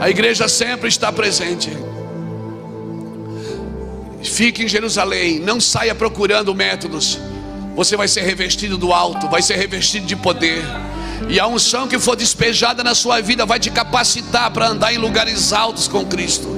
A 0.00 0.08
igreja 0.08 0.48
sempre 0.48 0.88
está 0.88 1.12
presente. 1.12 1.70
Fique 4.22 4.64
em 4.64 4.68
Jerusalém, 4.68 5.38
não 5.38 5.60
saia 5.60 5.94
procurando 5.94 6.54
métodos. 6.54 7.18
Você 7.76 7.96
vai 7.96 8.08
ser 8.08 8.22
revestido 8.22 8.76
do 8.76 8.92
alto, 8.92 9.28
vai 9.28 9.42
ser 9.42 9.56
revestido 9.56 10.06
de 10.06 10.16
poder. 10.16 10.64
E 11.28 11.38
a 11.38 11.46
unção 11.46 11.88
que 11.88 11.98
for 11.98 12.16
despejada 12.16 12.84
na 12.84 12.94
sua 12.94 13.20
vida 13.20 13.44
vai 13.44 13.58
te 13.58 13.70
capacitar 13.70 14.50
para 14.50 14.68
andar 14.68 14.92
em 14.92 14.98
lugares 14.98 15.52
altos 15.52 15.88
com 15.88 16.04
Cristo. 16.04 16.56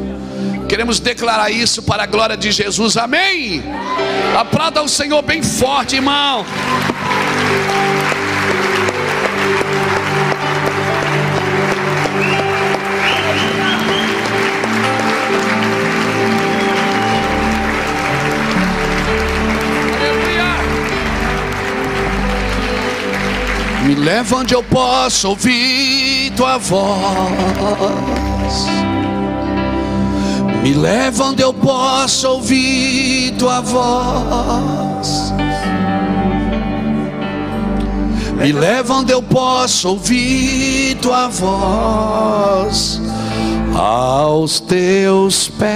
Queremos 0.69 1.01
declarar 1.01 1.51
isso 1.51 1.83
para 1.83 2.05
a 2.05 2.07
glória 2.07 2.37
de 2.37 2.53
Jesus. 2.53 2.97
Amém. 2.97 3.63
Aplauda 4.39 4.83
o 4.83 4.89
Senhor 4.89 5.21
bem 5.23 5.43
forte, 5.43 5.97
irmão. 5.97 6.47
Me 23.91 23.97
leva 23.97 24.37
onde 24.37 24.55
eu 24.55 24.63
posso 24.63 25.31
ouvir 25.31 26.31
tua 26.37 26.59
voz. 26.59 26.87
Me 30.63 30.73
leva 30.73 31.25
onde 31.25 31.43
eu 31.43 31.53
posso 31.53 32.29
ouvir 32.29 33.35
tua 33.37 33.61
voz. 33.61 35.35
Me 38.37 38.53
leva 38.53 38.95
onde 38.95 39.13
eu 39.13 39.21
posso 39.21 39.89
ouvir 39.89 40.97
tua 41.03 41.27
voz. 41.27 43.01
Aos 43.75 44.61
teus 44.61 45.49
pés. 45.49 45.75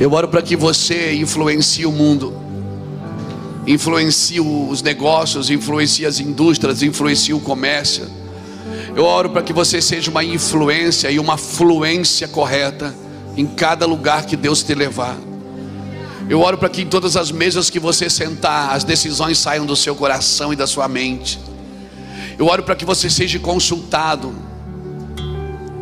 Eu 0.00 0.10
oro 0.14 0.28
para 0.28 0.40
que 0.40 0.56
você 0.56 1.14
influencie 1.14 1.84
o 1.84 1.92
mundo, 1.92 2.43
influencie 3.66 4.40
os 4.40 4.82
negócios, 4.82 5.50
influencie 5.50 6.06
as 6.06 6.20
indústrias, 6.20 6.82
influencie 6.82 7.34
o 7.34 7.40
comércio. 7.40 8.06
Eu 8.94 9.04
oro 9.04 9.30
para 9.30 9.42
que 9.42 9.52
você 9.52 9.80
seja 9.80 10.10
uma 10.10 10.22
influência 10.22 11.10
e 11.10 11.18
uma 11.18 11.36
fluência 11.36 12.28
correta 12.28 12.94
em 13.36 13.46
cada 13.46 13.86
lugar 13.86 14.24
que 14.26 14.36
Deus 14.36 14.62
te 14.62 14.74
levar. 14.74 15.16
Eu 16.28 16.40
oro 16.40 16.56
para 16.56 16.68
que 16.68 16.82
em 16.82 16.86
todas 16.86 17.16
as 17.16 17.30
mesas 17.30 17.68
que 17.68 17.78
você 17.78 18.08
sentar, 18.08 18.74
as 18.74 18.84
decisões 18.84 19.38
saiam 19.38 19.66
do 19.66 19.76
seu 19.76 19.94
coração 19.94 20.52
e 20.52 20.56
da 20.56 20.66
sua 20.66 20.88
mente. 20.88 21.38
Eu 22.38 22.46
oro 22.46 22.62
para 22.62 22.74
que 22.74 22.84
você 22.84 23.10
seja 23.10 23.38
consultado 23.38 24.34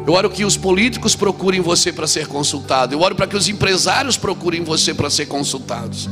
eu 0.06 0.14
oro 0.14 0.28
que 0.28 0.44
os 0.44 0.56
políticos 0.56 1.14
procurem 1.14 1.60
você 1.60 1.92
para 1.92 2.06
ser 2.06 2.26
consultado. 2.26 2.92
Eu 2.92 3.00
oro 3.00 3.14
para 3.14 3.26
que 3.26 3.36
os 3.36 3.48
empresários 3.48 4.16
procurem 4.16 4.64
você 4.64 4.92
para 4.92 5.08
ser 5.08 5.26
consultados. 5.26 6.08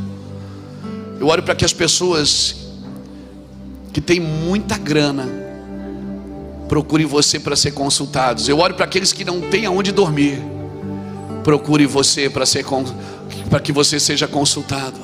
Eu 1.21 1.29
oro 1.29 1.43
para 1.43 1.55
que 1.55 1.67
as 1.67 1.73
pessoas 1.75 2.57
que 3.93 4.01
têm 4.01 4.19
muita 4.19 4.79
grana 4.79 5.29
procurem 6.67 7.07
você 7.07 7.39
para 7.39 7.55
ser 7.55 7.73
consultados. 7.73 8.49
Eu 8.49 8.59
oro 8.59 8.73
para 8.73 8.87
aqueles 8.87 9.13
que 9.13 9.23
não 9.23 9.43
têm 9.43 9.67
aonde 9.67 9.93
dormir. 9.93 10.43
Procure 11.45 11.85
você 11.85 12.31
para 12.31 12.47
ser 12.47 12.65
para 13.51 13.61
que 13.61 13.71
você 13.71 14.01
seja 14.01 14.27
consultado. 14.27 14.99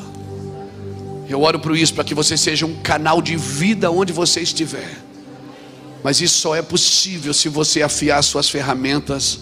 Eu 1.29 1.43
oro 1.43 1.61
por 1.61 1.77
isso 1.77 1.93
para 1.93 2.05
que 2.05 2.15
você 2.15 2.35
seja 2.35 2.65
um 2.65 2.77
canal 2.77 3.21
de 3.21 3.37
vida 3.37 3.91
onde 3.91 4.11
você 4.11 4.41
estiver. 4.41 4.97
Mas 6.03 6.23
isso 6.23 6.39
só 6.39 6.57
é 6.57 6.63
possível 6.63 7.35
se 7.35 7.51
você 7.51 7.83
afiar 7.83 8.23
suas 8.23 8.49
ferramentas 8.49 9.41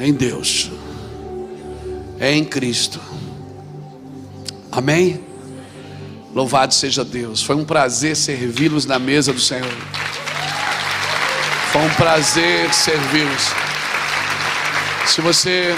em 0.00 0.12
Deus, 0.12 0.72
é 2.18 2.32
em 2.32 2.44
Cristo. 2.44 3.00
Amém? 4.72 5.27
Louvado 6.34 6.74
seja 6.74 7.04
Deus. 7.04 7.42
Foi 7.42 7.56
um 7.56 7.64
prazer 7.64 8.14
servi-los 8.14 8.84
na 8.84 8.98
mesa 8.98 9.32
do 9.32 9.40
Senhor. 9.40 9.72
Foi 11.72 11.82
um 11.82 11.94
prazer 11.94 12.72
servi-los. 12.72 13.42
Se 15.06 15.20
você 15.20 15.74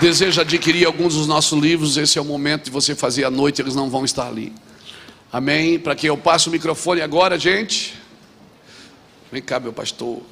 deseja 0.00 0.42
adquirir 0.42 0.86
alguns 0.86 1.14
dos 1.14 1.26
nossos 1.26 1.58
livros, 1.58 1.96
esse 1.96 2.18
é 2.18 2.22
o 2.22 2.24
momento 2.24 2.64
de 2.64 2.70
você 2.70 2.94
fazer 2.94 3.24
à 3.24 3.30
noite, 3.30 3.60
eles 3.60 3.74
não 3.74 3.90
vão 3.90 4.04
estar 4.04 4.26
ali. 4.26 4.52
Amém? 5.32 5.78
Para 5.78 5.94
que 5.94 6.08
eu 6.08 6.16
passe 6.16 6.48
o 6.48 6.50
microfone 6.50 7.02
agora, 7.02 7.38
gente. 7.38 7.94
Vem 9.30 9.42
cá, 9.42 9.60
meu 9.60 9.72
pastor. 9.72 10.22